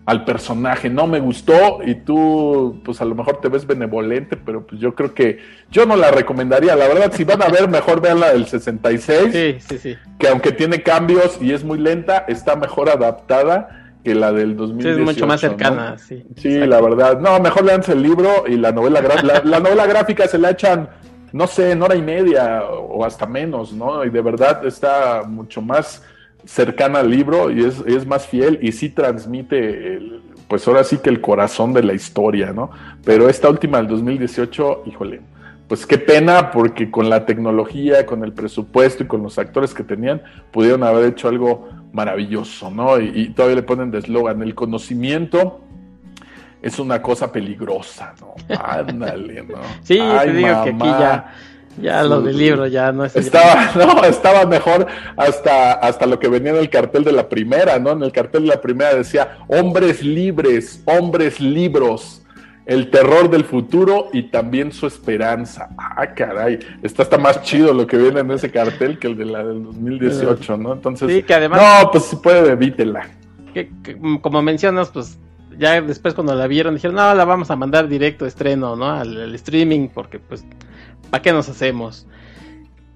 al 0.06 0.26
personaje. 0.26 0.90
No 0.90 1.08
me 1.08 1.22
gustó 1.22 1.80
y 1.86 1.96
tú, 1.96 2.82
pues 2.84 3.00
a 3.00 3.06
lo 3.06 3.16
mejor 3.16 3.40
te 3.40 3.48
ves 3.48 3.66
benevolente, 3.66 4.36
pero 4.36 4.68
pues 4.68 4.82
yo 4.82 4.96
creo 4.96 5.14
que 5.14 5.40
yo 5.72 5.86
no 5.86 5.96
la 5.96 6.12
recomendaría. 6.12 6.76
La 6.76 6.90
verdad, 6.90 7.14
si 7.14 7.24
van 7.24 7.42
a 7.42 7.48
ver, 7.48 7.70
mejor 7.70 8.02
vean 8.02 8.20
la 8.20 8.34
del 8.34 8.48
66. 8.48 9.32
Sí, 9.32 9.56
sí, 9.66 9.78
sí. 9.78 9.98
Que 10.20 10.28
aunque 10.28 10.52
tiene 10.52 10.84
cambios 10.84 11.42
y 11.42 11.54
es 11.54 11.64
muy 11.64 11.78
lenta, 11.78 12.26
está 12.28 12.58
mejor 12.58 12.90
adaptada 12.90 13.79
que 14.04 14.16
la 14.16 14.32
del 14.32 14.56
2018. 14.56 14.96
Sí, 14.96 15.02
es 15.02 15.06
mucho 15.06 15.28
más 15.28 15.42
cercana, 15.42 15.98
sí. 15.98 16.24
Sí, 16.38 16.60
la 16.60 16.82
verdad. 16.82 17.20
No, 17.20 17.40
mejor 17.40 17.66
leanse 17.66 17.94
el 17.94 18.02
libro 18.02 18.46
y 18.48 18.56
la 18.56 18.72
novela, 18.72 19.02
la, 19.44 19.60
novela 19.60 19.86
gráfica 19.86 20.28
se 20.28 20.38
la 20.38 20.52
echan, 20.52 20.90
no 21.34 21.48
sé, 21.48 21.72
en 21.72 21.82
hora 21.82 21.96
y 21.96 22.02
media 22.02 22.64
o 22.64 23.04
hasta 23.04 23.26
menos, 23.26 23.74
¿no? 23.74 24.06
Y 24.06 24.10
de 24.10 24.22
verdad 24.22 24.66
está 24.66 25.24
mucho 25.28 25.62
más 25.62 26.04
cercana 26.46 27.00
al 27.00 27.10
libro 27.10 27.52
y 27.52 27.66
es, 27.66 27.84
es 27.86 28.08
más 28.08 28.26
fiel 28.26 28.60
y 28.62 28.72
sí 28.72 28.90
transmite, 28.90 30.00
pues 30.48 30.68
ahora 30.68 30.84
sí 30.84 30.98
que 30.98 31.10
el 31.10 31.20
corazón 31.20 31.74
de 31.74 31.84
la 31.84 31.94
historia, 31.94 32.54
¿no? 32.54 32.72
Pero 33.04 33.28
esta 33.30 33.50
última 33.50 33.78
del 33.78 33.88
2018, 33.88 34.84
híjole, 34.86 35.22
pues 35.68 35.86
qué 35.86 36.00
pena 36.00 36.50
porque 36.50 36.90
con 36.90 37.10
la 37.10 37.26
tecnología, 37.26 38.06
con 38.06 38.24
el 38.24 38.34
presupuesto 38.34 39.04
y 39.04 39.08
con 39.08 39.22
los 39.22 39.38
actores 39.38 39.74
que 39.74 39.84
tenían, 39.84 40.22
pudieron 40.52 40.84
haber 40.84 41.06
hecho 41.06 41.28
algo 41.28 41.70
maravilloso, 41.94 42.70
¿no? 42.70 43.00
Y, 43.00 43.30
todavía 43.30 43.58
le 43.58 43.64
ponen 43.64 43.92
de 43.92 44.00
eslogan, 44.00 44.42
el 44.42 44.56
conocimiento 44.56 45.62
es 46.62 46.78
una 46.80 47.02
cosa 47.02 47.32
peligrosa, 47.32 48.14
¿no? 48.20 48.36
Ándale, 48.56 49.44
¿no? 49.44 49.58
sí, 49.84 50.00
te 50.00 50.34
digo 50.34 50.64
que 50.64 50.70
aquí 50.70 50.86
ya, 50.86 51.34
ya 51.82 52.04
lo 52.04 52.22
del 52.22 52.38
libro 52.38 52.68
ya 52.68 52.92
no 52.92 53.06
es... 53.06 53.16
Estaba, 53.16 53.72
no, 53.76 54.04
estaba 54.04 54.46
mejor 54.46 54.88
hasta, 55.16 55.74
hasta 55.74 56.06
lo 56.06 56.20
que 56.20 56.28
venía 56.28 56.52
en 56.52 56.58
el 56.58 56.70
cartel 56.70 57.04
de 57.04 57.12
la 57.12 57.30
primera, 57.30 57.80
¿no? 57.80 57.92
En 57.92 58.04
el 58.04 58.12
cartel 58.12 58.44
de 58.44 58.50
la 58.50 58.62
primera 58.62 58.94
decía, 58.94 59.40
hombres 59.48 60.04
libres, 60.04 60.84
hombres 60.86 61.40
libros 61.40 62.22
el 62.70 62.92
terror 62.92 63.32
del 63.32 63.46
futuro 63.46 64.10
y 64.14 64.24
también 64.30 64.72
su 64.72 64.86
esperanza. 64.86 65.70
Ah, 65.76 66.14
caray, 66.14 66.60
está 66.84 67.02
hasta 67.02 67.18
más 67.18 67.42
chido 67.42 67.74
lo 67.74 67.88
que 67.88 67.98
viene 67.98 68.20
en 68.20 68.30
ese 68.30 68.52
cartel 68.52 69.00
que 69.00 69.08
el 69.08 69.18
de 69.18 69.26
la 69.26 69.44
del 69.44 69.64
2018, 69.64 70.56
¿no? 70.58 70.74
Entonces, 70.74 71.12
sí, 71.12 71.24
que 71.24 71.34
además, 71.34 71.60
no, 71.60 71.90
pues 71.90 72.04
si 72.06 72.18
puede, 72.18 72.52
evítela. 72.52 73.10
Que, 73.56 73.72
como 74.22 74.44
mencionas, 74.44 74.90
pues 74.90 75.18
ya 75.58 75.82
después 75.82 76.14
cuando 76.14 76.36
la 76.36 76.46
vieron 76.46 76.76
dijeron, 76.76 76.96
no, 76.96 77.16
la 77.16 77.26
vamos 77.26 77.50
a 77.50 77.56
mandar 77.56 77.88
directo 77.88 78.28
estreno, 78.28 78.76
¿no? 78.76 78.92
Al, 78.92 79.34
streaming, 79.34 79.88
porque 79.88 80.20
pues, 80.20 80.46
¿para 81.10 81.24
qué 81.24 81.34
nos 81.34 81.50
hacemos? 81.50 82.06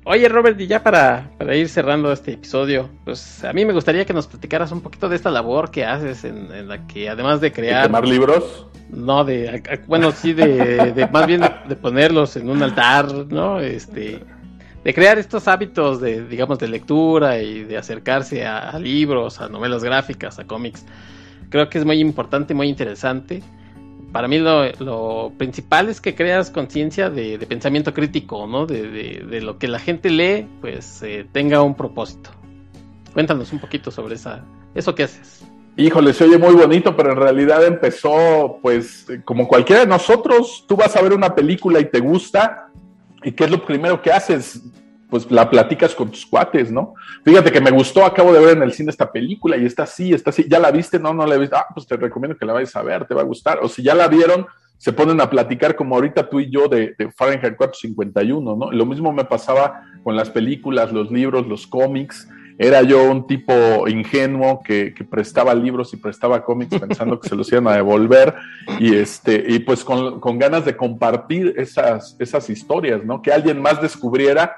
Oye, 0.06 0.28
Robert, 0.28 0.60
y 0.60 0.68
ya 0.68 0.84
para, 0.84 1.32
para, 1.38 1.56
ir 1.56 1.70
cerrando 1.70 2.12
este 2.12 2.34
episodio, 2.34 2.90
pues 3.06 3.44
a 3.46 3.54
mí 3.54 3.64
me 3.64 3.72
gustaría 3.72 4.06
que 4.06 4.14
nos 4.14 4.28
platicaras 4.28 4.72
un 4.74 4.82
poquito 4.82 5.08
de 5.08 5.16
esta 5.16 5.32
labor 5.32 5.72
que 5.72 5.86
haces 5.86 6.26
en, 6.26 6.68
la 6.68 6.86
que 6.88 7.10
además 7.10 7.40
de 7.40 7.54
crear... 7.54 7.90
¿De 7.90 8.08
libros? 8.08 8.68
No, 8.90 9.24
de, 9.24 9.64
bueno, 9.88 10.12
sí, 10.12 10.34
de, 10.34 11.08
más 11.12 11.26
bien 11.26 11.42
de, 11.68 11.76
ponerlos 11.78 12.36
en 12.36 12.50
un 12.50 12.62
altar, 12.62 13.12
¿no? 13.30 13.62
Este, 13.62 14.22
de 14.84 14.94
crear 14.94 15.18
estos 15.18 15.48
hábitos 15.48 16.02
de, 16.02 16.28
digamos, 16.28 16.60
de 16.60 16.68
lectura 16.68 17.40
y 17.40 17.64
de 17.64 17.78
acercarse 17.78 18.46
a, 18.46 18.78
libros, 18.80 19.40
a 19.40 19.48
novelas 19.48 19.86
gráficas, 19.86 20.38
a 20.38 20.46
cómics. 20.46 20.86
Creo 21.50 21.70
que 21.70 21.78
es 21.78 21.86
muy 21.86 22.00
importante, 22.00 22.54
muy 22.54 22.68
interesante. 22.68 23.42
Para 24.14 24.28
mí 24.28 24.38
lo, 24.38 25.34
principal 25.40 25.90
es 25.90 26.00
que 26.00 26.14
creas 26.14 26.52
conciencia 26.52 27.10
de, 27.10 27.40
pensamiento 27.50 27.96
crítico, 27.96 28.46
¿no? 28.46 28.68
De, 28.68 29.42
lo 29.42 29.58
que 29.58 29.68
la 29.68 29.80
gente 29.80 30.12
lee, 30.12 30.48
pues 30.62 31.02
eh, 31.02 31.26
tenga 31.32 31.64
un 31.64 31.74
propósito. 31.74 32.30
Cuéntanos 33.12 33.52
un 33.52 33.60
poquito 33.60 33.90
sobre 33.90 34.14
esa, 34.14 34.46
eso 34.76 34.94
que 34.94 35.04
haces. 35.04 35.44
Híjole, 35.76 36.14
se 36.14 36.26
oye 36.26 36.38
muy 36.38 36.54
bonito, 36.54 36.96
pero 36.96 37.14
en 37.14 37.18
realidad 37.18 37.66
empezó, 37.66 38.60
pues, 38.62 39.08
como 39.26 39.48
cualquiera 39.48 39.82
de 39.82 39.88
nosotros, 39.88 40.64
tú 40.68 40.76
vas 40.76 40.96
a 40.96 41.02
ver 41.02 41.14
una 41.14 41.34
película 41.34 41.80
y 41.80 41.86
te 41.86 42.00
gusta, 42.00 42.70
¿y 43.24 43.32
qué 43.32 43.46
es 43.46 43.50
lo 43.52 43.66
primero 43.66 44.00
que 44.00 44.12
haces? 44.12 44.62
Pues 45.14 45.30
la 45.30 45.48
platicas 45.48 45.94
con 45.94 46.10
tus 46.10 46.26
cuates, 46.26 46.72
¿no? 46.72 46.96
Fíjate 47.24 47.52
que 47.52 47.62
me 47.62 47.70
gustó, 47.70 48.04
acabo 48.04 48.34
de 48.34 48.40
ver 48.40 48.58
en 48.58 48.64
el 48.64 48.74
cine 48.74 48.90
esta 48.90 49.12
película 49.12 49.56
y 49.56 49.64
está 49.64 49.84
así, 49.84 50.12
está 50.12 50.32
así, 50.32 50.48
¿ya 50.50 50.58
la 50.58 50.72
viste? 50.72 50.98
No, 50.98 51.14
no 51.14 51.28
la 51.28 51.36
he 51.36 51.38
visto. 51.38 51.56
Ah, 51.56 51.68
pues 51.72 51.86
te 51.86 51.98
recomiendo 51.98 52.36
que 52.36 52.48
la 52.48 52.54
vayas 52.54 52.76
a 52.76 52.82
ver, 52.82 53.06
te 53.06 53.14
va 53.14 53.22
a 53.22 53.26
gustar. 53.26 53.60
O 53.62 53.68
si 53.68 53.84
ya 53.84 53.94
la 53.94 54.08
vieron, 54.08 54.48
se 54.80 54.92
ponen 54.92 55.22
a 55.22 55.30
platicar 55.30 55.76
como 55.76 55.94
ahorita 55.94 56.28
tú 56.28 56.40
y 56.40 56.50
yo 56.50 56.68
de, 56.68 56.96
de 56.98 57.12
Fahrenheit 57.12 57.56
451, 57.56 58.56
¿no? 58.56 58.72
Lo 58.72 58.88
mismo 58.88 59.14
me 59.14 59.24
pasaba 59.24 59.84
con 60.04 60.16
las 60.16 60.32
películas, 60.32 60.92
los 60.92 61.12
libros, 61.12 61.46
los 61.46 61.68
cómics 61.68 62.28
era 62.58 62.82
yo 62.84 63.10
un 63.10 63.26
tipo 63.28 63.88
ingenuo 63.88 64.62
que, 64.64 64.94
prestaba 65.10 65.54
libros 65.54 65.94
y 65.94 65.98
prestaba 65.98 66.44
cómics 66.44 66.80
pensando 66.80 67.20
que 67.20 67.30
se 67.30 67.36
los 67.36 67.52
iban 67.52 67.68
a 67.68 67.76
devolver 67.76 68.34
y 68.80 68.96
este 68.96 69.44
y 69.48 69.60
pues 69.60 69.84
con, 69.84 70.40
ganas 70.40 70.66
de 70.66 70.76
compartir 70.76 71.54
esas, 71.58 72.16
esas 72.20 72.50
historias, 72.50 73.04
¿no? 73.04 73.22
Que 73.22 73.32
alguien 73.32 73.62
más 73.62 73.82
descubriera 73.82 74.56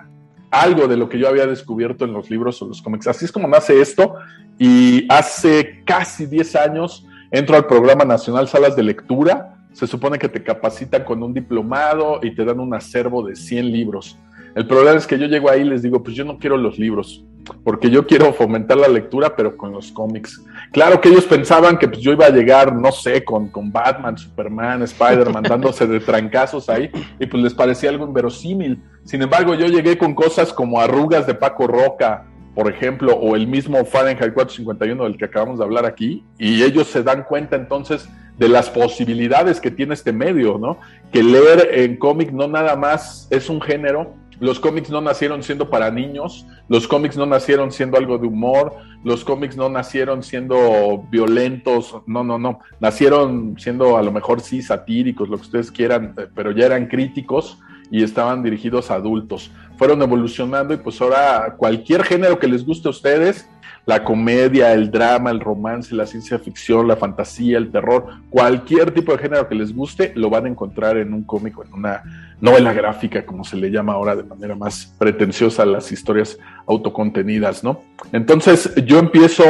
algo 0.61 0.87
de 0.87 0.97
lo 0.97 1.09
que 1.09 1.19
yo 1.19 1.27
había 1.27 1.45
descubierto 1.45 2.05
en 2.05 2.13
los 2.13 2.29
libros 2.29 2.61
o 2.61 2.67
los 2.67 2.81
cómics. 2.81 3.07
Así 3.07 3.25
es 3.25 3.31
como 3.31 3.47
nace 3.47 3.81
esto 3.81 4.15
y 4.57 5.05
hace 5.09 5.83
casi 5.85 6.25
10 6.25 6.55
años 6.55 7.05
entro 7.31 7.55
al 7.55 7.65
programa 7.65 8.05
nacional 8.05 8.47
Salas 8.47 8.75
de 8.75 8.83
Lectura. 8.83 9.57
Se 9.73 9.87
supone 9.87 10.17
que 10.17 10.29
te 10.29 10.43
capacitan 10.43 11.03
con 11.03 11.21
un 11.21 11.33
diplomado 11.33 12.19
y 12.21 12.33
te 12.33 12.45
dan 12.45 12.59
un 12.59 12.73
acervo 12.73 13.23
de 13.23 13.35
100 13.35 13.71
libros. 13.71 14.17
El 14.55 14.67
problema 14.67 14.97
es 14.97 15.05
que 15.05 15.19
yo 15.19 15.27
llego 15.27 15.49
ahí 15.49 15.61
y 15.61 15.65
les 15.65 15.81
digo, 15.81 16.01
pues 16.01 16.15
yo 16.15 16.23
no 16.23 16.37
quiero 16.37 16.55
los 16.55 16.79
libros, 16.79 17.25
porque 17.65 17.89
yo 17.89 18.07
quiero 18.07 18.31
fomentar 18.31 18.77
la 18.77 18.87
lectura, 18.87 19.35
pero 19.35 19.57
con 19.57 19.73
los 19.73 19.91
cómics. 19.91 20.41
Claro 20.71 21.01
que 21.01 21.09
ellos 21.09 21.25
pensaban 21.25 21.77
que 21.77 21.89
pues, 21.89 21.99
yo 21.99 22.13
iba 22.13 22.27
a 22.27 22.29
llegar, 22.29 22.73
no 22.73 22.89
sé, 22.93 23.25
con, 23.25 23.49
con 23.49 23.69
Batman, 23.69 24.17
Superman, 24.17 24.81
Spider-Man, 24.81 25.43
dándose 25.49 25.85
de 25.85 25.99
trancazos 25.99 26.69
ahí, 26.69 26.89
y 27.19 27.25
pues 27.25 27.43
les 27.43 27.53
parecía 27.53 27.89
algo 27.89 28.05
inverosímil. 28.05 28.81
Sin 29.03 29.21
embargo, 29.21 29.55
yo 29.55 29.67
llegué 29.67 29.97
con 29.97 30.15
cosas 30.15 30.53
como 30.53 30.79
arrugas 30.79 31.27
de 31.27 31.35
Paco 31.35 31.67
Roca, 31.67 32.23
por 32.53 32.71
ejemplo, 32.71 33.13
o 33.13 33.35
el 33.35 33.47
mismo 33.47 33.83
Fahrenheit 33.83 34.33
451 34.33 35.03
del 35.03 35.17
que 35.17 35.25
acabamos 35.25 35.59
de 35.59 35.65
hablar 35.65 35.85
aquí, 35.85 36.23
y 36.39 36.63
ellos 36.63 36.87
se 36.87 37.03
dan 37.03 37.25
cuenta 37.25 37.57
entonces 37.57 38.07
de 38.37 38.49
las 38.49 38.69
posibilidades 38.69 39.59
que 39.59 39.71
tiene 39.71 39.93
este 39.93 40.11
medio, 40.11 40.57
¿no? 40.57 40.79
Que 41.11 41.23
leer 41.23 41.69
en 41.73 41.97
cómic 41.97 42.31
no 42.31 42.47
nada 42.47 42.75
más 42.75 43.27
es 43.31 43.49
un 43.49 43.61
género, 43.61 44.13
los 44.39 44.59
cómics 44.59 44.89
no 44.89 45.01
nacieron 45.01 45.43
siendo 45.43 45.69
para 45.69 45.91
niños, 45.91 46.45
los 46.67 46.87
cómics 46.87 47.17
no 47.17 47.25
nacieron 47.25 47.71
siendo 47.71 47.97
algo 47.97 48.17
de 48.17 48.27
humor, 48.27 48.75
los 49.03 49.23
cómics 49.23 49.55
no 49.55 49.69
nacieron 49.69 50.23
siendo 50.23 51.05
violentos, 51.09 51.97
no, 52.05 52.23
no, 52.23 52.37
no, 52.37 52.59
nacieron 52.79 53.55
siendo 53.59 53.97
a 53.97 54.03
lo 54.03 54.11
mejor 54.11 54.41
sí 54.41 54.61
satíricos, 54.61 55.29
lo 55.29 55.37
que 55.37 55.43
ustedes 55.43 55.71
quieran, 55.71 56.13
eh, 56.17 56.27
pero 56.33 56.51
ya 56.51 56.65
eran 56.65 56.87
críticos 56.87 57.59
y 57.91 58.03
estaban 58.03 58.43
dirigidos 58.43 58.91
a 58.91 58.95
adultos. 58.95 59.51
Fueron 59.77 60.01
evolucionando 60.01 60.73
y 60.73 60.77
pues 60.77 60.99
ahora 61.01 61.55
cualquier 61.57 62.03
género 62.03 62.39
que 62.39 62.47
les 62.47 62.65
guste 62.65 62.87
a 62.87 62.91
ustedes, 62.91 63.49
la 63.85 64.03
comedia, 64.03 64.73
el 64.73 64.89
drama, 64.89 65.29
el 65.29 65.39
romance, 65.39 65.93
la 65.93 66.07
ciencia 66.07 66.39
ficción, 66.39 66.87
la 66.87 66.95
fantasía, 66.95 67.57
el 67.57 67.71
terror, 67.71 68.05
cualquier 68.29 68.91
tipo 68.91 69.11
de 69.11 69.19
género 69.19 69.47
que 69.47 69.55
les 69.55 69.75
guste, 69.75 70.11
lo 70.15 70.29
van 70.29 70.45
a 70.45 70.49
encontrar 70.49 70.97
en 70.97 71.13
un 71.13 71.23
cómic 71.23 71.57
o 71.57 71.63
en 71.63 71.73
una 71.73 72.03
novela 72.41 72.73
gráfica, 72.73 73.25
como 73.25 73.43
se 73.43 73.57
le 73.57 73.69
llama 73.69 73.93
ahora 73.93 74.15
de 74.15 74.23
manera 74.23 74.55
más 74.55 74.93
pretenciosa 74.97 75.65
las 75.65 75.91
historias 75.91 76.37
autocontenidas, 76.67 77.63
¿no? 77.63 77.81
Entonces 78.11 78.73
yo 78.85 78.97
empiezo 78.97 79.43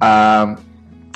a, 0.00 0.56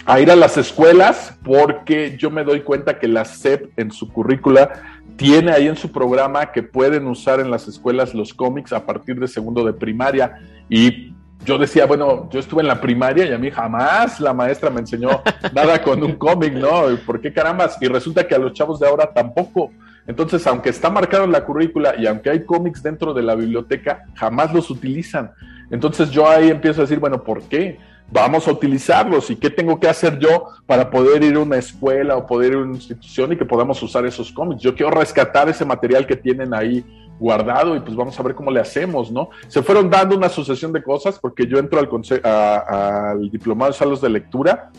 a 0.06 0.20
ir 0.20 0.30
a 0.30 0.36
las 0.36 0.56
escuelas 0.56 1.38
porque 1.44 2.16
yo 2.18 2.30
me 2.30 2.42
doy 2.42 2.62
cuenta 2.62 2.98
que 2.98 3.08
la 3.08 3.24
SEP 3.24 3.78
en 3.78 3.90
su 3.90 4.08
currícula 4.10 4.70
tiene 5.16 5.52
ahí 5.52 5.66
en 5.66 5.76
su 5.76 5.92
programa 5.92 6.52
que 6.52 6.62
pueden 6.62 7.06
usar 7.06 7.40
en 7.40 7.50
las 7.50 7.68
escuelas 7.68 8.14
los 8.14 8.34
cómics 8.34 8.72
a 8.72 8.84
partir 8.84 9.18
de 9.18 9.28
segundo 9.28 9.64
de 9.64 9.72
primaria 9.72 10.38
y 10.68 11.14
yo 11.44 11.58
decía, 11.58 11.86
bueno, 11.86 12.28
yo 12.30 12.40
estuve 12.40 12.62
en 12.62 12.68
la 12.68 12.80
primaria 12.80 13.26
y 13.26 13.32
a 13.32 13.38
mí 13.38 13.50
jamás 13.50 14.20
la 14.20 14.32
maestra 14.32 14.70
me 14.70 14.80
enseñó 14.80 15.22
nada 15.54 15.82
con 15.82 16.02
un 16.02 16.14
cómic, 16.14 16.54
¿no? 16.54 16.84
¿Por 17.04 17.20
qué 17.20 17.32
carambas? 17.32 17.76
Y 17.80 17.86
resulta 17.86 18.26
que 18.26 18.34
a 18.34 18.38
los 18.38 18.52
chavos 18.52 18.80
de 18.80 18.88
ahora 18.88 19.12
tampoco. 19.12 19.70
Entonces, 20.06 20.46
aunque 20.46 20.70
está 20.70 20.88
marcado 20.88 21.24
en 21.24 21.32
la 21.32 21.44
currícula 21.44 21.94
y 21.98 22.06
aunque 22.06 22.30
hay 22.30 22.44
cómics 22.44 22.82
dentro 22.82 23.12
de 23.12 23.22
la 23.22 23.34
biblioteca, 23.34 24.04
jamás 24.14 24.52
los 24.52 24.70
utilizan. 24.70 25.32
Entonces 25.70 26.10
yo 26.10 26.28
ahí 26.28 26.48
empiezo 26.48 26.80
a 26.80 26.84
decir, 26.84 27.00
bueno, 27.00 27.22
¿por 27.22 27.42
qué? 27.42 27.78
Vamos 28.08 28.46
a 28.46 28.52
utilizarlos 28.52 29.30
y 29.30 29.36
qué 29.36 29.50
tengo 29.50 29.80
que 29.80 29.88
hacer 29.88 30.18
yo 30.20 30.50
para 30.64 30.90
poder 30.90 31.24
ir 31.24 31.34
a 31.34 31.40
una 31.40 31.56
escuela 31.56 32.16
o 32.16 32.24
poder 32.24 32.52
ir 32.52 32.58
a 32.58 32.62
una 32.62 32.74
institución 32.74 33.32
y 33.32 33.36
que 33.36 33.44
podamos 33.44 33.82
usar 33.82 34.06
esos 34.06 34.30
cómics. 34.30 34.62
Yo 34.62 34.76
quiero 34.76 34.92
rescatar 34.92 35.48
ese 35.48 35.64
material 35.64 36.06
que 36.06 36.14
tienen 36.14 36.54
ahí 36.54 36.84
guardado 37.18 37.76
y 37.76 37.80
pues 37.80 37.96
vamos 37.96 38.18
a 38.18 38.22
ver 38.22 38.34
cómo 38.34 38.50
le 38.50 38.60
hacemos, 38.60 39.10
¿no? 39.10 39.30
Se 39.48 39.62
fueron 39.62 39.90
dando 39.90 40.16
una 40.16 40.28
sucesión 40.28 40.72
de 40.72 40.82
cosas 40.82 41.18
porque 41.18 41.46
yo 41.46 41.58
entro 41.58 41.78
al, 41.78 41.88
al 42.24 43.30
diplomado 43.30 43.72
de 43.72 43.78
salos 43.78 44.00
de 44.00 44.08
lectura 44.10 44.70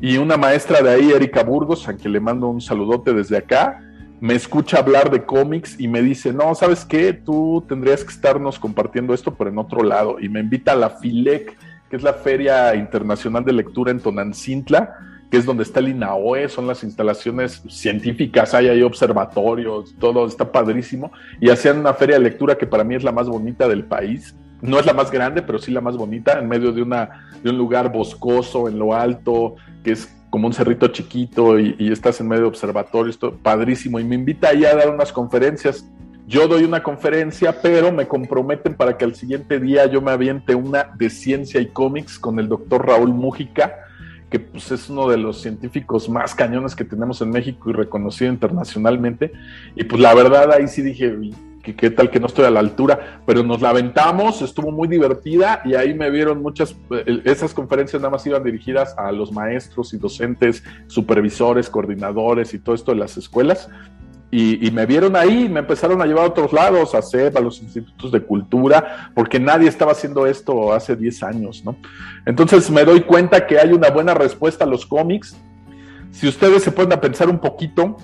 y 0.00 0.18
una 0.18 0.36
maestra 0.36 0.82
de 0.82 0.90
ahí, 0.90 1.12
Erika 1.12 1.42
Burgos, 1.42 1.88
a 1.88 1.94
quien 1.94 2.12
le 2.12 2.20
mando 2.20 2.48
un 2.48 2.60
saludote 2.60 3.12
desde 3.12 3.36
acá, 3.36 3.80
me 4.20 4.34
escucha 4.34 4.78
hablar 4.78 5.10
de 5.10 5.24
cómics 5.24 5.78
y 5.78 5.88
me 5.88 6.02
dice, 6.02 6.32
no, 6.32 6.54
¿sabes 6.54 6.84
qué? 6.84 7.12
Tú 7.12 7.64
tendrías 7.68 8.02
que 8.02 8.12
estarnos 8.12 8.58
compartiendo 8.58 9.14
esto, 9.14 9.34
pero 9.34 9.50
en 9.50 9.58
otro 9.58 9.82
lado. 9.82 10.16
Y 10.20 10.28
me 10.28 10.40
invita 10.40 10.72
a 10.72 10.76
la 10.76 10.90
FILEC, 10.90 11.56
que 11.90 11.96
es 11.96 12.02
la 12.02 12.14
Feria 12.14 12.74
Internacional 12.74 13.44
de 13.44 13.52
Lectura 13.52 13.90
en 13.90 14.00
Tonancintla, 14.00 14.96
que 15.34 15.40
es 15.40 15.46
donde 15.46 15.64
está 15.64 15.80
el 15.80 15.88
INAOE, 15.88 16.48
son 16.48 16.68
las 16.68 16.84
instalaciones 16.84 17.60
científicas, 17.68 18.54
hay 18.54 18.68
ahí 18.68 18.82
observatorios, 18.82 19.92
todo 19.98 20.28
está 20.28 20.52
padrísimo. 20.52 21.10
Y 21.40 21.50
hacían 21.50 21.80
una 21.80 21.92
feria 21.92 22.14
de 22.14 22.22
lectura 22.22 22.56
que 22.56 22.68
para 22.68 22.84
mí 22.84 22.94
es 22.94 23.02
la 23.02 23.10
más 23.10 23.28
bonita 23.28 23.66
del 23.66 23.82
país. 23.82 24.32
No 24.62 24.78
es 24.78 24.86
la 24.86 24.92
más 24.92 25.10
grande, 25.10 25.42
pero 25.42 25.58
sí 25.58 25.72
la 25.72 25.80
más 25.80 25.96
bonita, 25.96 26.38
en 26.38 26.46
medio 26.46 26.70
de, 26.70 26.82
una, 26.82 27.26
de 27.42 27.50
un 27.50 27.58
lugar 27.58 27.90
boscoso, 27.90 28.68
en 28.68 28.78
lo 28.78 28.94
alto, 28.94 29.56
que 29.82 29.90
es 29.90 30.08
como 30.30 30.46
un 30.46 30.52
cerrito 30.52 30.86
chiquito 30.86 31.58
y, 31.58 31.90
estás 31.90 32.20
en 32.20 32.28
medio 32.28 32.42
de 32.42 32.48
observatorio, 32.50 33.10
esto 33.10 33.36
padrísimo. 33.36 33.98
Y 33.98 34.04
me 34.04 34.14
invita 34.14 34.50
ahí 34.50 34.64
a 34.64 34.76
dar 34.76 34.88
unas 34.88 35.10
conferencias. 35.10 35.84
Yo 36.28 36.46
doy 36.46 36.62
una 36.62 36.80
conferencia, 36.80 37.60
pero 37.60 37.90
me 37.90 38.06
comprometen 38.06 38.74
para 38.74 38.96
que 38.96 39.04
al 39.04 39.16
siguiente 39.16 39.58
día 39.58 39.86
yo 39.86 40.00
me 40.00 40.12
aviente 40.12 40.54
una 40.54 40.92
de 40.96 41.10
ciencia 41.10 41.60
y 41.60 41.66
cómics 41.66 42.20
con 42.20 42.38
el 42.38 42.48
doctor 42.48 42.86
Raúl 42.86 43.12
Mújica, 43.12 43.83
que 44.34 44.40
pues, 44.40 44.68
es 44.72 44.90
uno 44.90 45.08
de 45.08 45.16
los 45.16 45.40
científicos 45.40 46.08
más 46.08 46.34
cañones 46.34 46.74
que 46.74 46.84
tenemos 46.84 47.20
en 47.20 47.30
México 47.30 47.70
y 47.70 47.72
reconocido 47.72 48.32
internacionalmente. 48.32 49.30
Y 49.76 49.84
pues 49.84 50.02
la 50.02 50.12
verdad 50.12 50.50
ahí 50.50 50.66
sí 50.66 50.82
dije, 50.82 51.16
que 51.62 51.76
qué 51.76 51.88
tal 51.88 52.10
que 52.10 52.18
no 52.18 52.26
estoy 52.26 52.44
a 52.44 52.50
la 52.50 52.58
altura, 52.58 53.20
pero 53.26 53.44
nos 53.44 53.62
la 53.62 53.68
aventamos, 53.68 54.42
estuvo 54.42 54.72
muy 54.72 54.88
divertida 54.88 55.62
y 55.64 55.76
ahí 55.76 55.94
me 55.94 56.10
vieron 56.10 56.42
muchas, 56.42 56.74
eh, 56.90 57.22
esas 57.22 57.54
conferencias 57.54 58.02
nada 58.02 58.10
más 58.10 58.26
iban 58.26 58.42
dirigidas 58.42 58.98
a 58.98 59.12
los 59.12 59.30
maestros 59.30 59.94
y 59.94 59.98
docentes, 59.98 60.64
supervisores, 60.88 61.70
coordinadores 61.70 62.54
y 62.54 62.58
todo 62.58 62.74
esto 62.74 62.90
de 62.90 62.98
las 62.98 63.16
escuelas. 63.16 63.70
Y, 64.36 64.68
me 64.72 64.84
vieron 64.84 65.14
ahí, 65.14 65.48
me 65.48 65.60
empezaron 65.60 66.02
a 66.02 66.06
llevar 66.06 66.24
a 66.24 66.28
otros 66.30 66.52
lados, 66.52 66.92
a 66.96 67.02
CEP, 67.02 67.36
a 67.36 67.40
los 67.40 67.62
institutos 67.62 68.10
de 68.10 68.20
cultura, 68.20 69.12
porque 69.14 69.38
nadie 69.38 69.68
estaba 69.68 69.92
haciendo 69.92 70.26
esto 70.26 70.72
hace 70.72 70.96
10 70.96 71.22
años, 71.22 71.64
¿no? 71.64 71.76
Entonces 72.26 72.68
me 72.68 72.84
doy 72.84 73.02
cuenta 73.02 73.46
que 73.46 73.60
hay 73.60 73.72
una 73.72 73.90
buena 73.90 74.12
respuesta 74.12 74.64
a 74.64 74.66
los 74.66 74.86
cómics. 74.86 75.36
Si 76.10 76.26
ustedes 76.26 76.64
se 76.64 76.72
pueden 76.72 76.92
a 76.92 77.00
pensar 77.00 77.28
un 77.28 77.38
poquito, 77.38 77.96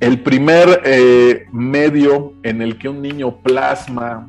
el 0.00 0.20
primer 0.20 0.82
eh, 0.84 1.46
medio 1.50 2.34
en 2.42 2.60
el 2.60 2.76
que 2.76 2.90
un 2.90 3.00
niño 3.00 3.38
plasma 3.38 4.28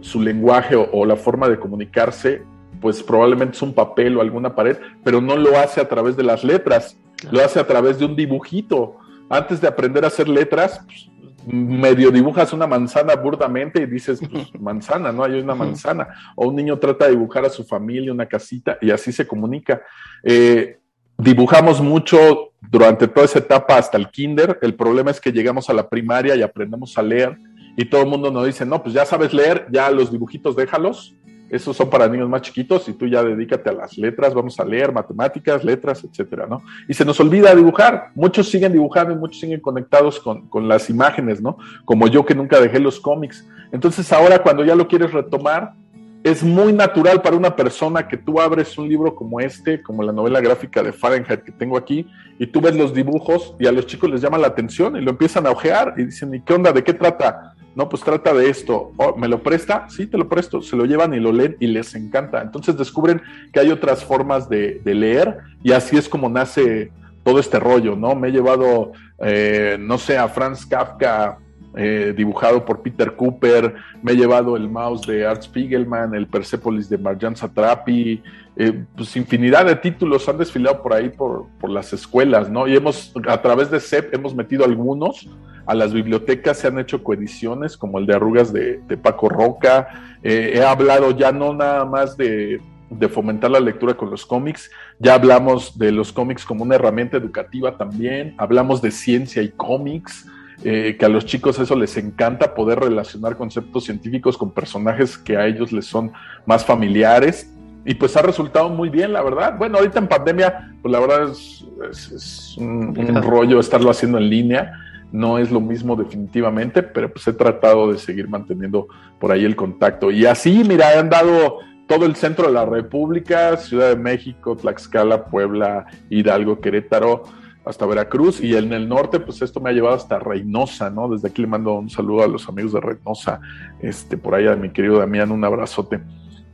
su 0.00 0.22
lenguaje 0.22 0.74
o, 0.74 1.04
la 1.04 1.16
forma 1.16 1.50
de 1.50 1.58
comunicarse, 1.58 2.44
pues 2.80 3.02
probablemente 3.02 3.56
es 3.56 3.62
un 3.62 3.74
papel 3.74 4.16
o 4.16 4.22
alguna 4.22 4.54
pared, 4.54 4.78
pero 5.04 5.20
no 5.20 5.36
lo 5.36 5.58
hace 5.58 5.82
a 5.82 5.88
través 5.88 6.16
de 6.16 6.22
las 6.22 6.44
letras, 6.44 6.96
lo 7.30 7.44
hace 7.44 7.60
a 7.60 7.66
través 7.66 7.98
de 7.98 8.06
un 8.06 8.16
dibujito. 8.16 8.96
Antes 9.30 9.60
de 9.60 9.68
aprender 9.68 10.04
a 10.04 10.08
hacer 10.08 10.28
letras, 10.28 10.84
pues, 10.84 11.08
medio 11.46 12.10
dibujas 12.10 12.52
una 12.52 12.66
manzana 12.66 13.14
burdamente 13.14 13.80
y 13.80 13.86
dices, 13.86 14.20
pues, 14.30 14.48
manzana, 14.60 15.12
¿no? 15.12 15.24
Hay 15.24 15.40
una 15.40 15.54
manzana. 15.54 16.08
O 16.34 16.48
un 16.48 16.56
niño 16.56 16.78
trata 16.78 17.06
de 17.06 17.12
dibujar 17.12 17.44
a 17.44 17.48
su 17.48 17.64
familia, 17.64 18.12
una 18.12 18.26
casita, 18.26 18.76
y 18.80 18.90
así 18.90 19.12
se 19.12 19.26
comunica. 19.26 19.80
Eh, 20.24 20.78
dibujamos 21.16 21.80
mucho 21.80 22.50
durante 22.60 23.08
toda 23.08 23.24
esa 23.24 23.38
etapa 23.38 23.78
hasta 23.78 23.96
el 23.96 24.10
kinder. 24.10 24.58
El 24.60 24.74
problema 24.74 25.10
es 25.10 25.20
que 25.20 25.32
llegamos 25.32 25.70
a 25.70 25.74
la 25.74 25.88
primaria 25.88 26.34
y 26.34 26.42
aprendemos 26.42 26.98
a 26.98 27.02
leer 27.02 27.38
y 27.76 27.84
todo 27.84 28.02
el 28.02 28.08
mundo 28.08 28.30
nos 28.30 28.46
dice, 28.46 28.66
no, 28.66 28.82
pues 28.82 28.94
ya 28.94 29.06
sabes 29.06 29.32
leer, 29.32 29.66
ya 29.70 29.90
los 29.90 30.10
dibujitos 30.10 30.56
déjalos. 30.56 31.14
Esos 31.50 31.76
son 31.76 31.90
para 31.90 32.08
niños 32.08 32.28
más 32.28 32.42
chiquitos 32.42 32.88
y 32.88 32.92
tú 32.92 33.06
ya 33.06 33.22
dedícate 33.22 33.68
a 33.70 33.72
las 33.72 33.98
letras, 33.98 34.32
vamos 34.32 34.58
a 34.60 34.64
leer 34.64 34.92
matemáticas, 34.92 35.64
letras, 35.64 36.04
etcétera, 36.04 36.46
¿no? 36.46 36.62
Y 36.88 36.94
se 36.94 37.04
nos 37.04 37.18
olvida 37.20 37.54
dibujar. 37.54 38.10
Muchos 38.14 38.48
siguen 38.48 38.72
dibujando 38.72 39.12
y 39.12 39.16
muchos 39.16 39.40
siguen 39.40 39.60
conectados 39.60 40.20
con, 40.20 40.48
con 40.48 40.68
las 40.68 40.88
imágenes, 40.88 41.42
¿no? 41.42 41.58
Como 41.84 42.06
yo 42.06 42.24
que 42.24 42.34
nunca 42.34 42.60
dejé 42.60 42.78
los 42.78 43.00
cómics. 43.00 43.46
Entonces 43.72 44.12
ahora 44.12 44.42
cuando 44.42 44.64
ya 44.64 44.74
lo 44.74 44.86
quieres 44.86 45.12
retomar, 45.12 45.74
es 46.22 46.42
muy 46.42 46.72
natural 46.72 47.22
para 47.22 47.36
una 47.36 47.56
persona 47.56 48.06
que 48.06 48.16
tú 48.16 48.40
abres 48.40 48.76
un 48.76 48.88
libro 48.88 49.14
como 49.14 49.40
este, 49.40 49.82
como 49.82 50.02
la 50.02 50.12
novela 50.12 50.40
gráfica 50.40 50.82
de 50.82 50.92
Fahrenheit 50.92 51.42
que 51.42 51.52
tengo 51.52 51.76
aquí, 51.76 52.06
y 52.38 52.46
tú 52.46 52.60
ves 52.60 52.76
los 52.76 52.92
dibujos 52.92 53.54
y 53.58 53.66
a 53.66 53.72
los 53.72 53.86
chicos 53.86 54.10
les 54.10 54.20
llama 54.20 54.38
la 54.38 54.48
atención 54.48 54.96
y 54.96 55.00
lo 55.00 55.10
empiezan 55.10 55.46
a 55.46 55.50
ojear 55.50 55.94
y 55.96 56.04
dicen, 56.04 56.34
¿y 56.34 56.40
qué 56.42 56.54
onda? 56.54 56.72
¿De 56.72 56.84
qué 56.84 56.92
trata? 56.92 57.54
No, 57.74 57.88
pues 57.88 58.02
trata 58.02 58.34
de 58.34 58.50
esto. 58.50 58.92
Oh, 58.96 59.16
¿Me 59.16 59.28
lo 59.28 59.42
presta? 59.42 59.86
Sí, 59.88 60.06
te 60.06 60.18
lo 60.18 60.28
presto. 60.28 60.60
Se 60.60 60.76
lo 60.76 60.84
llevan 60.84 61.14
y 61.14 61.20
lo 61.20 61.32
leen 61.32 61.56
y 61.60 61.68
les 61.68 61.94
encanta. 61.94 62.42
Entonces 62.42 62.76
descubren 62.76 63.22
que 63.52 63.60
hay 63.60 63.70
otras 63.70 64.04
formas 64.04 64.48
de, 64.48 64.80
leer 64.84 65.38
y 65.62 65.72
así 65.72 65.96
es 65.96 66.08
como 66.08 66.28
nace 66.28 66.90
todo 67.22 67.38
este 67.38 67.60
rollo, 67.60 67.94
¿no? 67.94 68.14
Me 68.16 68.28
he 68.28 68.32
llevado, 68.32 68.92
eh, 69.20 69.76
no 69.78 69.98
sé, 69.98 70.18
a 70.18 70.28
Franz 70.28 70.66
Kafka 70.66 71.38
eh, 71.76 72.12
dibujado 72.16 72.64
por 72.64 72.82
Peter 72.82 73.14
Cooper, 73.14 73.74
me 74.02 74.12
he 74.12 74.16
llevado 74.16 74.56
el 74.56 74.68
mouse 74.68 75.06
de 75.06 75.24
Art 75.24 75.42
Spiegelman, 75.42 76.14
el 76.14 76.26
Persepolis 76.26 76.88
de 76.88 76.98
Marjan 76.98 77.36
Satrapi, 77.36 78.22
eh, 78.56 78.84
pues 78.96 79.16
infinidad 79.16 79.66
de 79.66 79.76
títulos 79.76 80.28
han 80.28 80.38
desfilado 80.38 80.82
por 80.82 80.92
ahí 80.94 81.10
por, 81.10 81.46
las 81.70 81.92
escuelas, 81.92 82.50
¿no? 82.50 82.66
Y 82.66 82.76
hemos, 82.76 83.12
a 83.28 83.40
través 83.40 83.70
de 83.70 83.78
CEP, 83.78 84.14
hemos 84.14 84.34
metido 84.34 84.64
algunos 84.64 85.28
a 85.66 85.74
las 85.74 85.92
bibliotecas, 85.92 86.58
se 86.58 86.66
han 86.66 86.78
hecho 86.78 87.04
coediciones, 87.04 87.76
como 87.76 87.98
el 87.98 88.06
de 88.06 88.14
Arrugas 88.16 88.52
de, 88.52 88.80
Paco 89.00 89.28
Roca, 89.28 90.16
eh, 90.22 90.54
he 90.56 90.64
hablado 90.64 91.12
ya 91.12 91.30
no 91.30 91.54
nada 91.54 91.84
más 91.84 92.16
de, 92.16 92.60
de 92.90 93.08
fomentar 93.08 93.50
la 93.50 93.60
lectura 93.60 93.94
con 93.94 94.10
los 94.10 94.26
cómics. 94.26 94.70
Ya 94.98 95.14
hablamos 95.14 95.78
de 95.78 95.92
los 95.92 96.12
cómics 96.12 96.44
como 96.44 96.64
una 96.64 96.74
herramienta 96.74 97.16
educativa 97.16 97.76
también, 97.76 98.34
hablamos 98.36 98.82
de 98.82 98.90
ciencia 98.90 99.42
y 99.42 99.50
cómics, 99.50 100.26
eh, 100.62 100.96
que 100.98 101.06
a 101.06 101.08
los 101.08 101.24
chicos 101.24 101.58
eso 101.58 101.74
les 101.74 101.96
encanta 101.96 102.54
poder 102.54 102.80
relacionar 102.80 103.36
conceptos 103.36 103.84
científicos 103.84 104.36
con 104.36 104.50
personajes 104.50 105.16
que 105.16 105.36
a 105.36 105.46
ellos 105.46 105.72
les 105.72 105.86
son 105.86 106.12
más 106.44 106.64
familiares. 106.64 107.50
Y 107.86 107.94
pues 107.94 108.14
ha 108.16 108.22
resultado 108.22 108.68
muy 108.68 108.90
bien, 108.90 109.12
la 109.12 109.22
verdad. 109.22 109.56
Bueno, 109.56 109.78
ahorita 109.78 109.98
en 109.98 110.08
pandemia, 110.08 110.74
pues 110.82 110.92
la 110.92 111.00
verdad 111.00 111.30
es, 111.30 112.56
un, 112.58 112.94
rollo 113.22 113.58
estarlo 113.58 113.90
haciendo 113.90 114.18
en 114.18 114.28
línea. 114.28 114.72
No 115.12 115.38
es 115.38 115.50
lo 115.50 115.60
mismo 115.60 115.96
definitivamente, 115.96 116.82
pero 116.82 117.10
pues 117.10 117.26
he 117.26 117.32
tratado 117.32 117.90
de 117.90 117.98
seguir 117.98 118.28
manteniendo 118.28 118.86
por 119.18 119.32
ahí 119.32 119.46
el 119.46 119.56
contacto. 119.56 120.10
Y 120.10 120.26
así, 120.26 120.62
mira, 120.68 120.98
han 120.98 121.08
dado 121.08 121.58
todo 121.86 122.04
el 122.04 122.16
centro 122.16 122.46
de 122.46 122.52
la 122.52 122.66
República, 122.66 123.56
Ciudad 123.56 123.88
de 123.88 123.96
México, 123.96 124.56
Tlaxcala, 124.56 125.24
Puebla, 125.24 125.86
Hidalgo, 126.10 126.60
Querétaro, 126.60 127.24
hasta 127.70 127.86
Veracruz 127.86 128.40
y 128.40 128.56
en 128.56 128.72
el 128.72 128.88
norte, 128.88 129.20
pues 129.20 129.40
esto 129.42 129.60
me 129.60 129.70
ha 129.70 129.72
llevado 129.72 129.94
hasta 129.94 130.18
Reynosa, 130.18 130.90
¿no? 130.90 131.08
Desde 131.08 131.28
aquí 131.28 131.40
le 131.40 131.48
mando 131.48 131.74
un 131.74 131.88
saludo 131.88 132.24
a 132.24 132.28
los 132.28 132.48
amigos 132.48 132.72
de 132.72 132.80
Reynosa, 132.80 133.40
este, 133.80 134.16
por 134.16 134.34
ahí 134.34 134.46
a 134.46 134.56
mi 134.56 134.70
querido 134.70 134.98
Damián, 134.98 135.30
un 135.30 135.44
abrazote. 135.44 136.00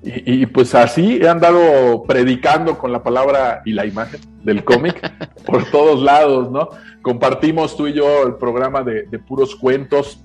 Y, 0.02 0.47
pues 0.47 0.72
así 0.76 1.18
he 1.20 1.28
andado 1.28 2.05
predicando 2.05 2.78
con 2.78 2.93
la 2.93 3.02
palabra 3.02 3.62
y 3.64 3.72
la 3.72 3.86
imagen 3.86 4.20
del 4.44 4.62
cómic 4.62 5.01
por 5.47 5.64
todos 5.70 6.01
lados, 6.01 6.48
¿no? 6.51 6.68
Compartimos 7.02 7.76
tú 7.76 7.88
y 7.88 7.94
yo 7.94 8.24
el 8.24 8.34
programa 8.34 8.82
de, 8.84 9.05
puros 9.18 9.56
cuentos 9.56 10.20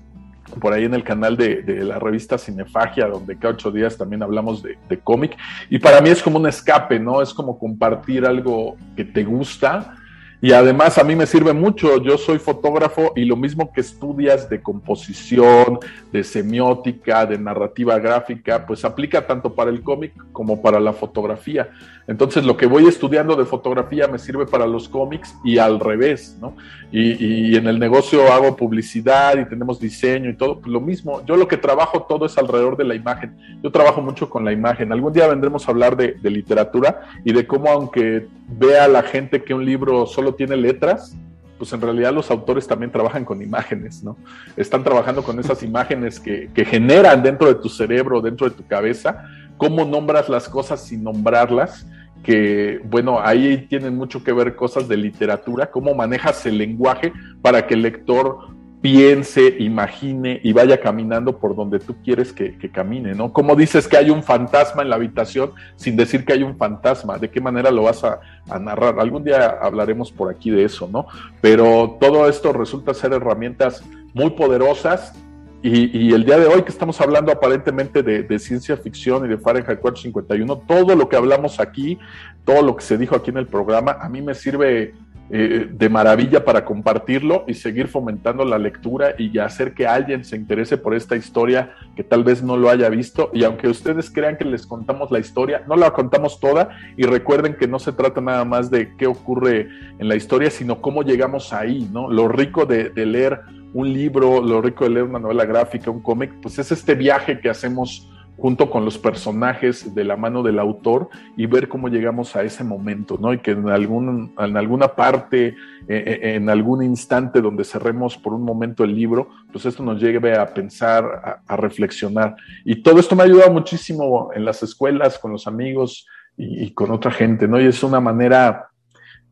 por 0.60 0.72
ahí 0.72 0.84
en 0.84 0.94
el 0.94 1.02
canal 1.02 1.36
de, 1.36 1.64
la 1.84 1.98
revista 1.98 2.38
Cinefagia, 2.38 3.08
donde 3.08 3.36
cada 3.36 3.54
ocho 3.54 3.72
días 3.72 3.96
también 3.96 4.22
hablamos 4.22 4.62
de, 4.62 4.78
de 4.88 4.98
cómic. 4.98 5.36
Y 5.68 5.80
para 5.80 6.00
mí 6.00 6.10
es 6.10 6.22
como 6.22 6.38
un 6.38 6.46
escape, 6.46 7.00
¿no? 7.00 7.20
Es 7.20 7.34
como 7.34 7.58
compartir 7.58 8.24
algo 8.24 8.76
que 8.94 9.04
te 9.04 9.24
gusta 9.24 9.96
y 10.42 10.52
además 10.52 10.98
a 10.98 11.04
mí 11.04 11.14
me 11.14 11.24
sirve 11.24 11.52
mucho, 11.52 12.02
yo 12.02 12.18
soy 12.18 12.40
fotógrafo 12.40 13.12
y 13.14 13.24
lo 13.24 13.36
mismo 13.36 13.72
que 13.72 13.80
estudias 13.80 14.50
de 14.50 14.60
composición, 14.60 15.78
de 16.10 16.24
semiótica, 16.24 17.24
de 17.24 17.38
narrativa 17.38 17.96
gráfica, 18.00 18.66
pues 18.66 18.84
aplica 18.84 19.24
tanto 19.24 19.54
para 19.54 19.70
el 19.70 19.82
cómic 19.82 20.12
como 20.32 20.60
para 20.60 20.80
la 20.80 20.92
fotografía. 20.92 21.70
Entonces 22.08 22.44
lo 22.44 22.56
que 22.56 22.66
voy 22.66 22.88
estudiando 22.88 23.36
de 23.36 23.44
fotografía 23.44 24.08
me 24.08 24.18
sirve 24.18 24.44
para 24.44 24.66
los 24.66 24.88
cómics 24.88 25.32
y 25.44 25.58
al 25.58 25.78
revés, 25.78 26.36
¿no? 26.40 26.56
Y, 26.90 27.56
en 27.56 27.68
el 27.68 27.78
negocio 27.78 28.32
hago 28.32 28.56
publicidad 28.56 29.38
y 29.38 29.44
tenemos 29.44 29.78
diseño 29.78 30.28
y 30.28 30.34
todo, 30.34 30.58
pues 30.58 30.72
lo 30.72 30.80
mismo. 30.80 31.24
Yo 31.24 31.36
lo 31.36 31.46
que 31.46 31.56
trabajo 31.56 32.02
todo 32.02 32.26
es 32.26 32.36
alrededor 32.36 32.76
de 32.76 32.84
la 32.84 32.94
imagen. 32.94 33.36
Yo 33.62 33.70
trabajo 33.70 34.02
mucho 34.02 34.28
con 34.28 34.44
la 34.44 34.52
imagen. 34.52 34.92
Algún 34.92 35.12
día 35.12 35.28
vendremos 35.28 35.66
a 35.66 35.70
hablar 35.70 35.96
de, 35.96 36.16
de 36.20 36.30
literatura 36.30 37.02
y 37.24 37.32
de 37.32 37.46
cómo 37.46 37.70
aunque 37.70 38.26
vea 38.58 38.88
la 38.88 39.02
gente 39.02 39.42
que 39.42 39.54
un 39.54 39.64
libro 39.64 40.06
solo 40.06 40.34
tiene 40.34 40.56
letras, 40.56 41.16
pues 41.58 41.72
en 41.72 41.80
realidad 41.80 42.12
los 42.12 42.30
autores 42.30 42.66
también 42.66 42.90
trabajan 42.90 43.24
con 43.24 43.40
imágenes, 43.40 44.02
¿no? 44.02 44.16
Están 44.56 44.82
trabajando 44.82 45.22
con 45.22 45.38
esas 45.38 45.62
imágenes 45.70 46.18
que, 46.18 46.50
que 46.52 46.64
generan 46.64 47.22
dentro 47.22 47.48
de 47.48 47.54
tu 47.54 47.68
cerebro, 47.68 48.20
dentro 48.20 48.48
de 48.48 48.56
tu 48.56 48.66
cabeza, 48.66 49.24
cómo 49.56 49.84
nombras 49.84 50.28
las 50.28 50.48
cosas 50.48 50.84
sin 50.84 51.04
nombrarlas 51.04 51.86
que, 52.22 52.80
bueno, 52.84 53.20
ahí 53.20 53.66
tienen 53.68 53.96
mucho 53.96 54.22
que 54.22 54.32
ver 54.32 54.54
cosas 54.54 54.88
de 54.88 54.96
literatura, 54.96 55.70
cómo 55.70 55.94
manejas 55.94 56.46
el 56.46 56.58
lenguaje 56.58 57.12
para 57.42 57.66
que 57.66 57.74
el 57.74 57.82
lector 57.82 58.38
piense, 58.82 59.56
imagine 59.60 60.40
y 60.42 60.52
vaya 60.52 60.80
caminando 60.80 61.38
por 61.38 61.54
donde 61.54 61.78
tú 61.78 61.94
quieres 62.04 62.32
que, 62.32 62.58
camine, 62.72 63.14
¿no? 63.14 63.32
¿Cómo 63.32 63.54
dices 63.54 63.86
que 63.86 63.96
hay 63.96 64.10
un 64.10 64.24
fantasma 64.24 64.82
en 64.82 64.90
la 64.90 64.96
habitación 64.96 65.52
sin 65.76 65.96
decir 65.96 66.24
que 66.24 66.32
hay 66.32 66.42
un 66.42 66.56
fantasma? 66.56 67.16
¿De 67.16 67.30
qué 67.30 67.40
manera 67.40 67.70
lo 67.70 67.84
vas 67.84 68.02
a, 68.02 68.18
narrar? 68.58 68.98
Algún 68.98 69.22
día 69.22 69.56
hablaremos 69.62 70.10
por 70.10 70.30
aquí 70.30 70.50
de 70.50 70.64
eso, 70.64 70.88
¿no? 70.92 71.06
Pero 71.40 71.96
todo 72.00 72.28
esto 72.28 72.52
resulta 72.52 72.92
ser 72.92 73.12
herramientas 73.12 73.84
muy 74.14 74.30
poderosas 74.30 75.14
y, 75.62 76.12
el 76.12 76.24
día 76.24 76.40
de 76.40 76.46
hoy 76.46 76.62
que 76.62 76.72
estamos 76.72 77.00
hablando 77.00 77.30
aparentemente 77.30 78.02
de, 78.02 78.38
ciencia 78.40 78.76
ficción 78.76 79.24
y 79.24 79.28
de 79.28 79.38
Fahrenheit 79.38 79.78
451, 79.78 80.56
todo 80.66 80.96
lo 80.96 81.08
que 81.08 81.14
hablamos 81.14 81.60
aquí, 81.60 82.00
todo 82.44 82.62
lo 82.62 82.74
que 82.74 82.82
se 82.82 82.98
dijo 82.98 83.14
aquí 83.14 83.30
en 83.30 83.36
el 83.36 83.46
programa, 83.46 83.96
a 84.00 84.08
mí 84.08 84.20
me 84.20 84.34
sirve 84.34 84.92
eh, 85.30 85.68
de 85.70 85.88
maravilla 85.88 86.44
para 86.44 86.64
compartirlo 86.64 87.44
y 87.46 87.54
seguir 87.54 87.88
fomentando 87.88 88.44
la 88.44 88.58
lectura 88.58 89.14
y 89.16 89.38
hacer 89.38 89.72
que 89.72 89.86
alguien 89.86 90.24
se 90.24 90.36
interese 90.36 90.76
por 90.76 90.94
esta 90.94 91.16
historia 91.16 91.74
que 91.96 92.04
tal 92.04 92.22
vez 92.22 92.42
no 92.42 92.56
lo 92.56 92.68
haya 92.68 92.88
visto. 92.90 93.30
Y 93.32 93.44
aunque 93.44 93.68
ustedes 93.68 94.10
crean 94.10 94.36
que 94.36 94.44
les 94.44 94.66
contamos 94.66 95.10
la 95.10 95.18
historia, 95.18 95.62
no 95.66 95.76
la 95.76 95.92
contamos 95.92 96.38
toda 96.38 96.70
y 96.96 97.04
recuerden 97.04 97.56
que 97.56 97.66
no 97.66 97.78
se 97.78 97.92
trata 97.92 98.20
nada 98.20 98.44
más 98.44 98.70
de 98.70 98.94
qué 98.96 99.06
ocurre 99.06 99.68
en 99.98 100.08
la 100.08 100.16
historia, 100.16 100.50
sino 100.50 100.80
cómo 100.80 101.02
llegamos 101.02 101.52
ahí, 101.52 101.88
¿no? 101.92 102.10
Lo 102.10 102.28
rico 102.28 102.66
de, 102.66 102.90
de 102.90 103.06
leer 103.06 103.40
un 103.74 103.92
libro, 103.92 104.42
lo 104.42 104.60
rico 104.60 104.84
de 104.84 104.90
leer 104.90 105.06
una 105.06 105.18
novela 105.18 105.46
gráfica, 105.46 105.90
un 105.90 106.02
cómic, 106.02 106.32
pues 106.42 106.58
es 106.58 106.72
este 106.72 106.94
viaje 106.94 107.40
que 107.40 107.48
hacemos 107.48 108.11
junto 108.36 108.70
con 108.70 108.84
los 108.84 108.98
personajes 108.98 109.94
de 109.94 110.04
la 110.04 110.16
mano 110.16 110.42
del 110.42 110.58
autor 110.58 111.08
y 111.36 111.46
ver 111.46 111.68
cómo 111.68 111.88
llegamos 111.88 112.34
a 112.34 112.42
ese 112.42 112.64
momento, 112.64 113.18
¿no? 113.20 113.32
Y 113.32 113.38
que 113.38 113.52
en, 113.52 113.68
algún, 113.68 114.34
en 114.38 114.56
alguna 114.56 114.88
parte, 114.88 115.48
eh, 115.48 115.54
eh, 115.88 116.34
en 116.34 116.48
algún 116.48 116.82
instante 116.82 117.40
donde 117.40 117.64
cerremos 117.64 118.16
por 118.16 118.32
un 118.32 118.42
momento 118.42 118.84
el 118.84 118.94
libro, 118.94 119.28
pues 119.52 119.66
esto 119.66 119.82
nos 119.82 120.00
lleve 120.00 120.36
a 120.36 120.52
pensar, 120.52 121.40
a, 121.46 121.56
reflexionar. 121.56 122.34
Y 122.64 122.82
todo 122.82 122.98
esto 122.98 123.14
me 123.14 123.22
ha 123.22 123.26
ayudado 123.26 123.52
muchísimo 123.52 124.30
en 124.34 124.44
las 124.44 124.62
escuelas, 124.62 125.18
con 125.18 125.32
los 125.32 125.46
amigos 125.46 126.06
y, 126.36 126.64
y 126.64 126.72
con 126.72 126.90
otra 126.90 127.10
gente, 127.10 127.46
¿no? 127.46 127.60
Y 127.60 127.66
es 127.66 127.82
una 127.82 128.00
manera 128.00 128.71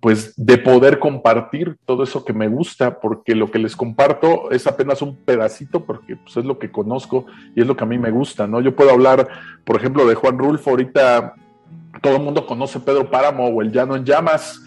pues 0.01 0.32
de 0.36 0.56
poder 0.56 0.98
compartir 0.98 1.77
todo 1.85 2.02
eso 2.02 2.24
que 2.24 2.32
me 2.32 2.48
gusta, 2.48 3.01
porque 3.01 3.35
lo 3.35 3.51
que 3.51 3.59
les 3.59 3.77
comparto 3.77 4.51
es 4.51 4.66
apenas 4.66 5.02
un 5.02 5.16
pedacito, 5.16 5.85
porque 5.85 6.16
pues, 6.16 6.36
es 6.39 6.44
lo 6.44 6.59
que 6.59 6.72
conozco 6.72 7.27
y 7.55 7.60
es 7.60 7.66
lo 7.66 7.77
que 7.77 7.85
a 7.85 7.86
mí 7.86 7.98
me 7.98 8.10
gusta, 8.10 8.47
¿no? 8.47 8.60
Yo 8.62 8.74
puedo 8.74 8.90
hablar, 8.90 9.28
por 9.64 9.77
ejemplo, 9.77 10.06
de 10.06 10.14
Juan 10.14 10.39
Rulfo, 10.39 10.70
ahorita 10.70 11.35
todo 12.01 12.16
el 12.16 12.22
mundo 12.22 12.47
conoce 12.47 12.81
Pedro 12.81 13.10
Páramo 13.10 13.48
o 13.48 13.60
El 13.60 13.72
Llano 13.72 13.94
en 13.94 14.05
Llamas, 14.05 14.62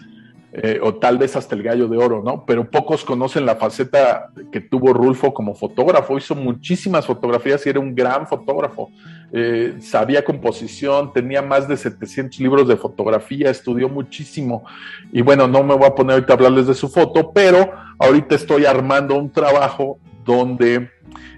eh, 0.56 0.78
o 0.80 0.94
tal 0.94 1.18
vez 1.18 1.34
hasta 1.34 1.56
el 1.56 1.64
gallo 1.64 1.88
de 1.88 1.96
oro, 1.96 2.22
¿no? 2.24 2.44
Pero 2.46 2.70
pocos 2.70 3.04
conocen 3.04 3.44
la 3.44 3.56
faceta 3.56 4.30
que 4.52 4.60
tuvo 4.60 4.92
Rulfo 4.92 5.34
como 5.34 5.52
fotógrafo. 5.52 6.16
Hizo 6.16 6.36
muchísimas 6.36 7.06
fotografías 7.06 7.66
y 7.66 7.70
era 7.70 7.80
un 7.80 7.92
gran 7.92 8.28
fotógrafo. 8.28 8.88
Eh, 9.32 9.76
sabía 9.80 10.24
composición, 10.24 11.12
tenía 11.12 11.42
más 11.42 11.66
de 11.66 11.76
700 11.76 12.38
libros 12.40 12.68
de 12.68 12.76
fotografía, 12.76 13.50
estudió 13.50 13.88
muchísimo. 13.88 14.64
Y 15.12 15.22
bueno, 15.22 15.48
no 15.48 15.62
me 15.62 15.74
voy 15.74 15.86
a 15.86 15.94
poner 15.94 16.14
ahorita 16.14 16.32
a 16.32 16.36
hablarles 16.36 16.66
de 16.66 16.74
su 16.74 16.88
foto, 16.88 17.32
pero 17.32 17.72
ahorita 17.98 18.34
estoy 18.34 18.64
armando 18.66 19.16
un 19.16 19.30
trabajo 19.30 19.98
donde 20.24 20.90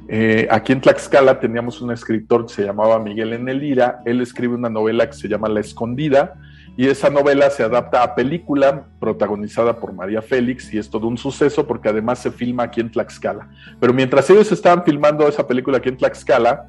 eh, 0.08 0.46
aquí 0.50 0.72
en 0.72 0.80
Tlaxcala 0.80 1.40
teníamos 1.40 1.80
un 1.80 1.90
escritor 1.90 2.46
que 2.46 2.54
se 2.54 2.64
llamaba 2.64 2.98
Miguel 2.98 3.32
Enelira. 3.32 4.00
Él 4.04 4.20
escribe 4.20 4.54
una 4.54 4.70
novela 4.70 5.06
que 5.08 5.14
se 5.14 5.28
llama 5.28 5.48
La 5.48 5.60
Escondida 5.60 6.34
y 6.76 6.88
esa 6.88 7.08
novela 7.08 7.48
se 7.48 7.62
adapta 7.62 8.02
a 8.02 8.14
película 8.14 8.84
protagonizada 9.00 9.80
por 9.80 9.94
María 9.94 10.20
Félix 10.20 10.72
y 10.74 10.78
es 10.78 10.90
todo 10.90 11.08
un 11.08 11.16
suceso 11.16 11.66
porque 11.66 11.88
además 11.88 12.18
se 12.18 12.30
filma 12.30 12.64
aquí 12.64 12.80
en 12.80 12.90
Tlaxcala. 12.90 13.48
Pero 13.80 13.94
mientras 13.94 14.28
ellos 14.28 14.52
estaban 14.52 14.84
filmando 14.84 15.26
esa 15.26 15.46
película 15.46 15.78
aquí 15.78 15.88
en 15.88 15.96
Tlaxcala, 15.96 16.66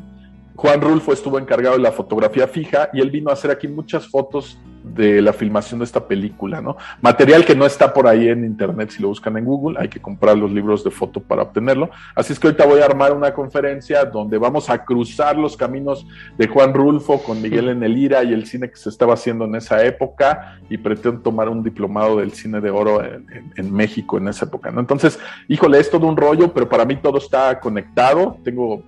Juan 0.57 0.81
Rulfo 0.81 1.13
estuvo 1.13 1.38
encargado 1.38 1.77
de 1.77 1.84
la 1.84 1.91
fotografía 1.91 2.47
fija 2.47 2.89
y 2.91 2.99
él 2.99 3.11
vino 3.11 3.29
a 3.29 3.34
hacer 3.34 3.51
aquí 3.51 3.67
muchas 3.67 4.07
fotos 4.07 4.57
de 4.84 5.21
la 5.21 5.31
filmación 5.31 5.79
de 5.79 5.85
esta 5.85 6.07
película, 6.07 6.61
¿no? 6.61 6.77
Material 6.99 7.45
que 7.45 7.55
no 7.55 7.63
está 7.63 7.93
por 7.93 8.07
ahí 8.07 8.27
en 8.27 8.43
internet 8.43 8.89
si 8.89 9.03
lo 9.03 9.09
buscan 9.09 9.38
en 9.38 9.45
Google, 9.45 9.77
hay 9.79 9.88
que 9.88 10.01
comprar 10.01 10.35
los 10.35 10.51
libros 10.51 10.84
de 10.84 10.89
foto 10.89 11.19
para 11.19 11.43
obtenerlo. 11.43 11.91
Así 12.15 12.34
es 12.34 12.39
que 12.39 12.47
ahorita 12.47 12.65
voy 12.65 12.81
a 12.81 12.85
armar 12.85 13.13
una 13.13 13.35
conferencia 13.35 14.03
donde 14.05 14.39
vamos 14.39 14.69
a 14.71 14.84
cruzar 14.84 15.38
los 15.38 15.55
caminos 15.55 16.07
de 16.39 16.47
Juan 16.47 16.73
Rulfo 16.73 17.21
con 17.21 17.39
Miguel 17.39 17.69
Enelira 17.69 18.23
y 18.23 18.34
el 18.34 18.47
cine 18.47 18.71
que 18.71 18.77
se 18.77 18.89
estaba 18.89 19.13
haciendo 19.13 19.45
en 19.45 19.53
esa 19.53 19.85
época 19.85 20.59
y 20.71 20.77
pretendo 20.79 21.21
tomar 21.21 21.49
un 21.49 21.61
diplomado 21.61 22.17
del 22.17 22.31
cine 22.31 22.61
de 22.61 22.71
oro 22.71 23.03
en, 23.03 23.27
en 23.55 23.71
México 23.71 24.17
en 24.17 24.27
esa 24.29 24.45
época, 24.45 24.71
¿no? 24.71 24.79
Entonces, 24.79 25.19
híjole, 25.47 25.79
es 25.79 25.91
todo 25.91 26.07
un 26.07 26.17
rollo, 26.17 26.51
pero 26.51 26.67
para 26.67 26.84
mí 26.84 26.95
todo 26.95 27.19
está 27.19 27.59
conectado. 27.59 28.38
Tengo 28.43 28.81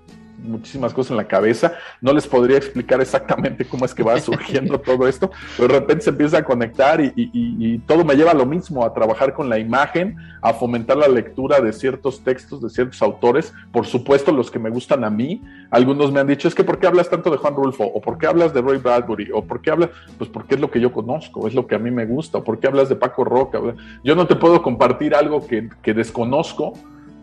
muchísimas 0.43 0.93
cosas 0.93 1.11
en 1.11 1.17
la 1.17 1.27
cabeza. 1.27 1.73
No 2.01 2.13
les 2.13 2.27
podría 2.27 2.57
explicar 2.57 3.01
exactamente 3.01 3.65
cómo 3.65 3.85
es 3.85 3.93
que 3.93 4.03
va 4.03 4.19
surgiendo 4.19 4.79
todo 4.81 5.07
esto, 5.07 5.31
pero 5.57 5.73
de 5.73 5.79
repente 5.79 6.03
se 6.03 6.09
empieza 6.09 6.37
a 6.39 6.43
conectar 6.43 7.01
y, 7.01 7.79
todo 7.85 8.03
me 8.03 8.15
lleva 8.15 8.31
a 8.31 8.35
lo 8.35 8.45
mismo, 8.45 8.85
a 8.85 8.93
trabajar 8.93 9.33
con 9.33 9.49
la 9.49 9.57
imagen, 9.57 10.17
a 10.41 10.53
fomentar 10.53 10.97
la 10.97 11.07
lectura 11.07 11.59
de 11.59 11.73
ciertos 11.73 12.23
textos, 12.23 12.61
de 12.61 12.69
ciertos 12.69 13.01
autores, 13.01 13.53
por 13.71 13.85
supuesto 13.85 14.31
los 14.31 14.51
que 14.51 14.59
me 14.59 14.69
gustan 14.69 15.03
a 15.03 15.09
mí. 15.09 15.41
Algunos 15.71 16.11
me 16.11 16.19
han 16.19 16.27
dicho, 16.27 16.47
es 16.47 16.55
que 16.55 16.63
¿por 16.63 16.79
qué 16.79 16.87
hablas 16.87 17.09
tanto 17.09 17.29
de 17.29 17.37
Juan 17.37 17.55
Rulfo? 17.55 17.85
¿O 17.85 18.01
por 18.01 18.17
qué 18.17 18.27
hablas 18.27 18.53
de 18.53 18.61
Roy 18.61 18.77
Bradbury? 18.77 19.31
¿O 19.33 19.43
por 19.43 19.61
qué 19.61 19.71
hablas? 19.71 19.89
Pues 20.17 20.29
porque 20.29 20.55
es 20.55 20.61
lo 20.61 20.69
que 20.69 20.79
yo 20.79 20.91
conozco, 20.91 21.47
es 21.47 21.53
lo 21.53 21.67
que 21.67 21.75
a 21.75 21.79
mí 21.79 21.91
me 21.91 22.05
gusta. 22.05 22.39
¿O 22.39 22.43
por 22.43 22.59
qué 22.59 22.67
hablas 22.67 22.89
de 22.89 22.95
Paco 22.95 23.23
Roca? 23.23 23.59
Yo 24.03 24.15
no 24.15 24.27
te 24.27 24.35
puedo 24.35 24.61
compartir 24.61 25.15
algo 25.15 25.45
que, 25.45 25.69
que 25.81 25.93
desconozco 25.93 26.73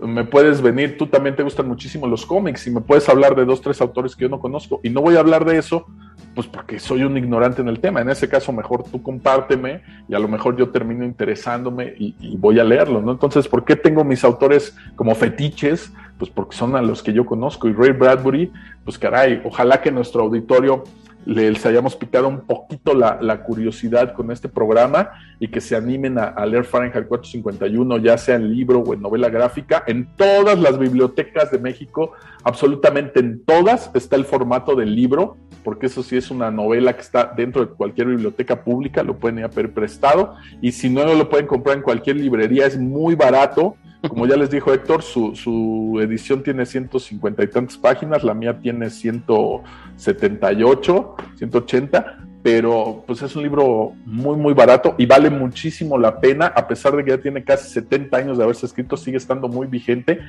me 0.00 0.24
puedes 0.24 0.60
venir, 0.60 0.98
tú 0.98 1.06
también 1.06 1.36
te 1.36 1.42
gustan 1.42 1.68
muchísimo 1.68 2.06
los 2.06 2.26
cómics 2.26 2.66
y 2.66 2.70
me 2.70 2.80
puedes 2.80 3.08
hablar 3.08 3.34
de 3.34 3.44
dos, 3.44 3.60
tres 3.60 3.80
autores 3.80 4.14
que 4.14 4.22
yo 4.22 4.28
no 4.28 4.40
conozco. 4.40 4.80
Y 4.82 4.90
no 4.90 5.00
voy 5.00 5.16
a 5.16 5.20
hablar 5.20 5.44
de 5.44 5.58
eso, 5.58 5.86
pues 6.34 6.46
porque 6.46 6.78
soy 6.78 7.04
un 7.04 7.16
ignorante 7.16 7.62
en 7.62 7.68
el 7.68 7.80
tema. 7.80 8.00
En 8.00 8.10
ese 8.10 8.28
caso, 8.28 8.52
mejor 8.52 8.84
tú 8.84 9.02
compárteme 9.02 9.82
y 10.08 10.14
a 10.14 10.18
lo 10.18 10.28
mejor 10.28 10.56
yo 10.56 10.70
termino 10.70 11.04
interesándome 11.04 11.94
y, 11.98 12.36
voy 12.36 12.60
a 12.60 12.64
leerlo, 12.64 13.00
¿no? 13.00 13.12
Entonces, 13.12 13.48
¿por 13.48 13.64
qué 13.64 13.76
tengo 13.76 14.04
mis 14.04 14.22
autores 14.24 14.76
como 14.94 15.14
fetiches? 15.14 15.92
Pues 16.18 16.30
porque 16.30 16.56
son 16.56 16.76
a 16.76 16.82
los 16.82 17.02
que 17.02 17.12
yo 17.12 17.24
conozco. 17.24 17.68
Y 17.68 17.72
Ray 17.72 17.92
Bradbury, 17.92 18.52
pues 18.84 18.98
caray, 18.98 19.40
ojalá 19.44 19.80
que 19.80 19.90
nuestro 19.90 20.22
auditorio 20.22 20.84
les 21.26 21.66
hayamos 21.66 21.96
picado 21.96 22.28
un 22.28 22.42
poquito 22.42 22.94
la, 22.94 23.42
curiosidad 23.42 24.14
con 24.14 24.30
este 24.30 24.48
programa 24.48 25.10
y 25.40 25.48
que 25.48 25.60
se 25.60 25.76
animen 25.76 26.18
a, 26.18 26.46
leer 26.46 26.64
Fahrenheit 26.64 27.08
451, 27.08 27.98
ya 27.98 28.16
sea 28.16 28.36
en 28.36 28.52
libro 28.52 28.80
o 28.80 28.94
en 28.94 29.02
novela 29.02 29.28
gráfica. 29.28 29.82
En 29.86 30.06
todas 30.16 30.58
las 30.58 30.78
bibliotecas 30.78 31.50
de 31.50 31.58
México, 31.58 32.12
absolutamente 32.44 33.20
en 33.20 33.44
todas, 33.44 33.90
está 33.94 34.16
el 34.16 34.24
formato 34.24 34.76
del 34.76 34.94
libro, 34.94 35.36
porque 35.64 35.86
eso 35.86 36.04
sí 36.04 36.16
es 36.16 36.30
una 36.30 36.52
novela 36.52 36.94
que 36.94 37.02
está 37.02 37.32
dentro 37.36 37.66
de 37.66 37.72
cualquier 37.72 38.06
biblioteca 38.06 38.62
pública, 38.62 39.02
lo 39.02 39.18
pueden 39.18 39.40
ir 39.40 39.44
a 39.44 39.50
pedir 39.50 39.74
prestado. 39.74 40.36
Y 40.62 40.72
si 40.72 40.88
no, 40.88 41.12
lo 41.12 41.28
pueden 41.28 41.48
comprar 41.48 41.76
en 41.76 41.82
cualquier 41.82 42.16
librería, 42.16 42.66
es 42.66 42.78
muy 42.78 43.16
barato 43.16 43.76
como 44.08 44.26
ya 44.26 44.36
les 44.36 44.50
dijo 44.50 44.72
Héctor, 44.72 45.02
su, 45.02 45.98
edición 46.00 46.42
tiene 46.42 46.64
150 46.66 47.42
y 47.42 47.48
tantas 47.48 47.76
páginas, 47.76 48.24
la 48.24 48.32
mía 48.34 48.58
tiene 48.60 48.90
178, 48.90 51.15
180, 51.36 52.18
pero 52.42 53.02
pues 53.06 53.22
es 53.22 53.34
un 53.34 53.42
libro 53.42 53.92
muy, 54.04 54.36
muy 54.36 54.54
barato 54.54 54.94
y 54.98 55.06
vale 55.06 55.30
muchísimo 55.30 55.98
la 55.98 56.20
pena, 56.20 56.46
a 56.46 56.66
pesar 56.68 56.94
de 56.96 57.04
que 57.04 57.10
ya 57.10 57.18
tiene 57.18 57.42
casi 57.44 57.68
70 57.70 58.16
años 58.16 58.38
de 58.38 58.44
haberse 58.44 58.66
escrito, 58.66 58.96
sigue 58.96 59.16
estando 59.16 59.48
muy 59.48 59.66
vigente. 59.66 60.20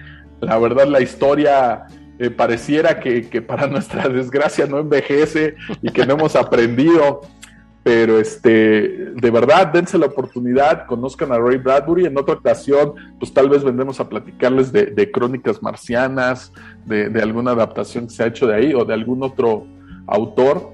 La 0.42 0.58
verdad, 0.58 0.88
la 0.88 1.02
historia 1.02 1.86
eh, 2.20 2.30
pareciera 2.30 3.00
que, 3.00 3.42
para 3.42 3.68
nuestra 3.68 4.10
desgracia 4.10 4.66
no 4.66 4.80
envejece 4.80 5.56
y 5.82 5.92
que 5.92 6.06
no 6.06 6.14
hemos 6.14 6.36
aprendido 6.36 7.22
pero 7.88 8.20
este, 8.20 8.52
de 8.52 9.32
verdad, 9.32 9.68
dense 9.68 9.98
la 9.98 10.08
oportunidad, 10.08 10.86
conozcan 10.88 11.32
a 11.32 11.38
Ray 11.38 11.56
Bradbury. 11.56 12.06
En 12.06 12.18
otra 12.18 12.34
ocasión, 12.34 12.96
pues 13.18 13.34
tal 13.34 13.48
vez 13.48 13.64
vendremos 13.64 14.02
a 14.02 14.10
platicarles 14.10 14.74
de, 14.74 15.10
crónicas 15.10 15.64
marcianas, 15.64 16.52
de, 16.86 17.06
alguna 17.22 17.52
adaptación 17.52 18.08
que 18.08 18.14
se 18.14 18.24
ha 18.24 18.28
hecho 18.28 18.46
de 18.46 18.56
ahí 18.56 18.74
o 18.74 18.84
de 18.84 18.94
algún 18.94 19.24
otro 19.24 19.68
autor. 20.06 20.74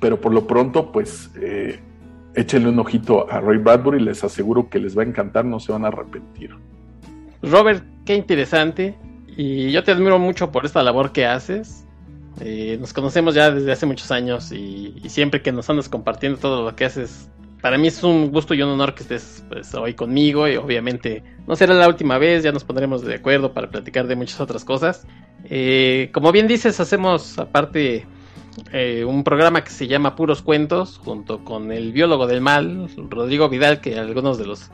Pero 0.00 0.20
por 0.20 0.32
lo 0.32 0.46
pronto, 0.46 0.90
pues 0.92 1.30
eh, 1.36 1.80
échenle 2.34 2.68
un 2.68 2.78
ojito 2.78 3.30
a 3.30 3.40
Ray 3.40 3.58
Bradbury, 3.58 4.00
les 4.00 4.24
aseguro 4.24 4.68
que 4.68 4.78
les 4.78 4.96
va 4.96 5.02
a 5.02 5.06
encantar, 5.06 5.44
no 5.44 5.60
se 5.60 5.72
van 5.72 5.84
a 5.84 5.88
arrepentir. 5.88 6.50
Robert, 7.42 7.84
qué 8.04 8.14
interesante. 8.14 8.96
Y 9.36 9.72
yo 9.72 9.82
te 9.82 9.90
admiro 9.92 10.18
mucho 10.18 10.52
por 10.52 10.64
esta 10.64 10.82
labor 10.82 11.12
que 11.12 11.26
haces 11.26 11.84
eh, 12.40 12.76
nos 12.80 12.92
conocemos 12.92 13.34
ya 13.34 13.50
desde 13.50 13.70
hace 13.70 13.86
muchos 13.86 14.10
años 14.10 14.50
y, 14.50 14.94
siempre 15.06 15.40
que 15.40 15.52
nos 15.52 15.70
andas 15.70 15.88
compartiendo 15.88 16.38
todo 16.38 16.64
lo 16.64 16.74
que 16.74 16.84
haces, 16.84 17.30
para 17.60 17.78
mí 17.78 17.88
es 17.88 18.02
un 18.02 18.32
gusto 18.32 18.54
y 18.54 18.62
un 18.62 18.70
honor 18.70 18.94
que 18.94 19.02
estés 19.02 19.44
pues, 19.48 19.72
hoy 19.74 19.94
conmigo 19.94 20.48
y 20.48 20.56
obviamente 20.56 21.22
no 21.46 21.54
será 21.54 21.74
la 21.74 21.86
última 21.86 22.18
vez, 22.18 22.42
ya 22.42 22.50
nos 22.50 22.64
pondremos 22.64 23.02
de 23.02 23.14
acuerdo 23.14 23.52
para 23.52 23.70
platicar 23.70 24.08
de 24.08 24.16
muchas 24.16 24.40
otras 24.40 24.64
cosas. 24.64 25.06
Eh, 25.44 26.10
como 26.12 26.32
bien 26.32 26.48
dices, 26.48 26.80
hacemos 26.80 27.38
aparte 27.38 28.06
eh, 28.72 29.04
un 29.04 29.24
programa 29.24 29.64
que 29.64 29.70
se 29.70 29.86
llama 29.86 30.16
Puros 30.16 30.42
Cuentos 30.42 30.98
junto 31.04 31.44
con 31.44 31.72
el 31.72 31.92
biólogo 31.92 32.26
del 32.26 32.40
mal, 32.40 32.88
Rodrigo 33.08 33.48
Vidal, 33.48 33.80
que 33.80 33.98
algunos 33.98 34.38
de 34.38 34.46
los 34.46 34.70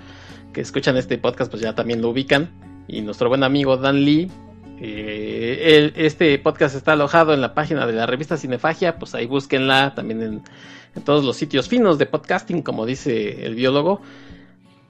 que 0.52 0.61
escuchan 0.61 0.97
este 0.97 1.19
podcast 1.19 1.51
pues 1.51 1.62
ya 1.62 1.74
también 1.74 2.02
lo 2.02 2.11
ubican, 2.11 2.51
y 2.89 3.02
nuestro 3.02 3.28
buen 3.28 3.43
amigo 3.43 3.77
Dan 3.77 4.05
Lee. 4.05 4.31
Eh, 4.82 5.93
este 5.97 6.39
podcast 6.39 6.74
está 6.74 6.93
alojado 6.93 7.35
en 7.35 7.40
la 7.40 7.55
página 7.55 7.86
de 7.86 7.93
la 7.93 8.07
revista 8.07 8.36
Cinefagia, 8.36 8.98
pues 8.98 9.15
ahí 9.15 9.27
búsquenla 9.27 9.94
también 9.94 10.23
en 10.23 11.02
todos 11.05 11.24
los 11.24 11.36
sitios 11.36 11.69
finos 11.69 11.98
de 11.98 12.07
podcasting, 12.07 12.62
como 12.62 12.86
dice 12.86 13.44
el 13.44 13.55
biólogo. 13.55 14.01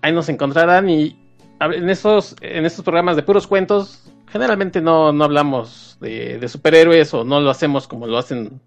Ahí 0.02 0.12
nos 0.12 0.28
encontrarán 0.28 0.88
y 0.88 1.16
en 1.60 1.90
estos, 1.90 2.36
en 2.40 2.64
estos 2.64 2.84
programas 2.84 3.16
de 3.16 3.22
puros 3.22 3.46
cuentos, 3.46 4.02
generalmente 4.28 4.80
no, 4.80 5.08
hablamos 5.08 5.98
de, 6.00 6.46
superhéroes 6.48 7.12
o 7.12 7.24
no 7.24 7.40
lo 7.40 7.50
hacemos 7.50 7.86
como 7.86 8.06
lo 8.06 8.16
hacen 8.16 8.60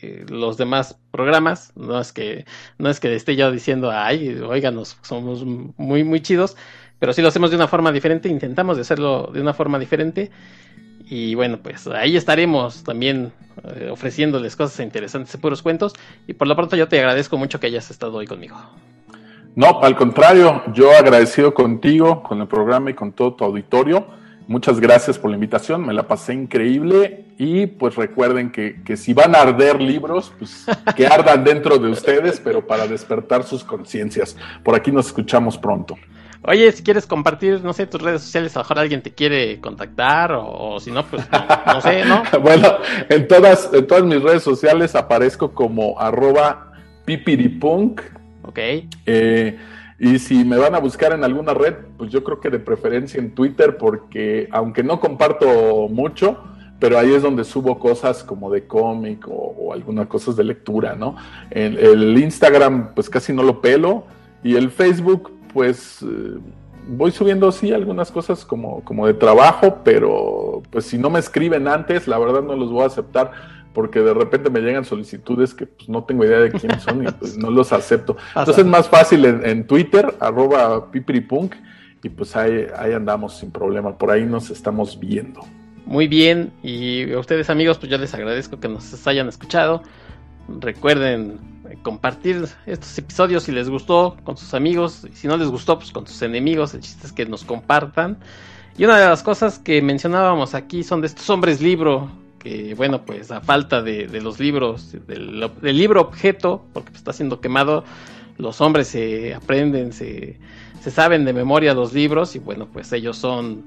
eh, 0.00 0.24
los 0.28 0.56
demás 0.56 0.98
programas. 1.10 1.72
No 1.76 2.00
es 2.00 2.12
que, 2.12 2.44
no 2.78 2.88
es 2.88 3.00
que 3.00 3.14
esté 3.14 3.36
yo 3.36 3.50
diciendo, 3.50 3.90
ay, 3.90 4.38
oiganos, 4.40 4.96
somos 5.02 5.44
muy, 5.44 6.04
muy 6.04 6.20
chidos, 6.20 6.56
pero 6.98 7.12
sí 7.12 7.22
lo 7.22 7.28
hacemos 7.28 7.50
de 7.50 7.56
una 7.56 7.68
forma 7.68 7.90
diferente, 7.92 8.28
intentamos 8.28 8.76
de 8.76 8.82
hacerlo 8.82 9.30
de 9.32 9.40
una 9.40 9.54
forma 9.54 9.78
diferente. 9.78 10.30
Y 11.04 11.34
bueno, 11.34 11.58
pues 11.62 11.86
ahí 11.88 12.16
estaremos 12.16 12.84
también 12.84 13.32
eh, 13.64 13.90
ofreciéndoles 13.90 14.56
cosas 14.56 14.80
interesantes 14.80 15.32
de 15.32 15.38
puros 15.38 15.60
cuentos. 15.60 15.92
Y 16.26 16.32
por 16.32 16.48
lo 16.48 16.56
pronto 16.56 16.76
yo 16.76 16.88
te 16.88 16.98
agradezco 16.98 17.36
mucho 17.36 17.60
que 17.60 17.66
hayas 17.66 17.90
estado 17.90 18.14
hoy 18.14 18.26
conmigo. 18.26 18.56
No, 19.54 19.80
al 19.82 19.94
contrario, 19.96 20.62
yo 20.72 20.90
agradecido 20.96 21.52
contigo, 21.52 22.22
con 22.22 22.40
el 22.40 22.46
programa 22.46 22.90
y 22.90 22.94
con 22.94 23.12
todo 23.12 23.34
tu 23.34 23.44
auditorio. 23.44 24.06
Muchas 24.48 24.80
gracias 24.80 25.18
por 25.18 25.30
la 25.30 25.36
invitación, 25.36 25.86
me 25.86 25.92
la 25.92 26.06
pasé 26.06 26.34
increíble 26.34 27.24
y 27.38 27.66
pues 27.66 27.96
recuerden 27.96 28.50
que, 28.50 28.82
que 28.84 28.96
si 28.96 29.14
van 29.14 29.34
a 29.34 29.42
arder 29.42 29.80
libros, 29.80 30.32
pues 30.38 30.66
que 30.96 31.06
ardan 31.06 31.44
dentro 31.44 31.78
de 31.78 31.90
ustedes, 31.90 32.40
pero 32.40 32.66
para 32.66 32.86
despertar 32.86 33.44
sus 33.44 33.64
conciencias. 33.64 34.36
Por 34.62 34.74
aquí 34.74 34.90
nos 34.90 35.06
escuchamos 35.06 35.58
pronto. 35.58 35.96
Oye, 36.44 36.72
si 36.72 36.82
quieres 36.82 37.06
compartir, 37.06 37.62
no 37.62 37.72
sé, 37.72 37.86
tus 37.86 38.02
redes 38.02 38.22
sociales, 38.22 38.56
a 38.56 38.60
lo 38.60 38.64
mejor 38.64 38.78
alguien 38.80 39.00
te 39.00 39.12
quiere 39.12 39.60
contactar 39.60 40.32
o, 40.34 40.80
si 40.80 40.90
no, 40.90 41.04
pues 41.06 41.22
no, 41.66 41.80
sé, 41.80 42.04
¿no? 42.04 42.24
bueno, 42.42 42.78
en 43.08 43.28
todas, 43.28 43.70
en 43.72 43.86
todas 43.86 44.02
mis 44.02 44.20
redes 44.20 44.42
sociales 44.42 44.96
aparezco 44.96 45.52
como 45.52 46.00
arroba 46.00 46.72
pipiripunk. 47.04 48.00
Ok. 48.42 48.58
Eh, 49.06 49.56
y 50.02 50.18
si 50.18 50.44
me 50.44 50.58
van 50.58 50.74
a 50.74 50.80
buscar 50.80 51.12
en 51.12 51.22
alguna 51.22 51.54
red, 51.54 51.74
pues 51.96 52.10
yo 52.10 52.24
creo 52.24 52.40
que 52.40 52.50
de 52.50 52.58
preferencia 52.58 53.20
en 53.20 53.36
Twitter, 53.36 53.76
porque 53.76 54.48
aunque 54.50 54.82
no 54.82 54.98
comparto 54.98 55.86
mucho, 55.88 56.38
pero 56.80 56.98
ahí 56.98 57.14
es 57.14 57.22
donde 57.22 57.44
subo 57.44 57.78
cosas 57.78 58.24
como 58.24 58.50
de 58.50 58.66
cómic 58.66 59.24
o, 59.28 59.72
algunas 59.72 60.08
cosas 60.08 60.34
de 60.34 60.42
lectura, 60.42 60.96
¿no? 60.96 61.14
El, 61.52 61.78
el 61.78 62.18
Instagram, 62.18 62.94
pues 62.96 63.08
casi 63.08 63.32
no 63.32 63.44
lo 63.44 63.60
pelo. 63.60 64.02
Y 64.42 64.56
el 64.56 64.72
Facebook, 64.72 65.30
pues 65.54 66.02
eh, 66.02 66.36
voy 66.88 67.12
subiendo 67.12 67.52
sí 67.52 67.72
algunas 67.72 68.10
cosas 68.10 68.44
como, 68.44 68.82
como 68.82 69.06
de 69.06 69.14
trabajo, 69.14 69.82
pero 69.84 70.64
pues 70.70 70.84
si 70.86 70.98
no 70.98 71.10
me 71.10 71.20
escriben 71.20 71.68
antes, 71.68 72.08
la 72.08 72.18
verdad 72.18 72.42
no 72.42 72.56
los 72.56 72.72
voy 72.72 72.82
a 72.82 72.86
aceptar 72.86 73.30
porque 73.72 74.00
de 74.00 74.14
repente 74.14 74.50
me 74.50 74.60
llegan 74.60 74.84
solicitudes 74.84 75.54
que 75.54 75.66
pues, 75.66 75.88
no 75.88 76.04
tengo 76.04 76.24
idea 76.24 76.40
de 76.40 76.50
quiénes 76.50 76.82
son 76.82 77.06
y 77.06 77.10
pues 77.10 77.36
no 77.36 77.50
los 77.50 77.72
acepto. 77.72 78.16
Entonces 78.28 78.58
es 78.58 78.70
más 78.70 78.88
fácil 78.88 79.24
en, 79.24 79.66
Twitter, 79.66 80.14
arroba 80.20 80.90
pipripunk, 80.90 81.54
y 82.02 82.08
pues 82.08 82.34
ahí, 82.36 82.66
ahí 82.76 82.92
andamos 82.92 83.38
sin 83.38 83.50
problema, 83.50 83.96
por 83.96 84.10
ahí 84.10 84.24
nos 84.24 84.50
estamos 84.50 84.98
viendo. 84.98 85.40
Muy 85.86 86.08
bien, 86.08 86.52
y 86.62 87.12
a 87.12 87.18
ustedes 87.18 87.50
amigos, 87.50 87.78
pues 87.78 87.90
yo 87.90 87.98
les 87.98 88.14
agradezco 88.14 88.60
que 88.60 88.68
nos 88.68 89.06
hayan 89.06 89.28
escuchado. 89.28 89.82
Recuerden 90.60 91.38
compartir 91.82 92.44
estos 92.66 92.98
episodios 92.98 93.44
si 93.44 93.52
les 93.52 93.70
gustó 93.70 94.16
con 94.24 94.36
sus 94.36 94.54
amigos. 94.54 95.06
Y 95.10 95.16
si 95.16 95.28
no 95.28 95.36
les 95.36 95.48
gustó 95.48 95.78
pues 95.78 95.90
con 95.92 96.06
sus 96.06 96.20
enemigos. 96.22 96.74
El 96.74 96.80
chiste 96.80 97.06
es 97.06 97.12
que 97.12 97.26
nos 97.26 97.44
compartan. 97.44 98.18
Y 98.76 98.84
una 98.84 98.98
de 98.98 99.06
las 99.06 99.22
cosas 99.22 99.58
que 99.58 99.82
mencionábamos 99.82 100.54
aquí 100.54 100.82
son 100.82 101.00
de 101.00 101.06
estos 101.06 101.28
hombres 101.30 101.60
libro 101.60 102.10
que 102.42 102.74
bueno 102.74 103.04
pues 103.04 103.30
a 103.30 103.40
falta 103.40 103.82
de, 103.82 104.08
los 104.20 104.40
libros 104.40 104.96
del, 105.06 105.50
libro 105.62 106.00
objeto 106.00 106.64
porque 106.72 106.90
pues, 106.90 106.98
está 106.98 107.12
siendo 107.12 107.40
quemado 107.40 107.84
los 108.38 108.60
hombres 108.60 108.88
se 108.88 109.34
aprenden 109.34 109.92
se, 109.92 110.38
se 110.80 110.90
saben 110.90 111.24
de 111.24 111.32
memoria 111.32 111.74
los 111.74 111.92
libros 111.92 112.34
y 112.34 112.38
bueno 112.38 112.66
pues 112.72 112.92
ellos 112.92 113.16
son 113.16 113.64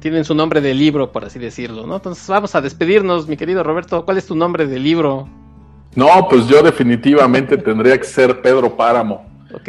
tienen 0.00 0.24
su 0.24 0.34
nombre 0.34 0.60
de 0.60 0.74
libro 0.74 1.12
por 1.12 1.24
así 1.24 1.38
decirlo 1.38 1.86
no 1.86 1.96
entonces 1.96 2.26
vamos 2.26 2.54
a 2.54 2.60
despedirnos 2.60 3.28
mi 3.28 3.36
querido 3.36 3.62
Roberto 3.62 4.04
cuál 4.04 4.18
es 4.18 4.26
tu 4.26 4.34
nombre 4.34 4.66
de 4.66 4.78
libro 4.80 5.28
no, 5.96 6.28
pues 6.28 6.46
yo 6.46 6.62
definitivamente 6.62 7.56
tendría 7.56 7.96
que 7.96 8.04
ser 8.04 8.42
Pedro 8.42 8.76
Páramo. 8.76 9.26
Ok. 9.54 9.68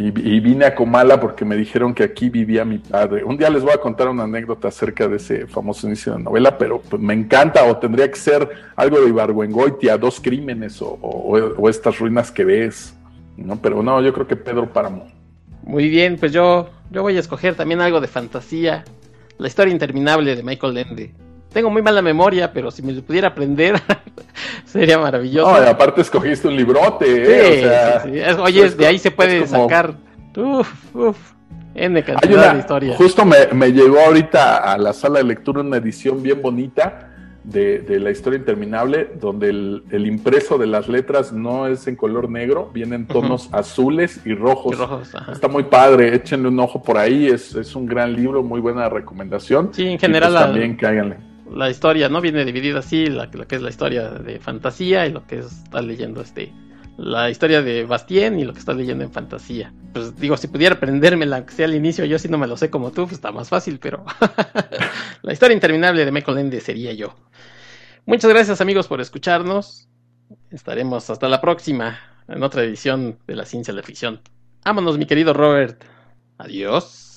Y, 0.00 0.38
vine 0.38 0.64
a 0.64 0.76
Comala 0.76 1.18
porque 1.18 1.44
me 1.44 1.56
dijeron 1.56 1.92
que 1.92 2.04
aquí 2.04 2.30
vivía 2.30 2.64
mi 2.64 2.78
padre. 2.78 3.24
Un 3.24 3.36
día 3.36 3.50
les 3.50 3.64
voy 3.64 3.72
a 3.72 3.78
contar 3.78 4.08
una 4.08 4.22
anécdota 4.22 4.68
acerca 4.68 5.08
de 5.08 5.16
ese 5.16 5.48
famoso 5.48 5.88
inicio 5.88 6.12
de 6.12 6.22
novela, 6.22 6.56
pero 6.56 6.80
pues, 6.80 7.02
me 7.02 7.14
encanta, 7.14 7.64
o 7.64 7.78
tendría 7.78 8.08
que 8.08 8.16
ser 8.16 8.48
algo 8.76 9.00
de 9.00 9.08
Ibargüengoitia, 9.08 9.98
dos 9.98 10.20
crímenes, 10.20 10.78
o, 10.80 11.68
estas 11.68 11.98
ruinas 11.98 12.30
que 12.30 12.44
ves. 12.44 12.94
¿no? 13.36 13.60
Pero 13.60 13.82
no, 13.82 14.00
yo 14.00 14.12
creo 14.12 14.28
que 14.28 14.36
Pedro 14.36 14.72
Páramo. 14.72 15.08
Muy 15.64 15.88
bien, 15.88 16.16
pues 16.16 16.30
yo, 16.30 16.70
yo 16.92 17.02
voy 17.02 17.16
a 17.16 17.20
escoger 17.20 17.56
también 17.56 17.80
algo 17.80 18.00
de 18.00 18.06
fantasía. 18.06 18.84
La 19.36 19.48
historia 19.48 19.72
interminable 19.72 20.36
de 20.36 20.44
Michael 20.44 20.78
Ende. 20.78 21.14
Tengo 21.52 21.70
muy 21.70 21.80
mala 21.82 22.02
memoria, 22.02 22.52
pero 22.52 22.70
si 22.70 22.82
me 22.82 22.92
lo 22.92 23.02
pudiera 23.02 23.28
aprender, 23.28 23.80
sería 24.64 24.98
maravilloso. 24.98 25.50
No, 25.50 25.64
y 25.64 25.66
aparte 25.66 26.02
escogiste 26.02 26.46
un 26.46 26.56
librote. 26.56 27.06
¿eh? 27.06 28.00
sí, 28.04 28.10
sí, 28.10 28.40
Oye, 28.40 28.70
de 28.70 28.86
ahí 28.86 28.98
se 28.98 29.10
puede 29.10 29.46
sacar. 29.46 29.94
Uf, 30.36 30.94
uf. 30.94 31.16
N 31.74 32.02
cantidad 32.02 32.54
de 32.54 32.58
historia. 32.58 32.96
Justo 32.96 33.24
me, 33.24 33.46
me, 33.52 33.72
llegó 33.72 34.00
ahorita 34.00 34.56
a 34.56 34.78
la 34.78 34.92
sala 34.92 35.18
de 35.18 35.24
lectura 35.24 35.60
una 35.60 35.76
edición 35.76 36.22
bien 36.22 36.42
bonita 36.42 37.10
de, 37.44 37.78
de 37.78 38.00
la 38.00 38.10
historia 38.10 38.38
interminable, 38.38 39.12
donde 39.20 39.50
el, 39.50 39.84
el, 39.90 40.06
impreso 40.06 40.58
de 40.58 40.66
las 40.66 40.88
letras 40.88 41.32
no 41.32 41.66
es 41.68 41.86
en 41.86 41.94
color 41.94 42.28
negro, 42.28 42.70
vienen 42.74 43.06
tonos 43.06 43.48
azules 43.52 44.20
y 44.24 44.34
rojos. 44.34 44.76
Está 45.30 45.46
muy 45.46 45.64
padre, 45.64 46.14
échenle 46.14 46.48
un 46.48 46.58
ojo 46.58 46.82
por 46.82 46.98
ahí, 46.98 47.28
es, 47.28 47.54
es 47.54 47.76
un 47.76 47.86
gran 47.86 48.12
libro, 48.12 48.42
muy 48.42 48.60
buena 48.60 48.88
recomendación. 48.88 49.70
Sí, 49.72 49.86
en 49.86 49.98
general. 49.98 50.32
Pues 50.32 50.44
también 50.44 50.76
cáiganle 50.76 51.27
la 51.50 51.70
historia, 51.70 52.08
¿no? 52.08 52.20
Viene 52.20 52.44
dividida 52.44 52.80
así, 52.80 53.06
la, 53.06 53.30
que 53.30 53.56
es 53.56 53.62
la 53.62 53.70
historia 53.70 54.10
de 54.10 54.38
fantasía 54.38 55.06
y 55.06 55.12
lo 55.12 55.26
que 55.26 55.38
es 55.38 55.46
estar 55.46 55.84
leyendo 55.84 56.20
este 56.20 56.52
la 56.98 57.30
historia 57.30 57.62
de 57.62 57.84
Bastien 57.84 58.40
y 58.40 58.44
lo 58.44 58.52
que 58.52 58.58
está 58.58 58.74
leyendo 58.74 59.04
en 59.04 59.12
fantasía. 59.12 59.72
Pues 59.92 60.16
digo, 60.16 60.36
si 60.36 60.48
pudiera 60.48 60.74
aprenderme 60.74 61.32
aunque 61.32 61.54
sea 61.54 61.66
al 61.66 61.74
inicio, 61.74 62.04
yo 62.04 62.18
si 62.18 62.28
no 62.28 62.38
me 62.38 62.48
lo 62.48 62.56
sé 62.56 62.70
como 62.70 62.90
tú, 62.90 63.04
pues 63.04 63.12
está 63.12 63.30
más 63.30 63.48
fácil, 63.48 63.78
pero 63.78 64.04
la 65.22 65.32
historia 65.32 65.54
interminable 65.54 66.04
de 66.04 66.10
Michael 66.10 66.38
Ende 66.38 66.60
sería 66.60 66.92
yo. 66.92 67.14
Muchas 68.04 68.28
gracias 68.28 68.60
amigos 68.60 68.88
por 68.88 69.00
escucharnos. 69.00 69.88
Estaremos 70.50 71.08
hasta 71.08 71.28
la 71.28 71.40
próxima 71.40 72.00
en 72.26 72.42
otra 72.42 72.64
edición 72.64 73.18
de 73.28 73.36
la 73.36 73.44
ciencia 73.44 73.72
de 73.72 73.80
la 73.80 73.86
ficción. 73.86 74.20
Vámonos, 74.64 74.98
mi 74.98 75.06
querido 75.06 75.32
Robert. 75.32 75.84
Adiós. 76.36 77.07